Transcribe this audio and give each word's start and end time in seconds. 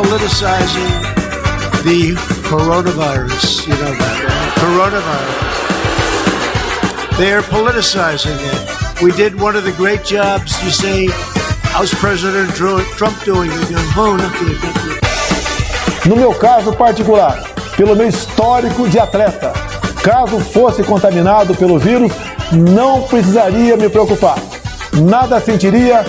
politicizing 0.00 0.88
the 1.84 2.16
coronavirus. 2.48 3.66
You 3.66 3.74
know 3.74 3.92
that, 3.92 4.16
right? 4.24 4.52
Coronavirus. 4.64 5.60
Politicizing 7.50 8.38
it. 8.40 9.02
We 9.02 9.12
did 9.12 9.38
one 9.38 9.56
of 9.56 9.64
the 9.64 9.72
great 9.72 10.02
jobs. 10.02 10.56
You 10.64 10.70
say, 10.70 11.08
how's 11.74 11.92
President 11.92 12.54
Trump 12.54 13.22
doing? 13.24 13.50
Oh. 13.52 14.16
No 16.06 16.16
meu 16.16 16.32
caso 16.32 16.72
particular, 16.72 17.44
pelo 17.76 17.94
meu 17.94 18.08
histórico 18.08 18.88
de 18.88 18.98
atleta, 18.98 19.52
caso 20.02 20.40
fosse 20.40 20.82
contaminado 20.82 21.54
pelo 21.54 21.78
vírus, 21.78 22.10
não 22.52 23.02
precisaria 23.02 23.76
me 23.76 23.90
preocupar. 23.90 24.38
Nada 24.94 25.38
sentiria 25.40 26.06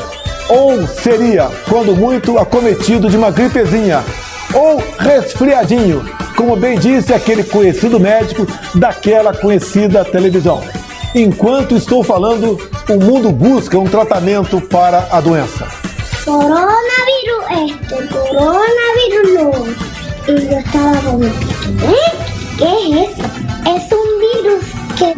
ou 0.51 0.85
seria, 0.85 1.49
quando 1.69 1.95
muito, 1.95 2.37
acometido 2.37 3.09
de 3.09 3.15
uma 3.15 3.31
gripezinha 3.31 4.03
ou 4.53 4.83
resfriadinho, 4.99 6.03
como 6.35 6.57
bem 6.57 6.77
disse 6.77 7.13
aquele 7.13 7.41
conhecido 7.41 7.97
médico 7.97 8.45
daquela 8.75 9.33
conhecida 9.33 10.03
televisão. 10.03 10.61
Enquanto 11.15 11.77
estou 11.77 12.03
falando, 12.03 12.57
o 12.89 12.97
mundo 12.97 13.31
busca 13.31 13.79
um 13.79 13.87
tratamento 13.87 14.59
para 14.59 15.07
a 15.09 15.21
doença. 15.21 15.67
Coronavirus 16.25 17.43
este, 17.51 18.07
coronavirus 18.09 19.33
no. 19.33 19.51
Y 20.27 20.49
yo 20.49 20.57
estaba 20.59 20.93
como, 21.01 21.19
¿qué? 21.19 22.57
¿Qué 22.57 22.71
es 22.75 23.09
eso? 23.09 23.23
Es 23.65 23.89
virus 24.19 24.63
que 24.97 25.15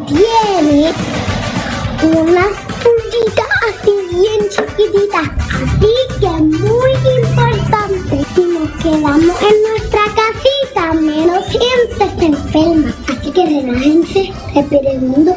puntitas 2.84 3.43
así 3.84 4.16
bien 4.16 4.50
chiquititas. 4.50 5.30
Así 5.50 5.94
que 6.20 6.28
muy 6.28 6.92
importante. 7.22 8.26
Si 8.36 8.42
nos 8.42 8.70
quedamos 8.82 9.42
en 9.42 9.56
nuestra 9.62 10.02
casita, 10.16 10.94
menos 10.94 11.46
gente 11.48 12.20
se 12.20 12.26
enferma. 12.26 12.94
Así 13.08 13.32
que 13.32 13.46
relájense, 13.46 14.34
respiren 14.54 15.08
mundo. 15.08 15.36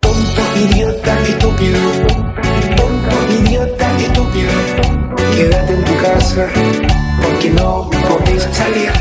Tonto, 0.00 0.42
idiota, 0.56 1.22
estúpido. 1.22 1.80
Tonto, 2.76 3.16
idiota, 3.40 3.98
estúpido. 3.98 4.50
Quédate 5.36 5.72
en 5.72 5.84
tu 5.84 5.96
casa 5.98 6.48
porque 7.22 7.50
no 7.50 7.90
podéis 8.08 8.42
salir. 8.52 8.92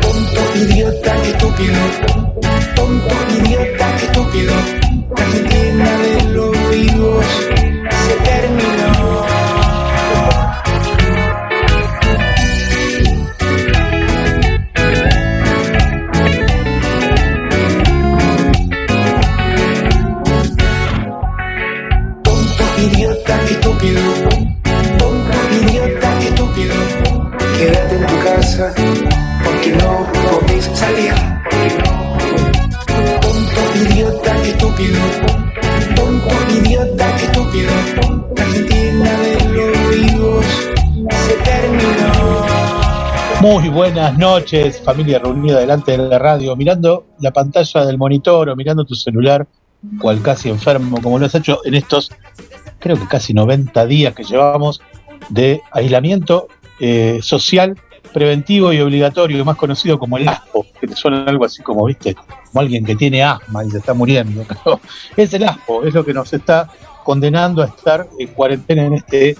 Tonto, 0.00 0.58
idiota, 0.58 1.22
estúpido 1.24 2.29
idiota, 4.40 4.79
Muy 43.50 43.68
buenas 43.68 44.16
noches, 44.16 44.80
familia 44.80 45.18
reunida 45.18 45.58
delante 45.58 45.90
de 45.90 45.98
la 45.98 46.20
radio, 46.20 46.54
mirando 46.54 47.06
la 47.18 47.32
pantalla 47.32 47.84
del 47.84 47.98
monitor 47.98 48.48
o 48.48 48.54
mirando 48.54 48.84
tu 48.84 48.94
celular, 48.94 49.44
cual 50.00 50.22
casi 50.22 50.48
enfermo, 50.48 51.02
como 51.02 51.18
lo 51.18 51.26
has 51.26 51.34
hecho 51.34 51.58
en 51.64 51.74
estos, 51.74 52.12
creo 52.78 52.96
que 52.96 53.08
casi 53.08 53.34
90 53.34 53.86
días 53.86 54.14
que 54.14 54.22
llevamos 54.22 54.80
de 55.30 55.62
aislamiento 55.72 56.46
eh, 56.78 57.18
social 57.22 57.76
preventivo 58.12 58.72
y 58.72 58.78
obligatorio, 58.78 59.44
más 59.44 59.56
conocido 59.56 59.98
como 59.98 60.16
el 60.16 60.28
ASPO, 60.28 60.66
que 60.80 60.86
te 60.86 60.94
suena 60.94 61.24
algo 61.24 61.44
así 61.44 61.60
como, 61.60 61.84
viste, 61.86 62.14
como 62.14 62.60
alguien 62.60 62.84
que 62.84 62.94
tiene 62.94 63.24
asma 63.24 63.64
y 63.64 63.70
se 63.72 63.78
está 63.78 63.94
muriendo. 63.94 64.44
es 65.16 65.34
el 65.34 65.42
ASPO, 65.42 65.82
es 65.82 65.92
lo 65.92 66.04
que 66.04 66.14
nos 66.14 66.32
está 66.32 66.70
condenando 67.02 67.62
a 67.62 67.66
estar 67.66 68.06
en 68.16 68.28
cuarentena 68.28 68.84
en 68.84 68.92
este 68.92 69.36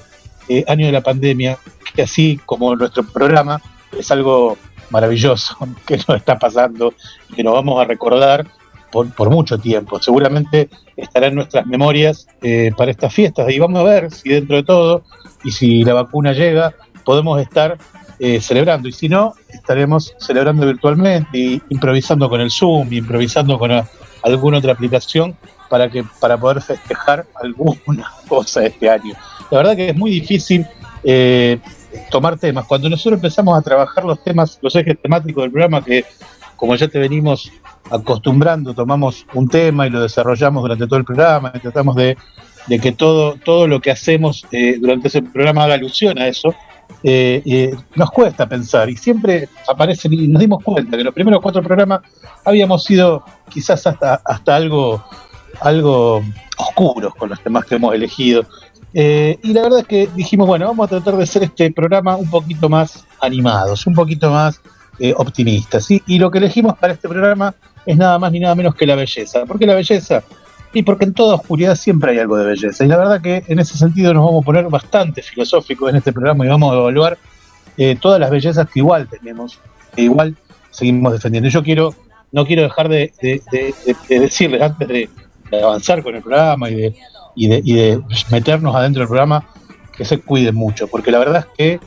eh, 0.49 0.65
año 0.66 0.87
de 0.87 0.93
la 0.93 1.00
pandemia, 1.00 1.59
que 1.94 2.03
así 2.03 2.41
como 2.44 2.75
nuestro 2.75 3.04
programa 3.04 3.62
es 3.99 4.11
algo 4.11 4.56
maravilloso 4.91 5.56
que 5.87 5.97
nos 5.97 6.17
está 6.17 6.39
pasando 6.39 6.95
que 7.34 7.43
nos 7.43 7.55
vamos 7.55 7.81
a 7.81 7.84
recordar 7.84 8.47
por, 8.91 9.31
mucho 9.31 9.59
tiempo. 9.59 10.03
Seguramente 10.03 10.69
estará 10.97 11.28
en 11.28 11.37
nuestras 11.37 11.67
memorias 11.67 12.27
eh, 12.43 12.73
para 12.77 12.91
estas 12.91 13.15
fiestas 13.15 13.49
y 13.50 13.59
vamos 13.59 13.81
a 13.81 13.84
ver 13.84 14.11
si 14.11 14.31
dentro 14.31 14.56
de 14.56 14.65
todo 14.65 15.05
y 15.45 15.53
si 15.53 15.84
la 15.84 15.95
vacuna 15.95 16.33
llega, 16.33 16.75
podemos 17.05 17.41
estar 17.41 17.79
eh, 18.19 18.41
celebrando. 18.41 18.89
Y 18.89 18.93
si 18.93 19.09
no, 19.09 19.34
estaremos 19.49 20.15
celebrando 20.19 20.67
virtualmente 20.67 21.39
y 21.39 21.62
improvisando 21.71 22.29
con 22.29 22.41
el 22.41 22.50
Zoom, 22.50 22.93
improvisando 22.93 23.59
con 23.59 23.71
alguna 24.23 24.59
otra 24.59 24.73
aplicación 24.73 25.37
para, 25.69 25.89
que, 25.89 26.05
para 26.21 26.37
poder 26.37 26.61
festejar 26.61 27.27
alguna 27.43 28.12
cosa 28.29 28.65
este 28.65 28.91
año. 28.91 29.15
La 29.50 29.59
verdad 29.59 29.77
que 29.77 29.91
es 29.91 29.97
muy 29.97 30.11
difícil 30.11 30.67
eh, 31.03 31.59
tomar 32.11 32.39
temas. 32.39 32.65
Cuando 32.67 32.89
nosotros 32.89 33.19
empezamos 33.19 33.59
a 33.59 33.62
trabajar 33.62 34.05
los 34.05 34.23
temas, 34.23 34.59
los 34.62 34.75
ejes 34.77 35.01
temáticos 35.01 35.43
del 35.43 35.51
programa, 35.51 35.84
que 35.84 36.05
como 36.56 36.75
ya 36.77 36.89
te 36.89 36.99
venimos 36.99 37.51
acostumbrando, 37.91 38.75
tomamos 38.75 39.27
un 39.34 39.49
tema 39.49 39.87
y 39.87 39.91
lo 39.91 40.03
desarrollamos 40.03 40.62
durante 40.62 40.87
todo 40.87 40.99
el 40.99 41.05
programa 41.05 41.53
y 41.55 41.59
tratamos 41.59 41.97
de, 41.97 42.17
que 42.81 42.93
todo, 42.93 43.37
todo 43.37 43.67
lo 43.67 43.81
que 43.81 43.91
hacemos 43.91 44.47
eh, 44.53 44.77
durante 44.79 45.09
ese 45.09 45.23
programa 45.23 45.65
haga 45.65 45.75
alusión 45.75 46.19
a 46.19 46.29
eso. 46.29 46.55
Eh, 47.03 47.41
eh, 47.47 47.75
nos 47.95 48.11
cuesta 48.11 48.47
pensar 48.47 48.91
y 48.91 48.97
siempre 48.97 49.49
aparecen 49.67 50.12
y 50.12 50.29
nos 50.29 50.41
dimos 50.41 50.62
cuenta 50.62 50.97
que 50.97 51.05
los 51.05 51.15
primeros 51.15 51.41
cuatro 51.41 51.62
programas 51.62 52.03
habíamos 52.45 52.84
sido 52.84 53.25
quizás 53.49 53.87
hasta, 53.87 54.21
hasta 54.25 54.56
algo, 54.56 55.03
algo 55.61 56.23
oscuros 56.59 57.15
con 57.15 57.31
los 57.31 57.41
temas 57.41 57.65
que 57.65 57.77
hemos 57.77 57.95
elegido. 57.95 58.45
Eh, 58.93 59.39
y 59.43 59.53
la 59.53 59.62
verdad 59.62 59.81
es 59.81 59.87
que 59.87 60.09
dijimos, 60.15 60.47
bueno, 60.47 60.67
vamos 60.67 60.87
a 60.87 60.89
tratar 60.89 61.17
de 61.17 61.23
hacer 61.23 61.45
este 61.45 61.73
programa 61.73 62.17
un 62.17 62.28
poquito 62.28 62.69
más 62.69 63.06
animados, 63.21 63.87
un 63.87 63.95
poquito 63.95 64.31
más 64.31 64.61
optimistas. 65.17 65.91
Y 65.91 66.19
lo 66.19 66.31
que 66.31 66.37
elegimos 66.37 66.77
para 66.77 66.93
este 66.93 67.09
programa 67.09 67.55
es 67.87 67.97
nada 67.97 68.19
más 68.19 68.33
ni 68.33 68.41
nada 68.41 68.55
menos 68.55 68.75
que 68.75 68.87
la 68.87 68.95
belleza. 68.95 69.45
porque 69.47 69.67
la 69.67 69.75
belleza? 69.75 70.23
Y 70.73 70.83
porque 70.83 71.05
en 71.05 71.15
toda 71.15 71.34
oscuridad 71.34 71.75
siempre 71.75 72.12
hay 72.12 72.19
algo 72.19 72.37
de 72.37 72.45
belleza. 72.45 72.84
Y 72.84 72.89
la 72.89 72.97
verdad 72.97 73.21
que 73.21 73.43
en 73.49 73.59
ese 73.59 73.77
sentido 73.77 74.15
nos 74.15 74.25
vamos 74.25 74.43
a 74.43 74.47
poner 74.47 74.69
bastante 74.69 75.23
filosóficos 75.23 75.91
en 75.91 75.97
este 75.97 76.12
programa 76.12 76.45
y 76.45 76.49
vamos 76.49 76.73
a 76.73 76.77
evaluar 76.77 77.19
eh, 77.77 77.97
todas 78.00 78.21
las 78.21 78.31
bellezas 78.31 78.69
que 78.69 78.81
igual 78.81 79.09
tenemos, 79.09 79.59
que 79.95 80.03
igual 80.03 80.37
seguimos 80.71 81.12
defendiendo. 81.12 81.49
Yo 81.49 81.62
quiero, 81.62 81.95
no 82.31 82.47
quiero 82.47 82.62
dejar 82.62 82.89
de, 82.89 83.12
decirles 84.09 84.62
antes 84.62 84.87
de, 84.89 85.09
avanzar 85.61 86.03
con 86.03 86.15
el 86.15 86.23
programa 86.23 86.71
y 86.71 86.75
de, 86.77 86.97
y 87.35 87.49
de, 87.49 88.03
meternos 88.31 88.75
adentro 88.75 89.01
del 89.01 89.09
programa 89.09 89.45
que 89.97 90.05
se 90.05 90.21
cuiden 90.21 90.55
mucho, 90.55 90.89
porque 90.89 91.11
la 91.11 91.19
verdad 91.19 91.47
es 91.57 91.57
que 91.57 91.81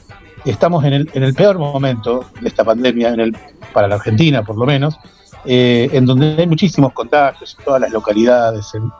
estamos 0.51 0.83
en 0.85 0.93
el, 0.93 1.09
en 1.13 1.23
el 1.23 1.33
peor 1.33 1.57
momento 1.57 2.25
de 2.41 2.47
esta 2.47 2.63
pandemia, 2.63 3.09
en 3.09 3.19
el, 3.19 3.37
para 3.73 3.87
la 3.87 3.95
Argentina 3.95 4.43
por 4.43 4.57
lo 4.57 4.65
menos, 4.65 4.99
eh, 5.45 5.89
en 5.91 6.05
donde 6.05 6.35
hay 6.37 6.47
muchísimos 6.47 6.93
contagios 6.93 7.55
en 7.59 7.65
todas 7.65 7.81
las 7.81 7.91
localidades, 7.91 8.73
en, 8.75 8.91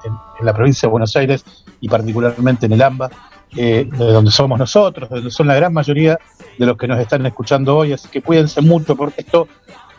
la 0.42 0.54
provincia 0.54 0.88
de 0.88 0.92
Buenos 0.92 1.16
Aires 1.16 1.45
y 1.80 1.88
particularmente 1.88 2.66
en 2.66 2.74
el 2.74 2.81
AMBA, 2.81 3.10
eh, 3.56 3.88
de 3.89 4.06
donde 4.12 4.31
somos 4.31 4.60
nosotros, 4.60 5.10
de 5.10 5.16
donde 5.16 5.31
son 5.31 5.48
la 5.48 5.56
gran 5.56 5.72
mayoría 5.72 6.19
de 6.57 6.66
los 6.66 6.75
que 6.75 6.88
nos 6.88 7.00
están 7.00 7.25
escuchando 7.25 7.78
hoy, 7.78 7.94
así 7.94 8.10
que 8.10 8.22
cuídense 8.22 8.62
mucho 8.62 8.96
porque 8.96 9.22
esto 9.22 9.48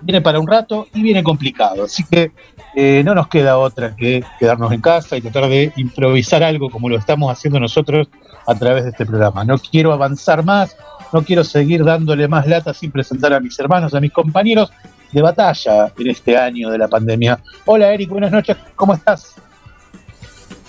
viene 0.04 0.20
para 0.20 0.38
un 0.38 0.46
rato 0.46 0.86
y 0.92 1.02
viene 1.02 1.22
complicado, 1.22 1.84
así 1.84 2.04
que 2.04 2.30
eh, 2.76 3.02
no 3.04 3.14
nos 3.14 3.28
queda 3.28 3.58
otra 3.58 3.96
que 3.96 4.22
quedarnos 4.38 4.70
en 4.72 4.80
casa 4.80 5.16
y 5.16 5.22
tratar 5.22 5.48
de 5.48 5.72
improvisar 5.76 6.42
algo 6.42 6.70
como 6.70 6.88
lo 6.88 6.96
estamos 6.96 7.32
haciendo 7.32 7.58
nosotros 7.58 8.08
a 8.46 8.54
través 8.54 8.84
de 8.84 8.90
este 8.90 9.06
programa. 9.06 9.44
No 9.44 9.56
quiero 9.58 9.92
avanzar 9.92 10.44
más, 10.44 10.76
no 11.12 11.22
quiero 11.22 11.42
seguir 11.42 11.84
dándole 11.84 12.28
más 12.28 12.46
lata 12.46 12.74
sin 12.74 12.90
presentar 12.90 13.32
a 13.32 13.40
mis 13.40 13.58
hermanos, 13.58 13.94
a 13.94 14.00
mis 14.00 14.12
compañeros, 14.12 14.70
de 15.12 15.22
batalla 15.22 15.92
en 15.96 16.10
este 16.10 16.36
año 16.36 16.70
de 16.70 16.78
la 16.78 16.88
pandemia. 16.88 17.38
Hola 17.64 17.92
Eric, 17.92 18.10
buenas 18.10 18.32
noches, 18.32 18.56
¿cómo 18.74 18.94
estás? 18.94 19.36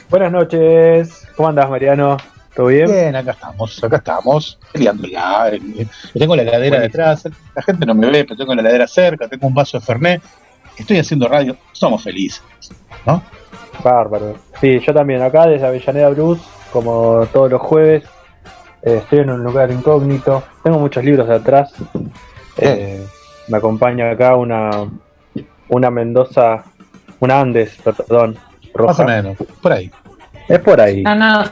Buenas 0.10 0.32
noches, 0.32 1.28
¿cómo 1.36 1.50
andas 1.50 1.70
Mariano? 1.70 2.18
¿Todo 2.56 2.68
bien? 2.68 2.88
Bien, 2.88 3.16
acá 3.16 3.32
estamos, 3.32 3.84
acá 3.84 3.98
estamos, 3.98 4.58
peleándola. 4.72 5.50
Eh, 5.54 5.88
tengo 6.18 6.36
la 6.36 6.44
heladera 6.44 6.80
detrás, 6.80 7.28
la 7.54 7.62
gente 7.62 7.86
no 7.86 7.94
me 7.94 8.10
ve, 8.10 8.24
pero 8.24 8.38
tengo 8.38 8.56
la 8.56 8.62
heladera 8.62 8.88
cerca, 8.88 9.28
tengo 9.28 9.48
un 9.48 9.54
vaso 9.54 9.78
de 9.78 9.86
Fernet, 9.86 10.22
estoy 10.78 10.98
haciendo 11.00 11.28
radio, 11.28 11.58
somos 11.74 12.04
felices, 12.04 12.42
¿no? 13.06 13.22
Bárbaro. 13.84 14.38
Sí, 14.62 14.80
yo 14.80 14.94
también, 14.94 15.22
acá 15.22 15.48
desde 15.48 15.68
Avellaneda 15.68 16.10
Bruce, 16.10 16.42
como 16.72 17.28
todos 17.34 17.52
los 17.52 17.62
jueves, 17.62 18.04
Eh, 18.88 18.98
estoy 18.98 19.20
en 19.22 19.32
un 19.32 19.44
lugar 19.44 19.72
incógnito. 19.72 20.44
Tengo 20.64 20.78
muchos 20.78 21.04
libros 21.04 21.28
de 21.28 21.34
atrás. 21.34 21.74
Eh, 22.58 23.04
me 23.48 23.58
acompaña 23.58 24.12
acá 24.12 24.36
una, 24.36 24.70
una 25.70 25.90
Mendoza, 25.90 26.64
una 27.20 27.40
Andes, 27.40 27.76
perdón, 27.84 28.38
roja. 28.76 28.92
Más 28.92 29.00
o 29.00 29.06
menos, 29.06 29.38
por 29.60 29.74
ahí. 29.74 29.90
Es 30.48 30.60
por 30.60 30.80
ahí. 30.80 31.02
No, 31.02 31.16
no. 31.16 31.44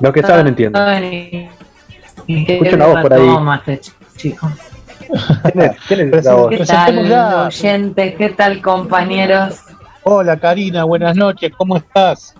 Los 0.00 0.12
que 0.12 0.22
saben 0.22 0.48
entienden. 0.48 1.50
Escucho 2.26 2.76
una 2.76 2.86
voz 2.86 3.00
por 3.02 3.14
ahí. 3.14 3.28
Este 3.66 3.80
chico. 4.16 4.50
¿Quién 5.52 5.60
es, 5.70 5.76
quién 5.86 6.00
es 6.00 6.14
esa 6.20 6.34
voz? 6.34 6.50
¿Qué 6.50 6.64
tal, 6.64 7.46
oyentes? 7.46 8.14
¿Qué 8.16 8.28
tal, 8.30 8.62
compañeros? 8.62 9.60
Hola 10.02 10.36
Karina, 10.38 10.84
buenas 10.84 11.16
noches, 11.16 11.50
¿cómo 11.56 11.76
estás? 11.76 12.34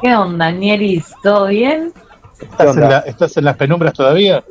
¿Qué 0.00 0.14
onda, 0.14 0.50
Nieris? 0.50 1.12
¿Todo 1.22 1.48
bien? 1.48 1.92
¿Estás 2.40 2.60
en, 2.60 2.68
onda? 2.68 2.88
la- 2.88 2.98
¿Estás 3.00 3.36
en 3.36 3.44
las 3.44 3.56
penumbras 3.56 3.92
todavía? 3.92 4.42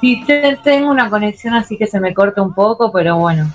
Sí, 0.00 0.22
te- 0.26 0.58
tengo 0.62 0.90
una 0.90 1.08
conexión 1.10 1.54
así 1.54 1.76
que 1.76 1.86
se 1.86 2.00
me 2.00 2.14
corta 2.14 2.40
un 2.42 2.54
poco, 2.54 2.90
pero 2.92 3.16
bueno. 3.16 3.50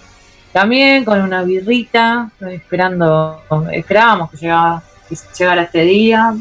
También 0.51 1.03
con 1.05 1.21
una 1.21 1.43
birrita, 1.43 2.29
estoy 2.33 2.55
esperando, 2.55 3.41
esperábamos 3.71 4.29
que 4.31 4.37
llegara, 4.37 4.83
que 5.07 5.15
llegara 5.37 5.61
este 5.63 5.81
día, 5.83 6.33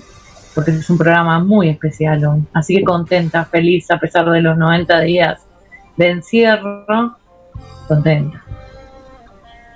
porque 0.60 0.72
es 0.72 0.90
un 0.90 0.98
programa 0.98 1.38
muy 1.38 1.70
especial 1.70 2.22
hoy. 2.22 2.42
Así 2.52 2.76
que 2.76 2.84
contenta, 2.84 3.46
feliz, 3.46 3.90
a 3.90 3.98
pesar 3.98 4.28
de 4.30 4.42
los 4.42 4.58
90 4.58 5.00
días 5.00 5.40
de 5.96 6.10
encierro, 6.10 7.16
contenta. 7.88 8.44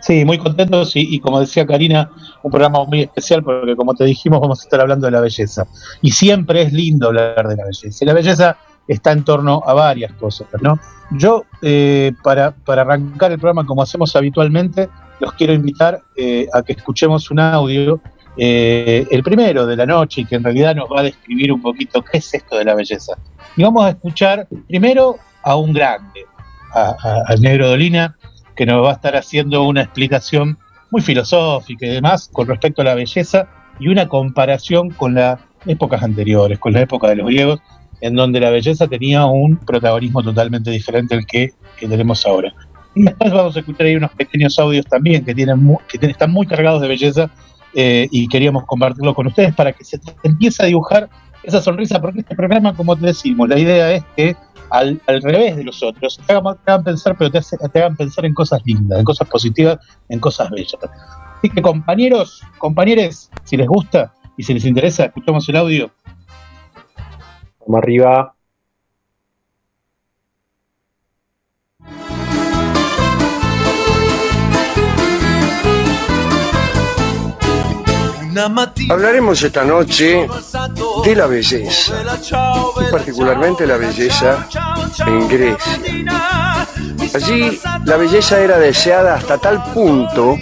Sí, 0.03 0.27
muy 0.27 0.37
contentos 0.37 0.95
y, 0.95 1.15
y 1.15 1.21
como 1.21 1.41
decía 1.41 1.67
Karina, 1.67 2.11
un 2.43 2.51
programa 2.51 2.85
muy 2.85 3.01
especial 3.01 3.43
porque 3.43 3.75
como 3.75 3.95
te 3.95 4.05
dijimos 4.05 4.43
vamos 4.43 4.61
a 4.61 4.65
estar 4.65 4.79
hablando 4.79 5.07
de 5.07 5.13
la 5.13 5.23
belleza. 5.23 5.67
Y 6.03 6.11
siempre 6.11 6.61
es 6.61 6.73
lindo 6.75 7.07
hablar 7.07 7.49
de 7.49 7.57
la 7.57 7.65
belleza. 7.65 8.05
Y 8.05 8.07
la 8.07 8.13
belleza 8.13 8.59
está 8.87 9.13
en 9.13 9.25
torno 9.25 9.63
a 9.65 9.73
varias 9.73 10.13
cosas, 10.13 10.49
¿no? 10.61 10.79
Yo, 11.13 11.45
eh, 11.63 12.13
para, 12.23 12.51
para 12.51 12.83
arrancar 12.83 13.33
el 13.33 13.39
programa 13.39 13.65
como 13.65 13.81
hacemos 13.81 14.15
habitualmente, 14.17 14.91
los 15.19 15.33
quiero 15.33 15.55
invitar 15.55 16.03
eh, 16.15 16.47
a 16.53 16.63
que 16.63 16.75
escuchemos 16.75 17.31
un 17.31 17.41
audio, 17.41 18.03
eh, 18.37 19.07
el 19.11 19.23
primero 19.23 19.67
de 19.67 19.77
la 19.77 19.87
noche, 19.87 20.23
y 20.23 20.25
que 20.25 20.37
en 20.37 20.45
realidad 20.45 20.75
nos 20.75 20.89
va 20.89 21.01
a 21.01 21.05
describir 21.05 21.53
un 21.53 21.63
poquito 21.63 22.03
qué 22.03 22.19
es 22.19 22.35
esto 22.35 22.57
de 22.57 22.65
la 22.65 22.75
belleza. 22.75 23.15
Y 23.57 23.63
vamos 23.63 23.85
a 23.85 23.91
escuchar 23.91 24.49
primero 24.69 25.17
a 25.43 25.57
un 25.57 25.73
grande, 25.73 26.27
al 26.73 27.41
negro 27.41 27.69
Dolina, 27.69 28.17
que 28.57 28.67
nos 28.67 28.85
va 28.85 28.91
a 28.91 28.95
estar 28.95 29.17
haciendo 29.17 29.65
una 29.65 29.83
explicación 29.83 30.59
muy 30.91 31.03
filosófica 31.03 31.87
y 31.87 31.91
demás 31.91 32.29
con 32.33 32.47
respecto 32.47 32.83
a 32.83 32.85
la 32.85 32.95
belleza 32.95 33.49
y 33.79 33.89
una 33.89 34.09
comparación 34.09 34.91
con 34.91 35.15
las 35.15 35.41
épocas 35.67 36.03
anteriores, 36.03 36.59
con 36.59 36.73
la 36.73 36.81
época 36.81 37.09
de 37.09 37.17
los 37.17 37.27
griegos, 37.27 37.61
en 38.01 38.15
donde 38.15 38.41
la 38.41 38.51
belleza 38.51 38.87
tenía 38.87 39.27
un 39.27 39.57
protagonismo 39.57 40.23
totalmente 40.23 40.71
diferente 40.71 41.15
al 41.15 41.27
que, 41.27 41.53
que 41.77 41.89
tenemos 41.89 42.25
ahora. 42.27 42.53
Y 42.95 43.03
después 43.03 43.33
vamos 43.33 43.57
a 43.57 43.61
escuchar 43.61 43.87
ahí 43.87 43.97
unos 43.97 44.13
pequeños 44.13 44.59
audios 44.59 44.87
también 44.87 45.25
que, 45.25 45.35
tienen 45.35 45.77
que 45.89 46.07
están 46.07 46.31
muy 46.31 46.47
cargados 46.47 46.81
de 46.81 46.89
belleza 46.89 47.31
eh, 47.75 48.09
y 48.11 48.29
queríamos 48.29 48.65
compartirlo 48.65 49.15
con 49.15 49.27
ustedes 49.27 49.55
para 49.55 49.73
que 49.73 49.85
se 49.85 50.01
empiece 50.23 50.63
a 50.63 50.67
dibujar 50.67 51.09
esa 51.43 51.61
sonrisa, 51.61 52.01
porque 52.01 52.21
este 52.21 52.35
programa, 52.35 52.75
como 52.75 52.97
te 52.97 53.07
decimos, 53.07 53.49
la 53.49 53.59
idea 53.59 53.93
es 53.93 54.05
que 54.17 54.37
al, 54.71 55.01
al 55.07 55.23
revés 55.23 55.57
de 55.57 55.65
los 55.65 55.83
otros, 55.83 56.19
te 56.27 56.33
hagan, 56.33 56.85
pensar, 56.85 57.17
pero 57.19 57.31
te 57.31 57.79
hagan 57.79 57.97
pensar 57.97 58.25
en 58.25 58.35
cosas 58.35 58.63
lindas, 58.65 58.99
en 58.99 59.05
cosas 59.05 59.29
positivas, 59.29 59.79
en 60.09 60.21
cosas 60.21 60.51
bellas. 60.51 60.77
Así 61.39 61.51
que 61.51 61.61
compañeros, 61.61 62.43
compañeros, 62.59 63.31
si 63.45 63.57
les 63.57 63.69
gusta 63.69 64.15
y 64.37 64.43
si 64.43 64.55
les 64.55 64.65
interesa, 64.65 65.05
escuchamos 65.05 65.49
el 65.49 65.57
audio. 65.57 65.91
Vamos 67.61 67.83
arriba. 67.83 68.35
Hablaremos 78.91 79.43
esta 79.43 79.65
noche 79.65 80.29
de 81.05 81.15
la 81.15 81.27
belleza, 81.27 81.95
y 82.81 82.91
particularmente 82.91 83.67
la 83.67 83.77
belleza 83.77 84.49
en 85.07 85.29
Grecia. 85.29 85.79
Allí 87.15 87.61
la 87.85 87.97
belleza 87.97 88.41
era 88.41 88.59
deseada 88.59 89.15
hasta 89.15 89.39
tal 89.39 89.63
punto 89.73 90.37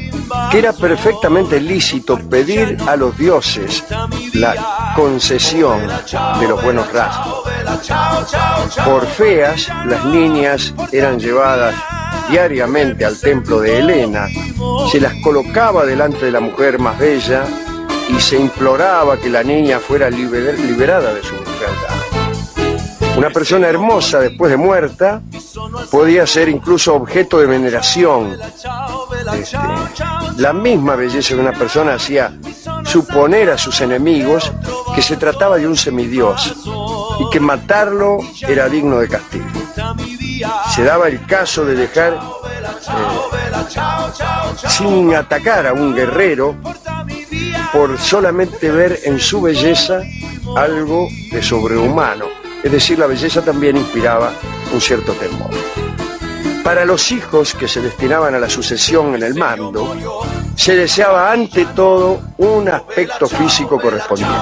que 0.51 0.59
era 0.59 0.73
perfectamente 0.73 1.61
lícito 1.61 2.19
pedir 2.19 2.79
a 2.87 2.97
los 2.97 3.17
dioses 3.19 3.85
la 4.33 4.93
concesión 4.97 5.87
de 6.41 6.49
los 6.49 6.63
buenos 6.63 6.91
rasgos. 6.93 7.43
Por 8.85 9.07
feas, 9.07 9.69
las 9.85 10.05
niñas 10.07 10.73
eran 10.93 11.19
llevadas 11.19 11.75
diariamente 12.31 13.05
al 13.05 13.19
templo 13.19 13.61
de 13.61 13.81
Helena, 13.81 14.29
se 14.91 15.01
las 15.01 15.13
colocaba 15.23 15.85
delante 15.85 16.25
de 16.25 16.33
la 16.33 16.41
mujer 16.41 16.79
más 16.79 16.99
bella 16.99 17.45
y 18.17 18.21
se 18.21 18.37
imploraba 18.37 19.17
que 19.17 19.29
la 19.31 19.43
niña 19.43 19.79
fuera 19.79 20.09
liber- 20.11 20.59
liberada 20.59 21.13
de 21.15 21.23
su 21.23 21.35
enfermedad. 21.35 21.97
Una 23.17 23.31
persona 23.31 23.69
hermosa 23.69 24.21
después 24.21 24.51
de 24.51 24.57
muerta 24.57 25.21
podía 25.91 26.27
ser 26.27 26.49
incluso 26.49 26.95
objeto 26.95 27.39
de 27.39 27.47
veneración. 27.47 28.39
Este, 29.35 29.59
la 30.39 30.53
misma 30.53 30.97
belleza 30.97 31.35
de 31.35 31.41
una 31.41 31.53
persona 31.53 31.95
hacía 31.95 32.33
suponer 32.85 33.51
a 33.51 33.59
sus 33.59 33.81
enemigos 33.83 34.51
que 34.95 35.03
se 35.03 35.17
trataba 35.17 35.57
de 35.59 35.67
un 35.67 35.77
semidios 35.77 36.55
y 37.21 37.31
que 37.31 37.39
matarlo 37.41 38.19
era 38.41 38.69
digno 38.69 38.99
de 38.99 39.09
castigo. 39.09 39.45
Se 40.75 40.83
daba 40.83 41.09
el 41.09 41.25
caso 41.27 41.65
de 41.65 41.75
dejar 41.77 42.15
eh, 42.15 42.19
sin 44.69 45.15
atacar 45.15 45.67
a 45.67 45.73
un 45.75 45.95
guerrero 45.95 46.57
por 47.73 47.99
solamente 47.99 48.71
ver 48.71 49.01
en 49.05 49.19
su 49.19 49.41
belleza 49.41 50.03
algo 50.57 51.09
de 51.31 51.43
sobrehumano. 51.43 52.27
Es 52.63 52.71
decir, 52.71 52.99
la 52.99 53.07
belleza 53.07 53.43
también 53.43 53.77
inspiraba 53.77 54.33
un 54.73 54.81
cierto 54.81 55.13
temor. 55.15 55.51
Para 56.63 56.85
los 56.85 57.11
hijos 57.11 57.55
que 57.55 57.67
se 57.67 57.81
destinaban 57.81 58.35
a 58.35 58.39
la 58.39 58.49
sucesión 58.49 59.15
en 59.17 59.23
el 59.25 59.35
mando, 59.35 60.23
se 60.55 60.77
deseaba 60.77 61.33
ante 61.33 61.65
todo 61.67 62.21
un 62.39 62.69
aspecto 62.69 63.27
físico 63.27 63.81
correspondiente. 63.81 64.37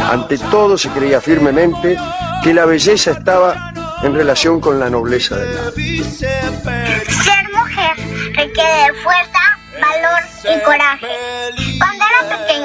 Ante 0.00 0.38
todo 0.38 0.78
se 0.78 0.90
creía 0.90 1.20
firmemente 1.20 1.96
que 2.44 2.54
la 2.54 2.66
belleza 2.66 3.12
estaba 3.12 3.72
en 4.02 4.14
relación 4.14 4.60
con 4.60 4.78
la 4.78 4.88
nobleza 4.88 5.36
del 5.36 5.58
alma. 5.58 5.72
Ser 5.72 7.48
mujer 7.52 7.96
requiere 8.36 8.94
fuerza, 9.02 9.58
valor 9.80 10.22
y 10.44 10.64
coraje. 10.64 11.08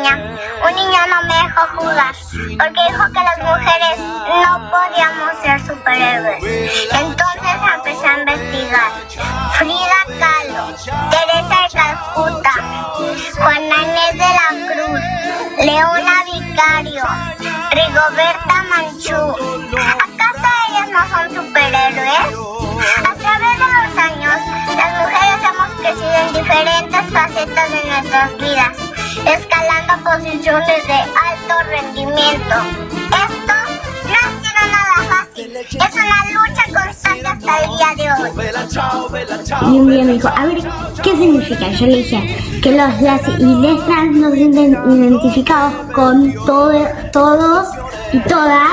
Un 0.07 0.75
niño 0.75 0.99
no 1.09 1.23
me 1.23 1.33
dejó 1.33 1.61
jugar 1.77 2.15
porque 2.59 2.81
dijo 2.89 3.05
que 3.07 3.21
las 3.23 3.37
mujeres 3.39 3.97
no 3.97 4.69
podíamos 4.69 5.41
ser 5.41 5.59
superhéroes. 5.65 6.43
Entonces 6.91 7.55
empecé 7.73 8.05
a 8.05 8.19
investigar. 8.19 8.91
Frida 9.57 10.01
Kahlo, 10.19 10.75
Teresa 11.09 11.57
de 11.63 11.69
Calcuta, 11.73 12.53
Juana 13.35 13.77
Inés 13.81 14.13
de 14.13 14.29
la 14.29 14.49
Cruz, 14.67 15.01
Leona 15.65 16.23
Vicario, 16.25 17.03
Rigoberta 17.71 18.55
Manchú. 18.69 19.21
¿Acaso 19.75 20.47
ellas 20.69 20.89
no 20.91 21.01
son 21.09 21.25
superhéroes? 21.35 22.25
A 22.99 23.15
través 23.15 23.53
de 23.57 23.67
los 23.73 23.97
años, 23.97 24.37
las 24.75 24.91
mujeres 25.01 25.39
hemos 25.49 25.69
crecido 25.79 26.13
en 26.13 26.33
diferentes 26.33 27.03
facetas 27.11 27.71
de 27.71 27.81
nuestras 27.85 28.37
vidas, 28.37 28.77
escalando 29.19 30.03
posiciones 30.03 30.87
de 30.87 30.93
alto 30.93 31.55
rendimiento. 31.69 32.55
Esto 33.11 33.53
no 34.05 34.13
ha 34.13 34.27
sido 34.41 34.61
nada 34.71 34.97
fácil, 35.09 35.55
es 35.55 35.93
una 35.93 36.19
lucha 36.33 36.63
constante 36.73 37.27
hasta 37.27 37.53
el 37.63 37.69
día 37.77 37.91
de 37.97 38.05
hoy. 38.11 38.29
Y 39.71 39.79
un 39.79 39.89
día 39.89 40.03
me 40.03 40.13
dijo, 40.13 40.27
a 40.27 40.45
ver, 40.45 40.57
¿qué 41.03 41.11
significa? 41.11 41.69
Yo 41.69 41.85
le 41.85 41.95
dije 41.97 42.59
que 42.61 42.71
los 42.71 43.01
las 43.01 43.21
y 43.39 43.43
les 43.43 43.85
trans 43.85 44.17
no 44.17 44.29
se 44.29 44.35
sienten 44.35 44.73
identificados 44.73 45.73
con 45.93 46.33
todo, 46.45 46.87
todos 47.11 47.67
y 48.11 48.19
todas, 48.19 48.69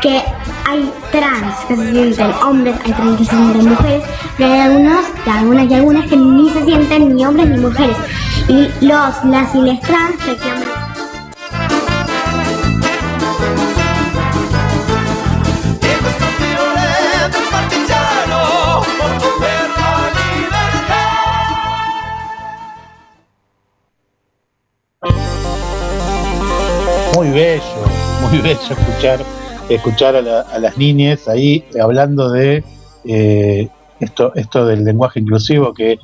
que 0.00 0.22
hay 0.64 0.92
trans 1.10 1.54
que 1.68 1.76
se 1.76 1.90
sienten 1.92 2.30
hombres, 2.42 2.76
hay 2.84 2.92
trans 2.92 3.18
que 3.18 3.24
se 3.24 3.30
sienten 3.30 3.68
mujeres, 3.68 4.04
pero 4.36 4.52
hay 4.52 4.60
algunos, 4.60 5.04
y 5.26 5.30
algunas 5.30 5.70
y 5.70 5.74
algunas 5.74 6.06
que 6.06 6.16
ni 6.16 6.50
se 6.50 6.64
sienten 6.64 7.14
ni 7.14 7.24
hombres 7.26 7.48
ni 7.48 7.58
mujeres. 7.58 7.96
Y 8.48 8.68
los, 8.84 9.24
las 9.24 9.52
trans 9.52 10.26
reclaman 10.26 10.82
Muy 27.14 27.30
bello, 27.30 27.62
muy 28.22 28.38
bello 28.38 28.58
escuchar 28.58 29.41
escuchar 29.68 30.16
a, 30.16 30.58
las 30.58 30.76
niñas 30.76 31.28
ahí 31.28 31.64
hablando 31.80 32.30
de 32.30 32.64
eh, 33.04 33.68
esto, 34.00 34.34
esto 34.34 34.66
del 34.66 34.84
lenguaje 34.84 35.20
inclusivo 35.20 35.72
que 35.72 35.98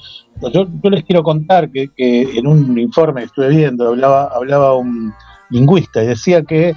yo, 0.53 0.67
les 0.91 1.05
quiero 1.05 1.23
contar 1.23 1.71
que, 1.71 1.91
en 1.97 2.47
un 2.47 2.79
informe 2.79 3.23
que 3.23 3.27
estuve 3.27 3.49
viendo 3.49 3.89
hablaba, 3.89 4.25
hablaba 4.35 4.75
un 4.75 5.13
lingüista 5.51 6.03
y 6.03 6.07
decía 6.07 6.43
que 6.43 6.75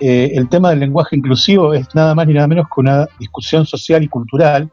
eh, 0.00 0.32
el 0.34 0.48
tema 0.48 0.70
del 0.70 0.80
lenguaje 0.80 1.16
inclusivo 1.16 1.72
es 1.72 1.94
nada 1.94 2.14
más 2.14 2.26
ni 2.26 2.34
nada 2.34 2.48
menos 2.48 2.66
que 2.66 2.80
una 2.80 3.06
discusión 3.18 3.64
social 3.66 4.02
y 4.02 4.08
cultural 4.08 4.70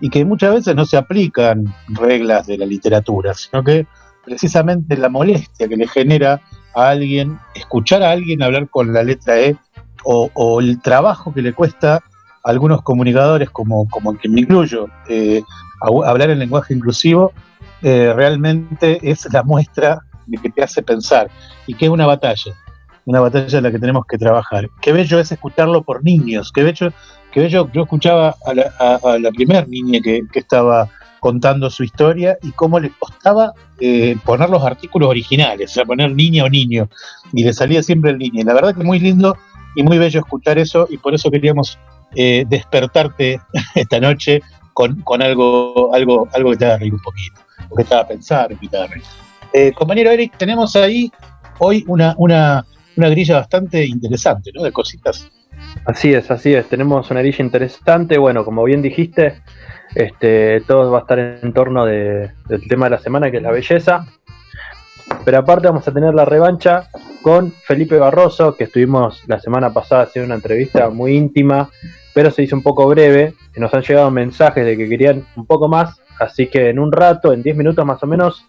y 0.00 0.10
que 0.10 0.24
muchas 0.24 0.54
veces 0.54 0.76
no 0.76 0.84
se 0.84 0.96
aplican 0.96 1.64
reglas 1.88 2.46
de 2.46 2.58
la 2.58 2.66
literatura, 2.66 3.34
sino 3.34 3.64
que 3.64 3.86
precisamente 4.24 4.96
la 4.96 5.08
molestia 5.08 5.68
que 5.68 5.76
le 5.76 5.88
genera 5.88 6.40
a 6.74 6.90
alguien 6.90 7.38
escuchar 7.54 8.02
a 8.02 8.10
alguien 8.10 8.42
hablar 8.42 8.68
con 8.68 8.92
la 8.92 9.02
letra 9.02 9.40
E 9.40 9.56
o, 10.04 10.60
el 10.60 10.80
trabajo 10.80 11.32
que 11.32 11.42
le 11.42 11.52
cuesta 11.52 11.96
a 11.96 12.00
algunos 12.44 12.82
comunicadores, 12.82 13.50
como, 13.50 13.88
como 13.88 14.12
el 14.12 14.18
que 14.18 14.28
me 14.28 14.40
incluyo, 14.40 14.88
eh, 15.08 15.42
hablar 15.80 16.30
en 16.30 16.38
lenguaje 16.38 16.74
inclusivo, 16.74 17.32
eh, 17.82 18.12
realmente 18.14 18.98
es 19.02 19.32
la 19.32 19.42
muestra 19.42 20.00
de 20.26 20.38
que 20.38 20.50
te 20.50 20.62
hace 20.62 20.82
pensar 20.82 21.30
y 21.66 21.74
que 21.74 21.86
es 21.86 21.90
una 21.90 22.06
batalla, 22.06 22.52
una 23.04 23.20
batalla 23.20 23.58
en 23.58 23.64
la 23.64 23.70
que 23.70 23.78
tenemos 23.78 24.04
que 24.06 24.18
trabajar. 24.18 24.68
Qué 24.80 24.92
bello 24.92 25.18
es 25.18 25.32
escucharlo 25.32 25.82
por 25.82 26.04
niños, 26.04 26.52
qué 26.52 26.62
bello, 26.62 26.92
qué 27.32 27.40
bello 27.40 27.70
yo 27.72 27.82
escuchaba 27.82 28.36
a 28.44 28.54
la, 28.54 28.72
a, 28.78 29.30
primer 29.34 29.68
niña 29.68 30.00
que, 30.02 30.22
estaba 30.34 30.88
contando 31.20 31.68
su 31.68 31.82
historia 31.82 32.38
y 32.42 32.52
cómo 32.52 32.78
le 32.78 32.92
costaba 32.98 33.52
eh, 33.80 34.16
poner 34.24 34.50
los 34.50 34.62
artículos 34.62 35.08
originales, 35.08 35.70
o 35.70 35.74
sea, 35.74 35.84
poner 35.84 36.12
niña 36.12 36.44
o 36.44 36.48
niño, 36.48 36.88
y 37.32 37.42
le 37.42 37.52
salía 37.52 37.82
siempre 37.82 38.12
el 38.12 38.18
niño. 38.18 38.44
La 38.44 38.54
verdad 38.54 38.74
que 38.74 38.84
muy 38.84 39.00
lindo 39.00 39.36
y 39.78 39.84
muy 39.84 39.96
bello 39.96 40.18
escuchar 40.18 40.58
eso, 40.58 40.88
y 40.90 40.98
por 40.98 41.14
eso 41.14 41.30
queríamos 41.30 41.78
eh, 42.16 42.44
despertarte 42.48 43.40
esta 43.76 44.00
noche 44.00 44.42
con, 44.74 45.22
algo, 45.22 45.94
algo, 45.94 46.28
algo 46.32 46.50
que 46.50 46.56
te 46.56 46.64
haga 46.66 46.78
reír 46.78 46.94
un 46.94 47.00
poquito, 47.00 47.40
que 47.76 47.84
te 47.84 47.94
haga 47.94 48.08
pensar, 48.08 48.48
que 48.58 48.66
te 48.66 48.76
haga 48.76 48.88
reír. 48.88 49.04
Eh, 49.52 49.72
compañero 49.72 50.10
Eric, 50.10 50.36
tenemos 50.36 50.74
ahí 50.74 51.12
hoy 51.60 51.84
una, 51.86 52.12
una, 52.18 52.66
una 52.96 53.08
grilla 53.08 53.36
bastante 53.36 53.86
interesante, 53.86 54.50
¿no? 54.52 54.64
De 54.64 54.72
cositas. 54.72 55.30
Así 55.84 56.12
es, 56.12 56.28
así 56.28 56.54
es. 56.54 56.68
Tenemos 56.68 57.08
una 57.12 57.20
grilla 57.20 57.44
interesante. 57.44 58.18
Bueno, 58.18 58.44
como 58.44 58.64
bien 58.64 58.82
dijiste, 58.82 59.42
este, 59.94 60.60
todo 60.62 60.90
va 60.90 60.98
a 60.98 61.00
estar 61.02 61.20
en 61.20 61.52
torno 61.52 61.84
del 61.86 62.32
tema 62.68 62.86
de 62.86 62.90
la 62.90 62.98
semana, 62.98 63.30
que 63.30 63.36
es 63.36 63.42
la 63.44 63.52
belleza. 63.52 64.06
Pero 65.24 65.38
aparte 65.38 65.68
vamos 65.68 65.86
a 65.86 65.92
tener 65.92 66.14
la 66.14 66.24
revancha 66.24 66.88
con 67.22 67.52
Felipe 67.52 67.98
Barroso, 67.98 68.56
que 68.56 68.64
estuvimos 68.64 69.22
la 69.26 69.38
semana 69.38 69.72
pasada 69.72 70.04
haciendo 70.04 70.26
una 70.26 70.36
entrevista 70.36 70.88
muy 70.88 71.16
íntima, 71.16 71.68
pero 72.14 72.30
se 72.30 72.42
hizo 72.42 72.56
un 72.56 72.62
poco 72.62 72.86
breve. 72.86 73.34
Y 73.54 73.60
nos 73.60 73.72
han 73.74 73.82
llegado 73.82 74.10
mensajes 74.10 74.64
de 74.64 74.76
que 74.76 74.88
querían 74.88 75.26
un 75.36 75.46
poco 75.46 75.68
más. 75.68 76.00
Así 76.18 76.46
que 76.46 76.70
en 76.70 76.78
un 76.78 76.92
rato, 76.92 77.32
en 77.32 77.42
10 77.42 77.56
minutos 77.56 77.84
más 77.84 78.02
o 78.02 78.06
menos, 78.06 78.44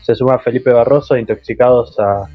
se 0.00 0.14
suma 0.14 0.38
Felipe 0.38 0.72
Barroso, 0.72 1.16
intoxicados 1.16 1.98
a. 2.00 2.28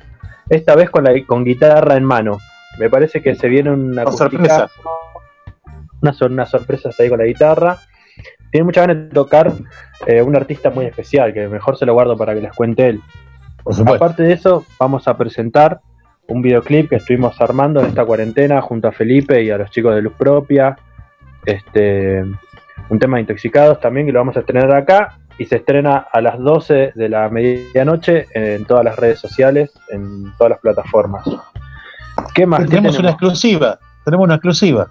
Esta 0.50 0.76
vez 0.76 0.90
con, 0.90 1.04
la, 1.04 1.12
con 1.26 1.44
guitarra 1.44 1.98
en 1.98 2.04
mano. 2.04 2.38
Me 2.80 2.90
parece 2.90 3.22
que 3.22 3.36
se 3.36 3.50
viene 3.50 3.72
una 3.72 4.10
sorpresa. 4.12 4.70
Una, 6.02 6.16
una 6.22 6.46
sorpresa 6.46 6.90
ahí 6.98 7.10
con 7.10 7.18
la 7.18 7.26
guitarra. 7.26 7.80
Tiene 8.52 8.66
muchas 8.66 8.88
ganas 8.88 9.10
de 9.10 9.14
tocar 9.14 9.52
eh, 10.06 10.22
un 10.22 10.36
artista 10.36 10.70
muy 10.70 10.86
especial, 10.86 11.34
que 11.34 11.48
mejor 11.48 11.78
se 11.78 11.86
lo 11.86 11.94
guardo 11.94 12.16
para 12.16 12.34
que 12.34 12.42
les 12.42 12.54
cuente 12.54 12.90
él. 12.90 13.02
Aparte 13.86 14.24
de 14.24 14.34
eso, 14.34 14.66
vamos 14.80 15.08
a 15.08 15.18
presentar 15.18 15.82
un 16.28 16.42
videoclip 16.42 16.90
que 16.90 16.98
estuvimos 16.98 17.40
armando 17.42 17.80
en 17.80 17.88
esta 17.88 18.06
cuarentena 18.06 18.62
junto 18.62 18.88
a 18.88 18.92
Felipe 18.92 19.44
y 19.44 19.50
a 19.50 19.58
los 19.58 19.72
chicos 19.72 19.96
de 19.96 20.02
Luz 20.02 20.14
Propia. 20.18 20.78
Este, 21.46 22.24
un 22.90 23.00
tema 23.00 23.18
de 23.18 23.22
intoxicados 23.22 23.80
también 23.80 24.06
que 24.06 24.12
lo 24.12 24.20
vamos 24.20 24.38
a 24.38 24.42
estrenar 24.42 24.74
acá 24.76 25.18
y 25.38 25.46
se 25.46 25.58
estrena 25.58 26.08
a 26.12 26.22
las 26.22 26.40
12 26.40 26.94
de 26.96 27.10
la 27.10 27.30
medianoche 27.30 28.26
en 28.34 28.66
todas 28.66 28.84
las 28.84 28.98
redes 28.98 29.20
sociales, 29.20 29.72
en 29.90 30.34
todas 30.38 30.52
las 30.52 30.60
plataformas. 30.60 31.26
¿Qué 32.34 32.46
más? 32.46 32.66
tenemos, 32.68 32.98
una 33.00 33.12
exclusiva, 33.12 33.80
tenemos 34.04 34.26
una 34.26 34.36
exclusiva. 34.36 34.88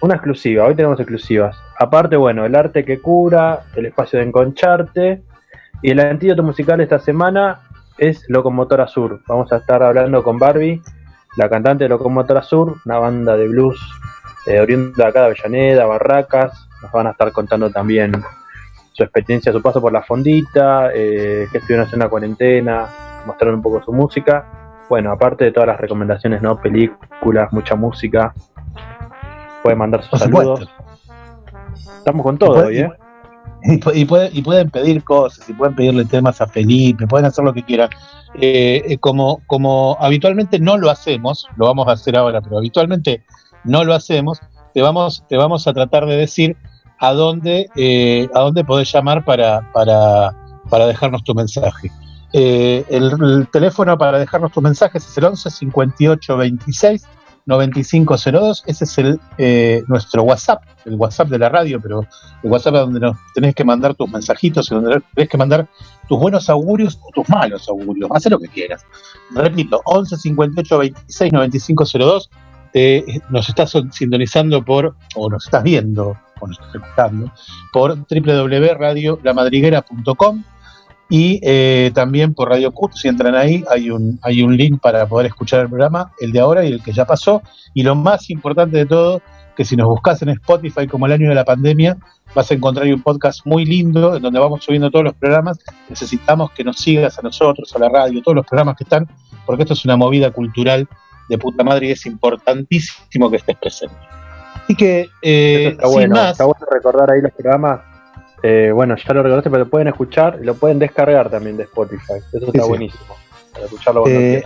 Una 0.00 0.14
exclusiva, 0.14 0.64
hoy 0.64 0.74
tenemos 0.74 0.98
exclusivas. 0.98 1.56
Aparte, 1.78 2.16
bueno, 2.16 2.44
el 2.44 2.54
arte 2.54 2.84
que 2.84 3.00
cura, 3.00 3.60
el 3.76 3.86
espacio 3.86 4.18
de 4.18 4.26
enconcharte 4.26 5.22
y 5.82 5.90
el 5.90 6.00
antídoto 6.00 6.42
musical 6.42 6.80
esta 6.80 7.00
semana 7.00 7.60
es 7.98 8.24
Locomotora 8.28 8.86
Sur. 8.86 9.20
Vamos 9.26 9.52
a 9.52 9.56
estar 9.56 9.82
hablando 9.82 10.22
con 10.22 10.38
Barbie, 10.38 10.80
la 11.36 11.48
cantante 11.48 11.84
de 11.84 11.88
Locomotora 11.88 12.42
Sur, 12.42 12.76
una 12.84 12.98
banda 12.98 13.36
de 13.36 13.48
blues 13.48 13.80
eh, 14.46 14.60
oriunda 14.60 15.08
acá 15.08 15.20
de 15.20 15.26
Avellaneda, 15.26 15.84
Barracas. 15.86 16.68
Nos 16.82 16.92
van 16.92 17.08
a 17.08 17.10
estar 17.10 17.32
contando 17.32 17.70
también 17.70 18.12
su 18.92 19.02
experiencia, 19.02 19.52
su 19.52 19.60
paso 19.60 19.80
por 19.80 19.92
la 19.92 20.02
fondita, 20.02 20.90
eh, 20.94 21.48
que 21.50 21.58
estuvieron 21.58 21.86
haciendo 21.86 22.06
la 22.06 22.10
cuarentena, 22.10 22.86
mostraron 23.26 23.56
un 23.56 23.62
poco 23.62 23.82
su 23.82 23.92
música. 23.92 24.84
Bueno, 24.88 25.10
aparte 25.10 25.44
de 25.44 25.52
todas 25.52 25.66
las 25.66 25.80
recomendaciones, 25.80 26.42
¿no? 26.42 26.60
Películas, 26.60 27.52
mucha 27.52 27.74
música. 27.74 28.34
Pueden 29.62 29.78
mandar 29.78 30.02
sus 30.02 30.18
saludos. 30.18 30.68
Estamos 31.98 32.22
con 32.24 32.38
todo 32.38 32.66
hoy, 32.66 32.78
¿eh? 32.78 32.92
Y, 33.94 34.04
pueden 34.04 34.70
pedir 34.70 35.04
cosas, 35.04 35.48
y 35.48 35.52
pueden 35.52 35.74
pedirle 35.74 36.04
temas 36.04 36.40
a 36.40 36.46
Felipe, 36.46 37.06
pueden 37.06 37.26
hacer 37.26 37.44
lo 37.44 37.52
que 37.52 37.62
quieran. 37.62 37.90
Eh, 38.34 38.82
eh, 38.86 38.98
como, 38.98 39.42
como 39.46 39.96
habitualmente 40.00 40.58
no 40.58 40.76
lo 40.76 40.90
hacemos, 40.90 41.46
lo 41.56 41.66
vamos 41.66 41.86
a 41.88 41.92
hacer 41.92 42.16
ahora, 42.16 42.40
pero 42.40 42.58
habitualmente 42.58 43.22
no 43.64 43.84
lo 43.84 43.94
hacemos, 43.94 44.40
te 44.74 44.82
vamos, 44.82 45.22
te 45.28 45.36
vamos 45.36 45.66
a 45.66 45.72
tratar 45.72 46.06
de 46.06 46.16
decir 46.16 46.56
a 46.98 47.12
dónde, 47.12 47.68
eh, 47.76 48.28
a 48.34 48.40
dónde 48.40 48.64
podés 48.64 48.90
llamar 48.92 49.24
para, 49.24 49.70
para, 49.72 50.34
para 50.68 50.86
dejarnos 50.86 51.22
tu 51.24 51.34
mensaje. 51.34 51.90
el, 52.32 52.84
el, 52.88 53.48
teléfono 53.52 53.98
para 53.98 54.18
dejarnos 54.18 54.52
tus 54.52 54.62
mensajes 54.62 55.06
es 55.06 55.18
el 55.18 55.26
11 55.26 55.50
58 55.50 56.36
26 56.36 57.06
9502, 57.46 58.64
ese 58.66 58.84
es 58.84 58.98
el, 58.98 59.18
eh, 59.38 59.82
nuestro 59.88 60.22
WhatsApp, 60.22 60.62
el 60.84 60.94
WhatsApp 60.94 61.28
de 61.28 61.38
la 61.38 61.48
radio, 61.48 61.80
pero 61.80 62.06
el 62.42 62.50
WhatsApp 62.50 62.74
donde 62.74 63.00
nos 63.00 63.16
tenés 63.34 63.54
que 63.54 63.64
mandar 63.64 63.94
tus 63.94 64.10
mensajitos 64.10 64.70
y 64.70 64.74
donde 64.74 65.02
tenés 65.14 65.28
que 65.28 65.38
mandar 65.38 65.66
tus 66.08 66.20
buenos 66.20 66.48
augurios 66.48 66.98
o 67.02 67.10
tus 67.14 67.28
malos 67.28 67.68
augurios, 67.68 68.08
haz 68.14 68.30
lo 68.30 68.38
que 68.38 68.48
quieras. 68.48 68.86
Repito, 69.34 69.82
11 69.84 70.16
58 70.16 70.78
26 70.78 71.32
95 71.32 71.84
02, 71.98 72.30
nos 73.30 73.48
estás 73.48 73.72
sintonizando 73.90 74.64
por, 74.64 74.94
o 75.16 75.28
nos 75.28 75.44
estás 75.44 75.62
viendo, 75.62 76.16
o 76.40 76.46
nos 76.46 76.58
estás 76.58 76.76
escuchando, 76.76 77.30
por 77.72 77.96
www.radiolamadriguera.com 77.96 80.44
y 81.12 81.40
eh, 81.42 81.90
también 81.94 82.32
por 82.32 82.48
Radio 82.48 82.72
CUT, 82.72 82.94
si 82.94 83.06
entran 83.06 83.34
ahí, 83.34 83.62
hay 83.70 83.90
un, 83.90 84.18
hay 84.22 84.40
un 84.40 84.56
link 84.56 84.80
para 84.80 85.04
poder 85.04 85.26
escuchar 85.26 85.60
el 85.60 85.68
programa, 85.68 86.10
el 86.18 86.32
de 86.32 86.40
ahora 86.40 86.64
y 86.64 86.72
el 86.72 86.82
que 86.82 86.90
ya 86.90 87.04
pasó. 87.04 87.42
Y 87.74 87.82
lo 87.82 87.94
más 87.94 88.30
importante 88.30 88.78
de 88.78 88.86
todo, 88.86 89.20
que 89.54 89.62
si 89.66 89.76
nos 89.76 89.88
buscas 89.88 90.22
en 90.22 90.30
Spotify 90.30 90.86
como 90.86 91.04
el 91.04 91.12
año 91.12 91.28
de 91.28 91.34
la 91.34 91.44
pandemia, 91.44 91.98
vas 92.34 92.50
a 92.50 92.54
encontrar 92.54 92.86
un 92.86 93.02
podcast 93.02 93.44
muy 93.44 93.66
lindo 93.66 94.16
en 94.16 94.22
donde 94.22 94.40
vamos 94.40 94.64
subiendo 94.64 94.90
todos 94.90 95.04
los 95.04 95.12
programas. 95.12 95.58
Necesitamos 95.90 96.50
que 96.52 96.64
nos 96.64 96.78
sigas 96.78 97.18
a 97.18 97.20
nosotros, 97.20 97.70
a 97.76 97.78
la 97.78 97.90
radio, 97.90 98.22
todos 98.22 98.36
los 98.36 98.46
programas 98.46 98.78
que 98.78 98.84
están, 98.84 99.06
porque 99.44 99.64
esto 99.64 99.74
es 99.74 99.84
una 99.84 99.98
movida 99.98 100.30
cultural 100.30 100.88
de 101.28 101.36
puta 101.36 101.62
madre 101.62 101.88
y 101.88 101.90
es 101.90 102.06
importantísimo 102.06 103.30
que 103.30 103.36
estés 103.36 103.58
presente. 103.58 103.96
Así 104.64 104.74
que, 104.74 105.10
eh, 105.20 105.72
está, 105.72 105.88
bueno, 105.88 106.30
está 106.30 106.46
bueno 106.46 106.66
recordar 106.72 107.10
ahí 107.10 107.20
los 107.20 107.32
programas 107.32 107.91
eh, 108.42 108.72
bueno, 108.72 108.96
ya 108.96 109.14
lo 109.14 109.22
recordaste, 109.22 109.50
pero 109.50 109.64
lo 109.64 109.70
pueden 109.70 109.88
escuchar 109.88 110.38
y 110.40 110.44
lo 110.44 110.54
pueden 110.54 110.78
descargar 110.78 111.30
también 111.30 111.56
de 111.56 111.64
Spotify. 111.64 112.14
Eso 112.32 112.46
está 112.46 112.64
buenísimo. 112.64 113.16
Para 113.52 113.66
escucharlo 113.66 114.02
cuando 114.02 114.20
eh, 114.20 114.42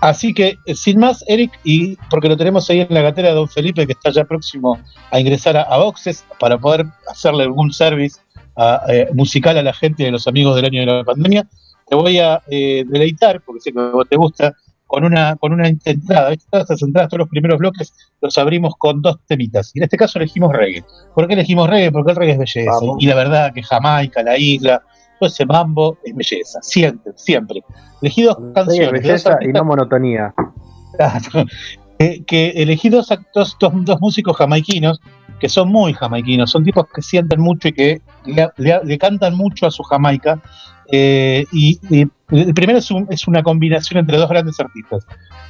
Así 0.00 0.32
que, 0.32 0.56
eh, 0.64 0.74
sin 0.74 1.00
más, 1.00 1.24
Eric, 1.26 1.58
y 1.64 1.96
porque 2.08 2.28
lo 2.28 2.36
tenemos 2.36 2.70
ahí 2.70 2.80
en 2.80 2.94
la 2.94 3.02
gatera 3.02 3.30
de 3.30 3.34
Don 3.34 3.48
Felipe, 3.48 3.86
que 3.86 3.92
está 3.92 4.10
ya 4.10 4.24
próximo 4.24 4.78
a 5.10 5.20
ingresar 5.20 5.56
a, 5.56 5.76
Boxes 5.76 6.24
para 6.38 6.56
poder 6.56 6.86
hacerle 7.08 7.44
algún 7.44 7.72
service 7.72 8.20
musical 9.12 9.56
a 9.56 9.62
la 9.62 9.72
gente 9.72 10.02
de 10.02 10.10
los 10.10 10.26
amigos 10.26 10.56
del 10.56 10.64
año 10.64 10.80
de 10.80 10.86
la 10.86 11.04
pandemia, 11.04 11.46
te 11.86 11.94
voy 11.94 12.18
a 12.18 12.42
deleitar, 12.48 13.40
porque 13.40 13.60
sé 13.60 13.72
que 13.72 13.78
a 13.78 13.90
vos 13.90 14.08
te 14.08 14.16
gusta, 14.16 14.56
con 14.88 15.04
una, 15.04 15.36
con 15.36 15.52
una 15.52 15.68
entrada. 15.68 16.34
Todas 16.50 16.62
estas 16.62 16.82
entradas, 16.82 17.10
todos 17.10 17.20
los 17.20 17.28
primeros 17.28 17.58
bloques, 17.58 17.94
los 18.20 18.36
abrimos 18.38 18.74
con 18.76 19.00
dos 19.00 19.18
temitas. 19.26 19.70
Y 19.74 19.78
en 19.78 19.84
este 19.84 19.96
caso 19.96 20.18
elegimos 20.18 20.52
reggae. 20.52 20.82
¿Por 21.14 21.28
qué 21.28 21.34
elegimos 21.34 21.68
reggae? 21.68 21.92
Porque 21.92 22.10
el 22.10 22.16
reggae 22.16 22.32
es 22.32 22.38
belleza. 22.38 22.72
Y 22.98 23.06
la 23.06 23.14
verdad 23.14 23.52
que 23.52 23.62
Jamaica, 23.62 24.22
la 24.22 24.36
isla, 24.36 24.82
todo 25.20 25.28
ese 25.28 25.46
mambo 25.46 25.98
es 26.02 26.16
belleza. 26.16 26.58
Siempre, 26.62 27.12
siempre. 27.16 27.62
Elegí 28.00 28.22
dos 28.22 28.38
canciones. 28.54 29.02
belleza 29.02 29.38
y 29.42 29.48
no 29.48 29.62
monotonía. 29.62 30.34
que, 32.26 32.48
elegí 32.56 32.88
dos, 32.88 33.08
dos, 33.34 33.56
dos, 33.60 34.00
músicos 34.00 34.36
jamaiquinos 34.36 35.00
que 35.38 35.48
son 35.48 35.68
muy 35.68 35.92
jamaiquinos, 35.92 36.50
son 36.50 36.64
tipos 36.64 36.86
que 36.92 37.00
sienten 37.00 37.40
mucho 37.40 37.68
y 37.68 37.72
que 37.72 38.00
le, 38.24 38.98
cantan 38.98 39.36
mucho 39.36 39.66
a 39.68 39.70
su 39.70 39.84
Jamaica. 39.84 40.42
Eh, 40.90 41.44
y, 41.52 41.78
El 42.30 42.52
primero 42.52 42.78
es, 42.78 42.90
un- 42.90 43.06
es 43.10 43.26
una 43.26 43.42
combinación 43.42 44.00
entre 44.00 44.18
dos 44.18 44.28
grandes 44.28 44.60
artistas. 44.60 45.06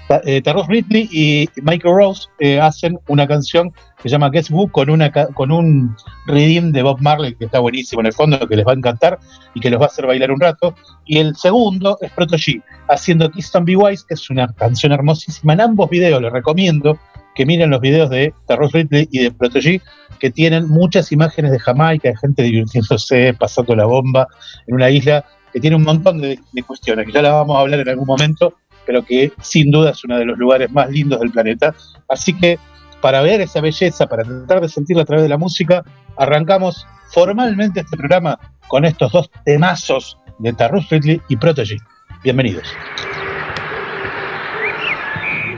Ta- 0.07 0.21
eh, 0.25 0.41
Terrence 0.41 0.85
y 1.11 1.49
Michael 1.63 1.95
Rose 1.95 2.29
eh, 2.39 2.61
hacen 2.61 2.99
una 3.09 3.27
canción 3.27 3.71
que 4.01 4.09
se 4.09 4.11
llama 4.11 4.31
Guess 4.31 4.51
Who 4.51 4.69
con, 4.71 4.89
una, 4.89 5.11
con 5.11 5.51
un 5.51 5.97
redeem 6.27 6.71
de 6.71 6.83
Bob 6.83 7.01
Marley 7.01 7.35
que 7.35 7.47
está 7.47 7.59
buenísimo 7.59 8.01
en 8.01 8.07
el 8.07 8.13
fondo, 8.13 8.39
que 8.47 8.55
les 8.57 8.65
va 8.65 8.71
a 8.73 8.77
encantar 8.77 9.19
y 9.55 9.61
que 9.61 9.71
los 9.71 9.81
va 9.81 9.87
a 9.87 9.89
hacer 9.89 10.07
bailar 10.07 10.31
un 10.31 10.39
rato. 10.41 10.75
Y 11.05 11.19
el 11.19 11.35
segundo 11.35 11.99
es 12.01 12.13
Proto 12.13 12.37
G, 12.37 12.63
haciendo 12.89 13.29
Kiss 13.31 13.51
Don't 13.51 13.67
Be 13.67 13.77
Wise, 13.77 14.05
que 14.07 14.15
es 14.15 14.31
una 14.31 14.47
canción 14.55 14.93
hermosísima. 14.93 15.55
En 15.55 15.61
ambos 15.63 15.91
videos 15.91 16.23
les 16.23 16.33
recomiendo 16.33 16.97
que 17.35 17.45
miren 17.45 17.71
los 17.71 17.81
videos 17.81 18.09
de 18.11 18.33
Terrence 18.47 18.77
Ridley 18.79 19.09
y 19.11 19.19
de 19.25 19.31
Proto 19.33 19.59
G, 19.59 19.81
que 20.21 20.31
tienen 20.31 20.69
muchas 20.69 21.11
imágenes 21.11 21.51
de 21.51 21.59
Jamaica, 21.59 22.09
de 22.09 22.17
gente 22.17 22.43
divirtiéndose, 22.45 23.35
pasando 23.35 23.75
la 23.75 23.85
bomba 23.85 24.29
en 24.69 24.75
una 24.77 24.91
isla 24.91 25.25
que 25.53 25.61
tiene 25.61 25.77
un 25.77 25.85
montón 25.85 26.21
de, 26.21 26.39
de 26.53 26.63
cuestiones, 26.63 27.07
que 27.07 27.13
ya 27.13 27.23
la 27.23 27.33
vamos 27.33 27.57
a 27.57 27.61
hablar 27.61 27.81
en 27.81 27.89
algún 27.89 28.07
momento, 28.07 28.55
pero 28.87 29.05
que 29.05 29.33
sin 29.43 29.71
duda 29.71 29.91
es 29.91 30.05
uno 30.05 30.19
de 30.19 30.25
los 30.25 30.39
lugares 30.39 30.71
más 30.73 30.91
lindos 30.91 31.21
del 31.21 31.31
planeta. 31.31 31.75
Así 32.09 32.37
que 32.37 32.59
para 33.01 33.23
ver 33.23 33.41
esa 33.41 33.61
belleza, 33.61 34.07
para 34.07 34.25
tratar 34.25 34.61
de 34.61 34.69
sentirla 34.69 35.03
a 35.03 35.07
través 35.07 35.23
de 35.23 35.29
la 35.29 35.39
música, 35.39 35.85
arrancamos 36.17 36.87
formalmente 37.13 37.81
este 37.81 37.97
programa 37.97 38.39
con 38.67 38.85
estos 38.85 39.13
dos 39.13 39.31
temazos 39.45 40.19
de 40.39 40.53
Tarrus 40.53 40.89
Ridley 40.91 41.21
y 41.29 41.37
Protege. 41.37 41.77
Bienvenidos. 42.23 42.67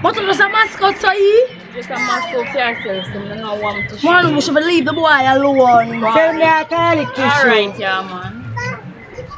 What 0.03 0.17
was 0.17 0.41
a 0.41 0.49
mascot 0.49 0.97
say? 0.97 1.61
Just 1.75 1.91
a 1.91 1.99
Moscow 1.99 2.43
Castle, 2.53 3.05
so 3.05 3.21
I 3.21 3.37
don't 3.37 3.63
want 3.63 3.89
to 3.91 4.05
Man, 4.05 4.35
we 4.35 4.41
should 4.41 4.55
leave 4.55 4.87
the 4.87 4.93
boy 4.93 5.07
alone. 5.07 6.01
Tell 6.01 6.33
me 6.33 6.43
I 6.43 6.65
call 6.65 6.99
it 6.99 7.15
to 7.15 7.23
Alright, 7.23 7.79
yeah, 7.79 8.03
man. 8.03 8.41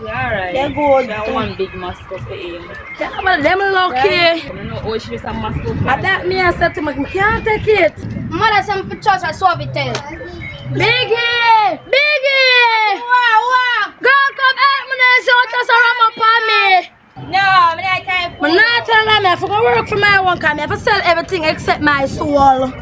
She 0.02 0.08
alright. 0.08 0.52
Yeah, 0.52 0.68
good. 0.68 1.04
She 1.06 1.12
have 1.12 1.32
one 1.32 1.54
big 1.56 1.72
Moscow 1.74 2.18
for 2.18 2.34
him. 2.34 2.68
Yeah, 2.98 3.20
but 3.22 3.40
them 3.40 3.60
lucky. 3.60 4.08
I 4.10 4.48
don't 4.48 4.66
know 4.66 4.74
how 4.74 4.98
she 4.98 5.10
just 5.10 5.24
a 5.24 5.32
Moscow 5.32 5.70
I 5.86 6.02
that 6.02 6.26
me 6.26 6.40
I 6.40 6.50
said 6.58 6.74
to 6.74 6.82
me, 6.82 6.92
can't 7.04 7.44
take 7.44 7.68
it. 7.68 7.96
Mother, 8.28 8.62
some 8.66 8.90
pictures 8.90 9.22
I 9.22 9.30
saw 9.30 9.56
it 9.56 9.72
tell. 9.72 9.94
Biggie! 10.74 11.78
Biggie! 11.86 12.98
Wow, 12.98 13.38
wow. 13.54 13.94
Girl, 14.02 14.26
come 14.38 14.58
help 14.66 14.84
me 14.90 14.94
now, 14.98 15.16
so 15.22 15.32
just 15.54 15.70
a 15.70 15.76
ram 15.78 16.00
up 16.02 16.18
on 16.18 16.42
me. 16.50 16.90
No, 17.30 17.38
I'm 17.38 17.78
not 17.78 18.04
time 18.04 18.36
for 18.36 18.46
I'm 18.46 18.56
not 18.56 18.84
telling 18.84 19.06
them 19.06 19.26
I 19.26 19.28
have 19.28 19.40
to 19.40 19.46
work 19.46 19.86
for 19.86 19.98
my 19.98 20.20
one 20.20 20.40
kind. 20.40 20.58
I 20.58 20.62
have 20.62 20.70
to 20.70 20.78
sell 20.78 21.00
everything 21.04 21.44
except 21.44 21.80
my 21.80 22.06
soul. 22.06 22.72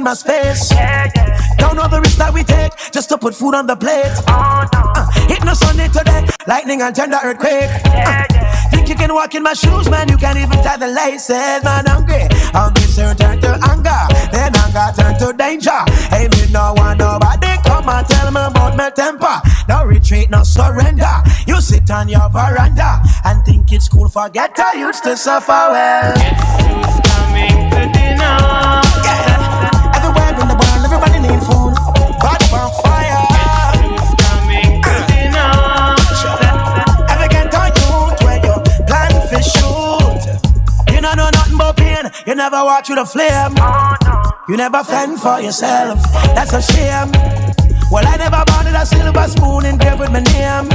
Taking 0.00 0.04
my 0.04 0.14
space. 0.14 0.68
Don't 1.58 1.76
know 1.76 1.88
the 1.88 2.00
risk 2.00 2.18
that 2.18 2.32
we 2.32 2.42
take 2.42 2.72
just 2.92 3.08
to 3.10 3.18
put 3.18 3.34
food 3.34 3.54
on 3.54 3.66
the 3.66 3.76
plate. 3.76 4.12
Oh 4.28 4.66
Uh, 4.72 5.06
hit 5.28 5.44
no 5.44 5.54
Sunday 5.54 5.88
today, 5.88 6.26
lightning 6.46 6.82
and 6.82 6.94
tender 6.94 7.18
earthquake. 7.22 7.70
Yeah, 7.84 8.26
Uh, 8.30 8.70
think 8.70 8.88
you 8.88 8.94
can 8.94 9.12
walk 9.14 9.34
in 9.34 9.42
my 9.42 9.52
shoes, 9.52 9.88
man? 9.90 10.08
You 10.08 10.16
can't 10.16 10.38
even 10.38 10.58
tie 10.62 10.76
the 10.76 10.88
laces, 10.88 11.62
man. 11.64 11.86
Hungry, 11.86 12.28
hungry 12.52 12.82
soon 12.84 13.16
turn 13.16 13.40
to 13.40 13.52
anger, 13.70 14.02
then 14.32 14.52
anger 14.56 14.88
turn 14.96 15.18
to 15.18 15.32
danger. 15.36 15.80
Hey, 16.08 16.28
me 16.28 16.50
no 16.50 16.74
want 16.76 16.98
nobody 16.98 17.52
come 17.64 17.88
and 17.88 18.06
tell 18.06 18.30
me 18.30 18.40
about 18.40 18.76
my 18.76 18.90
temper. 18.90 19.40
No 19.68 19.84
retreat, 19.84 20.30
no 20.30 20.42
surrender. 20.42 21.16
You 21.46 21.60
sit 21.60 21.90
on 21.90 22.08
your 22.08 22.28
veranda 22.30 23.02
and 23.24 23.44
think 23.44 23.72
it's 23.72 23.88
cool. 23.88 24.08
Forget 24.08 24.58
I 24.58 24.78
used 24.78 25.04
to 25.04 25.16
suffer 25.16 25.62
well. 25.72 26.14
Yeah. 26.16 26.90
Everywhere 27.32 27.82
in 27.82 28.18
the 28.18 29.69
everybody 30.84 31.20
need 31.20 31.40
food. 31.42 31.74
Body 32.20 32.46
on 32.52 32.70
fire. 32.82 33.26
You 41.00 41.00
don't 41.00 41.16
know 41.16 41.30
nothing 41.30 41.56
but 41.56 41.76
pain. 41.76 42.10
You 42.26 42.34
never 42.34 42.62
walk 42.64 42.84
through 42.86 42.96
the 42.96 43.06
flame. 43.06 43.56
You 44.48 44.56
never 44.56 44.84
fend 44.84 45.20
for 45.20 45.40
yourself. 45.40 46.02
That's 46.34 46.52
a 46.52 46.60
shame. 46.60 47.12
Well, 47.90 48.06
I 48.06 48.16
never 48.16 48.42
wanted 48.48 48.74
a 48.74 48.84
silver 48.84 49.26
spoon 49.28 49.64
engraved 49.64 50.00
with 50.00 50.12
my 50.12 50.20
name. 50.20 50.68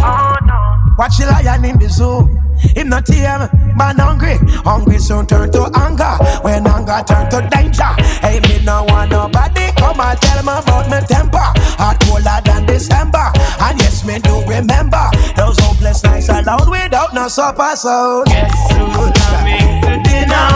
Watch 0.98 1.18
the 1.18 1.26
lion 1.28 1.66
in 1.66 1.78
the 1.78 1.90
zoo. 1.90 2.45
Him 2.76 2.90
not 2.90 3.06
tame, 3.06 3.48
man 3.78 3.98
hungry. 3.98 4.38
Hungry 4.64 5.00
soon 5.00 5.26
turn 5.26 5.52
to 5.54 5.72
anger. 5.76 6.18
When 6.44 6.68
anger 6.68 7.02
turn 7.08 7.30
to 7.32 7.48
danger. 7.50 7.92
Hey, 8.20 8.40
me 8.42 8.64
no 8.66 8.84
want 8.84 9.12
nobody 9.12 9.72
come 9.78 10.00
and 10.00 10.20
tell 10.20 10.44
me 10.44 10.52
about 10.52 10.90
my 10.90 11.00
temper. 11.00 11.48
Hot 11.80 11.98
colder 12.04 12.40
than 12.44 12.66
December. 12.66 13.32
And 13.62 13.80
yes, 13.80 14.04
me 14.06 14.20
do 14.20 14.44
remember 14.46 15.10
those 15.36 15.58
hopeless 15.60 16.04
nights 16.04 16.30
alone 16.30 16.70
without 16.70 17.14
no 17.14 17.28
supper. 17.28 17.76
So 17.76 18.24
yes, 18.28 18.52
soon 18.70 18.92
coming 18.92 19.82
to 19.82 19.92
dinner. 20.04 20.48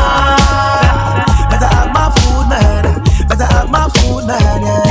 Better 1.50 1.72
have 1.72 1.94
my 1.94 2.12
food, 2.20 2.50
man. 2.50 2.84
Better 3.28 3.46
have 3.46 3.70
my 3.70 3.88
food, 3.96 4.28
man. 4.28 4.62
Yeah. 4.62 4.89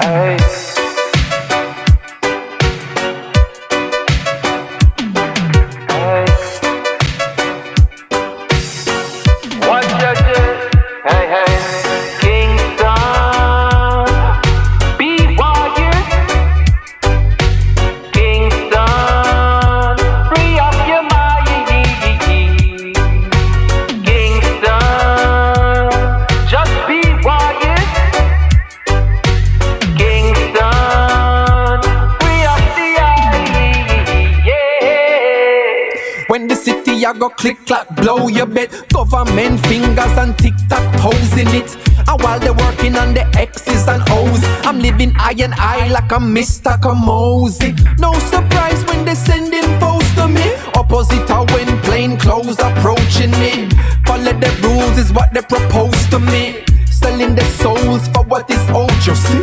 Hey. 0.00 0.41
A 46.12 46.16
Mr. 46.16 46.78
Kamosi. 46.78 47.72
No 47.98 48.12
surprise 48.28 48.84
when 48.84 49.04
they 49.04 49.14
sending 49.14 49.64
foes 49.80 50.06
to 50.14 50.28
me. 50.28 50.54
Opposite 50.74 51.30
of 51.30 51.50
when 51.52 51.66
plain 51.82 52.18
clothes 52.18 52.58
approaching 52.58 53.30
me. 53.40 53.68
Follow 54.04 54.32
the 54.32 54.50
rules 54.62 54.98
is 54.98 55.12
what 55.12 55.32
they 55.32 55.40
propose 55.40 56.06
to 56.10 56.18
me. 56.18 56.64
Selling 56.90 57.34
their 57.34 57.46
souls 57.46 58.08
for 58.08 58.24
what 58.24 58.50
is 58.50 58.62
owed, 58.70 58.92
you 59.06 59.14
see. 59.14 59.42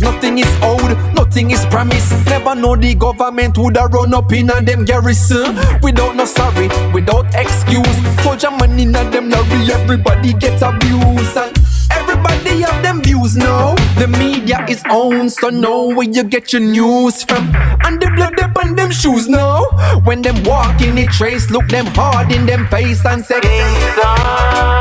Nothing 0.00 0.38
is 0.38 0.52
owed, 0.62 0.96
nothing 1.14 1.52
is 1.52 1.64
promised. 1.66 2.12
Never 2.26 2.54
know 2.54 2.74
the 2.74 2.94
government 2.94 3.56
would 3.56 3.76
have 3.76 3.92
run 3.92 4.12
up 4.12 4.32
in 4.32 4.50
a 4.50 4.60
them 4.60 4.84
garrison. 4.84 5.54
Without 5.82 6.16
no 6.16 6.24
sorry, 6.24 6.68
without 6.92 7.26
excuse. 7.34 7.98
Soldier 8.24 8.50
money 8.50 8.82
in 8.82 8.94
a 8.94 9.08
them 9.10 9.30
lorry, 9.30 9.70
everybody 9.72 10.32
gets 10.32 10.62
abused. 10.62 11.36
And 11.36 11.56
everybody 11.92 12.62
have 12.62 12.82
them 12.82 13.02
views 13.02 13.36
now. 13.36 13.77
The 13.98 14.06
media 14.06 14.64
is 14.68 14.82
owned, 14.90 15.32
so 15.32 15.50
know 15.50 15.88
where 15.88 16.08
you 16.08 16.22
get 16.22 16.52
your 16.52 16.62
news 16.62 17.24
from. 17.24 17.50
And 17.84 18.00
the 18.00 18.10
blood 18.14 18.38
up 18.38 18.56
on 18.64 18.76
them 18.76 18.90
shoes 18.92 19.28
now. 19.28 19.64
When 20.04 20.22
them 20.22 20.42
walk 20.44 20.80
in 20.80 20.94
the 20.94 21.06
trace, 21.06 21.50
look 21.50 21.66
them 21.68 21.86
hard 21.86 22.30
in 22.30 22.46
them 22.46 22.68
face 22.68 23.04
and 23.04 23.24
say, 23.24 23.40
Kingston, 23.40 24.77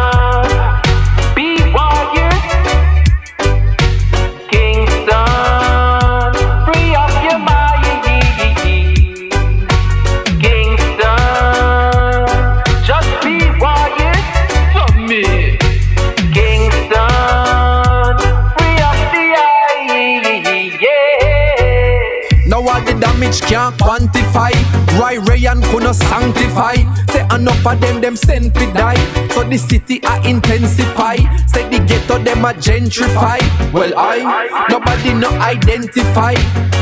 Ray 25.88 25.94
sanctify. 25.94 26.76
Say 27.12 27.26
enough 27.34 27.66
of 27.66 27.80
them, 27.80 28.02
them 28.02 28.16
sent 28.16 28.54
to 28.56 28.74
die. 28.74 29.00
So 29.30 29.44
the 29.44 29.58
city 29.58 30.02
I 30.04 30.20
intensify. 30.28 31.16
Say 31.48 31.68
the 31.70 31.80
ghetto 31.86 32.20
them 32.20 32.44
a 32.46 32.54
gentrify. 32.54 33.40
Well 33.74 33.94
I 33.96 34.68
nobody 34.70 35.14
no 35.14 35.30
identify. 35.40 36.34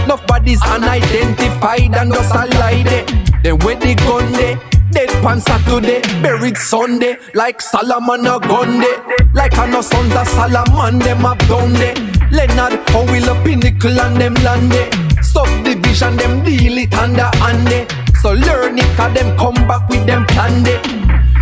Nobody's 0.07 0.61
unidentified 0.63 1.95
and 1.95 2.13
just 2.13 2.33
a 2.33 2.45
lie 2.57 2.83
there. 2.83 3.05
Then 3.43 3.57
where 3.59 3.75
the 3.75 3.95
gun 3.95 4.31
there? 4.33 4.59
Dead 4.91 5.09
pan 5.21 5.41
Saturday, 5.41 6.01
buried 6.21 6.57
Sunday, 6.57 7.17
like 7.33 7.59
Solomon 7.59 8.25
a 8.25 8.39
gun 8.39 8.79
day. 8.79 8.95
Like 9.33 9.57
I 9.57 9.67
know 9.67 9.81
sons 9.81 10.15
of 10.15 10.27
Solomon, 10.27 10.99
them 10.99 11.17
have 11.19 11.39
done 11.47 11.73
there. 11.73 11.95
Leonard, 12.31 12.87
how 12.89 13.03
will 13.05 13.29
a 13.29 13.43
pinnacle 13.43 13.99
and 13.99 14.15
them 14.21 14.35
land 14.35 14.71
there. 14.71 14.89
Subdivision, 15.21 16.15
them 16.17 16.43
deal 16.43 16.77
it 16.77 16.93
under 16.93 17.29
hand 17.37 17.67
there. 17.67 18.04
So 18.25 18.33
learn 18.33 18.79
it, 18.79 18.97
cause 18.97 19.13
them 19.13 19.37
come 19.37 19.53
back 19.69 19.87
with 19.87 20.03
them 20.07 20.25
plan 20.25 20.63
there. 20.63 20.81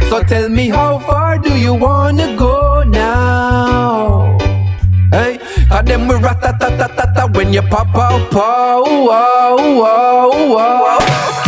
So 0.10 0.22
tell 0.22 0.50
me 0.50 0.68
how 0.68 1.00
far 1.00 1.38
do 1.38 1.58
you 1.58 1.74
wanna 1.74 2.36
go 2.36 2.84
now? 2.84 4.38
Hey, 5.10 5.40
cause 5.70 5.86
them 5.86 6.10
we 6.10 6.16
rat-a-tat-tat-tat 6.16 7.38
when 7.38 7.54
you 7.54 7.62
pop 7.62 7.96
out, 7.96 8.30
pow, 8.32 8.84
wow, 8.84 9.56
wow, 9.80 10.30
wow. 10.54 11.43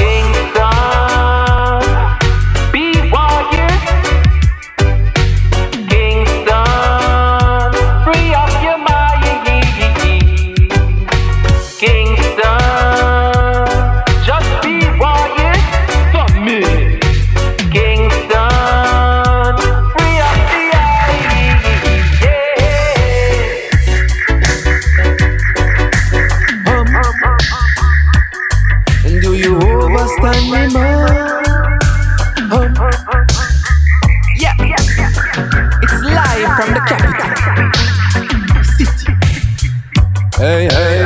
Hey, 40.56 40.70
hey. 40.72 41.05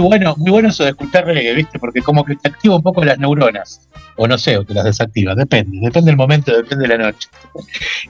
Muy 0.00 0.08
bueno, 0.08 0.34
muy 0.38 0.50
bueno 0.50 0.68
eso 0.68 0.84
de 0.84 0.90
escuchar 0.90 1.24
reggae, 1.26 1.54
¿viste? 1.54 1.78
Porque 1.78 2.00
como 2.02 2.24
que 2.24 2.36
te 2.36 2.48
activa 2.48 2.76
un 2.76 2.82
poco 2.82 3.04
las 3.04 3.18
neuronas. 3.18 3.88
O 4.16 4.26
no 4.26 4.36
sé, 4.38 4.56
o 4.56 4.64
te 4.64 4.74
las 4.74 4.84
desactiva, 4.84 5.34
depende, 5.34 5.78
depende 5.80 6.10
del 6.10 6.16
momento, 6.16 6.54
depende 6.56 6.86
de 6.88 6.96
la 6.98 7.04
noche. 7.04 7.28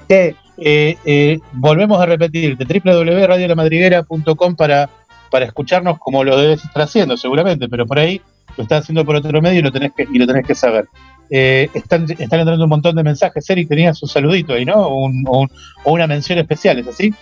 Eh, 0.09 0.35
eh, 0.59 0.97
eh, 1.05 1.39
volvemos 1.53 2.01
a 2.01 2.07
repetirte, 2.07 2.65
www.radiolamadriguera.com 2.65 4.57
para, 4.57 4.89
para 5.31 5.45
escucharnos 5.47 5.99
como 5.99 6.25
lo 6.25 6.37
debes 6.37 6.65
estar 6.65 6.83
haciendo, 6.83 7.17
seguramente, 7.17 7.69
pero 7.69 7.87
por 7.87 7.99
ahí 7.99 8.21
lo 8.57 8.63
estás 8.65 8.83
haciendo 8.83 9.05
por 9.05 9.17
otro 9.17 9.41
medio 9.41 9.61
y 9.61 9.63
lo 9.63 9.71
tenés 9.73 9.93
que, 9.97 10.07
y 10.13 10.19
lo 10.19 10.27
tenés 10.27 10.47
que 10.47 10.55
saber. 10.55 10.87
Eh, 11.31 11.69
están, 11.75 12.03
están 12.11 12.41
entrando 12.41 12.65
un 12.65 12.69
montón 12.71 12.97
de 12.97 13.05
mensajes. 13.05 13.49
Eric, 13.49 13.69
tenías 13.69 14.03
un 14.03 14.09
saludito 14.09 14.53
ahí, 14.53 14.65
¿no? 14.65 14.89
Un- 14.89 15.25
o 15.29 15.43
un- 15.43 15.51
o 15.85 15.93
una 15.93 16.09
mención 16.09 16.39
especial, 16.41 16.79
¿es 16.81 16.89
así? 16.89 17.15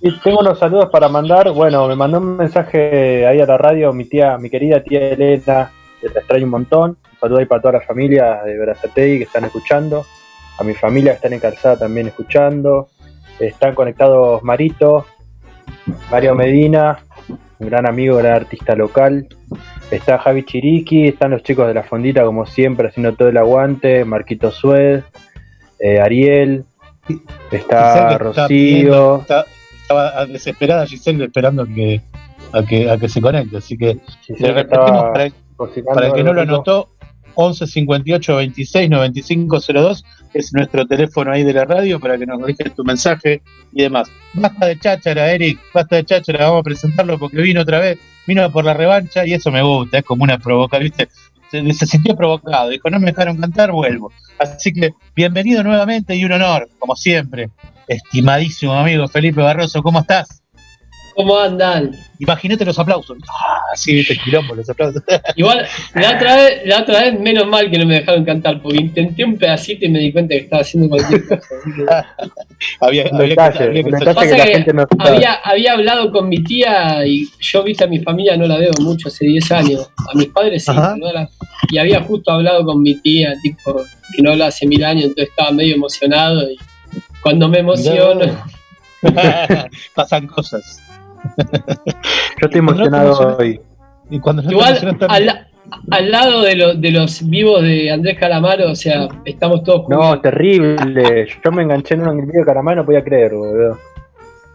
Y 0.00 0.18
tengo 0.20 0.40
unos 0.40 0.58
saludos 0.58 0.88
para 0.90 1.08
mandar. 1.08 1.50
Bueno, 1.52 1.86
me 1.86 1.94
mandó 1.94 2.18
un 2.18 2.36
mensaje 2.36 3.26
ahí 3.26 3.40
a 3.40 3.46
la 3.46 3.58
radio 3.58 3.92
mi 3.92 4.04
tía, 4.06 4.38
mi 4.38 4.48
querida 4.48 4.82
tía 4.82 5.10
Elena, 5.10 5.70
que 6.00 6.08
la 6.08 6.20
extraño 6.20 6.44
un 6.44 6.50
montón. 6.50 6.90
Un 7.12 7.18
saludo 7.20 7.38
ahí 7.38 7.44
para 7.46 7.60
toda 7.60 7.72
la 7.74 7.80
familia 7.82 8.40
de 8.44 8.56
Verazatei 8.58 9.18
que 9.18 9.24
están 9.24 9.44
escuchando. 9.44 10.06
A 10.58 10.64
mi 10.64 10.74
familia 10.74 11.12
que 11.12 11.16
están 11.16 11.32
en 11.34 11.40
Calzada 11.40 11.76
también 11.78 12.06
escuchando. 12.06 12.88
Están 13.38 13.74
conectados 13.74 14.42
Marito, 14.42 15.06
Mario 16.10 16.34
Medina, 16.34 16.98
un 17.58 17.68
gran 17.68 17.86
amigo, 17.86 18.16
gran 18.16 18.34
artista 18.34 18.74
local. 18.74 19.26
Está 19.90 20.18
Javi 20.18 20.44
Chiriqui, 20.44 21.08
están 21.08 21.32
los 21.32 21.42
chicos 21.42 21.66
de 21.66 21.74
la 21.74 21.82
fondita 21.82 22.24
como 22.24 22.46
siempre 22.46 22.88
haciendo 22.88 23.14
todo 23.14 23.28
el 23.28 23.36
aguante. 23.36 24.04
Marquito 24.04 24.50
Suez, 24.50 25.04
eh, 25.78 26.00
Ariel, 26.00 26.64
está 27.50 28.16
Rocío. 28.18 29.20
está- 29.20 29.44
estaba 29.90 30.26
desesperada 30.26 30.86
Giselle 30.86 31.24
esperando 31.24 31.66
que, 31.66 32.00
a, 32.52 32.62
que, 32.62 32.90
a 32.90 32.96
que 32.96 33.08
se 33.08 33.20
conecte. 33.20 33.56
Así 33.56 33.76
que 33.76 33.98
le 34.38 34.52
repetimos 34.52 35.04
para, 35.12 35.30
cocinando 35.56 35.94
para 35.94 36.06
el 36.08 36.12
que 36.12 36.22
no 36.22 36.32
lo 36.32 36.42
anotó: 36.42 36.90
11 37.34 37.66
58 37.66 38.36
26 38.36 38.90
95 38.90 39.60
02 39.60 40.04
es 40.34 40.52
nuestro 40.54 40.86
teléfono 40.86 41.32
ahí 41.32 41.42
de 41.42 41.52
la 41.52 41.64
radio 41.64 41.98
para 41.98 42.16
que 42.16 42.26
nos 42.26 42.40
dejes 42.46 42.74
tu 42.74 42.84
mensaje 42.84 43.42
y 43.72 43.82
demás. 43.82 44.08
Basta 44.34 44.66
de 44.66 44.78
cháchara, 44.78 45.32
Eric, 45.32 45.58
basta 45.74 45.96
de 45.96 46.04
cháchara, 46.04 46.46
vamos 46.46 46.60
a 46.60 46.64
presentarlo 46.64 47.18
porque 47.18 47.38
vino 47.38 47.62
otra 47.62 47.80
vez, 47.80 47.98
vino 48.26 48.48
por 48.52 48.64
la 48.64 48.74
revancha 48.74 49.26
y 49.26 49.34
eso 49.34 49.50
me 49.50 49.62
gusta, 49.62 49.98
es 49.98 50.04
como 50.04 50.22
una 50.22 50.38
provoca, 50.38 50.78
¿viste? 50.78 51.08
Se, 51.50 51.72
se 51.72 51.86
sintió 51.86 52.14
provocado, 52.14 52.68
dijo, 52.68 52.88
no 52.90 53.00
me 53.00 53.06
dejaron 53.06 53.38
cantar, 53.38 53.72
vuelvo. 53.72 54.12
Así 54.38 54.72
que 54.72 54.94
bienvenido 55.16 55.64
nuevamente 55.64 56.14
y 56.14 56.24
un 56.24 56.30
honor, 56.30 56.68
como 56.78 56.94
siempre. 56.94 57.50
Estimadísimo 57.90 58.72
amigo 58.72 59.08
Felipe 59.08 59.40
Barroso, 59.40 59.82
¿cómo 59.82 60.00
estás? 60.00 60.42
¿Cómo 61.16 61.36
andan? 61.36 61.90
Imagínate 62.20 62.64
los 62.64 62.78
aplausos. 62.78 63.18
Ah, 63.28 63.58
sí, 63.74 63.94
viste, 63.94 64.16
quilombo, 64.16 64.54
los 64.54 64.70
aplausos. 64.70 65.02
Igual, 65.36 65.66
la 65.94 66.14
otra, 66.14 66.36
vez, 66.36 66.60
la 66.64 66.78
otra 66.80 67.02
vez, 67.02 67.18
menos 67.20 67.46
mal 67.48 67.68
que 67.70 67.78
no 67.78 67.84
me 67.84 67.94
dejaron 67.96 68.24
cantar, 68.24 68.62
porque 68.62 68.78
intenté 68.78 69.24
un 69.24 69.36
pedacito 69.36 69.84
y 69.84 69.88
me 69.88 69.98
di 69.98 70.12
cuenta 70.12 70.34
que 70.34 70.42
estaba 70.42 70.62
haciendo 70.62 70.88
cualquier 70.88 71.26
cosa. 71.26 71.48
había, 74.98 75.34
había 75.44 75.72
hablado 75.72 76.12
con 76.12 76.28
mi 76.28 76.42
tía 76.44 77.04
y 77.04 77.28
yo, 77.40 77.64
viste, 77.64 77.84
a 77.84 77.88
mi 77.88 77.98
familia 77.98 78.36
no 78.36 78.46
la 78.46 78.56
veo 78.56 78.72
mucho, 78.80 79.08
hace 79.08 79.26
10 79.26 79.52
años. 79.52 79.90
A 80.10 80.16
mis 80.16 80.28
padres 80.28 80.64
sí, 80.64 80.72
no 80.72 81.12
la- 81.12 81.28
y 81.70 81.78
había 81.78 82.00
justo 82.02 82.30
hablado 82.30 82.64
con 82.64 82.82
mi 82.82 82.94
tía, 82.94 83.34
tipo, 83.42 83.82
que 84.14 84.22
no 84.22 84.30
hablaba 84.30 84.48
hace 84.48 84.66
mil 84.66 84.82
años, 84.84 85.04
entonces 85.06 85.28
estaba 85.30 85.50
medio 85.50 85.74
emocionado 85.74 86.50
y 86.50 86.56
cuando 87.22 87.48
me 87.48 87.58
emociono... 87.60 88.20
Pasan 89.94 90.26
cosas. 90.26 90.82
Yo 91.36 92.46
estoy 92.46 92.58
emocionado 92.58 93.36
hoy. 93.38 93.60
Y 94.10 94.18
cuando 94.20 94.42
no 94.42 94.48
te 94.48 94.54
Igual, 94.54 94.96
al, 95.08 95.46
al 95.90 96.10
lado 96.10 96.42
de, 96.42 96.56
lo- 96.56 96.74
de 96.74 96.90
los 96.90 97.26
vivos 97.28 97.62
de 97.62 97.90
Andrés 97.90 98.18
Calamaro, 98.18 98.70
o 98.70 98.74
sea, 98.74 99.08
estamos 99.24 99.62
todos 99.62 99.88
No, 99.88 100.20
terrible. 100.20 101.28
Yo 101.44 101.52
me 101.52 101.62
enganché 101.62 101.94
en 101.94 102.06
un 102.08 102.26
video 102.26 102.40
de 102.40 102.46
Caramá, 102.46 102.74
no 102.74 102.84
podía 102.84 103.02
creer, 103.04 103.34
boludo. 103.34 103.78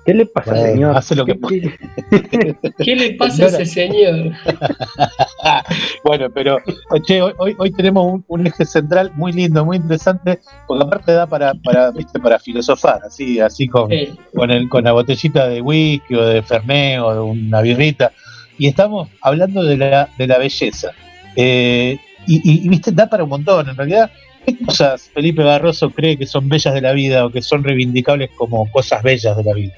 ¿Qué 0.06 0.14
le 0.14 0.26
pasa, 0.28 0.52
Bueno, 0.52 0.66
señor? 0.72 0.98
hace 0.98 1.16
lo 1.16 1.26
que 1.26 1.36
¿Qué- 1.50 2.56
¿Qué 2.78 2.96
le 2.96 3.14
pasa 3.14 3.44
a 3.44 3.48
ese 3.48 3.66
señor? 3.66 4.34
Bueno, 6.04 6.30
pero 6.30 6.60
che, 7.06 7.22
hoy, 7.22 7.34
hoy, 7.38 7.56
hoy 7.58 7.72
tenemos 7.72 8.06
un, 8.14 8.24
un 8.28 8.48
eje 8.48 8.66
central 8.66 9.12
muy 9.16 9.32
lindo, 9.32 9.66
muy 9.66 9.78
interesante, 9.78 10.40
porque 10.68 10.84
aparte 10.84 11.12
da 11.12 11.26
para, 11.28 11.54
para, 11.56 11.92
¿viste? 11.92 12.20
para 12.20 12.38
filosofar, 12.40 13.00
así, 13.06 13.40
así 13.40 13.68
con, 13.68 13.90
Sí. 13.90 14.10
con, 14.36 14.52
el, 14.52 14.70
con 14.70 14.84
la 14.84 14.92
botellita 14.92 15.48
de 15.48 15.62
whisky 15.62 16.16
o 16.16 16.26
de 16.26 16.42
fernet 16.44 17.00
o 17.00 17.14
de 17.14 17.20
una 17.22 17.62
birrita. 17.62 18.12
Y 18.58 18.68
estamos 18.68 19.10
hablando 19.22 19.64
de 19.64 19.78
la, 19.78 20.10
de 20.18 20.28
la 20.28 20.38
belleza. 20.38 20.92
Eh, 21.36 21.98
y, 22.28 22.36
y, 22.38 22.66
y, 22.66 22.70
viste, 22.70 22.92
da 22.92 23.08
para 23.08 23.24
un 23.24 23.30
montón. 23.30 23.68
En 23.70 23.76
realidad, 23.76 24.10
¿qué 24.46 24.56
cosas 24.66 25.10
Felipe 25.14 25.44
Barroso 25.44 25.90
cree 25.90 26.16
que 26.18 26.26
son 26.26 26.48
bellas 26.48 26.74
de 26.74 26.82
la 26.82 26.94
vida 26.94 27.26
o 27.26 27.30
que 27.32 27.42
son 27.42 27.64
reivindicables 27.64 28.30
como 28.38 28.72
cosas 28.72 29.04
bellas 29.04 29.36
de 29.36 29.44
la 29.44 29.54
vida? 29.54 29.74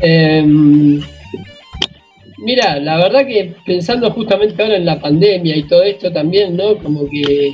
Em, 0.00 1.00
mira, 2.38 2.78
la 2.78 2.96
verdad 2.98 3.26
que 3.26 3.54
pensando 3.64 4.10
justamente 4.10 4.62
ahora 4.62 4.76
en 4.76 4.84
la 4.84 5.00
pandemia 5.00 5.56
y 5.56 5.62
todo 5.64 5.82
esto 5.82 6.12
también, 6.12 6.56
¿no? 6.56 6.76
Como 6.78 7.08
que 7.08 7.52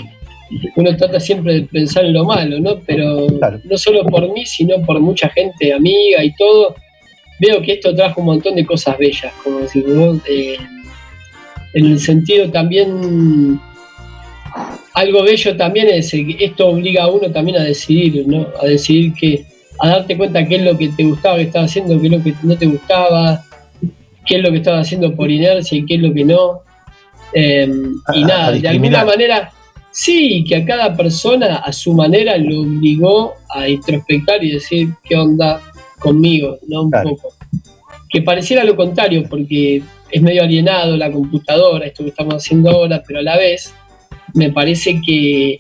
uno 0.77 0.97
trata 0.97 1.19
siempre 1.19 1.55
de 1.55 1.63
pensar 1.63 2.05
en 2.05 2.15
lo 2.15 2.25
malo, 2.25 2.59
¿no? 2.61 2.81
Pero 2.87 3.27
no 3.65 3.79
solo 3.79 4.05
por 4.05 4.33
mí, 4.33 4.45
sino 4.45 4.83
por 4.83 5.01
mucha 5.01 5.29
gente 5.31 5.73
amiga 5.73 6.23
y 6.23 6.35
todo, 6.35 6.75
veo 7.41 7.63
que 7.63 7.73
esto 7.73 7.95
trajo 7.95 8.21
un 8.21 8.27
montón 8.27 8.57
de 8.57 8.67
cosas 8.67 8.99
bellas, 8.99 9.33
como 9.43 9.61
decir, 9.61 9.87
¿no? 9.89 10.21
Eh, 10.29 10.57
en 11.75 11.87
el 11.87 11.99
sentido 11.99 12.51
también 12.51 13.59
algo 14.95 15.23
bello 15.23 15.57
también 15.57 15.89
es 15.89 16.11
que 16.11 16.37
esto 16.39 16.69
obliga 16.69 17.05
a 17.05 17.11
uno 17.11 17.31
también 17.31 17.59
a 17.59 17.65
decidir, 17.65 18.27
¿no? 18.27 18.49
A 18.61 18.67
decidir 18.67 19.15
que, 19.15 19.45
a 19.85 19.89
darte 19.89 20.17
cuenta 20.17 20.47
qué 20.47 20.57
es 20.57 20.63
lo 20.63 20.79
que 20.79 20.89
te 20.89 21.03
gustaba 21.03 21.37
que 21.37 21.43
estabas 21.43 21.71
haciendo, 21.71 22.01
qué 22.01 22.07
es 22.07 22.13
lo 22.13 22.23
que 22.23 22.35
no 22.45 22.57
te 22.57 22.67
gustaba, 22.67 23.45
qué 24.25 24.37
es 24.37 24.43
lo 24.43 24.51
que 24.51 24.59
estabas 24.59 24.87
haciendo 24.87 25.15
por 25.17 25.29
inercia 25.31 25.77
y 25.77 25.85
qué 25.85 25.97
es 25.97 26.01
lo 26.01 26.15
que 26.15 26.25
no. 26.25 26.61
Eh, 27.35 27.69
y 28.15 28.23
A- 28.23 28.27
nada, 28.27 28.47
a 28.47 28.53
de 28.53 28.69
alguna 28.69 29.05
manera, 29.05 29.51
sí, 29.91 30.45
que 30.47 30.57
a 30.57 30.65
cada 30.65 30.97
persona 30.97 31.57
a 31.57 31.73
su 31.73 31.95
manera 31.95 32.37
lo 32.39 32.61
obligó 32.61 33.35
a 33.55 33.69
introspectar 33.69 34.43
y 34.45 34.53
decir 34.53 34.91
qué 35.03 35.17
onda 35.17 35.61
conmigo, 35.99 36.59
¿no? 36.69 36.83
Un 36.83 36.91
poco. 36.91 37.35
Que 38.09 38.23
pareciera 38.23 38.63
lo 38.63 38.77
contrario, 38.77 39.25
porque 39.29 39.83
es 40.11 40.23
medio 40.23 40.43
alienado 40.45 40.97
la 40.97 41.11
computadora, 41.11 41.87
esto 41.87 42.05
que 42.05 42.11
estamos 42.11 42.35
haciendo 42.35 42.71
ahora, 42.71 43.03
pero 43.05 43.19
a 43.19 43.23
la 43.23 43.37
vez 43.37 43.75
me 44.35 44.53
parece 44.53 45.01
que, 45.05 45.59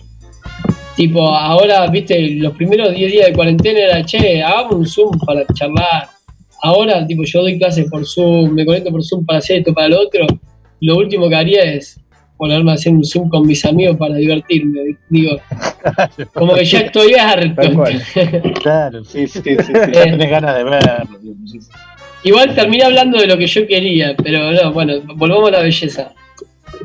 tipo, 0.96 1.28
ahora, 1.28 1.86
viste, 1.88 2.36
los 2.36 2.54
primeros 2.54 2.94
10 2.94 3.12
días 3.12 3.26
de 3.28 3.32
cuarentena 3.32 3.78
era, 3.80 4.04
che, 4.04 4.42
hagamos 4.42 4.74
un 4.74 4.86
Zoom 4.86 5.18
para 5.26 5.44
charlar. 5.54 6.08
Ahora, 6.62 7.06
tipo, 7.06 7.24
yo 7.24 7.42
doy 7.42 7.58
clases 7.58 7.90
por 7.90 8.06
Zoom, 8.06 8.52
me 8.54 8.64
conecto 8.64 8.90
por 8.90 9.02
Zoom 9.04 9.24
para 9.24 9.38
hacer 9.38 9.58
esto, 9.58 9.74
para 9.74 9.88
lo 9.88 10.00
otro. 10.00 10.26
Lo 10.80 10.96
último 10.96 11.28
que 11.28 11.36
haría 11.36 11.62
es 11.62 12.00
ponerme 12.36 12.72
a 12.72 12.74
hacer 12.74 12.92
un 12.92 13.04
Zoom 13.04 13.28
con 13.28 13.46
mis 13.46 13.64
amigos 13.64 13.96
para 13.96 14.14
divertirme. 14.16 14.96
Digo, 15.08 15.36
como 16.34 16.54
que 16.54 16.64
ya 16.64 16.80
estoy 16.80 17.14
harto. 17.14 17.62
Claro, 18.62 19.04
sí, 19.04 19.26
sí, 19.26 19.40
sí, 19.44 19.56
sí, 19.58 19.72
tenés 19.92 20.30
ganas 20.30 20.56
de 20.56 20.64
verlo. 20.64 21.06
sí, 21.46 21.60
sí. 21.60 21.68
Igual 22.24 22.54
terminé 22.54 22.84
hablando 22.84 23.18
de 23.18 23.26
lo 23.26 23.36
que 23.36 23.46
yo 23.46 23.66
quería, 23.66 24.14
pero 24.16 24.52
no, 24.52 24.72
bueno, 24.72 24.94
volvamos 25.16 25.48
a 25.48 25.52
la 25.52 25.62
belleza. 25.62 26.12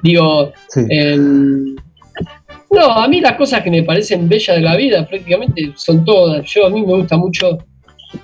Digo, 0.01 0.51
em, 0.89 1.75
no, 2.69 2.91
a 2.91 3.07
mí 3.07 3.21
las 3.21 3.33
cosas 3.33 3.61
que 3.61 3.71
me 3.71 3.83
parecen 3.83 4.27
bellas 4.27 4.55
de 4.55 4.61
la 4.61 4.75
vida 4.75 5.07
prácticamente 5.07 5.71
son 5.75 6.03
todas. 6.03 6.45
Yo 6.45 6.65
a 6.65 6.69
mí 6.69 6.81
me 6.81 6.95
gusta 6.95 7.17
mucho, 7.17 7.57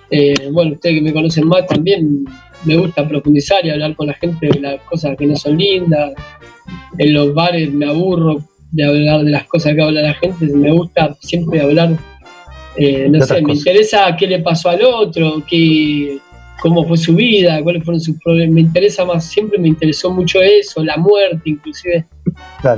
eh, 0.10 0.50
bueno, 0.52 0.74
ustedes 0.74 0.96
que 0.96 1.02
me 1.02 1.14
conocen 1.14 1.48
más 1.48 1.66
también, 1.66 2.26
me 2.66 2.78
gusta 2.78 3.08
profundizar 3.08 3.66
y 3.66 3.70
hablar 3.70 3.96
con 3.96 4.08
la 4.08 4.14
gente 4.14 4.48
de 4.48 4.60
las 4.60 4.82
cosas 4.82 5.16
que 5.18 5.26
no 5.26 5.36
son 5.36 5.58
lindas. 5.58 6.14
En 6.98 7.14
los 7.14 7.34
bares 7.34 7.72
me 7.72 7.86
aburro 7.86 8.44
de 8.72 8.86
hablar 8.86 9.24
de 9.24 9.32
las 9.32 9.46
cosas 9.46 9.76
que 9.76 9.82
habla 9.82 10.02
la 10.02 10.14
gente, 10.16 10.46
me 10.46 10.72
gusta 10.72 11.16
siempre 11.22 11.62
hablar, 11.62 11.98
eh, 12.76 13.08
no 13.10 13.22
sé, 13.22 13.36
me 13.36 13.44
cosas. 13.44 13.58
interesa 13.60 14.16
qué 14.18 14.28
le 14.28 14.40
pasó 14.40 14.70
al 14.70 14.84
otro, 14.84 15.44
qué, 15.48 16.18
cómo 16.62 16.86
fue 16.86 16.98
su 16.98 17.14
vida, 17.14 17.62
cuáles 17.62 17.84
fueron 17.84 18.02
sus 18.02 18.18
problemas. 18.24 18.56
Me 18.56 18.62
interesa 18.62 19.06
más, 19.06 19.26
siempre 19.26 19.60
me 19.60 19.68
interesó 19.68 20.12
mucho 20.12 20.42
eso, 20.42 20.84
la 20.84 20.98
muerte 20.98 21.42
inclusive. 21.46 22.06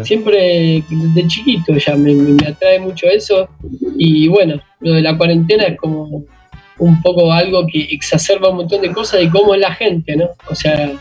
Siempre 0.03 0.83
desde 0.89 1.27
chiquito 1.27 1.75
ya 1.77 1.95
me, 1.95 2.13
atrae 2.47 2.79
mucho 2.79 3.07
eso. 3.07 3.49
Y 3.97 4.27
bueno, 4.27 4.61
lo 4.79 4.93
de 4.93 5.01
la 5.01 5.17
cuarentena 5.17 5.63
es 5.63 5.77
como 5.77 6.25
un 6.77 7.01
poco 7.01 7.31
algo 7.31 7.65
que 7.67 7.81
exacerba 7.91 8.49
un 8.49 8.57
montón 8.57 8.81
de 8.81 8.91
cosas 8.91 9.21
y 9.21 9.29
cómo 9.29 9.53
es 9.53 9.61
la 9.61 9.73
gente, 9.73 10.15
¿no? 10.15 10.29
O 10.49 10.55
sea, 10.55 10.91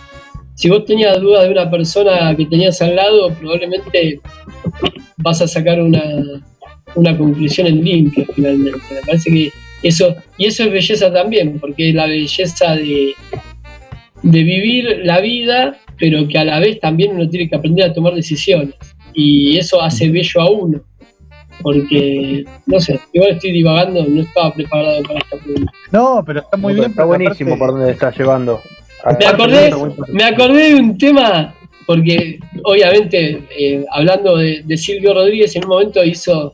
si 0.54 0.68
vos 0.68 0.84
tenías 0.84 1.20
dudas 1.20 1.44
de 1.44 1.50
una 1.50 1.70
persona 1.70 2.34
que 2.36 2.46
tenías 2.46 2.80
al 2.80 2.94
lado, 2.94 3.32
probablemente 3.34 4.20
vas 5.16 5.40
a 5.42 5.48
sacar 5.48 5.80
una, 5.80 6.02
una 6.94 7.16
conclusión 7.16 7.66
en 7.66 7.84
limpio 7.84 8.24
finalmente. 8.34 8.80
Me 8.92 9.00
parece 9.00 9.30
que 9.30 9.52
eso, 9.82 10.14
y 10.38 10.46
eso 10.46 10.64
es 10.64 10.72
belleza 10.72 11.12
también, 11.12 11.58
porque 11.58 11.92
la 11.92 12.06
belleza 12.06 12.74
de, 12.76 13.14
de 14.22 14.42
vivir 14.42 15.00
la 15.04 15.20
vida, 15.20 15.76
pero 15.98 16.26
que 16.28 16.38
a 16.38 16.44
la 16.44 16.58
vez 16.60 16.80
también 16.80 17.12
uno 17.12 17.28
tiene 17.28 17.48
que 17.48 17.56
aprender 17.56 17.86
a 17.90 17.92
tomar 17.92 18.14
decisiones. 18.14 18.74
Y 19.12 19.56
eso 19.58 19.80
hace 19.80 20.08
bello 20.10 20.40
a 20.40 20.50
uno. 20.50 20.80
Porque, 21.62 22.44
no 22.66 22.80
sé, 22.80 22.98
igual 23.12 23.30
estoy 23.30 23.52
divagando, 23.52 24.04
no 24.06 24.22
estaba 24.22 24.52
preparado 24.52 25.02
para 25.04 25.20
esta 25.20 25.36
pregunta. 25.36 25.72
No, 25.92 26.22
pero 26.26 26.40
está 26.40 26.56
muy 26.56 26.74
bien. 26.74 26.90
Está 26.90 27.04
buenísimo 27.04 27.54
aparte- 27.54 27.58
por 27.58 27.78
donde 27.78 27.92
está 27.92 28.10
llevando. 28.10 28.60
Me 29.20 29.26
acordé, 29.26 29.70
me 30.08 30.24
acordé 30.24 30.68
de 30.70 30.74
un 30.76 30.98
tema, 30.98 31.54
porque 31.86 32.38
obviamente, 32.64 33.42
eh, 33.56 33.84
hablando 33.92 34.36
de, 34.38 34.62
de 34.64 34.76
Silvio 34.76 35.14
Rodríguez, 35.14 35.54
en 35.56 35.64
un 35.64 35.70
momento 35.70 36.02
hizo, 36.02 36.52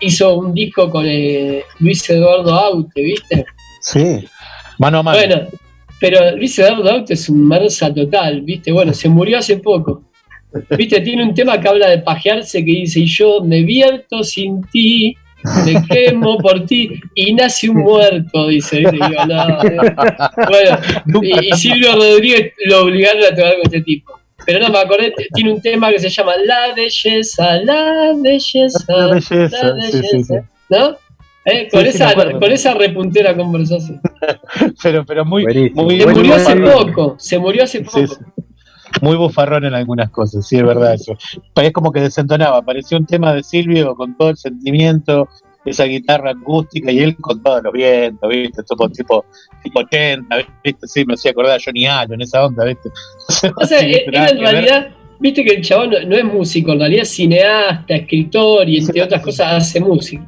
hizo 0.00 0.36
un 0.36 0.52
disco 0.52 0.90
con 0.90 1.06
eh, 1.06 1.62
Luis 1.78 2.08
Eduardo 2.10 2.52
Aute, 2.52 3.02
¿viste? 3.02 3.46
Sí, 3.80 4.26
mano 4.78 4.98
a 4.98 5.02
mano. 5.04 5.16
Bueno, 5.18 5.46
pero 6.00 6.36
Luis 6.36 6.58
Eduardo 6.58 6.90
Aute 6.90 7.14
es 7.14 7.28
un 7.28 7.46
mersa 7.46 7.92
total, 7.92 8.42
¿viste? 8.42 8.72
Bueno, 8.72 8.92
se 8.92 9.08
murió 9.08 9.38
hace 9.38 9.56
poco. 9.58 10.02
¿Viste? 10.76 11.00
Tiene 11.00 11.22
un 11.22 11.34
tema 11.34 11.60
que 11.60 11.68
habla 11.68 11.90
de 11.90 11.98
pajearse 11.98 12.64
que 12.64 12.72
dice, 12.72 13.00
y 13.00 13.06
yo 13.06 13.42
me 13.42 13.62
vierto 13.62 14.22
sin 14.22 14.62
ti, 14.64 15.16
me 15.64 15.82
quemo 15.86 16.38
por 16.38 16.64
ti, 16.66 17.00
y 17.14 17.34
nace 17.34 17.70
un 17.70 17.78
muerto, 17.78 18.48
dice. 18.48 18.82
no. 18.82 19.58
Bueno, 20.48 20.78
y, 21.22 21.48
y 21.48 21.52
Silvio 21.52 21.92
Rodríguez 21.94 22.52
lo 22.66 22.82
obligaron 22.82 23.24
a 23.24 23.34
tocar 23.34 23.54
con 23.56 23.62
este 23.64 23.82
tipo. 23.82 24.20
Pero 24.44 24.60
no, 24.60 24.68
me 24.70 24.78
acordé, 24.78 25.12
tiene 25.34 25.52
un 25.52 25.60
tema 25.60 25.90
que 25.90 25.98
se 25.98 26.08
llama 26.08 26.34
La 26.44 26.72
belleza, 26.74 27.56
la 27.62 28.12
belleza, 28.16 28.84
La 28.88 29.06
belleza, 29.14 29.74
la 29.74 29.90
sí, 29.90 30.02
sí, 30.02 30.24
sí. 30.24 30.34
¿No? 30.68 30.96
Eh, 31.46 31.68
con, 31.70 31.82
Sí, 31.82 31.88
esa, 31.88 32.12
con 32.12 32.52
esa 32.52 32.74
repuntera 32.74 33.36
conversación. 33.36 34.00
pero, 34.82 35.06
pero 35.06 35.24
muy, 35.24 35.44
Buenísimo. 35.44 35.84
muy, 35.84 36.00
Se 36.00 36.06
muy 36.06 36.14
murió 36.14 36.34
hace 36.34 36.56
poco, 36.56 37.14
se 37.18 37.38
murió 37.38 37.64
hace 37.64 37.80
poco. 37.82 37.98
Sí, 38.00 38.06
sí. 38.08 38.16
Muy 39.00 39.16
bufarrón 39.16 39.64
en 39.64 39.74
algunas 39.74 40.10
cosas, 40.10 40.46
sí, 40.46 40.56
es 40.56 40.64
verdad 40.64 40.94
eso. 40.94 41.16
Es 41.54 41.72
como 41.72 41.92
que 41.92 42.00
desentonaba, 42.00 42.62
parecía 42.62 42.98
un 42.98 43.06
tema 43.06 43.32
de 43.32 43.42
Silvio 43.42 43.94
con 43.94 44.16
todo 44.16 44.30
el 44.30 44.36
sentimiento, 44.36 45.28
esa 45.64 45.84
guitarra 45.84 46.30
acústica 46.30 46.90
y 46.90 47.00
él 47.00 47.16
con 47.16 47.42
todos 47.42 47.62
los 47.62 47.72
vientos, 47.72 48.28
¿viste? 48.28 48.62
Tipo, 48.62 48.88
tipo, 48.88 49.24
tipo 49.62 49.80
80, 49.80 50.36
¿viste? 50.64 50.86
Sí, 50.86 51.04
me 51.04 51.14
hacía 51.14 51.32
acordar 51.32 51.58
a 51.58 51.62
Johnny 51.62 51.86
Allen, 51.86 52.22
esa 52.22 52.44
onda, 52.44 52.64
¿viste? 52.64 52.88
O 53.56 53.66
sea, 53.66 53.80
Sí, 53.80 53.92
él, 53.92 54.02
él 54.06 54.14
en 54.14 54.38
realidad, 54.38 54.88
viste 55.20 55.44
que 55.44 55.54
el 55.56 55.62
chabón 55.62 55.90
no, 55.90 56.00
no 56.00 56.16
es 56.16 56.24
músico, 56.24 56.72
en 56.72 56.80
realidad 56.80 57.02
es 57.02 57.10
cineasta, 57.10 57.94
escritor 57.94 58.68
y 58.68 58.78
entre 58.78 59.02
otras 59.02 59.22
cosas 59.22 59.52
hace 59.54 59.80
música. 59.80 60.24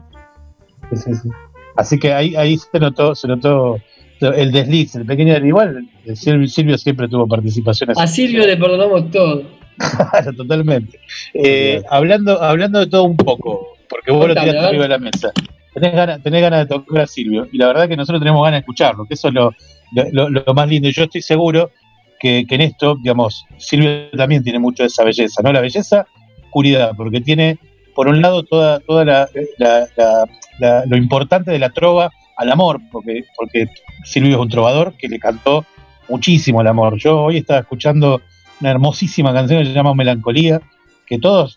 Sí, 0.91 0.97
sí, 0.97 1.15
sí. 1.15 1.29
Así 1.77 1.99
que 1.99 2.13
ahí, 2.13 2.35
ahí 2.35 2.57
se 2.59 2.79
notó, 2.81 3.15
se 3.15 3.29
notó 3.29 3.79
el 4.21 4.51
desliz, 4.51 4.97
el 4.97 5.07
pequeño 5.07 5.37
igual, 5.39 5.89
Silvio, 6.15 6.77
siempre 6.77 7.09
tuvo 7.09 7.27
participación. 7.29 7.91
A 7.97 8.07
Silvio 8.07 8.47
le 8.47 8.57
perdonamos 8.57 9.11
todo. 9.11 9.43
totalmente. 10.37 10.99
Eh, 11.35 11.83
hablando, 11.89 12.43
hablando 12.43 12.81
de 12.81 12.87
todo 12.89 13.05
un 13.05 13.17
poco, 13.17 13.77
porque 13.89 14.11
vos 14.11 14.29
lo 14.29 14.35
tiraste 14.35 14.59
arriba 14.59 14.83
de 14.85 14.89
la 14.89 14.99
mesa. 14.99 15.31
Tenés 15.73 15.95
ganas, 15.95 16.23
tenés 16.23 16.43
ganas 16.43 16.61
de 16.61 16.75
tocar 16.75 17.03
a 17.03 17.07
Silvio, 17.07 17.47
y 17.53 17.59
la 17.59 17.69
verdad 17.69 17.89
que 17.89 17.97
nosotros 17.97 18.21
tenemos 18.21 18.43
ganas 18.43 18.59
de 18.59 18.61
escucharlo, 18.61 19.05
que 19.07 19.15
eso 19.15 19.29
es 19.29 19.35
lo, 19.35 19.53
lo, 19.93 20.55
más 20.55 20.69
lindo. 20.69 20.89
Y 20.89 20.93
yo 20.93 21.05
estoy 21.05 21.23
seguro 21.23 21.71
que, 22.19 22.45
en 22.49 22.61
esto, 22.61 22.97
digamos, 23.01 23.45
Silvio 23.59 24.11
también 24.17 24.43
tiene 24.43 24.59
mucho 24.59 24.83
de 24.83 24.89
esa 24.89 25.05
belleza, 25.05 25.43
¿no? 25.43 25.53
La 25.53 25.61
belleza, 25.61 26.07
oscuridad, 26.45 26.93
porque 26.97 27.21
tiene, 27.21 27.59
por 27.95 28.09
un 28.09 28.21
lado, 28.21 28.43
toda, 28.43 28.81
toda 28.81 29.05
la, 29.05 29.29
lo 30.59 30.97
importante 30.97 31.51
de 31.51 31.59
la 31.59 31.71
trova 31.71 32.11
al 32.37 32.53
amor, 32.53 32.81
porque, 32.91 33.25
porque 33.37 33.67
Silvio 34.05 34.37
es 34.37 34.41
un 34.41 34.49
trovador 34.49 34.95
que 34.97 35.09
le 35.09 35.19
cantó 35.19 35.65
muchísimo 36.09 36.61
al 36.61 36.69
amor. 36.69 36.97
Yo 36.99 37.23
hoy 37.23 37.39
estaba 37.39 37.61
escuchando 37.61 38.21
una 38.61 38.71
hermosísima 38.71 39.33
canción 39.33 39.61
que 39.61 39.67
se 39.67 39.73
llama 39.73 39.95
Melancolía, 39.95 40.61
que 41.07 41.19
todos 41.19 41.57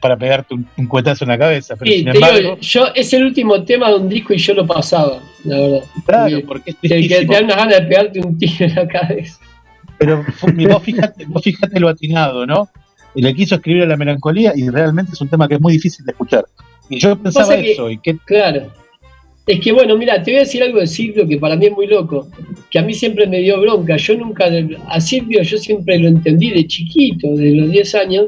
para 0.00 0.16
pegarte 0.16 0.54
un, 0.54 0.86
cuetazo 0.86 1.24
en 1.24 1.30
la 1.30 1.38
cabeza. 1.38 1.76
Pero 1.76 1.92
sin 1.92 2.08
embargo, 2.08 2.58
yo 2.60 2.86
es 2.94 3.12
el 3.12 3.24
último 3.24 3.62
tema 3.64 3.90
de 3.90 3.96
un 3.96 4.08
disco 4.08 4.32
y 4.32 4.38
yo 4.38 4.54
lo 4.54 4.66
pasaba, 4.66 5.20
la 5.44 5.56
verdad. 5.58 5.84
Claro, 6.06 6.38
porque, 6.46 6.70
es 6.70 6.78
te, 6.80 6.88
te 6.88 7.24
da 7.26 7.40
una 7.40 7.56
gana 7.56 7.76
de 7.76 7.82
pegarte 7.82 8.20
un 8.20 8.38
tiro 8.38 8.64
en 8.64 8.74
la 8.74 8.88
cabeza. 8.88 9.38
Pero 9.98 10.24
vos 10.68 10.82
fíjate, 10.82 11.26
vos 11.26 11.42
fíjate 11.42 11.78
lo 11.80 11.88
atinado, 11.88 12.46
¿no? 12.46 12.68
Y 13.14 13.22
le 13.22 13.34
quiso 13.34 13.56
escribir 13.56 13.82
a 13.82 13.86
la 13.86 13.96
melancolía 13.96 14.52
y 14.54 14.68
realmente 14.68 15.12
es 15.12 15.20
un 15.20 15.28
tema 15.28 15.48
que 15.48 15.54
es 15.54 15.60
muy 15.60 15.72
difícil 15.72 16.04
de 16.04 16.12
escuchar. 16.12 16.44
Y 16.88 16.98
yo 16.98 17.20
pensaba 17.20 17.54
eso. 17.54 17.90
y 17.90 17.98
que... 17.98 18.16
Claro. 18.18 18.72
Es 19.48 19.60
que 19.60 19.72
bueno, 19.72 19.96
mira, 19.96 20.22
te 20.22 20.30
voy 20.30 20.36
a 20.36 20.40
decir 20.40 20.62
algo 20.62 20.78
de 20.78 20.86
Silvio 20.86 21.26
que 21.26 21.38
para 21.38 21.56
mí 21.56 21.66
es 21.66 21.72
muy 21.72 21.86
loco, 21.86 22.28
que 22.70 22.78
a 22.78 22.82
mí 22.82 22.92
siempre 22.92 23.26
me 23.26 23.38
dio 23.38 23.58
bronca. 23.58 23.96
Yo 23.96 24.14
nunca, 24.14 24.46
a 24.88 25.00
Silvio 25.00 25.42
yo 25.42 25.56
siempre 25.56 25.98
lo 25.98 26.08
entendí 26.08 26.50
de 26.50 26.66
chiquito, 26.66 27.34
de 27.34 27.52
los 27.52 27.70
10 27.70 27.94
años. 27.94 28.26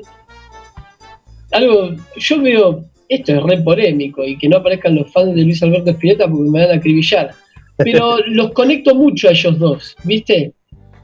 Algo, 1.52 1.90
yo 2.16 2.40
veo, 2.40 2.84
esto 3.06 3.34
es 3.34 3.42
re 3.42 3.58
polémico 3.58 4.24
y 4.24 4.38
que 4.38 4.48
no 4.48 4.56
aparezcan 4.56 4.94
los 4.94 5.12
fans 5.12 5.34
de 5.34 5.42
Luis 5.42 5.62
Alberto 5.62 5.90
Spinetta 5.90 6.26
porque 6.26 6.50
me 6.50 6.60
van 6.60 6.70
a 6.70 6.78
acribillar. 6.78 7.32
Pero 7.76 8.16
los 8.26 8.52
conecto 8.52 8.94
mucho 8.94 9.28
a 9.28 9.32
ellos 9.32 9.58
dos, 9.58 9.96
¿viste? 10.04 10.54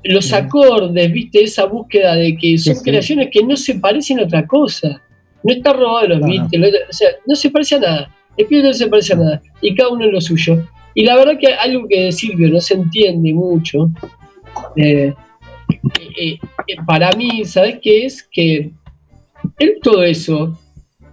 Los 0.03 0.33
acordes, 0.33 1.13
¿viste? 1.13 1.43
Esa 1.43 1.67
búsqueda 1.67 2.15
de 2.15 2.35
que 2.39 2.57
son 2.57 2.77
creaciones 2.77 3.29
que 3.31 3.43
no 3.43 3.55
se 3.55 3.75
parecen 3.75 4.21
a 4.21 4.23
otra 4.23 4.47
cosa. 4.47 5.03
No 5.47 5.53
está 5.53 5.73
robado 5.73 6.09
los 6.09 6.21
no, 6.21 6.27
o 6.27 6.93
sea, 6.93 7.09
no 7.27 7.37
se 7.37 7.51
parece 7.51 7.77
a 7.77 7.81
nada 7.81 8.17
Espíritu 8.37 8.69
no 8.69 8.75
se 8.75 8.87
parece 8.89 9.15
a 9.15 9.17
nada, 9.17 9.43
y 9.61 9.75
cada 9.75 9.91
uno 9.91 10.05
en 10.05 10.13
lo 10.13 10.21
suyo. 10.21 10.67
Y 10.95 11.05
la 11.05 11.17
verdad 11.17 11.39
que 11.39 11.53
algo 11.55 11.87
que 11.89 12.05
de 12.05 12.13
Silvio 12.13 12.49
no 12.51 12.61
se 12.61 12.75
entiende 12.75 13.33
mucho, 13.33 13.91
eh, 14.77 15.13
eh, 16.19 16.39
eh, 16.67 16.77
para 16.87 17.11
mí, 17.13 17.45
¿sabes 17.45 17.79
qué 17.83 18.07
es? 18.07 18.23
Que 18.31 18.71
él 19.59 19.79
todo 19.83 20.03
eso, 20.03 20.59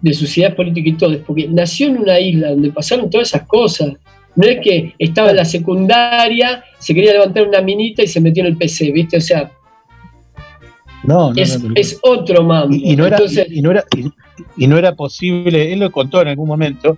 de 0.01 0.13
su 0.13 0.27
ciudad 0.27 0.55
política 0.55 0.89
y 0.89 0.93
todo, 0.93 1.13
es 1.13 1.19
porque 1.19 1.47
nació 1.47 1.87
en 1.87 1.97
una 1.97 2.19
isla 2.19 2.49
donde 2.49 2.71
pasaron 2.71 3.09
todas 3.09 3.29
esas 3.29 3.47
cosas. 3.47 3.93
No 4.35 4.47
es 4.47 4.59
que 4.61 4.93
estaba 4.97 5.29
en 5.29 5.37
la 5.37 5.45
secundaria, 5.45 6.63
se 6.79 6.93
quería 6.93 7.13
levantar 7.13 7.47
una 7.47 7.61
minita 7.61 8.03
y 8.03 8.07
se 8.07 8.19
metió 8.19 8.41
en 8.43 8.47
el 8.47 8.57
PC, 8.57 8.91
¿viste? 8.91 9.17
O 9.17 9.21
sea, 9.21 9.51
no, 11.03 11.33
es, 11.35 11.99
otro 12.01 12.43
mambo. 12.43 12.75
Y, 12.75 12.95
no 12.95 13.05
era, 13.05 13.17
y, 13.47 13.61
no 13.61 13.71
era, 13.71 13.83
y, 14.57 14.67
no 14.67 14.77
era 14.77 14.95
posible, 14.95 15.71
él 15.71 15.79
lo 15.79 15.91
contó 15.91 16.21
en 16.21 16.29
algún 16.29 16.47
momento, 16.47 16.97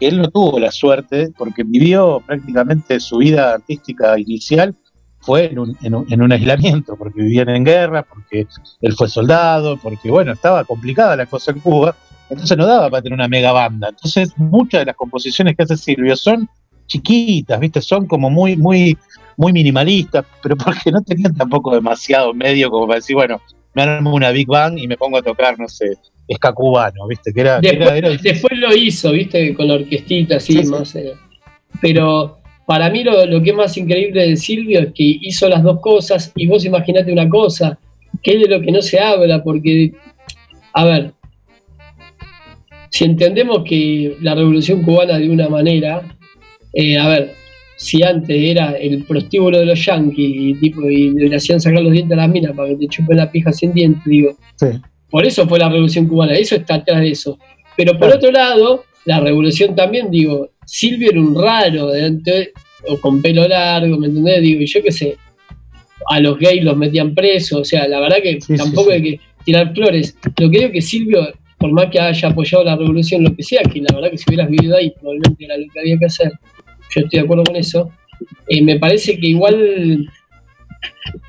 él 0.00 0.18
no 0.18 0.28
tuvo 0.30 0.58
la 0.58 0.72
suerte 0.72 1.32
porque 1.36 1.62
vivió 1.62 2.22
prácticamente 2.26 2.98
su 2.98 3.18
vida 3.18 3.54
artística 3.54 4.18
inicial 4.18 4.74
fue 5.22 5.52
en 5.52 5.58
un, 5.60 5.76
en, 5.82 6.22
un, 6.22 6.32
aislamiento, 6.32 6.96
porque 6.96 7.22
vivían 7.22 7.48
en 7.48 7.64
guerra, 7.64 8.02
porque 8.02 8.46
él 8.80 8.92
fue 8.94 9.08
soldado, 9.08 9.76
porque 9.76 10.10
bueno, 10.10 10.32
estaba 10.32 10.64
complicada 10.64 11.14
la 11.14 11.26
cosa 11.26 11.52
en 11.52 11.60
Cuba, 11.60 11.94
entonces 12.28 12.58
no 12.58 12.66
daba 12.66 12.90
para 12.90 13.02
tener 13.02 13.14
una 13.14 13.28
mega 13.28 13.52
banda. 13.52 13.90
Entonces 13.90 14.32
muchas 14.36 14.80
de 14.80 14.86
las 14.86 14.96
composiciones 14.96 15.56
que 15.56 15.62
hace 15.62 15.76
Silvio 15.76 16.16
son 16.16 16.48
chiquitas, 16.86 17.60
¿viste? 17.60 17.80
Son 17.80 18.06
como 18.06 18.30
muy, 18.30 18.56
muy, 18.56 18.98
muy 19.42 19.52
minimalistas, 19.52 20.24
pero 20.40 20.56
porque 20.64 20.92
no 20.92 21.02
tenían 21.02 21.34
tampoco 21.34 21.74
demasiado 21.74 22.32
medio 22.32 22.70
como 22.70 22.86
para 22.86 23.00
decir, 23.00 23.16
bueno, 23.16 23.40
me 23.74 23.82
armo 23.82 24.14
una 24.14 24.30
Big 24.30 24.46
Bang 24.46 24.78
y 24.78 24.86
me 24.86 24.96
pongo 24.96 25.18
a 25.18 25.22
tocar, 25.22 25.58
no 25.58 25.68
sé, 25.68 25.96
ska 26.32 26.52
cubano, 26.52 27.06
¿viste? 27.08 27.32
Que 27.32 27.40
era, 27.40 27.60
después, 27.60 28.56
lo 28.56 28.74
hizo, 28.74 29.12
¿viste? 29.12 29.54
Con 29.54 29.68
la 29.68 29.74
orquestita, 29.74 30.36
así, 30.36 30.62
más. 30.64 30.94
Eh. 30.94 31.14
Pero 31.80 32.38
para 32.66 32.88
mí 32.90 33.02
lo, 33.02 33.42
que 33.42 33.50
es 33.50 33.56
más 33.56 33.76
increíble 33.76 34.28
de 34.28 34.36
Silvio 34.36 34.80
es 34.80 34.86
que 34.94 35.18
hizo 35.20 35.48
las 35.48 35.62
dos 35.62 35.80
cosas 35.80 36.30
y 36.36 36.46
vos 36.46 36.64
imaginate 36.64 37.12
una 37.12 37.28
cosa, 37.28 37.78
que 38.22 38.34
es 38.34 38.40
de 38.42 38.48
lo 38.48 38.60
que 38.60 38.70
no 38.70 38.80
se 38.80 39.00
habla, 39.00 39.42
porque, 39.42 39.92
a 40.74 40.84
ver, 40.84 41.12
si 42.90 43.04
entendemos 43.04 43.64
que 43.64 44.16
la 44.20 44.34
revolución 44.34 44.82
cubana 44.82 45.18
de 45.18 45.30
una 45.30 45.48
manera, 45.48 46.02
eh, 46.74 46.98
a 46.98 47.08
ver, 47.08 47.41
si 47.82 48.00
antes 48.02 48.36
era 48.38 48.72
el 48.72 49.02
prostíbulo 49.02 49.58
de 49.58 49.66
los 49.66 49.84
yanquis 49.84 50.36
y, 50.36 50.54
tipo, 50.54 50.88
y 50.88 51.10
le 51.10 51.34
hacían 51.34 51.60
sacar 51.60 51.82
los 51.82 51.92
dientes 51.92 52.16
a 52.16 52.20
las 52.22 52.30
minas 52.30 52.52
para 52.54 52.68
que 52.68 52.76
te 52.76 52.86
chupen 52.86 53.16
la 53.16 53.30
pija 53.30 53.52
sin 53.52 53.72
dientes, 53.72 54.04
digo, 54.06 54.36
sí. 54.56 54.68
Por 55.10 55.26
eso 55.26 55.46
fue 55.46 55.58
la 55.58 55.68
revolución 55.68 56.06
cubana, 56.06 56.34
eso 56.34 56.54
está 56.54 56.76
atrás 56.76 57.00
de 57.00 57.10
eso. 57.10 57.38
Pero 57.76 57.98
por 57.98 58.08
otro 58.08 58.30
lado, 58.30 58.84
la 59.04 59.20
revolución 59.20 59.74
también, 59.74 60.10
digo, 60.10 60.50
Silvio 60.64 61.10
era 61.10 61.20
un 61.20 61.34
raro, 61.34 61.90
o 62.88 63.00
con 63.00 63.20
pelo 63.20 63.46
largo, 63.46 63.98
¿me 63.98 64.06
entendés? 64.06 64.40
Digo, 64.40 64.62
y 64.62 64.66
yo 64.66 64.82
qué 64.82 64.92
sé, 64.92 65.16
a 66.08 66.20
los 66.20 66.38
gays 66.38 66.64
los 66.64 66.76
metían 66.76 67.14
presos, 67.14 67.60
o 67.60 67.64
sea, 67.64 67.88
la 67.88 68.00
verdad 68.00 68.18
que 68.22 68.38
tampoco 68.56 68.92
hay 68.92 69.02
que 69.02 69.20
tirar 69.44 69.74
flores. 69.74 70.16
Lo 70.38 70.48
que 70.48 70.58
digo 70.58 70.68
es 70.68 70.72
que 70.72 70.82
Silvio, 70.82 71.28
por 71.58 71.72
más 71.72 71.86
que 71.90 72.00
haya 72.00 72.28
apoyado 72.28 72.64
la 72.64 72.76
revolución, 72.76 73.24
lo 73.24 73.34
que 73.34 73.42
sea, 73.42 73.62
que 73.64 73.80
la 73.80 73.94
verdad 73.94 74.12
que 74.12 74.18
si 74.18 74.24
hubieras 74.28 74.48
vivido 74.48 74.76
ahí, 74.76 74.92
probablemente 74.98 75.44
era 75.44 75.56
lo 75.56 75.64
que 75.72 75.80
había 75.80 75.98
que 75.98 76.06
hacer, 76.06 76.32
yo 76.94 77.00
estoy 77.00 77.20
de 77.20 77.24
acuerdo 77.24 77.44
con 77.44 77.56
eso, 77.56 77.90
eh, 78.48 78.62
me 78.62 78.78
parece 78.78 79.18
que 79.18 79.28
igual 79.28 80.08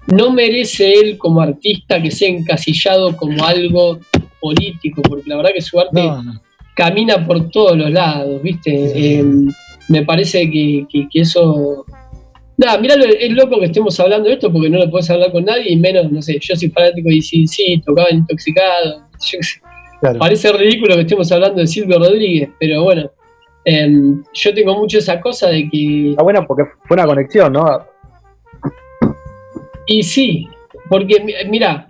no 0.08 0.32
merece 0.32 0.94
él 0.94 1.18
como 1.18 1.42
artista 1.42 2.02
que 2.02 2.12
sea 2.12 2.30
encasillado 2.30 3.16
como 3.16 3.44
algo 3.46 4.00
político, 4.40 5.02
porque 5.02 5.30
la 5.30 5.38
verdad 5.38 5.52
que 5.54 5.62
su 5.62 5.80
arte 5.80 6.02
camina 6.76 7.26
por 7.26 7.50
todos 7.50 7.78
los 7.78 7.92
lados, 7.92 8.42
¿viste? 8.42 9.18
Em, 9.18 9.48
me 9.90 10.04
parece 10.04 10.50
que, 10.50 10.86
eso... 11.14 11.86
Nada, 12.58 12.78
mirá, 12.78 12.96
es 12.96 13.32
loco 13.32 13.60
que 13.60 13.66
estemos 13.66 14.00
hablando 14.00 14.28
de 14.30 14.36
esto 14.36 14.52
porque 14.52 14.70
no 14.70 14.78
lo 14.78 14.90
puedes 14.90 15.10
hablar 15.10 15.32
con 15.32 15.44
nadie 15.46 15.72
y 15.72 15.76
menos, 15.76 16.12
no 16.12 16.22
sé, 16.22 16.38
yo 16.40 16.56
soy 16.56 16.70
fanático 16.70 17.10
de 17.10 17.22
sí, 17.22 17.82
tocaba 17.86 18.12
intoxicado, 18.12 19.08
Parece 20.20 20.52
ridículo 20.52 20.96
que 20.96 21.02
estemos 21.02 21.32
hablando 21.32 21.62
de 21.62 21.68
Silvio 21.68 21.98
Rodríguez, 21.98 22.50
pero 22.60 22.84
bueno, 22.84 23.10
em, 23.66 24.24
yo 24.34 24.54
tengo 24.54 24.78
mucho 24.78 24.98
esa 24.98 25.20
cosa 25.20 25.50
de 25.50 25.70
que... 25.70 26.16
Ah, 26.18 26.24
bueno, 26.24 26.46
porque 26.48 26.64
fue 26.86 26.96
una 26.96 27.06
conexión, 27.06 27.54
¿no? 27.54 27.66
Y 29.86 30.04
sí, 30.04 30.48
porque 30.90 31.46
mira, 31.50 31.88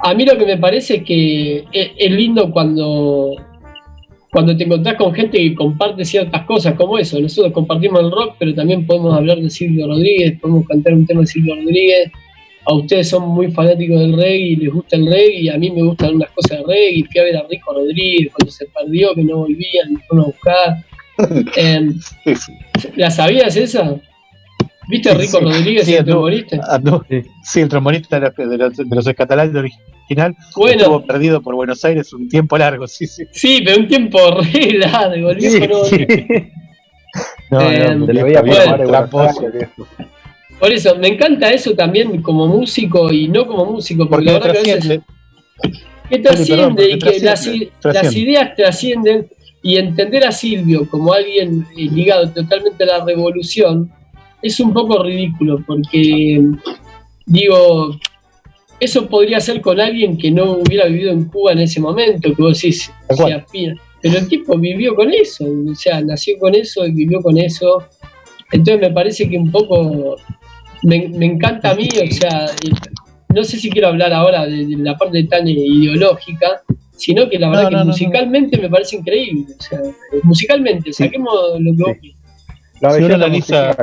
a 0.00 0.14
mí 0.14 0.24
lo 0.24 0.36
que 0.36 0.46
me 0.46 0.58
parece 0.58 0.96
es 0.96 1.02
que 1.04 1.64
es, 1.72 2.10
lindo 2.10 2.50
cuando, 2.50 3.36
cuando 4.30 4.56
te 4.56 4.64
encontrás 4.64 4.96
con 4.96 5.14
gente 5.14 5.38
que 5.38 5.54
comparte 5.54 6.04
ciertas 6.04 6.44
cosas 6.44 6.74
como 6.74 6.98
eso. 6.98 7.20
Nosotros 7.20 7.52
compartimos 7.52 8.00
el 8.00 8.10
rock, 8.10 8.36
pero 8.38 8.54
también 8.54 8.86
podemos 8.86 9.16
hablar 9.16 9.38
de 9.38 9.50
Silvio 9.50 9.86
Rodríguez, 9.86 10.38
podemos 10.40 10.66
cantar 10.66 10.94
un 10.94 11.06
tema 11.06 11.22
de 11.22 11.26
Silvio 11.26 11.54
Rodríguez. 11.56 12.12
A 12.68 12.74
ustedes 12.74 13.08
son 13.08 13.26
muy 13.30 13.50
fanáticos 13.50 13.98
del 13.98 14.12
reggae 14.12 14.36
y 14.36 14.56
les 14.56 14.70
gusta 14.70 14.96
el 14.96 15.06
reggae, 15.06 15.40
y 15.40 15.48
a 15.48 15.56
mí 15.56 15.70
me 15.70 15.82
gustan 15.84 16.16
unas 16.16 16.30
cosas 16.32 16.58
de 16.58 16.64
reggae. 16.66 17.02
Fui 17.10 17.20
a 17.20 17.24
ver 17.24 17.36
a 17.38 17.46
Rico 17.48 17.72
Rodríguez 17.72 18.30
cuando 18.34 18.52
se 18.52 18.66
perdió, 18.66 19.14
que 19.14 19.24
no 19.24 19.38
volvían, 19.38 19.94
me 19.94 20.00
fueron 20.02 20.24
a 20.24 20.28
buscar. 20.28 20.84
Em, 21.56 21.98
¿La 22.94 23.10
sabías 23.10 23.56
esa? 23.56 23.98
¿Viste 24.86 25.10
a 25.10 25.14
Rico 25.14 25.40
Rodríguez, 25.40 25.86
sí, 25.86 25.94
el 25.94 26.04
trombonista? 26.04 26.60
Ah, 26.68 26.78
sí, 27.42 27.60
el 27.60 27.68
trombonista 27.70 28.20
de 28.20 28.58
los, 28.58 28.76
de 28.76 28.96
los, 28.96 29.06
escatalanes 29.06 29.54
original. 29.54 30.36
Bueno, 30.54 30.82
estuvo 30.82 31.06
perdido 31.06 31.40
por 31.40 31.54
Buenos 31.54 31.82
Aires 31.86 32.12
un 32.12 32.28
tiempo 32.28 32.58
largo, 32.58 32.86
sí, 32.86 33.06
sí. 33.06 33.24
Sí, 33.32 33.62
pero 33.64 33.78
un 33.78 33.88
tiempo 33.88 34.18
re 34.52 34.74
largo, 34.74 35.30
el 35.30 35.38
viejo 35.38 35.66
no. 37.50 37.58
no, 37.58 37.60
no, 37.60 37.70
eh, 37.70 38.12
le 38.12 38.22
voy 38.22 38.34
a 38.36 38.42
bueno, 38.42 38.76
Por 40.58 40.72
eso, 40.72 40.96
me 40.96 41.08
encanta 41.08 41.50
eso 41.50 41.74
también 41.74 42.20
como 42.22 42.46
músico 42.48 43.12
y 43.12 43.28
no 43.28 43.46
como 43.46 43.64
músico, 43.64 44.08
porque, 44.08 44.26
la 44.26 44.32
verdad 44.38 44.62
que 44.62 44.72
a 44.72 44.74
veces. 44.76 45.00
Que 46.10 46.18
trasciende 46.20 46.90
y 46.90 46.98
que 46.98 47.20
las, 47.20 47.48
las 47.84 48.16
ideas 48.16 48.56
trascienden 48.56 49.28
y 49.62 49.76
entender 49.76 50.24
a 50.24 50.32
Silvio 50.32 50.88
como 50.88 51.12
alguien 51.12 51.66
ligado 51.76 52.30
totalmente 52.30 52.84
a 52.84 52.98
la 52.98 53.04
revolución 53.04 53.90
es 54.40 54.58
un 54.60 54.72
poco 54.72 55.02
ridículo 55.02 55.62
porque, 55.66 56.40
digo, 57.26 57.98
eso 58.80 59.08
podría 59.08 59.40
ser 59.40 59.60
con 59.60 59.80
alguien 59.80 60.16
que 60.16 60.30
no 60.30 60.52
hubiera 60.52 60.86
vivido 60.86 61.10
en 61.10 61.24
Cuba 61.24 61.52
en 61.52 61.60
ese 61.60 61.80
momento, 61.80 62.34
que 62.34 62.42
vos 62.42 62.60
decís, 62.60 62.90
pero 64.00 64.18
el 64.18 64.28
tipo 64.28 64.56
vivió 64.56 64.94
con 64.94 65.12
eso, 65.12 65.44
o 65.44 65.74
sea, 65.74 66.00
nació 66.00 66.38
con 66.38 66.54
eso 66.54 66.86
y 66.86 66.92
vivió 66.92 67.20
con 67.20 67.36
eso. 67.36 67.82
Entonces 68.52 68.80
me 68.80 68.94
parece 68.94 69.28
que 69.28 69.36
un 69.36 69.50
poco 69.50 70.16
me, 70.82 71.08
me 71.08 71.26
encanta 71.26 71.70
a 71.70 71.74
mí, 71.74 71.88
o 71.88 72.12
sea, 72.12 72.46
no 73.34 73.44
sé 73.44 73.58
si 73.58 73.70
quiero 73.70 73.88
hablar 73.88 74.12
ahora 74.12 74.46
de, 74.46 74.66
la 74.78 74.96
parte 74.96 75.24
tan 75.24 75.46
ideológica, 75.46 76.62
sino 76.96 77.28
que 77.28 77.38
la 77.38 77.50
verdad 77.50 77.68
que 77.68 77.84
musicalmente 77.84 78.58
me 78.58 78.68
parece 78.68 78.96
increíble. 78.96 79.46
O 79.58 79.62
sea, 79.62 79.80
musicalmente, 80.22 80.92
saquemos 80.92 81.32
lo 81.60 81.86
que 82.00 82.14
si 82.80 83.04
uno, 83.04 83.14
analiza, 83.14 83.76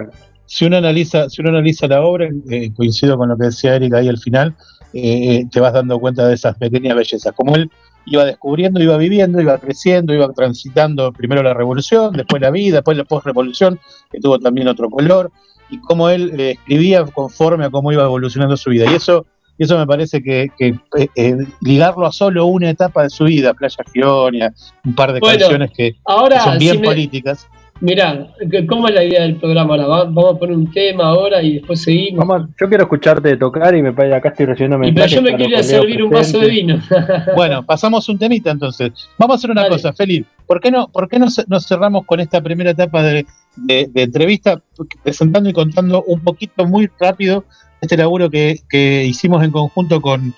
si 0.46 0.66
uno 0.66 0.78
analiza, 0.78 1.30
si 1.30 1.42
uno 1.42 1.50
analiza 1.50 1.88
la 1.88 2.02
obra, 2.02 2.30
eh, 2.50 2.72
coincido 2.74 3.18
con 3.18 3.30
lo 3.30 3.38
que 3.38 3.46
decía 3.46 3.76
Erika 3.76 3.98
ahí 3.98 4.08
al 4.08 4.18
final, 4.18 4.56
eh, 4.94 5.46
te 5.52 5.60
vas 5.60 5.74
dando 5.74 6.00
cuenta 6.00 6.28
de 6.28 6.36
esas 6.36 6.58
pequeñas 6.58 6.96
bellezas. 6.96 7.34
Como 7.34 7.56
él 7.56 7.70
iba 8.06 8.24
descubriendo, 8.24 8.82
iba 8.82 8.98
viviendo, 8.98 9.42
iba 9.42 9.58
creciendo, 9.58 10.14
iba 10.14 10.32
transitando 10.32 11.12
primero 11.12 11.44
la 11.44 11.54
revolución, 11.54 12.14
después 12.14 12.42
la 12.42 12.52
vida, 12.52 12.78
después 12.78 12.98
la 12.98 13.04
post-revolución, 13.04 13.80
que 14.12 14.20
tuvo 14.20 14.40
también 14.40 14.68
otro 14.68 14.90
color, 14.90 15.32
y 15.70 15.80
cómo 15.80 16.10
él 16.10 16.34
eh, 16.40 16.52
escribía 16.52 17.06
conforme 17.06 17.66
a 17.66 17.70
cómo 17.70 17.92
iba 17.92 18.04
evolucionando 18.04 18.58
su 18.58 18.70
vida. 18.70 18.86
Y 18.92 18.96
eso 18.96 19.26
y 19.58 19.64
eso 19.64 19.78
me 19.78 19.88
parece 19.88 20.22
que, 20.22 20.50
eh, 20.60 21.08
eh, 21.16 21.38
ligarlo 21.62 22.06
a 22.06 22.12
solo 22.12 22.46
una 22.46 22.70
etapa 22.70 23.04
de 23.04 23.10
su 23.10 23.24
vida, 23.24 23.54
Playa 23.54 23.84
Fionia, 23.92 24.54
un 24.84 24.96
par 24.96 25.14
de 25.14 25.22
canciones 25.22 25.72
que, 25.72 25.96
son 26.44 26.58
bien 26.58 26.82
políticas. 26.82 27.48
Mirá, 27.82 28.28
¿cómo 28.70 28.88
es 28.88 28.96
la 28.96 29.04
idea 29.04 29.24
del 29.24 29.36
programa 29.36 29.76
ahora? 29.76 29.88
Vamos 29.88 30.36
a 30.36 30.40
poner 30.40 30.56
un 30.56 30.72
tema 30.72 31.08
ahora 31.08 31.42
y 31.42 31.56
después 31.56 31.82
seguimos. 31.82 32.26
yo 32.60 32.70
quiero 32.70 32.84
escucharte 32.84 33.36
tocar 33.36 33.76
y 33.76 33.82
me 33.82 33.92
parece 33.92 34.16
acá 34.16 34.30
estoy 34.30 34.46
recibiendo 34.46 34.78
mensajes. 34.78 35.12
Y 35.12 35.16
pero 35.16 35.28
yo 35.28 35.32
me 35.32 35.44
quería 35.44 35.62
servir 35.62 36.04
un 36.04 36.10
vaso 36.10 36.40
de 36.40 36.50
vino. 36.50 36.80
bueno, 37.36 37.66
pasamos 37.66 38.08
un 38.08 38.18
temita 38.18 38.52
entonces. 38.52 38.92
Vamos 39.18 39.36
a 39.36 39.38
hacer 39.38 39.52
una 39.52 39.68
cosa, 39.68 39.92
Felipe. 39.92 40.28
¿Por 40.48 40.62
qué 40.62 40.72
no, 40.72 40.88
por 40.88 41.10
qué 41.10 41.20
no 41.20 41.28
nos 41.48 41.68
cerramos 41.68 42.06
con 42.06 42.20
esta 42.20 42.42
primera 42.42 42.72
etapa 42.72 43.04
de, 43.04 43.26
de 43.58 44.02
entrevista 44.02 44.62
presentando 45.04 45.50
y 45.50 45.54
contando 45.54 46.04
un 46.04 46.22
poquito 46.22 46.66
muy 46.66 46.90
rápido 47.00 47.44
este 47.86 47.98
laburo 47.98 48.30
que, 48.30 49.06
hicimos 49.06 49.44
en 49.44 49.52
conjunto 49.52 50.02
con, 50.02 50.34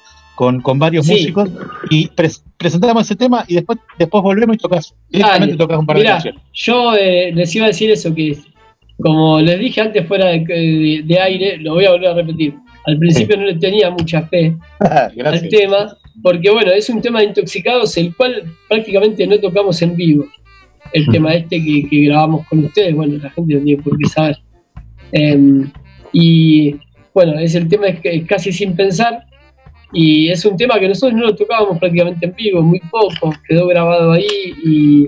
varios 0.76 1.08
músicos 1.08 1.50
y 1.90 2.10
presentamos 2.58 3.04
ese 3.04 3.16
tema 3.16 3.44
y 3.48 3.56
después 3.56 3.80
después 3.98 4.24
volvemos 4.24 4.56
y 4.56 4.60
tocas 4.60 4.96
directamente 5.10 5.56
tocas 5.56 5.80
un 5.80 5.86
par 5.86 5.98
de 5.98 6.04
canciones. 6.04 6.42
Yo 6.54 6.96
eh, 6.96 7.32
les 7.34 7.56
iba 7.56 7.66
a 7.66 7.70
decir 7.70 7.90
eso 7.92 8.14
que 8.14 8.38
como 9.00 9.40
les 9.40 9.60
dije 9.60 9.82
antes 9.82 10.08
fuera 10.08 10.26
de, 10.28 11.20
aire, 11.22 11.58
lo 11.58 11.76
voy 11.76 11.86
a 11.86 11.92
volver 11.92 12.10
a 12.10 12.14
repetir. 12.16 12.56
Al 12.86 12.98
principio 12.98 13.38
no 13.38 13.44
le 13.44 13.56
tenía 13.56 13.92
mucha 13.92 14.24
fe 14.24 14.56
al 14.80 15.50
tema, 15.50 15.96
porque 16.24 16.50
bueno, 16.50 16.72
es 16.72 16.90
un 16.90 17.02
tema 17.02 17.20
de 17.20 17.26
intoxicados, 17.26 17.96
el 17.98 18.16
cual 18.16 18.44
prácticamente 18.68 19.28
no 19.28 19.40
tocamos 19.40 19.82
en 19.82 19.96
vivo. 19.96 20.26
El 20.94 21.06
tema 21.10 21.36
este 21.36 21.62
que, 21.64 22.06
grabamos 22.06 22.48
con 22.48 22.66
ustedes, 22.66 22.96
bueno, 22.96 23.18
la 23.22 23.30
gente 23.30 23.54
no 23.56 23.64
tiene 23.64 23.84
por 23.84 23.98
qué 23.98 24.10
saber. 24.10 24.38
Em, 25.12 25.70
y 26.12 26.76
bueno, 27.14 27.38
es 27.40 27.54
el 27.56 27.68
tema 27.68 27.88
es, 27.88 28.00
casi 28.26 28.52
sin 28.52 28.76
pensar 28.76 29.27
y 30.00 30.30
es 30.30 30.46
un 30.46 30.56
tema 30.56 30.80
que 30.80 30.88
nosotros 30.88 31.20
no 31.20 31.26
lo 31.26 31.36
tocábamos 31.36 31.80
prácticamente 31.80 32.28
en 32.28 32.36
vivo, 32.36 32.62
muy 32.62 32.80
poco, 32.82 33.34
quedó 33.50 33.66
grabado 33.66 34.12
ahí 34.12 34.28
y 34.64 35.08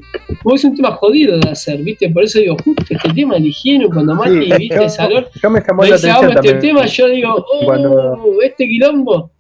es 0.52 0.64
un 0.64 0.76
tema 0.76 0.94
jodido 0.94 1.38
de 1.38 1.48
hacer, 1.48 1.78
¿viste? 1.84 2.10
Por 2.10 2.24
eso 2.24 2.40
digo, 2.40 2.58
justo 2.64 2.84
este 2.90 3.14
tema 3.14 3.38
eligieron 3.38 3.92
cuando 3.92 4.16
Mati, 4.16 4.46
sí, 4.46 4.58
¿viste? 4.58 4.76
Yo, 4.76 4.90
Salor, 4.90 5.30
yo 5.44 5.50
me 5.52 5.62
llamó 5.62 5.84
la 5.84 5.96
atención 5.96 6.32
este 6.32 6.54
tema, 6.56 6.88
yo 6.88 7.08
digo, 7.08 7.46
oh, 7.54 8.42
este 8.42 8.68
quilombo. 8.68 9.32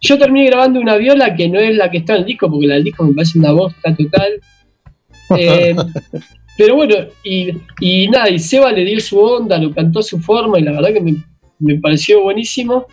Yo 0.00 0.18
terminé 0.18 0.46
grabando 0.46 0.80
una 0.80 0.96
viola 0.96 1.32
que 1.32 1.48
no 1.48 1.60
es 1.60 1.76
la 1.76 1.88
que 1.88 1.98
está 1.98 2.14
en 2.14 2.22
el 2.22 2.24
disco, 2.24 2.50
porque 2.50 2.66
la 2.66 2.74
del 2.74 2.82
disco 2.82 3.04
me 3.04 3.14
parece 3.14 3.38
una 3.38 3.52
bosta 3.52 3.94
total. 3.94 4.32
Eh, 5.38 5.74
pero 6.58 6.74
bueno, 6.74 6.94
y, 7.24 7.52
y 7.80 8.06
nada, 8.08 8.28
y 8.28 8.38
Seba 8.38 8.70
le 8.70 8.84
dio 8.84 9.00
su 9.00 9.18
onda, 9.18 9.56
lo 9.56 9.72
cantó 9.72 10.00
a 10.00 10.02
su 10.02 10.20
forma, 10.20 10.58
y 10.58 10.62
la 10.62 10.72
verdad 10.72 10.92
que 10.92 11.00
me, 11.00 11.14
me 11.60 11.78
pareció 11.78 12.22
buenísimo. 12.22 12.86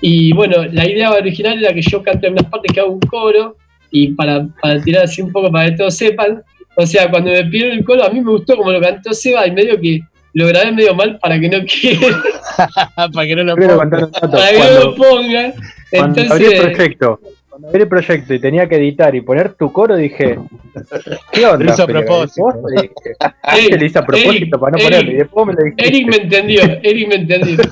Y 0.00 0.32
bueno, 0.32 0.64
la 0.72 0.88
idea 0.88 1.10
original 1.10 1.58
era 1.62 1.72
que 1.72 1.82
yo 1.82 2.02
cante 2.02 2.26
en 2.26 2.34
unas 2.34 2.46
partes 2.46 2.72
que 2.72 2.80
hago 2.80 2.92
un 2.92 3.00
coro, 3.00 3.56
y 3.90 4.08
para, 4.08 4.46
para 4.60 4.80
tirar 4.82 5.04
así 5.04 5.22
un 5.22 5.32
poco 5.32 5.50
para 5.50 5.70
que 5.70 5.76
todos 5.76 5.96
sepan, 5.96 6.42
o 6.76 6.86
sea, 6.86 7.10
cuando 7.10 7.30
me 7.30 7.44
pidieron 7.44 7.78
el 7.78 7.84
coro, 7.84 8.04
a 8.04 8.10
mí 8.10 8.20
me 8.20 8.30
gustó 8.30 8.56
como 8.56 8.70
lo 8.72 8.80
cantó 8.80 9.12
Seba, 9.12 9.46
y 9.46 9.52
medio 9.52 9.80
que 9.80 10.00
lo 10.34 10.46
grabé 10.48 10.72
medio 10.72 10.94
mal 10.94 11.18
para 11.18 11.40
que 11.40 11.48
no 11.48 11.58
quede. 11.64 12.14
para 13.14 13.26
que 13.26 13.36
no 13.36 13.44
lo 13.44 13.56
ponga. 13.56 14.10
Para 14.10 14.50
que 14.50 14.58
no 14.58 14.84
lo 14.84 14.94
ponga. 14.94 15.54
Entonces, 15.92 16.60
perfecto 16.60 17.20
cuando 17.56 17.72
vi 17.72 17.80
el 17.80 17.88
proyecto 17.88 18.34
y 18.34 18.38
tenía 18.38 18.68
que 18.68 18.76
editar 18.76 19.14
y 19.14 19.22
poner 19.22 19.54
tu 19.54 19.72
coro, 19.72 19.96
dije, 19.96 20.38
¿qué 21.32 21.46
onda? 21.46 21.64
Lo 21.64 21.72
hizo 21.72 21.82
a 21.84 21.86
propósito. 21.86 22.52
Dije, 22.70 22.92
Eric, 23.54 23.80
le 23.80 23.86
hice 23.86 23.98
a 23.98 24.04
propósito 24.04 24.60
para 24.60 24.76
no 24.76 24.84
ponerlo. 24.84 25.10
Y 25.10 25.14
después 25.14 25.46
me 25.46 25.52
lo 25.54 25.64
dije. 25.64 25.76
Eric 25.78 26.06
me 26.06 26.16
entendió, 26.16 26.62
Eric 26.82 27.08
me 27.08 27.14
entendió. 27.14 27.56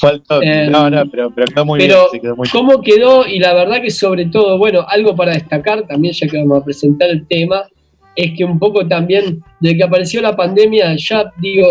Faltó. 0.00 0.42
Eh, 0.42 0.68
no, 0.68 0.90
no, 0.90 1.08
pero, 1.08 1.30
pero 1.32 1.46
quedó 1.46 1.64
muy 1.64 1.78
bien. 1.78 1.92
Quedó 2.20 2.34
muy 2.34 2.48
¿cómo 2.48 2.82
quedó? 2.82 3.28
Y 3.28 3.38
la 3.38 3.54
verdad 3.54 3.80
que 3.80 3.90
sobre 3.90 4.26
todo, 4.26 4.58
bueno, 4.58 4.84
algo 4.88 5.14
para 5.14 5.34
destacar 5.34 5.86
también, 5.86 6.12
ya 6.12 6.26
que 6.26 6.36
vamos 6.38 6.62
a 6.62 6.64
presentar 6.64 7.10
el 7.10 7.28
tema, 7.28 7.62
es 8.16 8.32
que 8.36 8.44
un 8.44 8.58
poco 8.58 8.88
también, 8.88 9.40
desde 9.60 9.76
que 9.76 9.84
apareció 9.84 10.20
la 10.20 10.34
pandemia, 10.34 10.96
ya 10.96 11.32
digo, 11.38 11.70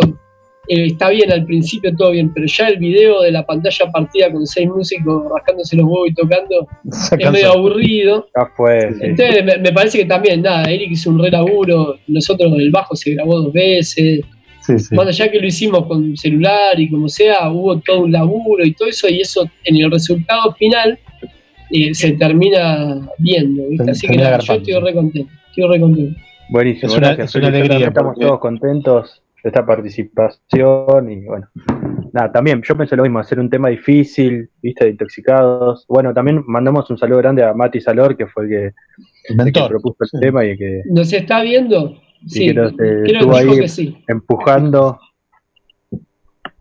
eh, 0.71 0.85
está 0.85 1.09
bien 1.09 1.31
al 1.31 1.45
principio, 1.45 1.95
todo 1.95 2.11
bien, 2.11 2.31
pero 2.31 2.45
ya 2.45 2.67
el 2.67 2.77
video 2.77 3.21
de 3.21 3.31
la 3.31 3.43
pantalla 3.43 3.91
partida 3.91 4.31
con 4.31 4.45
seis 4.45 4.67
músicos 4.67 5.23
rascándose 5.33 5.75
los 5.75 5.85
huevos 5.87 6.09
y 6.09 6.13
tocando 6.13 6.67
es 7.17 7.31
medio 7.31 7.53
aburrido. 7.53 8.27
Entonces 9.01 9.43
me, 9.45 9.71
parece 9.71 9.97
que 9.97 10.05
también, 10.05 10.43
nada, 10.43 10.69
Eric 10.69 10.91
hizo 10.91 11.09
un 11.09 11.23
re 11.23 11.31
laburo, 11.31 11.97
nosotros 12.05 12.53
el 12.55 12.69
bajo 12.69 12.95
se 12.95 13.15
grabó 13.15 13.41
dos 13.41 13.51
veces. 13.51 14.21
Más 14.91 15.07
allá 15.07 15.31
que 15.31 15.39
lo 15.39 15.47
hicimos 15.47 15.87
con 15.87 16.15
celular 16.15 16.79
y 16.79 16.87
como 16.87 17.09
sea, 17.09 17.49
hubo 17.49 17.79
todo 17.79 18.01
un 18.01 18.11
laburo 18.11 18.63
y 18.63 18.71
todo 18.73 18.87
eso, 18.87 19.09
y 19.09 19.21
eso 19.21 19.49
en 19.63 19.75
el 19.75 19.89
resultado 19.89 20.53
final 20.53 20.99
eh, 21.71 21.95
se 21.95 22.11
termina 22.11 23.09
viendo. 23.17 23.63
Así 23.89 24.07
que 24.07 24.17
nada, 24.17 24.37
yo 24.37 24.53
estoy 24.53 24.73
re 24.75 24.93
contento. 24.93 25.33
Estoy 25.49 25.67
re 25.67 25.79
contento. 25.79 26.19
Buenísimo, 26.49 26.91
es 26.91 27.35
una, 27.35 27.47
alegría. 27.47 27.87
Estamos 27.87 28.15
todos 28.19 28.39
contentos 28.39 29.23
esta 29.43 29.65
participación 29.65 31.11
y 31.11 31.25
bueno, 31.25 31.47
nada, 32.13 32.31
también 32.31 32.61
yo 32.61 32.77
pensé 32.77 32.95
lo 32.95 33.03
mismo, 33.03 33.19
hacer 33.19 33.39
un 33.39 33.49
tema 33.49 33.69
difícil, 33.69 34.49
viste, 34.61 34.85
de 34.85 34.91
intoxicados. 34.91 35.85
Bueno, 35.87 36.13
también 36.13 36.43
mandamos 36.45 36.89
un 36.89 36.97
saludo 36.97 37.19
grande 37.19 37.43
a 37.43 37.53
Mati 37.53 37.79
Salor, 37.79 38.17
que 38.17 38.27
fue 38.27 38.43
el 38.45 38.49
que, 39.51 39.61
propuso 39.67 40.05
el 40.13 40.19
tema 40.19 40.45
y 40.45 40.57
que... 40.57 40.81
¿Nos 40.85 41.11
está 41.13 41.41
viendo? 41.41 41.95
Sí, 42.27 42.53
que 42.53 43.13
estuvo 43.13 43.35
ahí 43.35 44.03
empujando. 44.07 44.99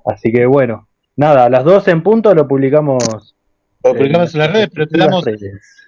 Así 0.05 0.33
que 0.33 0.47
bueno, 0.47 0.89
nada, 1.17 1.47
a 1.47 1.51
las 1.51 1.65
12 1.65 1.91
en 1.91 2.03
punto 2.03 2.35
lo 2.35 2.47
publicamos 2.47 3.37
lo 3.85 3.95
publicamos 3.95 4.35
en 4.35 4.41
las 4.41 4.53
redes, 4.53 4.69
pero 4.73 4.87
te 4.89 4.99
damos, 4.99 5.25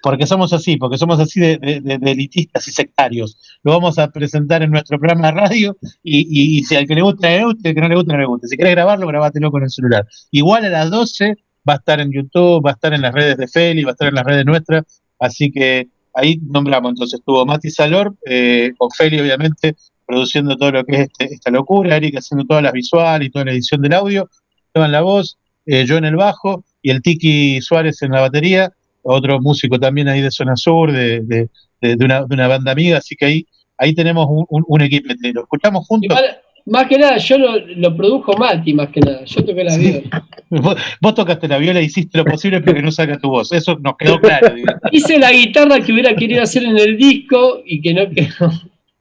porque 0.01 0.25
somos 0.25 0.53
así, 0.53 0.77
porque 0.77 0.97
somos 0.97 1.19
así 1.19 1.39
de, 1.39 1.81
elitistas 2.03 2.67
y 2.67 2.71
sectarios. 2.71 3.37
Lo 3.63 3.73
vamos 3.73 3.99
a 3.99 4.09
presentar 4.09 4.63
en 4.63 4.71
nuestro 4.71 4.97
programa 4.97 5.27
de 5.27 5.33
radio 5.33 5.77
y, 6.03 6.63
si 6.63 6.75
al 6.75 6.87
que 6.87 6.95
le 6.95 7.01
gusta, 7.01 7.29
le 7.29 7.43
gusta, 7.43 7.69
al 7.69 7.75
que 7.75 7.81
no 7.81 7.87
le 7.87 7.95
gusta, 7.95 8.13
no 8.13 8.19
le 8.19 8.25
gusta. 8.25 8.47
Si 8.47 8.57
querés 8.57 8.73
grabarlo, 8.73 9.07
grabátelo 9.07 9.51
con 9.51 9.63
el 9.63 9.69
celular. 9.69 10.07
Igual 10.31 10.65
a 10.65 10.69
las 10.69 10.89
12 10.89 11.35
va 11.67 11.73
a 11.73 11.77
estar 11.77 11.99
en 11.99 12.11
YouTube, 12.11 12.65
va 12.65 12.71
a 12.71 12.73
estar 12.73 12.93
en 12.93 13.01
las 13.01 13.13
redes 13.13 13.37
de 13.37 13.47
Feli, 13.47 13.83
va 13.83 13.91
a 13.91 13.93
estar 13.93 14.07
en 14.07 14.15
las 14.15 14.25
redes 14.25 14.45
nuestras, 14.45 14.83
así 15.19 15.51
que 15.51 15.87
ahí 16.13 16.39
nombramos. 16.41 16.91
Entonces 16.91 17.19
estuvo 17.19 17.45
Mati 17.45 17.69
Salor, 17.69 18.15
eh, 18.25 18.71
con 18.77 18.89
Feli 18.89 19.19
obviamente, 19.19 19.75
produciendo 20.07 20.57
todo 20.57 20.71
lo 20.71 20.83
que 20.85 20.95
es 20.95 21.01
este, 21.01 21.33
esta 21.33 21.51
locura, 21.51 21.95
Eric 21.97 22.17
haciendo 22.17 22.45
todas 22.45 22.63
las 22.63 22.73
visuales 22.73 23.27
y 23.27 23.31
toda 23.31 23.45
la 23.45 23.51
edición 23.51 23.81
del 23.81 23.93
audio, 23.93 24.29
en 24.73 24.91
la 24.91 25.01
voz, 25.01 25.37
eh, 25.65 25.85
yo 25.85 25.97
en 25.97 26.05
el 26.05 26.15
bajo, 26.15 26.63
y 26.81 26.89
el 26.89 27.01
Tiki 27.01 27.61
Suárez 27.61 28.01
en 28.01 28.11
la 28.11 28.21
batería, 28.21 28.71
otro 29.03 29.39
músico 29.39 29.79
también 29.79 30.07
ahí 30.07 30.21
de 30.21 30.31
Zona 30.31 30.55
Sur, 30.55 30.91
de, 30.91 31.21
de, 31.21 31.49
de, 31.81 32.05
una, 32.05 32.23
de 32.25 32.33
una, 32.35 32.47
banda 32.47 32.71
amiga, 32.71 32.97
así 32.97 33.15
que 33.15 33.25
ahí, 33.25 33.45
ahí 33.77 33.93
tenemos 33.93 34.27
un, 34.29 34.45
un, 34.49 34.81
equipo 34.81 35.11
entero. 35.11 35.41
Escuchamos 35.41 35.85
juntos. 35.87 36.17
más 36.65 36.87
que 36.87 36.97
nada, 36.97 37.17
yo 37.17 37.37
lo, 37.37 37.57
lo, 37.57 37.95
produjo 37.95 38.33
Mati, 38.33 38.73
más 38.73 38.89
que 38.89 38.99
nada. 38.99 39.23
Yo 39.25 39.43
toqué 39.43 39.63
la 39.63 39.77
viola. 39.77 40.27
vos, 41.01 41.15
tocaste 41.15 41.47
la 41.47 41.57
viola 41.57 41.81
y 41.81 41.85
hiciste 41.85 42.17
lo 42.17 42.25
posible 42.25 42.61
para 42.61 42.75
que 42.75 42.83
no 42.83 42.91
salga 42.91 43.17
tu 43.17 43.29
voz. 43.29 43.51
Eso 43.51 43.77
nos 43.79 43.97
quedó 43.97 44.19
claro. 44.19 44.53
Hice 44.91 45.17
la 45.17 45.31
guitarra 45.31 45.79
que 45.79 45.91
hubiera 45.93 46.15
querido 46.15 46.43
hacer 46.43 46.63
en 46.63 46.77
el 46.77 46.97
disco 46.97 47.61
y 47.65 47.81
que 47.81 47.93
no 47.93 48.09
quedó. 48.09 48.51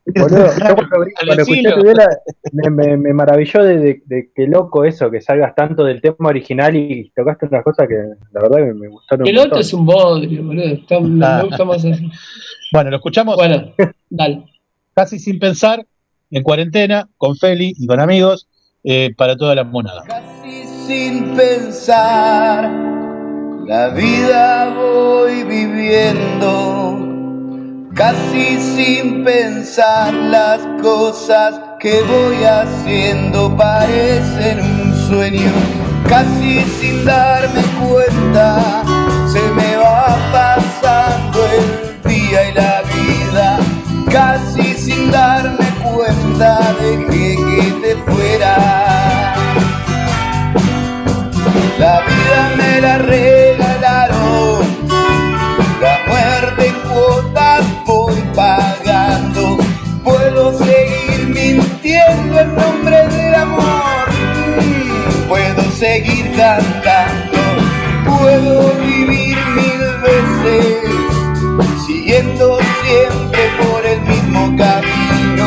Boludo, 0.07 0.47
yo 0.69 0.75
cuando, 0.75 1.43
escuché 1.43 1.73
tu 1.73 1.83
viola 1.83 2.09
me, 2.53 2.97
me, 2.97 3.13
maravilló 3.13 3.63
de, 3.63 4.03
de, 4.05 4.31
que 4.35 4.47
loco 4.47 4.85
eso, 4.85 5.11
que 5.11 5.21
salgas 5.21 5.55
tanto 5.55 5.85
del 5.85 6.01
tema 6.01 6.29
original 6.29 6.75
y 6.75 7.13
tocaste 7.15 7.47
unas 7.47 7.63
cosas 7.63 7.87
que 7.87 7.95
la 8.33 8.41
verdad 8.41 8.59
me, 8.67 8.75
me 8.75 8.89
gustaron. 8.89 9.27
El 9.27 9.39
otro 9.39 9.61
es 9.61 9.73
un 9.73 9.87
bodrio, 9.87 10.43
boludo. 10.43 11.01
me 11.03 11.43
gusta 11.45 11.65
más 11.65 11.85
así. 11.85 12.11
Bueno, 12.73 12.91
lo 12.91 12.97
escuchamos. 12.97 13.37
Bueno, 13.37 13.73
dale. 14.11 14.45
Casi 14.95 15.19
sin 15.19 15.39
pensar, 15.39 15.87
en 16.31 16.43
cuarentena, 16.43 17.09
con 17.17 17.37
Feli 17.37 17.75
y 17.79 17.87
con 17.87 18.01
amigos, 18.01 18.49
eh, 18.83 19.15
para 19.17 19.37
toda 19.37 19.55
la 19.55 19.65
monada. 19.65 20.03
Casi 20.07 20.67
sin 20.87 21.37
pensar, 21.37 22.71
la 23.67 23.91
vida 23.91 24.75
voy 24.75 25.45
viviendo 25.45 26.90
casi 27.95 28.61
sin 28.61 29.25
pensar 29.25 30.13
las 30.13 30.61
cosas 30.83 31.61
que 31.79 32.01
voy 32.03 32.45
haciendo 32.45 33.57
parecen 33.57 34.61
un 34.61 34.95
sueño, 35.09 35.51
casi 36.09 36.61
sin 36.81 37.05
darme 37.05 37.63
cuenta, 37.89 38.83
se 39.27 39.41
me 39.53 39.77
va 39.77 40.17
pasando 40.33 41.41
el 41.47 42.11
día 42.11 42.51
y 42.51 42.55
la 42.55 42.83
vida, 42.83 43.59
casi 44.11 44.75
sin 44.75 45.11
darme 45.11 45.67
cuenta 45.83 46.75
dejé 46.81 47.37
que 47.37 47.73
te 47.83 47.97
fuera. 48.11 49.35
La 51.79 52.01
vida 52.03 52.51
me 52.59 52.81
la 52.83 52.99
regalaron, 52.99 53.50
en 62.09 62.55
nombre 62.55 63.09
del 63.09 63.35
amor, 63.35 64.09
puedo 65.29 65.63
seguir 65.73 66.31
cantando, 66.37 67.39
puedo 68.07 68.73
vivir 68.75 69.37
mil 69.55 69.83
veces, 70.03 70.77
siguiendo 71.87 72.59
siempre 72.83 73.51
por 73.61 73.87
el 73.87 74.01
mismo 74.03 74.57
camino. 74.57 75.47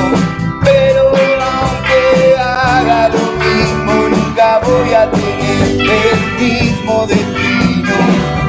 Pero 0.64 1.10
aunque 1.10 2.36
haga 2.40 3.10
lo 3.10 3.26
mismo, 3.44 3.94
nunca 4.10 4.60
voy 4.60 4.94
a 4.94 5.10
tener 5.12 5.82
el 5.82 6.20
mismo 6.40 7.08
destino. 7.08 7.96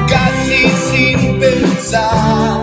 Casi 0.07 0.69
sin 0.89 1.39
pensar, 1.39 2.54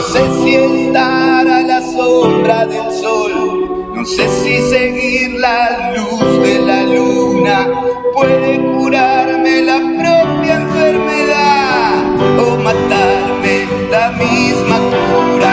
No 0.00 0.16
sé 0.16 0.24
si 0.42 0.54
estar 0.54 1.46
a 1.46 1.62
la 1.62 1.80
sombra 1.80 2.66
del 2.66 2.92
sol, 2.92 3.92
no 3.94 4.04
sé 4.04 4.28
si 4.28 4.58
seguir 4.68 5.09
la 5.40 5.94
luz 5.96 6.42
de 6.42 6.58
la 6.58 6.82
luna 6.82 7.66
puede 8.12 8.60
curarme 8.76 9.62
la 9.62 9.78
propia 9.98 10.56
enfermedad 10.56 12.04
o 12.38 12.56
matarme 12.58 13.66
la 13.90 14.10
misma 14.12 14.78
cura. 14.90 15.52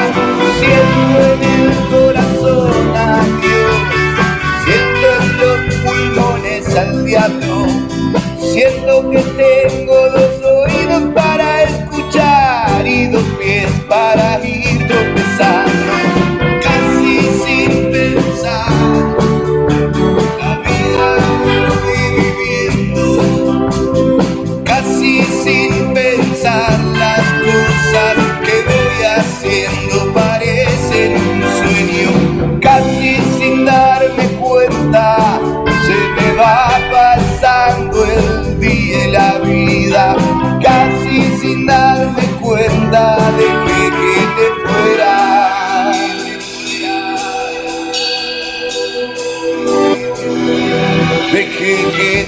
Siento 0.59 1.17
en 1.31 1.41
el 1.55 1.71
corazón 1.89 2.97
a 2.97 3.23
Dios, 3.41 3.77
siento 4.65 5.07
en 5.21 5.27
los 5.41 5.57
pulmones 5.85 6.75
al 6.75 7.05
diablo, 7.05 7.67
siento 8.41 9.09
que 9.09 9.36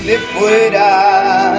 te 0.09 0.17
fuera. 0.17 1.53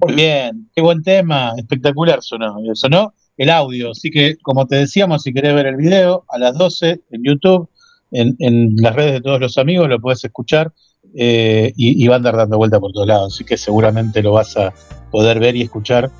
Muy 0.00 0.14
bien, 0.14 0.68
qué 0.74 0.82
buen 0.82 1.02
tema, 1.04 1.52
espectacular 1.56 2.20
sonó, 2.22 2.56
sonó 2.74 3.14
el 3.36 3.50
audio, 3.50 3.92
así 3.92 4.10
que 4.10 4.36
como 4.42 4.66
te 4.66 4.74
decíamos, 4.74 5.22
si 5.22 5.32
querés 5.32 5.54
ver 5.54 5.66
el 5.66 5.76
video, 5.76 6.24
a 6.28 6.38
las 6.38 6.58
12 6.58 7.02
en 7.10 7.22
YouTube, 7.22 7.68
en, 8.10 8.34
en 8.40 8.74
las 8.76 8.96
redes 8.96 9.12
de 9.12 9.20
todos 9.20 9.38
los 9.38 9.56
amigos, 9.56 9.88
lo 9.88 10.00
puedes 10.00 10.24
escuchar 10.24 10.72
eh, 11.14 11.72
y, 11.76 12.02
y 12.04 12.08
va 12.08 12.14
a 12.14 12.18
andar 12.18 12.36
dando 12.36 12.56
vuelta 12.56 12.78
por 12.80 12.92
todos 12.92 13.06
lados, 13.06 13.34
así 13.34 13.44
que 13.44 13.56
seguramente 13.56 14.22
lo 14.22 14.32
vas 14.32 14.56
a 14.56 14.72
poder 15.10 15.40
ver 15.40 15.56
y 15.56 15.62
escuchar 15.62 16.10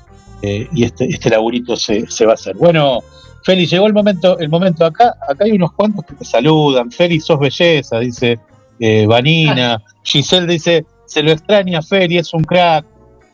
eh, 0.41 0.67
y 0.73 0.83
este, 0.83 1.05
este 1.05 1.29
laburito 1.29 1.75
se, 1.75 2.05
se 2.07 2.25
va 2.25 2.31
a 2.31 2.35
hacer. 2.35 2.55
Bueno, 2.55 2.99
Feli, 3.43 3.65
llegó 3.65 3.87
el 3.87 3.93
momento, 3.93 4.37
el 4.39 4.49
momento 4.49 4.85
acá, 4.85 5.15
acá 5.27 5.45
hay 5.45 5.51
unos 5.53 5.71
cuantos 5.73 6.05
que 6.05 6.15
te 6.15 6.25
saludan, 6.25 6.91
Feli, 6.91 7.19
sos 7.19 7.39
belleza, 7.39 7.99
dice 7.99 8.39
eh, 8.79 9.05
Vanina, 9.05 9.81
Giselle 10.03 10.47
dice, 10.47 10.85
se 11.05 11.23
lo 11.23 11.31
extraña 11.31 11.81
Feli, 11.81 12.17
es 12.17 12.33
un 12.33 12.43
crack, 12.43 12.85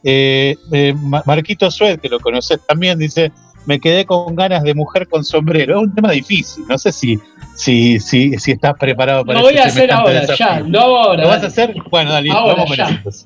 eh, 0.04 0.56
Ma- 1.02 1.24
Marquito 1.26 1.70
Sued, 1.72 2.00
que 2.00 2.10
lo 2.10 2.20
conoces 2.20 2.60
también, 2.68 3.00
dice, 3.00 3.32
me 3.66 3.80
quedé 3.80 4.06
con 4.06 4.34
ganas 4.36 4.64
de 4.64 4.74
mujer 4.74 5.08
con 5.10 5.26
sombrero. 5.26 5.78
Es 5.78 5.84
un 5.84 5.94
tema 5.94 6.12
difícil, 6.12 6.64
no 6.70 6.78
sé 6.78 6.92
si, 6.94 7.20
si, 7.58 8.00
si, 8.00 8.38
si 8.38 8.52
estás 8.52 8.74
preparado 8.80 9.26
para 9.26 9.40
Lo 9.40 9.46
voy 9.46 9.58
a 9.58 9.66
hacer 9.66 9.92
ahora, 9.92 10.22
desafío. 10.22 10.46
ya, 10.48 10.60
no 10.62 10.80
ahora. 10.80 11.24
¿Lo 11.24 11.30
vas 11.30 11.44
a 11.44 11.48
hacer? 11.48 11.76
Bueno, 11.90 12.12
dale, 12.14 12.30
Ahora, 12.32 12.56
vamos 12.64 12.78
ya. 12.78 13.02
eso. 13.06 13.26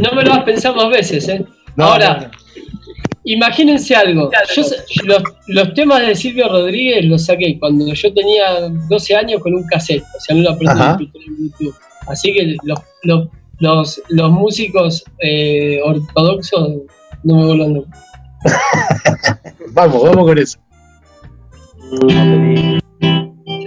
No 0.00 0.12
me 0.12 0.22
lo 0.22 0.30
vas 0.30 0.38
a 0.40 0.44
pensar 0.44 0.74
dos 0.74 0.88
veces, 0.90 1.28
¿eh? 1.28 1.44
No, 1.76 1.84
ahora, 1.86 2.14
no, 2.14 2.20
no. 2.26 2.30
imagínense 3.24 3.94
algo. 3.96 4.30
Yo 4.54 4.62
sé- 4.62 4.76
los, 5.04 5.22
los 5.48 5.74
temas 5.74 6.00
de 6.06 6.14
Silvio 6.14 6.48
Rodríguez 6.48 7.04
los 7.06 7.24
saqué 7.26 7.58
cuando 7.58 7.92
yo 7.92 8.14
tenía 8.14 8.68
12 8.88 9.16
años 9.16 9.42
con 9.42 9.54
un 9.54 9.64
cassette, 9.66 10.02
o 10.16 10.20
sea, 10.20 10.36
no 10.36 10.42
lo 10.42 10.50
aprendí 10.50 10.80
Ajá. 10.80 10.98
en 11.00 11.50
YouTube. 11.50 11.74
Así 12.06 12.32
que 12.32 12.56
los, 12.62 12.78
los, 13.02 13.28
los, 13.58 14.02
los 14.08 14.30
músicos 14.30 15.04
eh, 15.20 15.80
ortodoxos 15.84 16.68
no 17.24 17.34
me 17.34 17.44
vuelvan. 17.46 17.84
Vamos, 19.72 20.02
vamos 20.02 20.24
con 20.26 20.38
eso. 20.38 20.58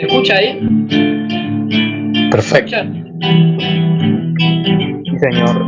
¿Se 0.03 0.07
escucha 0.07 0.35
ahí? 0.35 0.59
Perfecto. 2.29 2.75
Sí, 5.05 5.17
señor. 5.17 5.65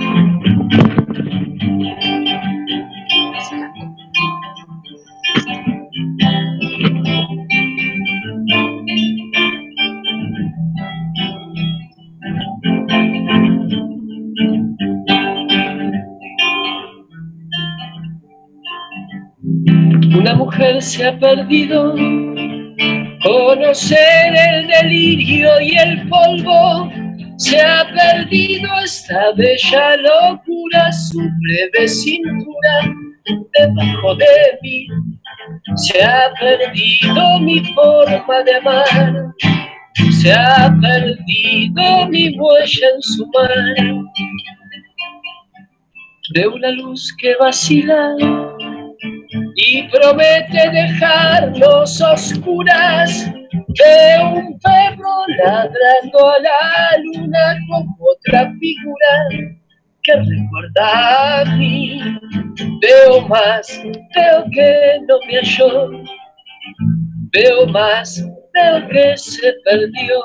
Una 20.19 20.35
mujer 20.35 20.81
se 20.81 21.07
ha 21.07 21.17
perdido, 21.17 21.95
conocer 23.25 24.33
el 24.35 24.67
delirio 24.67 25.59
y 25.59 25.75
el 25.77 26.07
polvo. 26.07 26.91
Se 27.37 27.59
ha 27.59 27.85
perdido 27.93 28.69
esta 28.83 29.33
bella 29.33 29.97
locura, 29.97 30.91
su 30.91 31.19
breve 31.19 31.87
cintura 31.87 32.93
debajo 33.57 34.15
de 34.15 34.59
mí. 34.61 34.87
Se 35.75 36.03
ha 36.03 36.31
perdido 36.39 37.39
mi 37.41 37.59
forma 37.73 38.43
de 38.43 38.55
amar, 38.55 39.33
se 40.11 40.31
ha 40.31 40.73
perdido 40.79 42.07
mi 42.09 42.37
huella 42.37 42.87
en 42.95 43.01
su 43.01 43.25
mar. 43.27 43.75
De 46.33 46.47
una 46.47 46.71
luz 46.71 47.13
que 47.19 47.35
vacila 47.39 48.15
y 49.55 49.83
promete 49.89 50.69
dejarnos 50.69 52.01
oscuras. 52.01 53.31
Veo 53.79 54.29
un 54.33 54.59
perro 54.59 55.25
ladrando 55.37 56.29
a 56.29 56.39
la 56.39 56.97
luna 57.03 57.57
como 57.67 57.97
otra 57.99 58.51
figura 58.59 59.53
que 60.03 60.13
recuerda 60.15 61.41
a 61.41 61.45
mí. 61.57 61.99
Veo 62.81 63.21
más, 63.27 63.81
veo 64.15 64.45
que 64.51 64.99
no 65.07 65.19
me 65.27 65.39
halló. 65.39 65.89
Veo 67.31 67.67
más, 67.67 68.23
veo 68.53 68.87
que 68.89 69.17
se 69.17 69.53
perdió. 69.63 70.21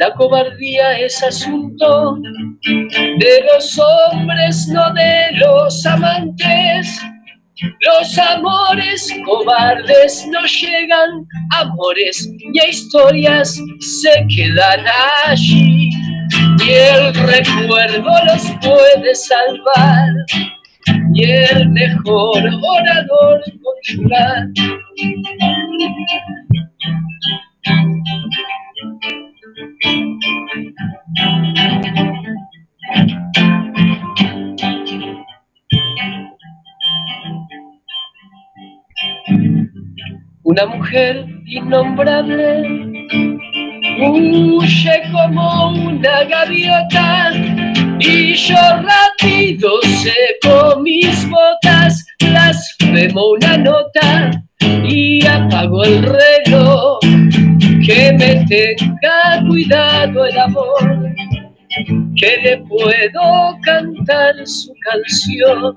La 0.00 0.14
cobardía 0.14 0.98
es 0.98 1.22
asunto 1.22 2.16
de 2.64 3.44
los 3.52 3.78
hombres, 3.78 4.66
no 4.68 4.90
de 4.94 5.32
los 5.32 5.84
amantes. 5.84 7.02
Los 7.80 8.16
amores 8.16 9.12
cobardes 9.26 10.26
no 10.28 10.40
llegan, 10.46 11.26
amores 11.50 12.26
y 12.40 12.66
historias 12.66 13.60
se 13.80 14.26
quedan 14.34 14.86
allí. 15.26 15.90
Y 16.64 16.70
el 16.70 17.12
recuerdo 17.12 18.10
los 18.24 18.42
puede 18.62 19.14
salvar, 19.14 20.08
y 21.12 21.30
el 21.30 21.68
mejor 21.68 22.38
orador 22.38 23.42
conjugar. 23.62 24.46
Una 40.50 40.66
mujer 40.66 41.26
innombrable 41.46 42.62
huye 44.02 45.02
como 45.12 45.70
una 45.70 46.24
gaviota 46.24 47.30
y 48.00 48.34
yo 48.34 48.56
rápido 48.56 49.80
seco 50.02 50.80
mis 50.80 51.30
botas, 51.30 52.04
blasfemo 52.18 53.30
una 53.30 53.58
nota 53.58 54.42
y 54.88 55.24
apago 55.24 55.84
el 55.84 56.02
reloj. 56.02 56.98
Que 57.86 58.12
me 58.18 58.44
tenga 58.46 59.46
cuidado 59.46 60.26
el 60.26 60.36
amor, 60.36 61.14
que 62.16 62.36
le 62.42 62.56
puedo 62.66 63.56
cantar 63.62 64.34
su 64.44 64.74
canción. 64.84 65.76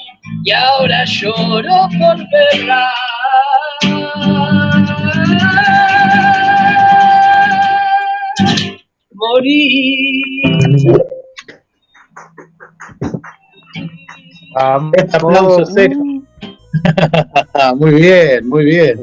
y 0.43 0.51
ahora 0.51 1.03
lloro 1.05 1.87
por 1.99 2.17
verla. 2.31 2.91
Morir. 9.13 11.01
Este 14.93 15.17
aplauso 15.17 15.65
seco. 15.65 16.03
muy 17.75 17.93
bien, 17.95 18.47
muy 18.47 18.65
bien. 18.65 18.97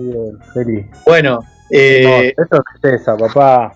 Feliz. 0.55 0.87
Bueno, 1.07 1.41
eh, 1.71 2.03
No, 2.05 2.45
eso 2.45 2.57
es 2.57 2.81
tristeza, 2.81 3.17
papá. 3.17 3.75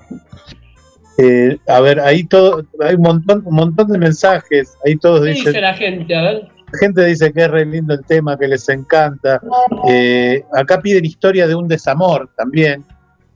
eh, 1.18 1.58
a 1.66 1.80
ver, 1.80 2.00
ahí 2.00 2.24
todo, 2.24 2.64
hay 2.80 2.94
un 2.94 3.02
montón, 3.02 3.42
un 3.44 3.54
montón 3.54 3.88
de 3.88 3.98
mensajes, 3.98 4.76
ahí 4.84 4.96
todos 4.96 5.20
¿Qué 5.20 5.30
dicen, 5.30 5.44
dice 5.46 5.60
la 5.60 5.74
gente? 5.74 6.14
A 6.14 6.22
ver. 6.22 6.51
La 6.72 6.78
gente 6.78 7.04
dice 7.04 7.32
que 7.32 7.42
es 7.42 7.50
re 7.50 7.64
lindo 7.66 7.94
el 7.94 8.04
tema, 8.04 8.38
que 8.38 8.48
les 8.48 8.68
encanta. 8.68 9.40
Eh, 9.88 10.42
acá 10.54 10.80
piden 10.80 11.04
historia 11.04 11.46
de 11.46 11.54
un 11.54 11.68
desamor 11.68 12.30
también. 12.36 12.84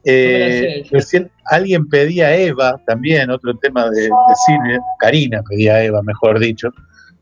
Eh, 0.04 0.84
recién 0.90 1.30
alguien 1.46 1.88
pedía 1.88 2.28
a 2.28 2.36
Eva 2.36 2.80
también, 2.86 3.28
otro 3.30 3.56
tema 3.58 3.90
de, 3.90 4.02
de 4.02 4.34
cine. 4.46 4.78
Karina 5.00 5.42
pedía 5.42 5.74
a 5.74 5.84
Eva, 5.84 6.02
mejor 6.02 6.38
dicho. 6.38 6.70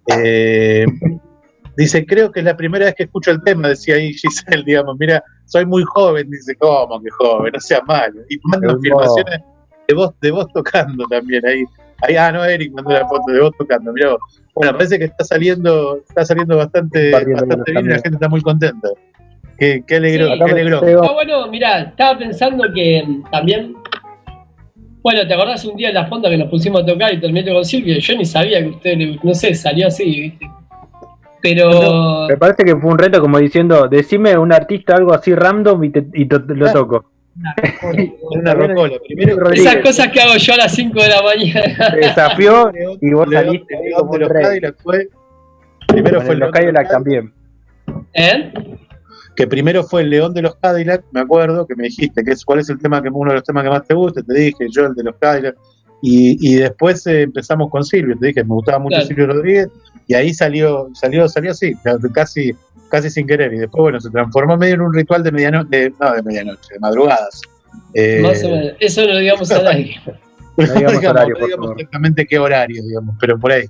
Eh, 0.06 0.84
dice, 1.76 2.04
creo 2.06 2.30
que 2.30 2.40
es 2.40 2.46
la 2.46 2.56
primera 2.56 2.84
vez 2.84 2.94
que 2.94 3.04
escucho 3.04 3.30
el 3.30 3.42
tema, 3.42 3.68
decía 3.68 3.96
ahí 3.96 4.12
Giselle, 4.12 4.64
digamos, 4.64 4.96
mira, 4.98 5.22
soy 5.46 5.66
muy 5.66 5.82
joven, 5.84 6.30
dice, 6.30 6.54
¿cómo 6.56 7.00
que 7.02 7.10
joven? 7.10 7.52
No 7.54 7.60
sea 7.60 7.80
malo. 7.82 8.20
Y 8.28 8.38
manda 8.44 8.68
Pero 8.68 8.78
afirmaciones 8.78 9.40
de 9.88 9.94
vos, 9.94 10.14
de 10.20 10.30
vos 10.30 10.46
tocando 10.52 11.04
también 11.06 11.44
ahí. 11.46 11.64
Ahí. 12.08 12.16
Ah, 12.16 12.32
no, 12.32 12.44
Eric 12.44 12.72
mandó 12.72 12.90
la 12.90 13.06
foto 13.06 13.32
de 13.32 13.40
vos 13.40 13.52
tocando, 13.58 13.92
mira 13.92 14.10
vos. 14.12 14.20
Bueno, 14.54 14.72
parece 14.72 14.98
que 14.98 15.06
está 15.06 15.24
saliendo, 15.24 15.96
está 16.08 16.24
saliendo 16.24 16.56
bastante, 16.56 17.10
bastante 17.10 17.72
bien 17.72 17.84
y 17.86 17.88
la 17.88 17.94
gente 17.96 18.10
está 18.14 18.28
muy 18.28 18.40
contenta. 18.40 18.88
Qué, 19.58 19.82
qué 19.86 19.96
alegro, 19.96 20.26
Sí. 20.32 20.38
qué 20.44 20.50
alegro. 20.50 20.80
Ah, 21.02 21.12
bueno, 21.12 21.46
mira, 21.48 21.80
estaba 21.82 22.18
pensando 22.18 22.64
que 22.74 23.02
mm, 23.06 23.30
también. 23.30 23.74
Bueno, 25.02 25.26
¿te 25.28 25.34
acordás 25.34 25.64
un 25.66 25.76
día 25.76 25.88
en 25.90 25.94
la 25.96 26.06
fonda 26.06 26.30
que 26.30 26.38
nos 26.38 26.48
pusimos 26.48 26.82
a 26.82 26.86
tocar 26.86 27.12
y 27.12 27.20
terminé 27.20 27.52
con 27.52 27.64
Silvio? 27.64 27.98
Yo 27.98 28.16
ni 28.16 28.24
sabía 28.24 28.60
que 28.62 28.68
usted, 28.70 28.96
le- 28.96 29.18
no 29.22 29.34
sé, 29.34 29.54
salió 29.54 29.86
así, 29.88 30.04
¿viste? 30.20 30.46
Pero. 31.42 32.26
Me 32.28 32.36
parece 32.38 32.64
que 32.64 32.74
fue 32.76 32.90
un 32.90 32.98
reto 32.98 33.20
como 33.20 33.38
diciendo, 33.38 33.86
decime 33.88 34.36
un 34.38 34.52
artista 34.52 34.96
algo 34.96 35.12
así 35.12 35.34
random 35.34 35.84
y, 35.84 35.90
te, 35.90 36.06
y 36.14 36.26
to- 36.26 36.38
lo 36.48 36.72
toco. 36.72 37.04
Una 38.30 38.54
rocola. 38.54 38.94
Primero 39.06 39.50
Esas 39.50 39.76
cosas 39.76 40.08
que 40.08 40.20
hago 40.20 40.36
yo 40.36 40.54
a 40.54 40.56
las 40.56 40.74
5 40.74 41.02
de 41.02 41.08
la 41.08 41.22
mañana. 41.22 41.90
Te 41.90 41.96
desafió 41.98 42.70
y 43.00 43.12
vos 43.12 43.28
León- 43.28 43.44
saliste 43.44 43.74
León 43.82 44.00
como 44.00 44.18
los 44.18 44.28
rey. 44.28 44.42
Cadillac 44.44 44.76
fue. 44.82 45.08
Primero 45.88 46.20
fue 46.22 46.34
el 46.34 46.40
los 46.40 46.50
León 46.52 46.64
de 46.66 46.72
los 46.72 46.82
Cadillac 46.82 46.88
también. 46.90 47.32
¿Eh? 48.14 48.52
que 49.36 49.48
primero 49.48 49.82
fue 49.82 50.02
el 50.02 50.10
León 50.10 50.32
de 50.32 50.42
los 50.42 50.54
Cadillac, 50.54 51.02
me 51.10 51.18
acuerdo, 51.20 51.66
que 51.66 51.74
me 51.74 51.84
dijiste 51.84 52.22
que 52.22 52.30
es, 52.30 52.44
cuál 52.44 52.60
es 52.60 52.68
el 52.70 52.78
tema 52.78 53.02
que 53.02 53.08
uno 53.12 53.30
de 53.32 53.38
los 53.38 53.42
temas 53.44 53.64
que 53.64 53.68
más 53.70 53.84
te 53.84 53.92
gusta, 53.92 54.22
te 54.22 54.32
dije 54.32 54.66
yo 54.70 54.86
el 54.86 54.94
de 54.94 55.02
los 55.02 55.16
Cadillac, 55.16 55.56
y, 56.00 56.36
y 56.52 56.54
después 56.54 57.04
eh, 57.08 57.22
empezamos 57.22 57.68
con 57.68 57.82
Silvio, 57.82 58.16
te 58.16 58.28
dije 58.28 58.44
me 58.44 58.54
gustaba 58.54 58.78
mucho 58.78 58.94
Claro. 58.94 59.06
Silvio 59.08 59.26
Rodríguez, 59.26 59.68
y 60.06 60.14
ahí 60.14 60.32
salió, 60.32 60.88
salió, 60.94 61.28
salió 61.28 61.50
así, 61.50 61.72
casi, 62.14 62.52
casi 62.94 63.10
sin 63.10 63.26
querer, 63.26 63.52
y 63.52 63.58
después 63.58 63.80
bueno, 63.82 64.00
se 64.00 64.08
transformó 64.10 64.56
medio 64.56 64.74
en 64.74 64.80
un 64.82 64.94
ritual 64.94 65.22
de 65.22 65.32
medianoche, 65.32 65.90
no 66.00 66.12
de 66.12 66.22
medianoche, 66.22 66.74
de 66.74 66.78
madrugadas. 66.80 67.40
Eh, 67.92 68.20
Más 68.22 68.42
o 68.44 68.48
menos. 68.50 68.72
Eso 68.78 69.00
no 69.02 69.08
lo 69.14 69.18
digamos 69.18 69.50
al 69.50 69.66
aire. 69.66 69.96
No 70.06 70.12
no 70.56 70.74
digamos 70.74 71.00
digamos, 71.00 71.04
horario, 71.10 71.34
no 71.34 71.38
por 71.40 71.46
digamos 71.48 71.66
favor. 71.66 71.80
exactamente 71.80 72.26
qué 72.26 72.38
horario, 72.38 72.82
digamos, 72.82 73.16
pero 73.20 73.38
por 73.38 73.50
ahí. 73.52 73.64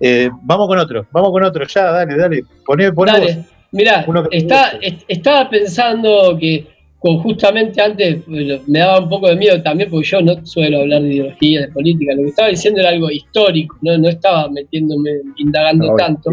Eh, 0.00 0.30
vamos 0.42 0.66
con 0.68 0.78
otro, 0.78 1.06
vamos 1.12 1.30
con 1.32 1.44
otro, 1.44 1.66
ya, 1.66 1.90
dale, 1.92 2.16
dale, 2.16 2.42
poné, 2.64 2.92
poné 2.92 3.12
Dale. 3.12 3.34
vos. 3.36 3.44
Mirá, 3.72 4.06
está, 4.30 4.70
est- 4.80 5.02
estaba 5.08 5.48
pensando 5.48 6.36
que 6.40 6.66
con 6.98 7.18
justamente 7.18 7.80
antes 7.82 8.26
me 8.28 8.78
daba 8.78 9.00
un 9.00 9.08
poco 9.08 9.28
de 9.28 9.36
miedo 9.36 9.60
también 9.62 9.90
porque 9.90 10.06
yo 10.08 10.20
no 10.22 10.44
suelo 10.46 10.80
hablar 10.80 11.02
de 11.02 11.08
ideología, 11.14 11.60
de 11.62 11.68
política. 11.68 12.14
Lo 12.14 12.22
que 12.22 12.28
estaba 12.28 12.48
diciendo 12.48 12.80
era 12.80 12.90
algo 12.90 13.10
histórico, 13.10 13.76
no, 13.82 13.96
no 13.98 14.08
estaba 14.08 14.48
metiéndome, 14.50 15.10
indagando 15.36 15.88
No, 15.88 15.96
tanto. 15.96 16.30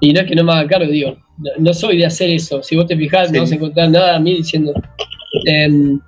Y 0.00 0.12
no 0.12 0.20
es 0.20 0.26
que 0.26 0.34
no 0.34 0.44
me 0.44 0.52
haga 0.52 0.68
cargo, 0.68 0.90
digo, 0.90 1.16
no, 1.38 1.50
no 1.58 1.74
soy 1.74 1.96
de 1.98 2.06
hacer 2.06 2.30
eso. 2.30 2.62
Si 2.62 2.76
vos 2.76 2.86
te 2.86 2.96
fijás, 2.96 3.28
Sí. 3.28 3.34
no 3.34 3.40
vas 3.42 3.52
a 3.52 3.54
encontrar 3.54 3.90
nada 3.90 4.16
a 4.16 4.20
mí 4.20 4.34
diciendo. 4.36 4.72
em, 5.46 6.00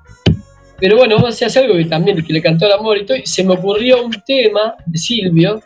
pero 0.80 0.96
bueno, 0.96 1.18
vos 1.18 1.30
hacías 1.34 1.56
algo 1.56 1.74
que 1.74 1.84
también 1.86 2.24
que 2.24 2.32
le 2.32 2.40
cantó 2.40 2.66
el 2.66 2.72
amor 2.72 2.96
y 2.98 3.04
todo. 3.04 3.16
Y 3.16 3.26
se 3.26 3.44
me 3.44 3.54
ocurrió 3.54 4.04
un 4.04 4.12
tema 4.26 4.74
de 4.86 4.96
Silvio 4.98 5.60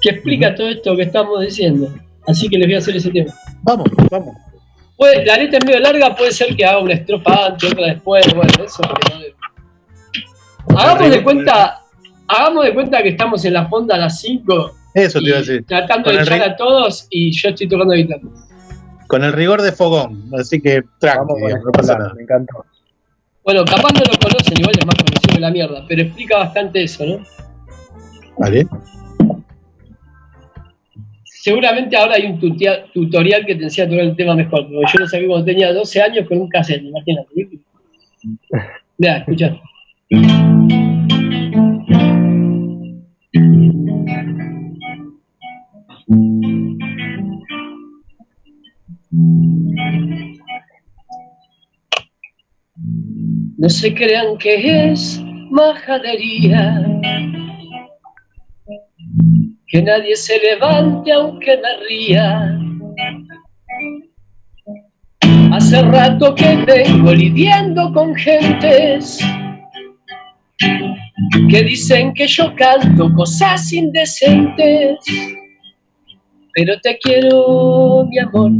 que 0.00 0.10
explica 0.10 0.54
todo 0.54 0.68
esto 0.68 0.94
que 0.96 1.02
estamos 1.02 1.40
diciendo. 1.40 1.88
Así 2.26 2.48
que 2.48 2.58
les 2.58 2.66
voy 2.68 2.74
a 2.74 2.78
hacer 2.78 2.96
ese 2.96 3.10
tema. 3.10 3.32
Vamos, 3.62 3.88
vamos. 4.10 4.34
Puede- 4.96 5.24
la 5.24 5.36
letra 5.38 5.58
es 5.58 5.64
medio 5.64 5.80
larga, 5.80 6.14
puede 6.14 6.30
ser 6.32 6.54
que 6.54 6.64
haga 6.64 6.78
una 6.78 6.94
estrofa 6.94 7.46
antes, 7.46 7.72
otra 7.72 7.86
después, 7.86 8.32
bueno, 8.34 8.52
eso. 8.64 8.82
Hagamos 10.76 11.10
de 11.10 11.22
cuenta, 11.22 11.80
hagamos 12.28 12.64
de 12.64 12.74
cuenta 12.74 13.02
que 13.02 13.08
estamos 13.10 13.44
en 13.44 13.52
la 13.54 13.66
fonda 13.68 13.94
a 13.96 13.98
las 13.98 14.20
5 14.20 14.72
Eso 14.94 15.18
te 15.18 15.26
iba 15.26 15.36
a 15.36 15.40
decir. 15.40 15.64
tratando 15.66 16.04
Con 16.04 16.16
de 16.16 16.22
echar 16.22 16.42
a 16.42 16.56
todos 16.56 17.06
y 17.10 17.32
yo 17.32 17.48
estoy 17.50 17.68
tocando 17.68 17.94
guitarra. 17.94 18.22
Con 19.08 19.22
el 19.24 19.32
rigor 19.32 19.60
de 19.62 19.72
fogón, 19.72 20.30
así 20.38 20.60
que 20.60 20.82
tranqui, 20.98 21.34
no 21.64 21.72
pasa 21.72 21.98
nada. 21.98 22.14
me 22.14 22.22
encantó. 22.22 22.64
Bueno, 23.44 23.64
capaz 23.64 23.92
no 23.92 24.00
lo 24.00 24.18
conocen, 24.18 24.58
igual 24.58 24.74
es 24.78 24.86
más 24.86 24.94
conocido 24.94 25.34
que 25.34 25.40
la 25.40 25.50
mierda, 25.50 25.84
pero 25.86 26.02
explica 26.02 26.38
bastante 26.38 26.82
eso, 26.84 27.04
¿no? 27.04 27.18
Vale. 28.38 28.66
seguramente 31.24 31.94
ahora 31.94 32.14
hay 32.14 32.24
un 32.24 32.40
tutia- 32.40 32.86
tutorial 32.94 33.44
que 33.44 33.54
te 33.54 33.64
enseña 33.64 33.86
a 33.86 33.90
tocar 33.90 34.04
el 34.06 34.16
tema 34.16 34.34
mejor. 34.34 34.62
Porque 34.62 34.92
yo 34.94 34.98
lo 35.00 35.06
saqué 35.06 35.26
cuando 35.26 35.44
tenía 35.44 35.72
12 35.74 36.00
años 36.00 36.26
con 36.26 36.40
un 36.40 36.48
cassette, 36.48 36.82
imagínate. 36.82 37.60
Mira, 38.98 39.18
escucha. 39.18 39.54
No 53.56 53.68
se 53.68 53.94
crean 53.94 54.36
que 54.38 54.90
es 54.90 55.22
majadería. 55.50 56.84
Que 59.68 59.82
nadie 59.82 60.16
se 60.16 60.38
levante 60.38 61.12
aunque 61.12 61.56
me 61.56 61.86
ría. 61.88 62.58
Hace 65.52 65.82
rato 65.82 66.34
que 66.34 66.56
vengo 66.56 67.12
lidiando 67.12 67.92
con 67.92 68.14
gentes 68.14 69.20
que 71.48 71.62
dicen 71.62 72.12
que 72.14 72.26
yo 72.26 72.54
canto 72.56 73.12
cosas 73.14 73.72
indecentes. 73.72 74.98
Pero 76.54 76.78
te 76.80 76.98
quiero, 76.98 78.06
mi 78.08 78.18
amor, 78.18 78.50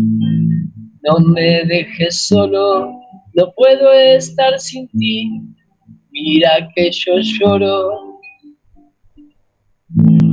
no 1.04 1.18
me 1.20 1.64
dejes 1.64 2.16
solo, 2.16 2.90
no 3.34 3.52
puedo 3.54 3.92
estar 3.92 4.58
sin 4.58 4.88
ti. 4.88 5.30
Mira 6.10 6.68
que 6.74 6.90
yo 6.90 7.14
lloro. 7.18 8.20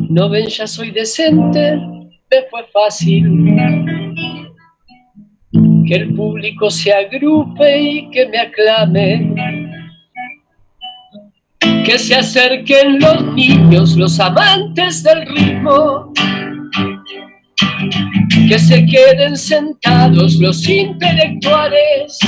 No 0.10 0.30
ven, 0.30 0.48
ya 0.48 0.68
soy 0.68 0.92
decente, 0.92 1.78
me 1.78 2.44
fue 2.50 2.66
fácil. 2.72 3.56
Que 5.88 5.96
el 5.96 6.14
público 6.16 6.70
se 6.70 6.94
agrupe 6.94 7.82
y 7.82 8.10
que 8.12 8.28
me 8.28 8.40
aclame. 8.40 9.36
Que 11.86 11.98
se 11.98 12.16
acerquen 12.16 13.00
los 13.00 13.34
niños, 13.34 13.98
los 13.98 14.20
amantes 14.20 15.04
del 15.04 15.26
ritmo. 15.26 16.14
Que 18.48 18.60
se 18.60 18.86
queden 18.86 19.38
sentados 19.38 20.36
los 20.36 20.68
intelectuales. 20.68 22.20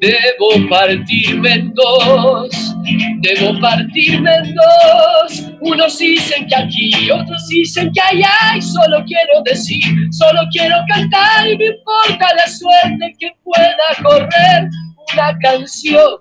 Debo 0.00 0.68
partirme 0.68 1.52
en 1.52 1.72
dos, 1.74 2.74
debo 3.20 3.58
partirme 3.60 4.30
en 4.30 4.54
dos. 4.54 5.52
Unos 5.60 5.98
dicen 5.98 6.46
que 6.46 6.56
aquí, 6.56 7.10
otros 7.10 7.46
dicen 7.48 7.90
que 7.92 8.00
allá. 8.00 8.56
Y 8.56 8.62
solo 8.62 9.04
quiero 9.06 9.42
decir, 9.44 9.82
solo 10.10 10.40
quiero 10.50 10.76
cantar. 10.88 11.48
Y 11.48 11.56
no 11.56 11.64
importa 11.64 12.28
la 12.36 12.46
suerte 12.48 13.14
que 13.18 13.30
pueda 13.42 14.02
correr 14.02 14.68
una 15.12 15.38
canción. 15.38 16.18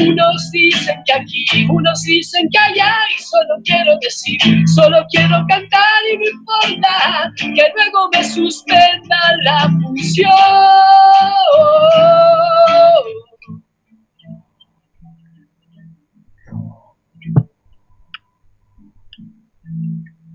Unos 0.00 0.50
dicen 0.52 1.02
que 1.04 1.12
aquí, 1.12 1.66
unos 1.68 2.02
dicen 2.02 2.48
que 2.50 2.58
allá. 2.58 2.94
Y 3.16 3.22
solo 3.22 3.54
quiero 3.64 3.92
decir, 4.00 4.38
solo 4.74 5.04
quiero 5.10 5.44
cantar. 5.48 6.00
Y 6.12 6.18
no 6.18 6.24
importa 6.30 7.32
que 7.36 7.62
luego 7.74 8.08
me 8.12 8.24
suspenda 8.24 9.18
la 9.44 9.70
función. 9.82 10.30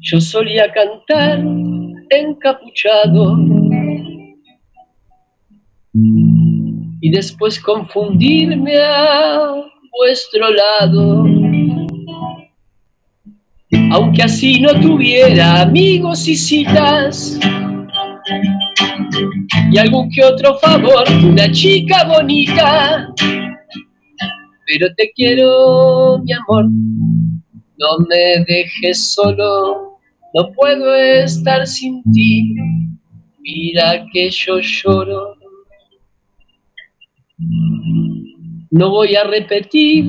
Yo 0.03 0.19
solía 0.19 0.69
cantar 0.73 1.39
encapuchado 2.09 3.38
y 7.01 7.09
después 7.09 7.59
confundirme 7.59 8.77
a 8.77 9.53
vuestro 9.91 10.49
lado. 10.49 11.25
Aunque 13.91 14.23
así 14.23 14.61
no 14.61 14.79
tuviera 14.79 15.61
amigos 15.61 16.27
y 16.27 16.35
citas 16.35 17.39
y 19.71 19.77
algún 19.77 20.09
que 20.09 20.23
otro 20.23 20.57
favor, 20.59 21.03
una 21.23 21.51
chica 21.51 22.05
bonita. 22.05 23.13
Pero 24.67 24.87
te 24.95 25.11
quiero, 25.13 26.19
mi 26.23 26.31
amor, 26.33 26.65
no 26.65 28.05
me 28.07 28.43
dejes 28.47 29.13
solo, 29.13 29.97
no 30.33 30.51
puedo 30.53 30.95
estar 30.95 31.65
sin 31.65 32.03
ti. 32.13 32.53
Mira 33.39 34.05
que 34.13 34.29
yo 34.29 34.59
lloro. 34.59 35.40
No 38.71 38.89
voy 38.89 39.15
a 39.15 39.23
repetir 39.25 40.05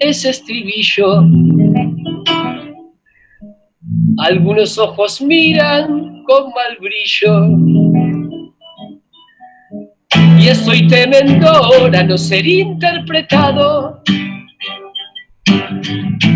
ese 0.00 0.30
estribillo. 0.30 1.22
Algunos 4.18 4.78
ojos 4.78 5.20
miran 5.20 6.22
con 6.24 6.52
mal 6.52 6.78
brillo. 6.80 7.62
Y 10.38 10.48
estoy 10.48 10.86
temiendo 10.88 11.48
ahora 11.48 12.02
no 12.02 12.16
ser 12.18 12.46
interpretado. 12.46 14.02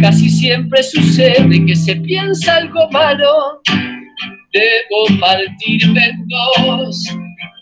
Casi 0.00 0.28
siempre 0.28 0.82
sucede 0.82 1.64
que 1.64 1.74
se 1.76 1.96
piensa 1.96 2.56
algo 2.56 2.88
malo. 2.90 3.60
Debo 4.52 5.20
partirme 5.20 6.06
en 6.06 6.28
dos, 6.28 7.08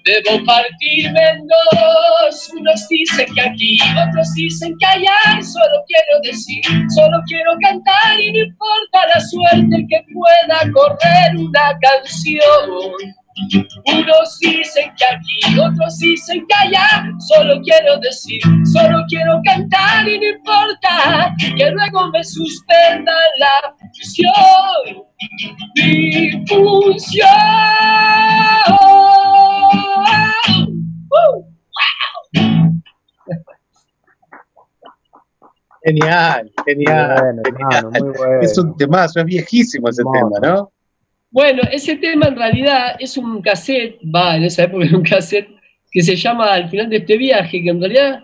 debo 0.05 0.45
partirme 0.45 1.21
en 1.31 1.47
dos. 1.47 2.51
Unos 2.59 2.89
dicen 2.89 3.27
que 3.35 3.41
aquí, 3.41 3.79
otros 4.09 4.33
dicen 4.35 4.75
que 4.79 4.87
allá. 4.87 5.43
Solo 5.43 5.85
quiero 5.87 6.21
decir, 6.23 6.63
solo 6.95 7.23
quiero 7.27 7.53
cantar 7.61 8.21
y 8.21 8.33
no 8.33 8.39
importa 8.41 9.07
la 9.15 9.21
suerte 9.21 9.87
que 9.89 10.05
pueda 10.13 10.73
correr 10.73 11.37
una 11.37 11.79
canción. 11.81 13.15
Unos 13.87 14.39
dicen 14.39 14.93
que 14.97 15.05
aquí, 15.05 15.59
otros 15.59 15.99
dicen 15.99 16.45
que 16.47 16.55
allá. 16.55 17.05
Solo 17.19 17.61
quiero 17.63 17.99
decir, 17.99 18.41
solo 18.73 19.05
quiero 19.09 19.41
cantar 19.45 20.09
y 20.09 20.19
no 20.19 20.27
importa 20.27 21.35
que 21.57 21.71
luego 21.71 22.11
me 22.11 22.23
suspendan 22.23 23.15
la 23.39 23.75
función. 23.79 25.05
Mi 25.77 26.47
función. 26.47 27.29
Uh, 28.71 29.55
Genial, 35.85 36.51
genial. 36.65 37.19
Bueno, 37.21 37.43
genial. 37.45 37.85
hermano, 37.85 37.91
muy 38.07 38.17
bueno. 38.17 38.41
Es 38.41 38.57
un 38.57 38.75
temazo, 38.77 39.21
es 39.21 39.27
viejísimo 39.27 39.89
ese 39.91 40.03
tema, 40.03 40.39
¿no? 40.43 40.73
Bueno, 41.35 41.63
ese 41.73 41.97
tema 41.97 42.27
en 42.29 42.37
realidad 42.37 42.95
es 42.97 43.17
un 43.17 43.43
cassette, 43.43 43.99
va, 44.05 44.37
en 44.37 44.45
esa 44.45 44.63
época 44.63 44.85
era 44.85 44.97
un 44.97 45.03
cassette 45.03 45.49
que 45.91 46.01
se 46.01 46.15
llama 46.15 46.45
Al 46.45 46.69
final 46.71 46.89
de 46.89 46.99
este 46.99 47.17
viaje, 47.19 47.61
que 47.61 47.71
en 47.71 47.81
realidad 47.81 48.23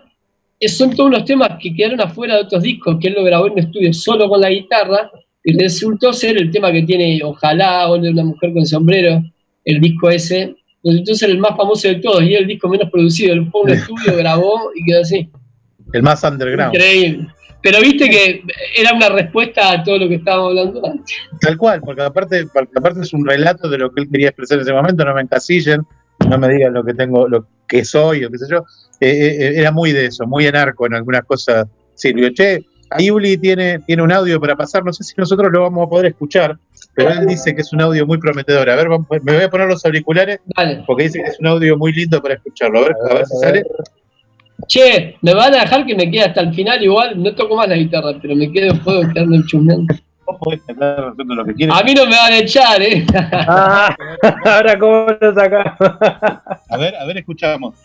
son 0.65 0.95
todos 0.95 1.09
unos 1.09 1.25
temas 1.25 1.59
que 1.61 1.75
quedaron 1.75 1.99
afuera 1.99 2.35
de 2.35 2.43
otros 2.43 2.63
discos, 2.63 2.95
que 3.01 3.09
él 3.09 3.15
lo 3.15 3.25
grabó 3.25 3.47
en 3.47 3.51
un 3.51 3.59
estudio 3.59 3.91
solo 3.91 4.29
con 4.29 4.39
la 4.39 4.49
guitarra, 4.49 5.11
y 5.43 5.61
resultó 5.61 6.13
ser 6.13 6.37
el 6.37 6.49
tema 6.51 6.71
que 6.71 6.83
tiene 6.83 7.19
Ojalá, 7.21 7.89
o 7.89 7.97
el 7.97 8.03
de 8.03 8.11
una 8.11 8.23
mujer 8.23 8.53
con 8.53 8.65
sombrero, 8.65 9.21
el 9.65 9.81
disco 9.81 10.09
ese, 10.09 10.55
entonces 10.81 11.27
el 11.27 11.37
más 11.37 11.57
famoso 11.57 11.89
de 11.89 11.95
todos, 11.95 12.23
y 12.23 12.33
el 12.33 12.47
disco 12.47 12.69
menos 12.69 12.89
producido, 12.89 13.33
él 13.33 13.45
fue 13.51 13.59
a 13.59 13.63
un 13.65 13.69
estudio, 13.71 14.15
grabó 14.15 14.71
y 14.73 14.85
quedó 14.85 15.01
así. 15.01 15.29
El 15.91 16.01
más 16.01 16.23
underground. 16.23 16.73
Increíble. 16.73 17.27
Pero 17.63 17.79
viste 17.81 18.09
que 18.09 18.43
era 18.75 18.93
una 18.93 19.09
respuesta 19.09 19.71
a 19.71 19.83
todo 19.83 19.99
lo 19.99 20.09
que 20.09 20.15
estábamos 20.15 20.49
hablando 20.49 20.85
antes. 20.85 21.15
Tal 21.41 21.57
cual, 21.57 21.81
porque 21.81 22.01
aparte, 22.01 22.47
porque 22.53 22.71
aparte 22.75 23.01
es 23.01 23.13
un 23.13 23.25
relato 23.25 23.69
de 23.69 23.77
lo 23.77 23.91
que 23.91 24.01
él 24.01 24.09
quería 24.11 24.29
expresar 24.29 24.57
en 24.57 24.63
ese 24.63 24.73
momento, 24.73 25.05
no 25.05 25.13
me 25.13 25.21
encasillen, 25.21 25.85
no 26.27 26.37
me 26.37 26.49
digan 26.49 26.73
lo 26.73 26.83
que 26.83 26.93
tengo, 26.93 27.27
lo 27.27 27.45
que 27.67 27.85
soy 27.85 28.25
o 28.25 28.31
qué 28.31 28.37
sé 28.37 28.45
yo. 28.49 28.65
Eh, 28.99 29.09
eh, 29.39 29.53
era 29.57 29.71
muy 29.71 29.91
de 29.91 30.05
eso, 30.07 30.25
muy 30.25 30.47
anarco 30.47 30.85
en 30.87 30.95
algunas 30.95 31.23
cosas. 31.23 31.65
Silvio, 31.93 32.29
che, 32.33 32.65
ahí 32.89 33.11
Uli 33.11 33.37
tiene, 33.37 33.79
tiene 33.85 34.01
un 34.01 34.11
audio 34.11 34.39
para 34.39 34.55
pasar, 34.55 34.83
no 34.83 34.91
sé 34.93 35.03
si 35.03 35.13
nosotros 35.17 35.51
lo 35.51 35.61
vamos 35.61 35.85
a 35.85 35.89
poder 35.89 36.07
escuchar, 36.07 36.57
pero 36.95 37.09
él 37.11 37.25
dice 37.27 37.53
que 37.55 37.61
es 37.61 37.71
un 37.73 37.81
audio 37.81 38.05
muy 38.07 38.17
prometedor. 38.17 38.69
A 38.69 38.75
ver, 38.75 38.89
vamos- 38.89 39.07
me 39.23 39.33
voy 39.33 39.43
a 39.43 39.49
poner 39.49 39.67
los 39.67 39.85
auriculares 39.85 40.39
porque 40.85 41.03
dice 41.03 41.21
que 41.23 41.29
es 41.29 41.39
un 41.39 41.47
audio 41.47 41.77
muy 41.77 41.93
lindo 41.93 42.21
para 42.21 42.33
escucharlo. 42.35 42.79
A 42.79 42.81
ver, 42.83 42.95
a 43.09 43.13
ver 43.13 43.25
si 43.27 43.37
sale. 43.37 43.63
Che, 44.67 45.17
me 45.21 45.33
van 45.33 45.53
a 45.53 45.61
dejar 45.61 45.85
que 45.85 45.95
me 45.95 46.09
quede 46.09 46.23
hasta 46.23 46.41
el 46.41 46.53
final 46.53 46.81
igual, 46.83 47.21
no 47.21 47.33
toco 47.33 47.55
más 47.55 47.67
la 47.67 47.75
guitarra, 47.75 48.11
pero 48.21 48.35
me 48.35 48.51
quedo, 48.51 48.73
puedo 48.83 49.01
quedarme 49.13 49.43
chumbeando. 49.45 49.93
Vos 50.25 50.37
podés 50.39 50.61
cantar 50.65 50.99
nosotros 50.99 51.27
lo 51.27 51.45
que 51.45 51.53
quieras. 51.55 51.79
A 51.79 51.83
mí 51.83 51.93
no 51.93 52.05
me 52.05 52.15
van 52.15 52.33
a 52.33 52.37
echar, 52.37 52.81
eh. 52.81 53.05
Ah, 53.31 53.95
ahora 54.45 54.79
cómo 54.79 55.07
lo 55.19 55.33
sacamos. 55.33 55.77
A 56.69 56.77
ver, 56.77 56.95
a 56.95 57.05
ver, 57.05 57.17
escuchamos. 57.17 57.75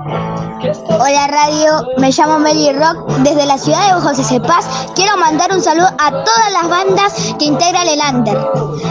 Hola 0.00 1.26
radio, 1.26 1.88
me 1.98 2.10
llamo 2.12 2.38
Meli 2.38 2.72
Rock 2.72 3.10
desde 3.24 3.44
la 3.46 3.58
ciudad 3.58 3.94
de 3.96 4.00
José 4.00 4.22
Cepaz. 4.22 4.92
Quiero 4.94 5.16
mandar 5.16 5.50
un 5.52 5.60
saludo 5.60 5.88
a 5.98 6.10
todas 6.10 6.52
las 6.52 6.68
bandas 6.68 7.34
que 7.36 7.46
integran 7.46 7.88
el 7.88 7.98
Under 8.14 8.38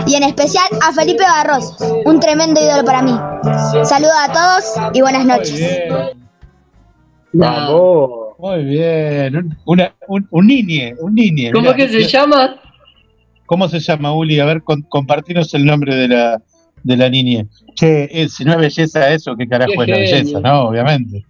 y 0.05 0.15
en 0.15 0.23
especial 0.23 0.67
a 0.81 0.91
Felipe 0.91 1.23
Barroso, 1.23 2.01
un 2.03 2.19
tremendo 2.19 2.59
ídolo 2.59 2.83
para 2.83 3.01
mí. 3.01 3.17
Saludos 3.85 4.15
a 4.19 4.33
todos 4.33 4.91
y 4.93 5.01
buenas 5.01 5.25
noches. 5.25 6.26
Muy 8.39 8.63
bien, 8.65 9.35
un, 9.35 9.57
una, 9.65 9.93
un, 10.07 10.27
un 10.29 10.47
niñe, 10.47 10.93
un 10.99 11.15
niñe. 11.15 11.51
¿Cómo 11.51 11.73
que 11.73 11.87
se 11.89 12.03
llama? 12.07 12.59
¿Cómo 13.45 13.67
se 13.67 13.79
llama, 13.79 14.13
Uli? 14.13 14.39
A 14.39 14.45
ver, 14.45 14.61
con, 14.63 14.81
compartinos 14.83 15.53
el 15.53 15.65
nombre 15.65 15.95
de 15.95 16.07
la, 16.09 16.41
de 16.83 16.97
la 16.97 17.09
niñe. 17.09 17.47
Che, 17.75 18.27
si 18.29 18.45
no 18.45 18.53
es 18.53 18.57
belleza 18.59 19.11
eso, 19.11 19.35
¿qué 19.35 19.47
carajo 19.47 19.71
Qué 19.75 19.81
es 19.83 19.87
la 19.89 19.97
belleza? 19.97 20.39
No, 20.39 20.67
obviamente. 20.69 21.25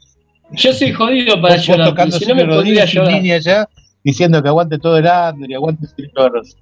Yo 0.51 0.73
soy 0.73 0.91
jodido 0.91 1.41
para 1.41 1.55
Vos- 1.55 1.67
vos 1.67 1.67
llorar, 1.67 1.89
tocando 1.89 2.13
porque 2.15 2.25
si 2.25 2.31
no 2.31 2.35
me 2.35 2.45
podría 2.45 2.85
llorar. 2.85 3.13
niñe 3.13 3.33
allá 3.33 3.69
diciendo 4.03 4.41
que 4.41 4.47
aguante 4.49 4.79
todo 4.79 4.97
el 4.97 5.05
y 5.05 5.53
aguante 5.53 5.87
Felipe 5.95 6.21
Barroso. 6.21 6.57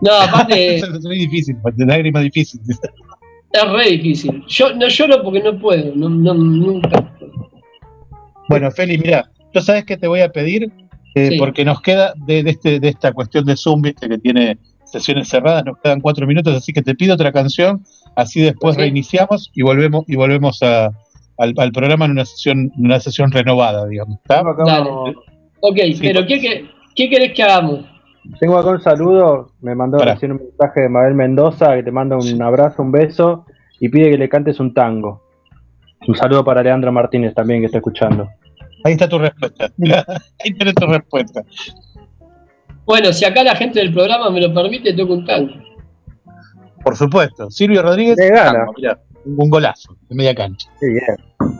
No, 0.00 0.12
aparte 0.20 0.76
es 0.76 1.04
muy 1.04 1.18
difícil, 1.18 1.56
de 1.74 1.86
lágrima 1.86 2.20
difícil. 2.20 2.60
es 3.52 3.72
re 3.72 3.90
difícil. 3.90 4.44
Yo 4.48 4.74
no 4.74 4.88
lloro 4.88 5.22
porque 5.22 5.42
no 5.42 5.58
puedo, 5.58 5.94
no, 5.94 6.08
no, 6.08 6.34
nunca. 6.34 7.12
Bueno, 8.48 8.70
Feli, 8.70 8.98
mira, 8.98 9.30
¿tú 9.52 9.60
sabes 9.60 9.84
qué 9.84 9.96
te 9.96 10.08
voy 10.08 10.20
a 10.20 10.30
pedir? 10.30 10.70
Eh, 11.14 11.30
Sí. 11.30 11.38
Porque 11.38 11.64
nos 11.64 11.80
queda 11.80 12.12
de, 12.26 12.42
de 12.42 12.50
este, 12.50 12.78
de 12.80 12.88
esta 12.88 13.12
cuestión 13.12 13.44
de 13.44 13.56
Zoom, 13.56 13.82
viste, 13.82 14.08
que 14.08 14.18
tiene 14.18 14.58
sesiones 14.84 15.28
cerradas, 15.28 15.64
nos 15.64 15.78
quedan 15.78 16.00
cuatro 16.00 16.26
minutos, 16.26 16.54
así 16.54 16.72
que 16.72 16.80
te 16.82 16.94
pido 16.94 17.14
otra 17.14 17.32
canción, 17.32 17.82
así 18.16 18.40
después 18.40 18.74
Sí. 18.76 18.82
reiniciamos 18.82 19.50
y 19.54 19.62
volvemos 19.62 20.04
y 20.06 20.16
volvemos 20.16 20.62
a- 20.62 20.90
al, 21.38 21.54
al 21.56 21.72
programa 21.72 22.04
en 22.06 22.12
una 22.12 22.24
sesión, 22.24 22.72
en 22.76 22.84
una 22.86 22.98
sesión 23.00 23.30
renovada, 23.30 23.86
digamos. 23.86 24.18
Ok, 25.60 25.76
pero 26.00 26.26
¿qué, 26.26 26.40
qué, 26.40 26.64
qué 26.94 27.10
querés 27.10 27.32
que 27.34 27.42
hagamos? 27.42 27.84
Tengo 28.40 28.58
acá 28.58 28.70
un 28.70 28.80
saludo, 28.80 29.50
me 29.60 29.74
mandó 29.74 29.98
Pará. 29.98 30.14
recién 30.14 30.32
un 30.32 30.38
mensaje 30.38 30.82
de 30.82 30.88
Mabel 30.88 31.14
Mendoza 31.14 31.74
que 31.76 31.82
te 31.82 31.90
manda 31.90 32.16
un 32.16 32.42
abrazo, 32.42 32.82
un 32.82 32.92
beso 32.92 33.44
y 33.80 33.88
pide 33.88 34.10
que 34.10 34.18
le 34.18 34.28
cantes 34.28 34.60
un 34.60 34.72
tango. 34.74 35.22
Un 36.06 36.14
saludo 36.14 36.44
para 36.44 36.62
Leandro 36.62 36.92
Martínez 36.92 37.34
también 37.34 37.60
que 37.60 37.66
está 37.66 37.78
escuchando. 37.78 38.28
Ahí 38.84 38.92
está 38.92 39.08
tu 39.08 39.18
respuesta. 39.18 39.70
Ahí 40.44 40.52
tenés 40.54 40.74
tu 40.74 40.86
respuesta. 40.86 41.42
Bueno, 42.84 43.12
si 43.12 43.24
acá 43.24 43.42
la 43.44 43.54
gente 43.54 43.80
del 43.80 43.92
programa 43.92 44.30
me 44.30 44.40
lo 44.40 44.52
permite, 44.54 44.92
toco 44.94 45.14
un 45.14 45.24
tango. 45.24 45.52
Por 46.82 46.96
supuesto. 46.96 47.50
Silvio 47.50 47.82
Rodríguez, 47.82 48.16
Le 48.16 48.30
gana. 48.30 48.52
tango, 48.52 48.72
mirá, 48.76 48.98
un 49.24 49.50
golazo 49.50 49.96
de 50.08 50.14
media 50.14 50.34
cancha. 50.34 50.70
Sí, 50.80 50.86
bien. 50.86 51.52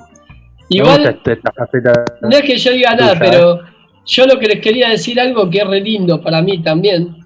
Igual- 0.71 1.21
faceta 1.57 2.05
No 2.23 2.29
es 2.31 2.43
que 2.43 2.57
yo 2.57 2.73
diga 2.73 2.95
nada, 2.95 3.15
tuya, 3.19 3.31
pero 3.31 3.61
yo 4.07 4.27
lo 4.27 4.39
que 4.39 4.47
les 4.47 4.61
quería 4.61 4.91
decir 4.91 5.19
algo 5.21 5.49
que 5.51 5.59
es 5.59 5.67
re 5.67 5.81
lindo 5.81 6.21
para 6.23 6.41
mí 6.43 6.63
también. 6.63 7.17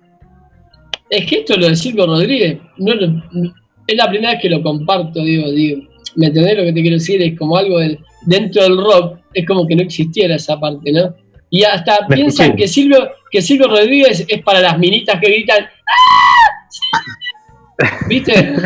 Es 1.11 1.27
que 1.29 1.41
esto 1.41 1.57
lo 1.57 1.67
de 1.69 1.77
Silvio 1.77 2.07
Rodríguez, 2.07 2.59
no 2.79 2.95
lo- 2.95 3.07
no- 3.09 3.55
es 3.87 3.97
la 3.97 4.09
primera 4.09 4.33
vez 4.33 4.43
que 4.43 4.49
lo 4.49 4.63
comparto, 4.63 5.21
digo, 5.23 5.51
digo. 5.51 5.83
¿Me 6.17 6.27
entendés 6.27 6.57
lo 6.59 6.65
que 6.65 6.73
te 6.73 6.83
quiero 6.83 6.97
decir? 6.97 7.23
Es 7.23 7.39
como 7.39 7.57
algo 7.57 7.79
de- 7.79 7.99
dentro 8.27 8.63
del 8.63 8.77
rock, 8.77 9.19
es 9.35 9.47
como 9.47 9.67
que 9.67 9.75
no 9.77 9.83
existiera 9.83 10.37
esa 10.37 10.59
parte, 10.61 10.93
¿no? 10.93 11.15
Y 11.51 11.65
hasta 11.65 12.07
Me 12.09 12.17
piensan 12.17 12.47
escuché. 12.47 12.63
que 12.63 12.69
Silvio, 12.69 13.11
que 13.31 13.43
Silvio 13.43 13.69
Rodríguez 13.69 14.25
es 14.29 14.43
para 14.43 14.61
las 14.61 14.79
minitas 14.79 15.21
que 15.21 15.29
gritan 15.29 15.65
¡Ah! 15.65 17.89
¿Viste? 18.09 18.33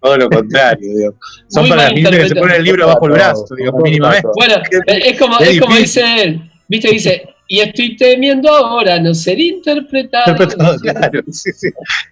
Todo 0.00 0.16
lo 0.18 0.28
contrario, 0.28 0.86
digo. 0.98 1.14
Son 1.48 1.62
Muy 1.62 1.70
para 1.70 1.84
las 1.84 1.92
niñas 1.94 2.10
que 2.10 2.28
se 2.28 2.36
ponen 2.36 2.56
el 2.56 2.64
libro 2.64 2.86
bajo 2.86 3.06
el 3.06 3.12
brazo, 3.12 3.46
digo, 3.56 3.72
mínimamente. 3.82 4.28
Bueno, 4.36 4.56
es 4.86 5.18
como, 5.18 5.38
Es 5.40 5.48
es 5.48 5.60
como 5.60 5.76
dice 5.76 6.22
él, 6.22 6.50
¿viste? 6.68 6.90
Dice, 6.90 7.22
y 7.48 7.60
estoy 7.60 7.96
temiendo 7.96 8.50
ahora 8.50 8.98
no 9.00 9.14
ser 9.14 9.40
interpretado. 9.40 10.24
Interpretado, 10.32 10.76
claro, 10.78 11.22
sí, 11.30 11.50
sí. 11.52 11.68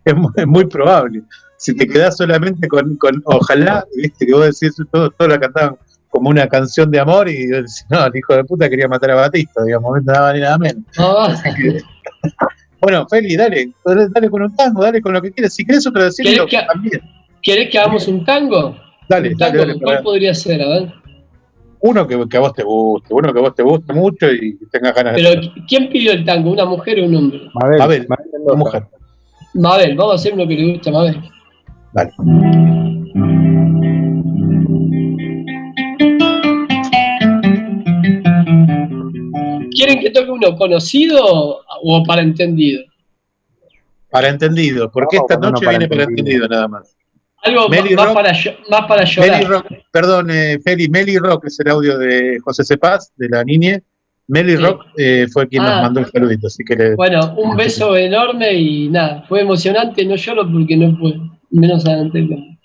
Es, 0.06 0.14
muy, 0.14 0.30
es 0.36 0.46
muy 0.46 0.64
probable. 0.66 1.20
Si 1.62 1.76
te 1.76 1.86
quedás 1.86 2.16
solamente 2.16 2.66
con, 2.66 2.96
con 2.96 3.22
ojalá, 3.24 3.86
viste, 3.96 4.26
que 4.26 4.32
vos 4.34 4.44
decís, 4.46 4.74
todo, 4.90 5.10
todo 5.10 5.28
la 5.28 5.38
cantaban 5.38 5.76
como 6.08 6.28
una 6.28 6.48
canción 6.48 6.90
de 6.90 6.98
amor 6.98 7.28
y 7.28 7.48
yo 7.48 7.62
decía, 7.62 7.86
no, 7.88 8.04
el 8.04 8.16
hijo 8.16 8.34
de 8.34 8.42
puta 8.42 8.68
quería 8.68 8.88
matar 8.88 9.12
a 9.12 9.14
Batista, 9.14 9.62
digamos, 9.64 10.02
no 10.02 10.12
daba 10.12 10.32
ni 10.32 10.40
nada 10.40 10.58
menos. 10.58 10.82
Ah, 10.98 11.32
Bueno, 12.80 13.06
Feli, 13.08 13.36
dale, 13.36 13.70
dale 13.84 14.28
con 14.28 14.42
un 14.42 14.56
tango, 14.56 14.82
dale 14.82 15.00
con 15.00 15.12
lo 15.12 15.22
que 15.22 15.30
quieras. 15.30 15.54
Si 15.54 15.64
querés 15.64 15.86
otro 15.86 16.02
decirlo, 16.02 16.46
¿Querés 16.46 16.62
que- 16.66 16.66
también. 16.72 17.00
¿Querés 17.40 17.70
que 17.70 17.78
hagamos 17.78 18.08
un 18.08 18.24
tango? 18.24 18.76
Dale, 19.08 19.28
¿Un 19.28 19.36
dale, 19.36 19.52
tango? 19.52 19.66
dale. 19.68 19.80
¿Cuál 19.80 19.94
para- 19.96 20.02
podría 20.02 20.34
ser? 20.34 20.62
A 20.62 20.68
ver. 20.68 20.92
Uno 21.78 22.06
que, 22.08 22.28
que 22.28 22.36
a 22.36 22.40
vos 22.40 22.52
te 22.54 22.64
guste, 22.64 23.08
uno 23.14 23.32
que 23.32 23.38
a 23.38 23.42
vos 23.42 23.54
te 23.54 23.62
guste 23.62 23.92
mucho 23.92 24.32
y 24.32 24.58
tengas 24.70 24.94
ganas 24.96 25.14
Pero, 25.14 25.30
de 25.30 25.52
¿quién 25.68 25.88
pidió 25.90 26.10
el 26.12 26.24
tango? 26.24 26.50
¿Una 26.50 26.64
mujer 26.64 26.98
o 27.00 27.04
un 27.06 27.14
hombre? 27.14 27.40
Mabel, 27.54 27.78
Mabel, 27.78 28.06
Mabel 28.08 28.26
Mendoza. 28.32 28.56
mujer. 28.56 28.82
Mabel, 29.54 29.96
vamos 29.96 30.12
a 30.12 30.16
hacer 30.16 30.32
uno 30.34 30.46
que 30.48 30.54
le 30.56 30.72
guste 30.72 30.90
a 30.90 30.92
Mabel. 30.92 31.20
Dale. 31.94 32.12
¿Quieren 39.70 40.00
que 40.00 40.10
toque 40.10 40.30
uno 40.30 40.56
conocido 40.56 41.60
o 41.82 42.04
para 42.06 42.22
entendido? 42.22 42.82
Para 44.10 44.28
entendido, 44.28 44.90
porque 44.90 45.16
esta 45.16 45.36
noche 45.36 45.64
para 45.64 45.78
viene 45.78 45.88
para 45.88 46.02
entendido. 46.02 46.44
entendido 46.44 46.48
nada 46.48 46.68
más. 46.68 46.96
Algo 47.44 47.68
Meli 47.68 47.94
más, 47.96 48.04
Rock. 48.06 48.14
para, 48.14 48.32
más 48.70 48.86
para 48.86 49.04
llorar. 49.04 49.30
Meli 49.32 49.44
Rock, 49.46 49.66
perdón, 49.90 50.30
eh, 50.30 50.58
Feli, 50.62 50.88
Meli 50.88 51.16
Rock 51.18 51.46
es 51.46 51.58
el 51.60 51.70
audio 51.70 51.98
de 51.98 52.38
José 52.44 52.62
Cepaz, 52.64 53.10
de 53.16 53.28
la 53.28 53.42
niñe. 53.42 53.82
Meli 54.28 54.52
Sí. 54.56 54.62
Rock 54.62 54.84
eh, 54.96 55.26
fue 55.32 55.48
quien 55.48 55.62
Ah. 55.64 55.72
nos 55.74 55.82
mandó 55.82 56.00
el 56.00 56.06
saludito, 56.06 56.46
así 56.46 56.62
que 56.64 56.76
le, 56.76 56.94
Bueno, 56.94 57.34
un 57.36 57.56
beso 57.56 57.96
enorme 57.96 58.52
y 58.54 58.88
nada, 58.88 59.24
fue 59.28 59.40
emocionante, 59.40 60.04
no 60.04 60.14
lloro 60.14 60.48
porque 60.52 60.76
no 60.76 60.96
puedo, 60.96 61.31
menos 61.52 61.86
adelante. 61.86 62.58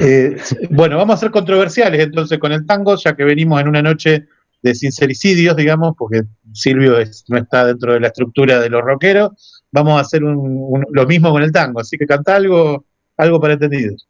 Eh, 0.00 0.36
bueno, 0.70 0.96
vamos 0.96 1.14
a 1.14 1.18
ser 1.18 1.30
controversiales 1.30 2.00
entonces 2.00 2.38
con 2.38 2.52
el 2.52 2.66
tango, 2.66 2.96
ya 2.96 3.14
que 3.14 3.24
venimos 3.24 3.60
en 3.60 3.68
una 3.68 3.82
noche 3.82 4.24
de 4.62 4.74
sincericidios, 4.74 5.54
digamos, 5.56 5.94
porque 5.96 6.22
Silvio 6.52 6.98
es- 6.98 7.24
no 7.28 7.38
está 7.38 7.64
dentro 7.66 7.92
de 7.92 8.00
la 8.00 8.08
estructura 8.08 8.58
de 8.60 8.68
los 8.68 8.82
rockeros. 8.82 9.62
Vamos 9.70 9.96
a 9.96 10.00
hacer 10.00 10.24
un- 10.24 10.36
un- 10.36 10.86
lo 10.90 11.06
mismo 11.06 11.30
con 11.30 11.42
el 11.42 11.52
tango, 11.52 11.80
así 11.80 11.96
que 11.96 12.06
canta 12.06 12.36
algo, 12.36 12.84
algo 13.16 13.40
para 13.40 13.54
entendidos. 13.54 14.06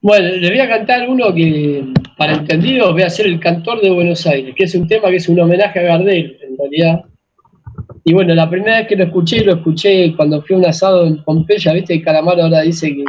Bueno, 0.00 0.28
les 0.36 0.50
voy 0.50 0.60
a 0.60 0.68
cantar 0.68 1.08
uno 1.08 1.32
que, 1.34 1.92
para 2.18 2.34
entendidos, 2.34 2.92
voy 2.92 3.02
a 3.02 3.10
ser 3.10 3.26
el 3.26 3.38
cantor 3.38 3.80
de 3.80 3.90
Buenos 3.90 4.26
Aires, 4.26 4.54
que 4.56 4.64
es 4.64 4.74
un 4.74 4.86
tema 4.86 5.08
que 5.10 5.16
es 5.16 5.28
un 5.28 5.38
homenaje 5.40 5.78
a 5.78 5.82
Gardel, 5.82 6.38
en 6.42 6.58
realidad. 6.58 7.04
Y 8.04 8.12
bueno, 8.12 8.34
la 8.34 8.50
primera 8.50 8.78
vez 8.78 8.88
que 8.88 8.96
lo 8.96 9.04
escuché, 9.04 9.44
lo 9.44 9.54
escuché 9.54 10.14
cuando 10.16 10.42
fui 10.42 10.56
a 10.56 10.58
un 10.58 10.66
asado 10.66 11.06
en 11.06 11.22
Pompeya, 11.22 11.72
viste 11.72 12.02
que 12.02 12.10
ahora 12.10 12.60
dice 12.62 12.88
que 12.88 13.04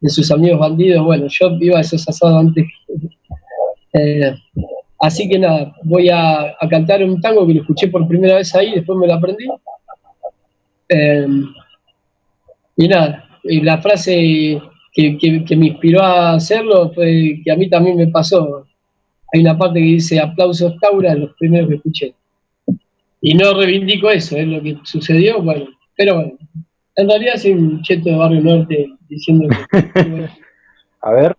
de 0.00 0.10
sus 0.10 0.30
amigos 0.30 0.60
bandidos, 0.60 1.04
bueno, 1.04 1.26
yo 1.28 1.56
iba 1.60 1.78
a 1.78 1.80
esos 1.80 2.06
asados 2.08 2.36
antes. 2.40 2.64
Eh, 3.92 4.34
así 5.00 5.28
que 5.28 5.38
nada, 5.38 5.74
voy 5.82 6.10
a, 6.10 6.54
cantar 6.70 7.02
un 7.02 7.20
tango 7.20 7.46
que 7.46 7.54
lo 7.54 7.60
escuché 7.62 7.88
por 7.88 8.06
primera 8.06 8.36
vez 8.36 8.54
ahí, 8.54 8.74
después 8.74 8.98
me 8.98 9.06
lo 9.06 9.14
aprendí. 9.14 9.46
Eh, 10.88 11.26
y 12.76 12.88
nada, 12.88 13.24
la 13.42 13.78
frase 13.78 14.60
que, 14.92 15.16
que- 15.18 15.44
que 15.44 15.56
me 15.56 15.68
inspiró 15.68 16.02
a 16.02 16.34
hacerlo 16.34 16.92
fue 16.94 17.40
que 17.44 17.50
a 17.50 17.56
mí 17.56 17.68
también 17.68 17.96
me 17.96 18.08
pasó. 18.08 18.66
Hay 19.32 19.40
una 19.40 19.58
parte 19.58 19.80
que 19.80 19.86
dice 19.86 20.20
aplausos 20.20 20.74
Taura, 20.80 21.14
los 21.14 21.34
primeros 21.36 21.68
que 21.68 21.74
escuché. 21.76 22.14
Y 23.28 23.34
no 23.34 23.54
reivindico 23.54 24.08
eso, 24.08 24.36
es 24.36 24.46
lo 24.46 24.62
que 24.62 24.78
sucedió, 24.84 25.42
bueno, 25.42 25.66
pero 25.96 26.14
bueno, 26.14 26.38
en 26.94 27.08
realidad 27.08 27.34
soy 27.34 27.54
un 27.54 27.82
cheto 27.82 28.08
de 28.08 28.14
Barrio 28.14 28.40
Norte 28.40 28.86
diciendo 29.08 29.48
que... 29.48 30.04
bueno, 30.08 30.28
A 31.00 31.10
ver. 31.10 31.36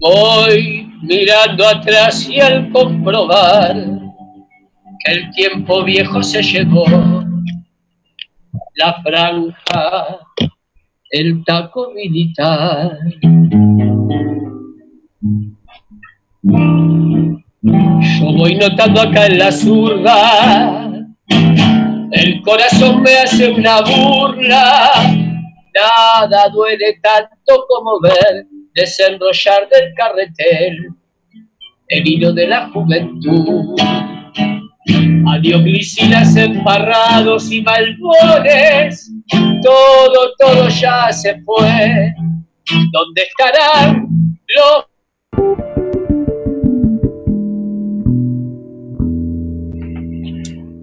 Voy 0.00 0.90
mirando 1.02 1.68
atrás 1.68 2.26
y 2.30 2.40
al 2.40 2.70
comprobar 2.70 3.76
que 5.04 5.12
el 5.12 5.30
tiempo 5.32 5.84
viejo 5.84 6.22
se 6.22 6.42
llevó, 6.42 7.27
la 8.78 9.02
franja, 9.02 10.18
el 11.10 11.44
taco 11.44 11.90
militar. 11.92 12.96
Yo 17.60 18.32
voy 18.36 18.54
notando 18.54 19.00
acá 19.00 19.26
en 19.26 19.38
la 19.38 19.50
zurda, 19.50 20.90
el 22.12 22.40
corazón 22.42 23.02
me 23.02 23.16
hace 23.16 23.50
una 23.50 23.80
burla, 23.80 24.92
nada 25.74 26.48
duele 26.50 27.00
tanto 27.02 27.66
como 27.68 28.00
ver 28.00 28.46
desenrollar 28.74 29.68
del 29.68 29.92
carretel 29.94 30.94
el 31.88 32.06
hilo 32.06 32.32
de 32.32 32.46
la 32.46 32.68
juventud. 32.68 33.74
A 35.26 35.38
dioclicinas 35.38 36.36
emparrados 36.36 37.50
y 37.52 37.62
malbones, 37.62 39.12
todo, 39.62 40.32
todo 40.38 40.68
ya 40.68 41.12
se 41.12 41.40
fue. 41.42 42.14
¿Dónde 42.92 43.22
estarán 43.22 44.08
los 44.56 44.86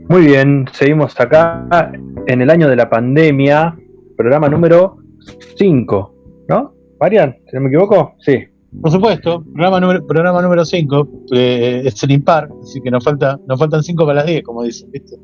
Muy 0.07 0.27
bien, 0.27 0.65
seguimos 0.71 1.19
acá 1.19 1.91
en 2.27 2.41
el 2.41 2.49
año 2.49 2.69
de 2.69 2.75
la 2.75 2.89
pandemia, 2.89 3.75
programa 4.15 4.47
número 4.47 4.97
5, 5.57 6.15
¿no? 6.47 6.73
Marian, 6.99 7.35
me 7.51 7.67
equivoco, 7.67 8.15
sí. 8.19 8.47
Por 8.82 8.91
supuesto, 8.91 9.43
programa 9.43 9.80
número, 9.80 10.05
programa 10.05 10.41
número 10.41 10.65
5, 10.65 11.09
eh, 11.34 11.82
es 11.86 12.03
el 12.03 12.11
impar, 12.11 12.49
así 12.61 12.82
que 12.82 12.91
nos, 12.91 13.03
falta, 13.03 13.39
nos 13.47 13.59
faltan 13.59 13.82
5 13.82 14.05
para 14.05 14.17
las 14.17 14.26
10, 14.26 14.43
como 14.43 14.63
dicen, 14.63 14.91
¿viste? 14.91 15.15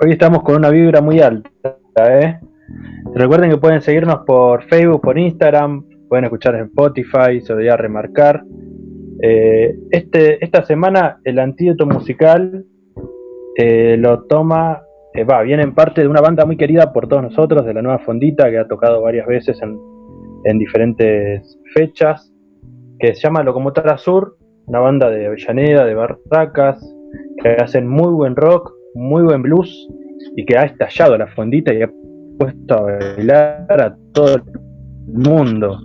Hoy 0.00 0.12
estamos 0.12 0.42
con 0.42 0.56
una 0.56 0.70
vibra 0.70 1.00
muy 1.00 1.20
alta, 1.20 1.50
¿eh? 1.96 2.38
Recuerden 3.14 3.50
que 3.50 3.56
pueden 3.56 3.80
seguirnos 3.80 4.20
por 4.26 4.62
Facebook, 4.64 5.00
por 5.00 5.18
Instagram, 5.18 5.84
pueden 6.08 6.24
escuchar 6.24 6.54
en 6.54 6.66
Spotify, 6.66 7.40
se 7.40 7.52
debería 7.52 7.76
remarcar. 7.76 8.44
Eh, 9.20 9.76
este, 9.90 10.44
esta 10.44 10.64
semana 10.64 11.18
el 11.24 11.38
antídoto 11.40 11.86
musical 11.86 12.64
eh, 13.56 13.96
lo 13.98 14.24
toma, 14.24 14.82
eh, 15.14 15.24
va, 15.24 15.42
viene 15.42 15.64
en 15.64 15.74
parte 15.74 16.02
de 16.02 16.08
una 16.08 16.20
banda 16.20 16.44
muy 16.44 16.56
querida 16.56 16.92
por 16.92 17.08
todos 17.08 17.22
nosotros, 17.22 17.66
de 17.66 17.74
la 17.74 17.82
Nueva 17.82 17.98
Fondita, 17.98 18.50
que 18.50 18.58
ha 18.58 18.68
tocado 18.68 19.02
varias 19.02 19.26
veces 19.26 19.60
en, 19.62 19.78
en 20.44 20.58
diferentes 20.58 21.58
fechas, 21.74 22.32
que 22.98 23.14
se 23.14 23.22
llama 23.22 23.42
Locomotora 23.42 23.96
Sur, 23.98 24.36
una 24.66 24.80
banda 24.80 25.10
de 25.10 25.26
Avellaneda, 25.26 25.84
de 25.84 25.94
Barracas, 25.94 26.78
que 27.42 27.50
hacen 27.50 27.86
muy 27.86 28.12
buen 28.12 28.36
rock, 28.36 28.72
muy 28.94 29.22
buen 29.22 29.42
blues, 29.42 29.88
y 30.36 30.44
que 30.44 30.58
ha 30.58 30.62
estallado 30.62 31.16
la 31.16 31.28
fondita 31.28 31.72
y 31.72 31.82
ha 31.82 31.90
puesto 32.38 32.74
a 32.74 32.82
bailar 32.82 33.82
a 33.82 33.96
todo 34.12 34.36
el 34.36 34.42
mundo. 35.06 35.78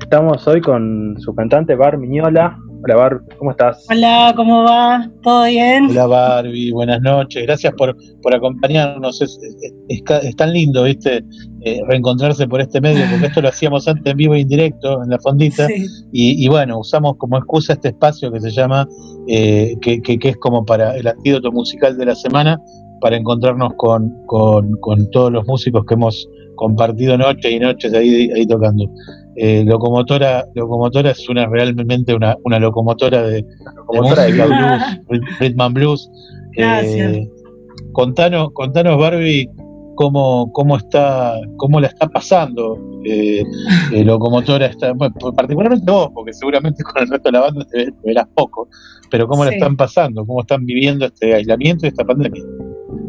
Estamos 0.00 0.46
hoy 0.48 0.60
con 0.60 1.16
su 1.18 1.34
cantante 1.34 1.74
Bar 1.74 1.98
Miñola, 1.98 2.58
Hola 2.86 2.94
Bar, 2.94 3.20
¿cómo 3.36 3.50
estás? 3.50 3.84
Hola, 3.90 4.32
¿cómo 4.36 4.62
va? 4.62 5.10
¿Todo 5.20 5.46
bien? 5.46 5.86
Hola 5.90 6.06
Barbie, 6.06 6.70
buenas 6.70 7.00
noches. 7.00 7.42
Gracias 7.42 7.74
por, 7.76 7.96
por 8.22 8.32
acompañarnos. 8.32 9.20
Es, 9.20 9.36
es, 9.88 10.02
es 10.22 10.36
tan 10.36 10.52
lindo, 10.52 10.84
¿viste? 10.84 11.24
Eh, 11.62 11.80
reencontrarse 11.88 12.46
por 12.46 12.60
este 12.60 12.80
medio, 12.80 13.04
porque 13.10 13.26
esto 13.26 13.42
lo 13.42 13.48
hacíamos 13.48 13.88
antes 13.88 14.08
en 14.08 14.16
vivo 14.16 14.36
e 14.36 14.40
indirecto, 14.42 15.02
en 15.02 15.10
la 15.10 15.18
fondita. 15.18 15.66
Sí. 15.66 15.84
Y, 16.12 16.44
y, 16.44 16.46
bueno, 16.46 16.78
usamos 16.78 17.16
como 17.16 17.38
excusa 17.38 17.72
este 17.72 17.88
espacio 17.88 18.30
que 18.30 18.40
se 18.40 18.52
llama, 18.52 18.86
eh, 19.26 19.74
que, 19.82 20.00
que, 20.00 20.16
que, 20.20 20.28
es 20.28 20.36
como 20.36 20.64
para 20.64 20.96
el 20.96 21.08
antídoto 21.08 21.50
musical 21.50 21.98
de 21.98 22.06
la 22.06 22.14
semana, 22.14 22.56
para 23.00 23.16
encontrarnos 23.16 23.72
con, 23.78 24.14
con, 24.26 24.70
con 24.78 25.10
todos 25.10 25.32
los 25.32 25.44
músicos 25.48 25.84
que 25.86 25.94
hemos 25.94 26.24
compartido 26.54 27.18
noches 27.18 27.50
y 27.50 27.58
noches 27.58 27.92
ahí, 27.92 28.30
ahí 28.30 28.46
tocando. 28.46 28.88
Eh, 29.36 29.64
locomotora, 29.66 30.46
locomotora 30.54 31.10
es 31.10 31.28
una 31.28 31.46
realmente 31.46 32.14
una, 32.14 32.36
una 32.44 32.58
locomotora 32.58 33.22
de, 33.22 33.44
locomotora 33.74 34.22
de 34.24 34.32
música 34.32 34.46
de 34.46 35.08
blues, 35.08 35.38
rhythm 35.40 35.60
and 35.60 35.74
blues. 35.74 36.10
Eh, 36.56 37.28
contanos, 37.92 38.50
contanos 38.54 38.98
Barbie 38.98 39.48
cómo, 39.96 40.52
cómo 40.52 40.76
está, 40.76 41.34
cómo 41.56 41.80
la 41.80 41.88
está 41.88 42.08
pasando. 42.08 42.78
Eh, 43.04 43.44
locomotora 44.04 44.66
está, 44.66 44.92
bueno, 44.92 45.14
particularmente 45.34 45.90
vos, 45.90 46.10
porque 46.14 46.32
seguramente 46.32 46.82
con 46.82 47.02
el 47.02 47.08
resto 47.08 47.28
de 47.28 47.32
la 47.32 47.40
banda 47.40 47.66
te, 47.70 47.92
verás 48.04 48.26
poco, 48.34 48.68
pero 49.10 49.26
cómo 49.26 49.44
sí. 49.44 49.50
la 49.50 49.56
están 49.56 49.76
pasando, 49.76 50.24
cómo 50.24 50.40
están 50.40 50.64
viviendo 50.64 51.06
este 51.06 51.34
aislamiento 51.34 51.86
y 51.86 51.88
esta 51.88 52.04
pandemia. 52.04 52.42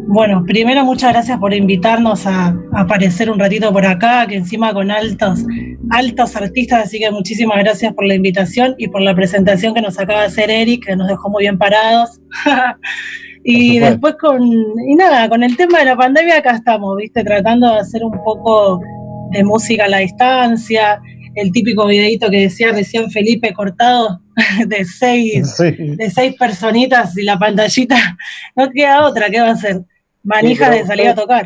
Bueno, 0.10 0.46
primero 0.46 0.86
muchas 0.86 1.12
gracias 1.12 1.38
por 1.38 1.54
invitarnos 1.54 2.26
a, 2.26 2.48
a, 2.48 2.82
aparecer 2.82 3.30
un 3.30 3.38
ratito 3.38 3.74
por 3.74 3.86
acá, 3.86 4.26
que 4.26 4.36
encima 4.36 4.74
con 4.74 4.90
altos, 4.90 5.44
altos 5.90 6.36
artistas, 6.38 6.86
así 6.86 6.98
que 6.98 7.12
muchísimas 7.12 7.58
gracias 7.60 7.94
por 7.94 8.06
la 8.06 8.16
invitación 8.16 8.74
y 8.78 8.88
por 8.88 9.02
la 9.02 9.14
presentación 9.14 9.74
que 9.74 9.82
nos 9.82 10.00
acaba 10.00 10.22
de 10.22 10.28
hacer 10.28 10.50
Eric, 10.50 10.86
que 10.86 10.96
nos 10.96 11.10
dejó 11.10 11.30
muy 11.30 11.44
bien 11.44 11.58
parados. 11.58 12.22
y 13.44 13.80
después 13.80 14.16
con, 14.16 14.42
y 14.44 14.96
nada, 14.96 15.28
con 15.28 15.44
el 15.44 15.58
tema 15.58 15.80
de 15.80 15.86
la 15.86 15.98
pandemia 15.98 16.38
acá 16.38 16.52
estamos, 16.52 16.96
viste, 16.96 17.24
tratando 17.26 17.74
de 17.74 17.80
hacer 17.80 18.02
un 18.04 18.18
poco 18.24 18.80
de 19.32 19.44
música 19.44 19.86
a 19.86 19.90
la 19.90 19.98
distancia, 19.98 21.02
el 21.36 21.52
típico 21.52 21.86
videito 21.86 22.30
que 22.30 22.44
decía 22.44 22.72
recién 22.72 23.12
Felipe 23.12 23.54
cortado 23.54 24.22
de 24.68 24.86
seis, 24.86 25.54
sí. 25.58 25.72
de 25.72 26.10
seis 26.10 26.34
personitas 26.40 27.18
y 27.18 27.24
la 27.24 27.38
pantallita, 27.38 28.18
no 28.56 28.70
queda 28.72 29.06
otra, 29.06 29.30
¿qué 29.30 29.42
va 29.42 29.50
a 29.50 29.52
hacer? 29.52 29.82
Manijas 30.28 30.74
sí, 30.74 30.80
de 30.80 30.86
salir 30.86 31.08
a 31.08 31.16
tocar. 31.16 31.46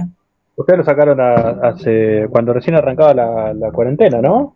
Ustedes 0.56 0.80
lo 0.80 0.84
sacaron 0.84 1.22
a, 1.22 1.34
hace 1.70 2.28
cuando 2.30 2.54
recién 2.54 2.76
arrancaba 2.76 3.14
la, 3.14 3.54
la 3.54 3.72
cuarentena, 3.72 4.22
¿no? 4.22 4.56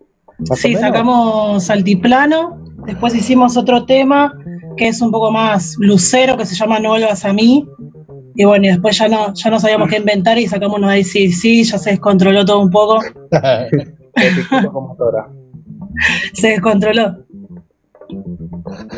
¿Más 0.50 0.60
sí, 0.60 0.76
sacamos 0.76 1.70
Altiplano, 1.70 2.62
después 2.86 3.16
hicimos 3.16 3.56
otro 3.56 3.86
tema 3.86 4.34
que 4.76 4.90
es 4.90 5.02
un 5.02 5.12
poco 5.12 5.32
más 5.32 5.78
lucero, 5.80 6.38
que 6.38 6.46
se 6.46 6.56
llama 6.56 6.80
No 6.80 6.90
vuelvas 6.90 7.24
a 7.26 7.34
mí. 7.34 7.68
Y 8.36 8.44
bueno, 8.44 8.66
y 8.66 8.70
después 8.70 8.98
ya 8.98 9.08
no, 9.08 9.34
ya 9.34 9.50
no 9.50 9.60
sabíamos 9.60 9.88
qué 9.88 9.98
inventar 9.98 10.38
y 10.38 10.48
sacamos 10.48 10.78
uno 10.78 10.90
de 10.90 11.06
sí, 11.06 11.32
sí, 11.32 11.64
ya 11.64 11.78
se 11.78 11.92
descontroló 11.92 12.44
todo 12.44 12.60
un 12.60 12.70
poco. 12.70 13.00
se 16.34 16.50
descontroló. 16.50 17.26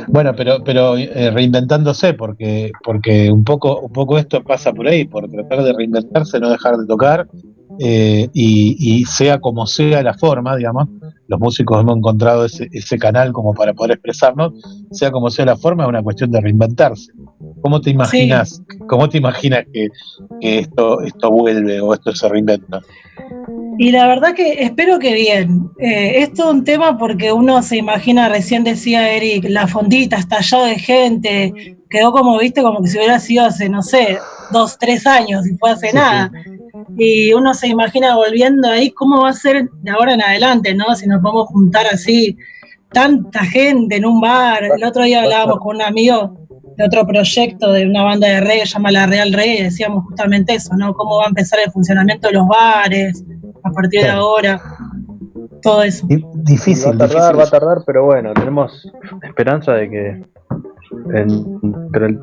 Bueno, 0.07 0.33
pero, 0.35 0.63
pero 0.63 0.97
eh, 0.97 1.31
reinventándose, 1.31 2.13
porque, 2.13 2.71
porque 2.83 3.31
un 3.31 3.43
poco, 3.43 3.79
un 3.79 3.91
poco 3.91 4.17
esto 4.17 4.43
pasa 4.43 4.73
por 4.73 4.87
ahí, 4.87 5.05
por 5.05 5.29
tratar 5.29 5.63
de 5.63 5.73
reinventarse, 5.73 6.39
no 6.39 6.49
dejar 6.49 6.77
de 6.77 6.85
tocar, 6.85 7.27
eh, 7.79 8.29
y, 8.33 8.75
y, 8.79 9.05
sea 9.05 9.39
como 9.39 9.67
sea 9.67 10.01
la 10.03 10.13
forma, 10.13 10.55
digamos, 10.55 10.87
los 11.27 11.39
músicos 11.39 11.81
hemos 11.81 11.97
encontrado 11.97 12.45
ese, 12.45 12.69
ese 12.71 12.97
canal 12.97 13.33
como 13.33 13.53
para 13.53 13.73
poder 13.73 13.93
expresarnos, 13.93 14.53
sea 14.91 15.11
como 15.11 15.29
sea 15.29 15.45
la 15.45 15.57
forma, 15.57 15.83
es 15.83 15.89
una 15.89 16.01
cuestión 16.01 16.31
de 16.31 16.41
reinventarse. 16.41 17.11
¿Cómo 17.61 17.81
te 17.81 17.89
imaginas, 17.89 18.57
sí. 18.69 18.77
cómo 18.87 19.09
te 19.09 19.17
imaginas 19.17 19.65
que, 19.73 19.89
que, 20.41 20.59
esto, 20.59 21.01
esto 21.01 21.31
vuelve 21.31 21.81
o 21.81 21.93
esto 21.93 22.15
se 22.15 22.29
reinventa? 22.29 22.81
Y 23.77 23.91
la 23.91 24.07
verdad 24.07 24.33
que 24.33 24.63
espero 24.63 24.99
que 24.99 25.13
bien. 25.13 25.69
Eh, 25.79 26.23
esto 26.23 26.45
es 26.45 26.55
un 26.55 26.63
tema 26.63 26.97
porque 26.97 27.31
uno 27.31 27.61
se 27.61 27.77
imagina, 27.77 28.29
recién 28.29 28.63
decía 28.63 29.11
Eric, 29.11 29.45
la 29.49 29.67
fondita 29.67 30.17
estallado 30.17 30.65
de 30.65 30.79
gente, 30.79 31.77
quedó 31.89 32.11
como, 32.11 32.39
viste, 32.39 32.61
como 32.61 32.81
que 32.81 32.89
si 32.89 32.97
hubiera 32.97 33.19
sido 33.19 33.45
hace, 33.45 33.69
no 33.69 33.83
sé, 33.83 34.17
dos, 34.51 34.77
tres 34.77 35.05
años 35.05 35.47
y 35.47 35.57
fue 35.57 35.71
hace 35.71 35.89
sí, 35.89 35.95
nada. 35.95 36.31
Sí. 36.43 36.51
Y 36.97 37.33
uno 37.33 37.53
se 37.53 37.67
imagina 37.67 38.15
volviendo 38.15 38.69
ahí, 38.69 38.91
¿cómo 38.91 39.21
va 39.21 39.29
a 39.29 39.33
ser 39.33 39.69
de 39.69 39.91
ahora 39.91 40.13
en 40.13 40.21
adelante, 40.21 40.73
no? 40.73 40.95
Si 40.95 41.07
nos 41.07 41.21
podemos 41.21 41.47
juntar 41.47 41.85
así, 41.91 42.37
tanta 42.91 43.43
gente 43.45 43.97
en 43.97 44.05
un 44.05 44.21
bar. 44.21 44.63
El 44.63 44.83
otro 44.83 45.03
día 45.03 45.23
hablábamos 45.23 45.59
con 45.59 45.77
un 45.77 45.81
amigo 45.81 46.37
de 46.77 46.85
otro 46.85 47.05
proyecto 47.07 47.71
de 47.71 47.85
una 47.85 48.03
banda 48.03 48.27
de 48.27 48.39
reggae, 48.39 48.65
llama 48.65 48.91
La 48.91 49.07
Real 49.07 49.33
Reggae, 49.33 49.59
y 49.59 49.63
decíamos 49.63 50.05
justamente 50.05 50.53
eso, 50.53 50.75
¿no? 50.75 50.93
Cómo 50.93 51.17
va 51.17 51.25
a 51.25 51.29
empezar 51.29 51.59
el 51.65 51.71
funcionamiento 51.71 52.27
de 52.27 52.35
los 52.35 52.47
bares 52.47 53.23
a 53.63 53.71
partir 53.71 54.03
de 54.03 54.09
ahora, 54.09 54.61
todo 55.61 55.81
eso. 55.83 56.07
Difícil. 56.35 56.91
Va 56.91 57.05
a 57.05 57.07
tardar, 57.07 57.09
difícil. 57.09 57.39
va 57.39 57.43
a 57.43 57.49
tardar, 57.49 57.77
pero 57.85 58.05
bueno, 58.05 58.33
tenemos 58.33 58.91
esperanza 59.23 59.73
de 59.73 59.89
que 59.89 60.07
en, 61.13 61.59
entre 61.63 62.05
el 62.05 62.19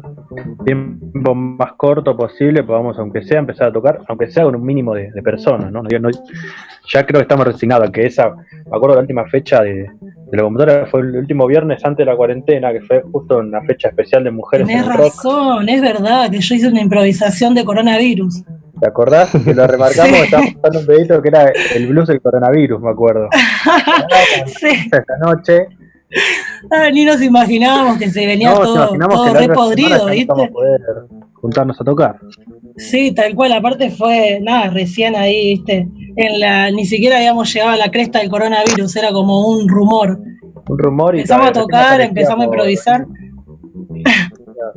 tiempo 0.64 1.34
más 1.34 1.72
corto 1.76 2.16
posible 2.16 2.62
podamos, 2.62 2.98
aunque 2.98 3.22
sea, 3.22 3.38
empezar 3.38 3.68
a 3.68 3.72
tocar, 3.72 4.00
aunque 4.08 4.30
sea 4.30 4.44
con 4.44 4.54
un 4.56 4.64
mínimo 4.64 4.94
de, 4.94 5.10
de 5.12 5.22
personas, 5.22 5.70
¿no? 5.70 5.82
No, 5.82 6.10
Ya 6.92 7.06
creo 7.06 7.18
que 7.20 7.22
estamos 7.22 7.46
resignados, 7.46 7.90
que 7.90 8.06
esa, 8.06 8.30
me 8.30 8.76
acuerdo 8.76 8.96
la 8.96 9.02
última 9.02 9.24
fecha 9.26 9.62
de, 9.62 9.72
de 10.00 10.36
la 10.36 10.42
computadora 10.42 10.86
fue 10.86 11.00
el 11.00 11.16
último 11.16 11.46
viernes 11.46 11.84
antes 11.84 12.04
de 12.04 12.10
la 12.10 12.16
cuarentena, 12.16 12.72
que 12.72 12.80
fue 12.82 13.02
justo 13.02 13.38
una 13.38 13.62
fecha 13.62 13.88
especial 13.88 14.24
de 14.24 14.30
mujeres 14.30 14.66
rock. 14.86 14.98
razón, 14.98 15.68
es 15.68 15.80
verdad, 15.80 16.30
que 16.30 16.40
yo 16.40 16.54
hice 16.54 16.68
una 16.68 16.80
improvisación 16.80 17.54
de 17.54 17.64
coronavirus. 17.64 18.42
¿Te 18.80 18.88
acordás? 18.88 19.30
Que 19.44 19.54
lo 19.54 19.66
remarcamos, 19.66 20.10
sí. 20.18 20.24
estábamos 20.24 20.54
usando 20.56 20.78
un 20.80 20.86
pedito 20.86 21.22
que 21.22 21.28
era 21.28 21.52
el 21.74 21.86
blues 21.86 22.08
del 22.08 22.20
coronavirus, 22.20 22.80
me 22.80 22.90
acuerdo. 22.90 23.28
sí. 24.46 24.90
Esta 24.92 25.16
noche. 25.24 25.68
Ah, 26.70 26.90
ni 26.92 27.04
nos 27.04 27.22
imaginábamos 27.22 27.98
que 27.98 28.10
se 28.10 28.26
venía 28.26 28.50
no, 28.50 28.60
todo, 28.60 28.88
todo 28.98 29.34
repodrido, 29.34 30.06
¿viste? 30.06 30.26
Vamos 30.28 30.48
a 30.48 30.52
poder 30.52 30.80
juntarnos 31.34 31.80
a 31.80 31.84
tocar. 31.84 32.18
Sí, 32.76 33.12
tal 33.12 33.34
cual, 33.34 33.52
aparte 33.52 33.90
fue, 33.90 34.40
nada, 34.42 34.70
recién 34.70 35.14
ahí, 35.14 35.54
¿viste? 35.54 35.88
En 36.16 36.40
la, 36.40 36.70
ni 36.70 36.86
siquiera 36.86 37.16
habíamos 37.16 37.52
llegado 37.52 37.72
a 37.72 37.76
la 37.76 37.90
cresta 37.90 38.20
del 38.20 38.30
coronavirus, 38.30 38.96
era 38.96 39.12
como 39.12 39.48
un 39.48 39.68
rumor. 39.68 40.18
Un 40.68 40.78
rumor 40.78 41.14
y 41.14 41.18
Empezamos 41.20 41.48
a 41.48 41.52
tocar, 41.52 42.00
empezamos 42.00 42.42
a 42.42 42.46
improvisar. 42.46 43.06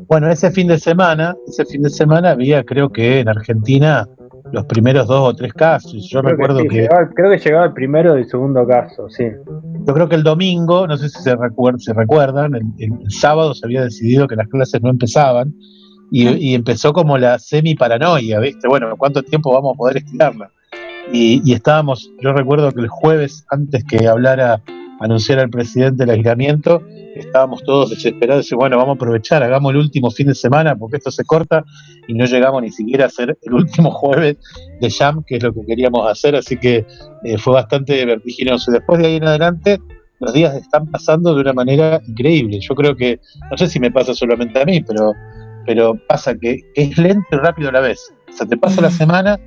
Bueno, 0.07 0.29
ese 0.29 0.51
fin 0.51 0.67
de 0.67 0.77
semana, 0.77 1.35
ese 1.47 1.65
fin 1.65 1.81
de 1.81 1.89
semana 1.89 2.31
había, 2.31 2.63
creo 2.63 2.89
que 2.89 3.19
en 3.19 3.29
Argentina, 3.29 4.07
los 4.51 4.65
primeros 4.65 5.07
dos 5.07 5.29
o 5.29 5.35
tres 5.35 5.53
casos. 5.53 6.07
Yo 6.09 6.21
creo 6.21 6.31
recuerdo 6.31 6.57
que, 6.57 6.63
sí, 6.63 6.69
que. 6.69 6.81
Llegaba, 6.81 7.09
creo 7.15 7.31
que 7.31 7.37
llegaba 7.37 7.65
el 7.65 7.73
primero 7.73 8.17
y 8.17 8.21
el 8.21 8.29
segundo 8.29 8.65
caso, 8.67 9.09
sí. 9.09 9.25
Yo 9.87 9.93
creo 9.93 10.09
que 10.09 10.15
el 10.15 10.23
domingo, 10.23 10.85
no 10.85 10.97
sé 10.97 11.07
si 11.07 11.21
se, 11.21 11.35
recuer 11.35 11.79
se 11.79 11.93
recuerdan, 11.93 12.55
el, 12.55 12.63
el, 12.77 12.91
el, 13.03 13.11
sábado 13.11 13.53
se 13.53 13.65
había 13.65 13.83
decidido 13.83 14.27
que 14.27 14.35
las 14.35 14.49
clases 14.49 14.81
no 14.81 14.89
empezaban 14.89 15.53
y, 16.11 16.53
empezó 16.53 16.93
como 16.93 17.17
la 17.17 17.39
semi-paranoia, 17.39 18.39
¿viste? 18.39 18.67
Bueno, 18.67 18.95
¿cuánto 18.97 19.23
tiempo 19.23 19.53
vamos 19.53 19.75
a 19.75 19.77
poder 19.77 19.97
estirarla? 19.97 20.51
Y, 21.11 21.53
estábamos, 21.53 22.11
yo 22.21 22.33
recuerdo 22.33 22.71
que 22.71 22.81
el 22.81 22.87
jueves, 22.89 23.45
antes 23.49 23.83
que 23.85 24.07
hablara, 24.07 24.61
anunciara 24.99 25.43
el 25.43 25.49
presidente 25.49 26.03
el 26.03 26.09
aislamiento, 26.09 26.81
estábamos 27.15 27.63
todos 27.63 27.89
desesperados 27.89 28.51
y 28.51 28.55
bueno, 28.55 28.77
vamos 28.77 28.93
a 28.93 28.95
aprovechar, 28.95 29.43
hagamos 29.43 29.71
el 29.71 29.77
último 29.77 30.11
fin 30.11 30.27
de 30.27 30.35
semana 30.35 30.75
porque 30.75 30.97
esto 30.97 31.11
se 31.11 31.23
corta 31.23 31.63
y 32.07 32.13
no 32.13 32.25
llegamos 32.25 32.61
ni 32.61 32.71
siquiera 32.71 33.05
a 33.05 33.07
hacer 33.07 33.37
el 33.41 33.53
último 33.53 33.91
jueves 33.91 34.37
de 34.79 34.89
Jam, 34.89 35.23
que 35.25 35.37
es 35.37 35.43
lo 35.43 35.53
que 35.53 35.65
queríamos 35.65 36.09
hacer, 36.09 36.35
así 36.35 36.57
que 36.57 36.85
eh, 37.23 37.37
fue 37.37 37.53
bastante 37.53 38.05
vertiginoso. 38.05 38.71
Y 38.71 38.75
después 38.75 38.99
de 38.99 39.07
ahí 39.07 39.15
en 39.15 39.25
adelante, 39.25 39.79
los 40.19 40.33
días 40.33 40.55
están 40.55 40.87
pasando 40.87 41.35
de 41.35 41.41
una 41.41 41.53
manera 41.53 42.01
increíble. 42.07 42.59
Yo 42.59 42.75
creo 42.75 42.95
que, 42.95 43.19
no 43.51 43.57
sé 43.57 43.67
si 43.67 43.79
me 43.79 43.91
pasa 43.91 44.13
solamente 44.13 44.61
a 44.61 44.65
mí, 44.65 44.81
pero, 44.81 45.13
pero 45.65 45.93
pasa 46.07 46.35
que 46.35 46.59
es 46.75 46.97
lento 46.97 47.27
y 47.31 47.35
rápido 47.35 47.69
a 47.69 47.73
la 47.73 47.81
vez. 47.81 48.11
O 48.29 48.33
sea, 48.33 48.47
te 48.47 48.57
pasa 48.57 48.81
la 48.81 48.91
semana 48.91 49.39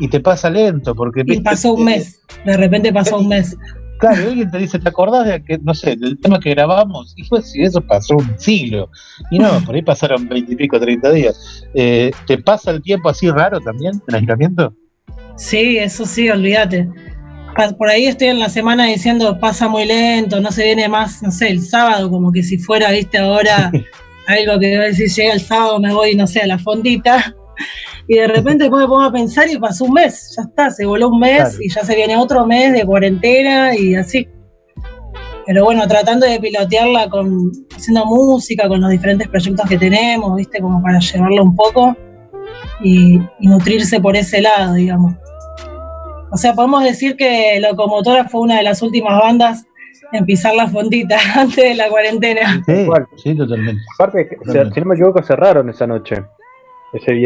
y 0.00 0.08
te 0.08 0.20
pasa 0.20 0.50
lento, 0.50 0.94
porque... 0.94 1.22
Y 1.26 1.40
pasó 1.40 1.74
un 1.74 1.84
mes, 1.84 2.20
de 2.44 2.56
repente 2.56 2.92
pasó 2.92 3.18
un 3.18 3.28
mes. 3.28 3.56
Claro, 3.98 4.28
alguien 4.28 4.50
te 4.50 4.58
dice, 4.58 4.78
¿te 4.78 4.88
acordás 4.88 5.26
de 5.26 5.42
que, 5.42 5.58
no 5.58 5.72
sé, 5.72 5.96
del 5.96 6.18
tema 6.18 6.38
que 6.38 6.50
grabamos? 6.50 7.14
Y 7.16 7.24
pues 7.24 7.50
si 7.50 7.62
eso 7.62 7.80
pasó 7.80 8.16
un 8.16 8.38
siglo. 8.38 8.90
Y 9.30 9.38
no, 9.38 9.60
por 9.64 9.74
ahí 9.74 9.82
pasaron 9.82 10.28
veintipico, 10.28 10.78
treinta 10.78 11.10
días. 11.10 11.64
Eh, 11.74 12.10
¿Te 12.26 12.38
pasa 12.38 12.72
el 12.72 12.82
tiempo 12.82 13.08
así 13.08 13.30
raro 13.30 13.58
también, 13.60 14.00
en 14.06 14.14
aislamiento? 14.14 14.74
Sí, 15.36 15.78
eso 15.78 16.04
sí, 16.04 16.28
olvídate. 16.28 16.88
Por 17.78 17.88
ahí 17.88 18.04
estoy 18.04 18.28
en 18.28 18.38
la 18.38 18.50
semana 18.50 18.86
diciendo, 18.86 19.38
pasa 19.40 19.66
muy 19.66 19.86
lento, 19.86 20.40
no 20.40 20.52
se 20.52 20.64
viene 20.64 20.88
más, 20.90 21.22
no 21.22 21.30
sé, 21.30 21.48
el 21.48 21.62
sábado, 21.62 22.10
como 22.10 22.30
que 22.30 22.42
si 22.42 22.58
fuera, 22.58 22.90
viste, 22.90 23.16
ahora 23.16 23.72
algo 24.26 24.58
que 24.58 24.76
a 24.76 24.82
decir, 24.82 25.08
llega 25.08 25.32
el 25.32 25.40
sábado, 25.40 25.80
me 25.80 25.94
voy, 25.94 26.14
no 26.14 26.26
sé, 26.26 26.40
a 26.40 26.46
la 26.46 26.58
fondita 26.58 27.34
y 28.08 28.16
de 28.16 28.28
repente 28.28 28.64
después 28.64 28.82
me 28.82 28.88
pongo 28.88 29.02
a 29.02 29.12
pensar 29.12 29.48
y 29.50 29.58
pasó 29.58 29.84
un 29.84 29.94
mes, 29.94 30.34
ya 30.36 30.42
está, 30.42 30.70
se 30.70 30.86
voló 30.86 31.08
un 31.08 31.20
mes 31.20 31.58
y 31.60 31.68
ya 31.68 31.82
se 31.82 31.96
viene 31.96 32.16
otro 32.16 32.46
mes 32.46 32.72
de 32.72 32.84
cuarentena 32.84 33.76
y 33.76 33.94
así. 33.96 34.28
Pero 35.46 35.64
bueno, 35.64 35.86
tratando 35.86 36.26
de 36.26 36.40
pilotearla 36.40 37.08
con 37.08 37.52
haciendo 37.74 38.04
música, 38.06 38.68
con 38.68 38.80
los 38.80 38.90
diferentes 38.90 39.28
proyectos 39.28 39.68
que 39.68 39.78
tenemos, 39.78 40.36
¿viste? 40.36 40.60
Como 40.60 40.82
para 40.82 40.98
llevarlo 40.98 41.44
un 41.44 41.54
poco 41.54 41.96
y, 42.82 43.20
nutrirse 43.40 44.00
por 44.00 44.16
ese 44.16 44.40
lado, 44.40 44.74
digamos. 44.74 45.14
O 46.32 46.36
sea, 46.36 46.52
podemos 46.54 46.82
decir 46.82 47.16
que 47.16 47.60
Locomotora 47.60 48.28
fue 48.28 48.40
una 48.40 48.56
de 48.56 48.64
las 48.64 48.82
últimas 48.82 49.20
bandas 49.20 49.64
en 50.12 50.24
pisar 50.24 50.54
la 50.54 50.68
fondita 50.68 51.16
antes 51.36 51.56
de 51.56 51.74
la 51.74 51.88
cuarentena. 51.88 52.62
Sí, 52.66 52.86
sí 53.22 53.36
totalmente. 53.36 53.82
Aparte, 53.98 54.28
si 54.44 54.80
no 54.80 54.86
me 54.86 54.94
equivoco, 54.94 55.22
cerraron 55.22 55.70
esa 55.70 55.86
noche. 55.86 56.24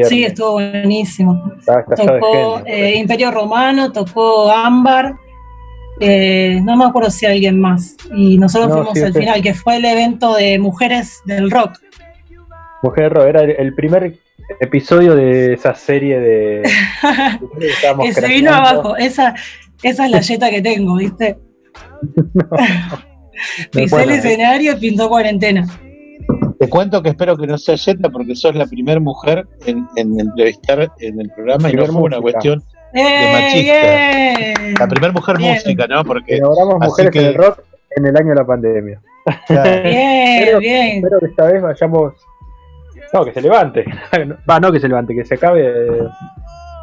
Sí, 0.09 0.25
estuvo 0.25 0.53
buenísimo. 0.53 1.53
tocó 1.97 2.63
eh, 2.67 2.97
Imperio 2.97 3.31
Romano, 3.31 3.93
tocó 3.93 4.51
Ámbar, 4.51 5.15
eh, 6.01 6.61
no 6.63 6.77
me 6.77 6.87
acuerdo 6.87 7.11
si 7.11 7.27
alguien 7.27 7.61
más. 7.61 7.97
Y 8.15 8.39
nosotros 8.39 8.73
fuimos 8.73 8.97
al 9.03 9.13
final, 9.13 9.43
que 9.43 9.55
fue 9.55 9.77
el 9.77 9.85
evento 9.85 10.35
de 10.35 10.59
mujeres 10.59 11.21
del 11.27 11.51
rock. 11.51 11.79
Mujeres 12.83 13.11
del 13.11 13.19
rock, 13.19 13.29
era 13.29 13.43
el 13.43 13.75
primer 13.75 14.19
episodio 14.61 15.15
de 15.15 15.55
esa 15.55 15.75
serie 15.75 16.19
de... 16.19 16.63
que 18.03 18.13
se 18.13 18.29
vino 18.29 18.53
abajo, 18.53 18.97
esa, 18.97 19.35
esa 19.83 20.07
es 20.07 20.11
la 20.11 20.21
yeta 20.21 20.51
que 20.51 20.63
tengo, 20.63 20.97
¿viste? 20.97 21.39
Pisé 23.73 24.03
el 24.03 24.11
escenario 24.11 24.73
y 24.73 24.77
pintó 24.77 25.09
cuarentena. 25.09 25.67
Te 26.61 26.69
cuento 26.69 27.03
que 27.03 27.09
espero 27.09 27.39
que 27.39 27.47
no 27.47 27.57
sea 27.57 27.75
Jetta 27.79 28.11
porque 28.11 28.37
sos 28.37 28.55
la 28.55 28.67
primera 28.67 29.01
mujer 29.01 29.47
en, 29.65 29.89
entrevistar 29.97 30.93
en 30.99 31.19
el 31.19 31.31
programa 31.31 31.71
y 31.71 31.73
no 31.73 31.87
fue 31.87 32.03
una 32.03 32.21
cuestión 32.21 32.63
de 32.93 33.01
¡Eh, 33.01 34.53
machista. 34.53 34.85
La 34.85 34.87
primera 34.87 35.13
mujer 35.15 35.39
música, 35.39 35.87
¿no? 35.87 36.05
Porque 36.05 36.37
inauguramos 36.37 36.87
mujeres 36.87 37.17
en 37.17 37.25
el 37.25 37.35
rock 37.35 37.63
en 37.97 38.05
el 38.05 38.15
año 38.15 38.29
de 38.29 38.35
la 38.35 38.45
pandemia. 38.45 39.01
Bien, 39.49 40.59
bien. 40.59 40.97
Espero 40.97 41.19
que 41.21 41.27
esta 41.27 41.45
vez 41.47 41.63
vayamos. 41.63 42.13
No, 43.15 43.25
que 43.25 43.33
se 43.33 43.41
levante. 43.41 43.85
Va, 44.51 44.61
no 44.61 44.71
que 44.71 44.81
se 44.81 44.89
levante, 44.89 45.15
que 45.15 45.25
se 45.25 45.37
acabe. 45.37 46.09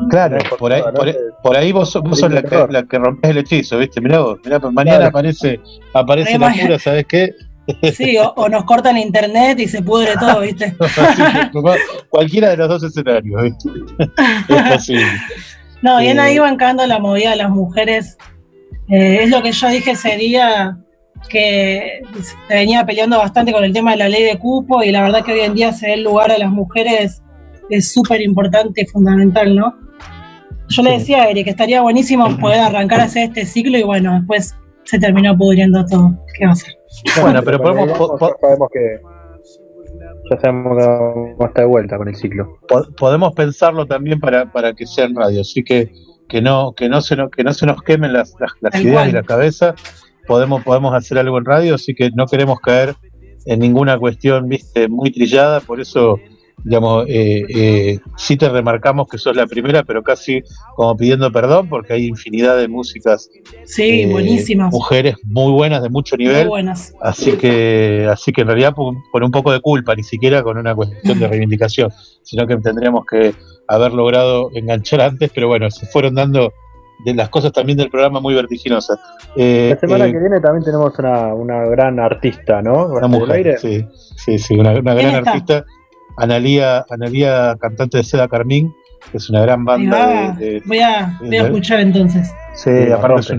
Claro, 0.09 0.37
por 0.57 0.73
ahí, 0.73 0.81
por, 1.43 1.55
ahí 1.55 1.71
vos, 1.71 1.93
vos 2.03 2.19
sos 2.19 2.31
la 2.31 2.41
que, 2.41 2.67
la 2.69 2.83
que 2.83 2.97
rompes 2.97 3.29
el 3.29 3.37
hechizo, 3.37 3.77
¿viste? 3.77 4.01
Mirá 4.01 4.19
vos, 4.21 4.39
mirá, 4.43 4.59
mañana 4.59 5.07
aparece, 5.07 5.59
aparece 5.93 6.37
la 6.37 6.51
pura, 6.51 6.79
¿sabes 6.79 7.05
qué? 7.05 7.33
Sí, 7.93 8.17
o, 8.17 8.49
nos 8.49 8.63
cortan 8.63 8.97
internet 8.97 9.59
y 9.59 9.67
se 9.67 9.81
pudre 9.81 10.13
todo, 10.19 10.41
¿viste? 10.41 10.75
cualquiera 12.09 12.49
de 12.51 12.57
los 12.57 12.69
dos 12.69 12.83
escenarios, 12.83 13.43
¿viste? 13.43 13.69
Es 14.55 14.73
posible. 14.73 15.05
No, 15.81 15.99
bien 15.99 16.19
ahí 16.19 16.39
bancando 16.39 16.85
la 16.87 16.99
movida 16.99 17.31
de 17.31 17.35
las 17.35 17.49
mujeres. 17.49 18.17
Eh, 18.89 19.19
es 19.23 19.29
lo 19.29 19.41
que 19.41 19.51
yo 19.51 19.67
dije 19.69 19.91
ese 19.91 20.17
día, 20.17 20.77
que 21.29 22.01
venía 22.49 22.85
peleando 22.85 23.17
bastante 23.17 23.51
con 23.51 23.63
el 23.63 23.73
tema 23.73 23.91
de 23.91 23.97
la 23.97 24.09
ley 24.09 24.23
de 24.23 24.37
cupo 24.37 24.83
y 24.83 24.91
la 24.91 25.01
verdad 25.01 25.23
que 25.23 25.33
hoy 25.33 25.41
en 25.41 25.55
día 25.55 25.73
se 25.73 25.93
el 25.93 26.03
lugar 26.03 26.31
a 26.31 26.37
las 26.37 26.51
mujeres 26.51 27.21
es 27.69 27.91
súper 27.91 28.21
importante 28.21 28.81
y 28.81 28.85
fundamental, 28.85 29.55
¿no? 29.55 29.75
Yo 30.69 30.83
le 30.83 30.91
decía 30.91 31.23
a 31.23 31.29
Eri 31.29 31.43
que 31.43 31.49
estaría 31.49 31.81
buenísimo 31.81 32.37
poder 32.37 32.59
arrancar 32.59 33.01
a 33.01 33.03
hacer 33.05 33.23
este 33.23 33.45
ciclo 33.45 33.77
y 33.77 33.83
bueno, 33.83 34.13
después 34.13 34.55
se 34.83 34.99
terminó 34.99 35.37
pudriendo 35.37 35.85
todo. 35.85 36.17
¿Qué 36.37 36.45
va 36.45 36.51
a 36.51 36.53
hacer? 36.53 36.76
Bueno, 37.21 37.43
pero 37.43 37.61
podemos, 37.61 37.97
sabemos 38.41 38.69
que 38.71 38.99
ya 40.29 40.39
sabemos 40.39 40.77
que 40.77 40.87
vamos 40.87 41.41
a 41.41 41.45
estar 41.45 41.63
de 41.63 41.65
vuelta 41.65 41.97
con 41.97 42.07
el 42.07 42.15
ciclo. 42.15 42.59
Podemos 42.97 43.33
pensarlo 43.33 43.85
también 43.85 44.19
para, 44.19 44.51
para 44.51 44.73
que 44.73 44.85
sea 44.85 45.05
en 45.05 45.15
radio, 45.15 45.41
así 45.41 45.63
que 45.63 45.91
que 46.27 46.41
no 46.41 46.73
que 46.73 46.89
no 46.89 47.01
se 47.01 47.15
nos, 47.15 47.31
que 47.31 47.43
no 47.43 47.53
se 47.53 47.65
nos 47.65 47.81
quemen 47.81 48.11
las, 48.11 48.35
las, 48.61 48.75
ideas 48.81 49.09
y 49.09 49.11
la 49.11 49.23
cabeza. 49.23 49.75
Podemos 50.27 50.63
podemos 50.63 50.93
hacer 50.93 51.17
algo 51.17 51.37
en 51.37 51.45
radio, 51.45 51.75
así 51.75 51.95
que 51.95 52.11
no 52.11 52.25
queremos 52.25 52.59
caer 52.59 52.95
en 53.45 53.59
ninguna 53.59 53.97
cuestión, 53.97 54.49
viste, 54.49 54.89
muy 54.89 55.11
trillada, 55.11 55.61
por 55.61 55.79
eso 55.79 56.19
digamos, 56.63 57.05
eh, 57.07 57.43
eh, 57.49 57.99
sí 58.17 58.35
te 58.35 58.49
remarcamos 58.49 59.07
que 59.07 59.17
sos 59.17 59.35
la 59.35 59.47
primera, 59.47 59.83
pero 59.83 60.03
casi 60.03 60.43
como 60.75 60.95
pidiendo 60.97 61.31
perdón, 61.31 61.69
porque 61.69 61.93
hay 61.93 62.07
infinidad 62.07 62.57
de 62.57 62.67
músicas. 62.67 63.29
Sí, 63.65 64.01
eh, 64.01 64.11
buenísimas. 64.11 64.73
Mujeres 64.73 65.15
muy 65.23 65.51
buenas, 65.51 65.81
de 65.81 65.89
mucho 65.89 66.17
nivel. 66.17 66.41
Muy 66.41 66.47
buenas. 66.47 66.93
Así 67.01 67.33
que, 67.33 68.07
así 68.11 68.31
que 68.31 68.41
en 68.41 68.47
realidad 68.47 68.73
con, 68.73 69.23
un 69.23 69.31
poco 69.31 69.51
de 69.51 69.61
culpa, 69.61 69.95
ni 69.95 70.03
siquiera 70.03 70.43
con 70.43 70.57
una 70.57 70.75
cuestión 70.75 71.19
de 71.19 71.27
reivindicación, 71.27 71.91
sino 72.23 72.47
que 72.47 72.57
tendríamos 72.57 73.05
que 73.05 73.33
haber 73.67 73.93
logrado 73.93 74.49
enganchar 74.53 75.01
antes, 75.01 75.31
pero 75.33 75.47
bueno, 75.47 75.69
se 75.69 75.85
fueron 75.85 76.15
dando 76.15 76.53
de 77.05 77.13
las 77.13 77.29
cosas 77.29 77.51
también 77.53 77.77
del 77.77 77.89
programa 77.89 78.19
muy 78.19 78.33
vertiginosas. 78.33 78.99
Eh, 79.35 79.69
la 79.73 79.79
semana 79.79 80.05
que 80.11 80.17
viene 80.17 80.39
también 80.41 80.63
tenemos 80.65 80.97
una, 80.97 81.33
una 81.33 81.65
gran 81.67 81.99
artista, 81.99 82.61
¿no? 82.61 82.87
Una 82.87 83.07
mujer, 83.07 83.59
sí, 83.59 83.85
sí, 84.15 84.39
sí, 84.39 84.55
una, 84.55 84.71
una 84.71 84.95
gran 84.95 85.27
artista 85.27 85.63
Analía, 86.17 86.85
Analía, 86.89 87.55
cantante 87.59 87.97
de 87.97 88.03
Seda 88.03 88.27
Carmín, 88.27 88.73
que 89.11 89.17
es 89.17 89.29
una 89.29 89.41
gran 89.41 89.63
banda. 89.63 90.35
de, 90.37 90.61
voy, 90.65 90.79
a, 90.79 91.17
escuchar 91.31 91.79
entonces. 91.79 92.31
Sí, 92.55 92.71
aparte 92.91 93.21
es 93.21 93.29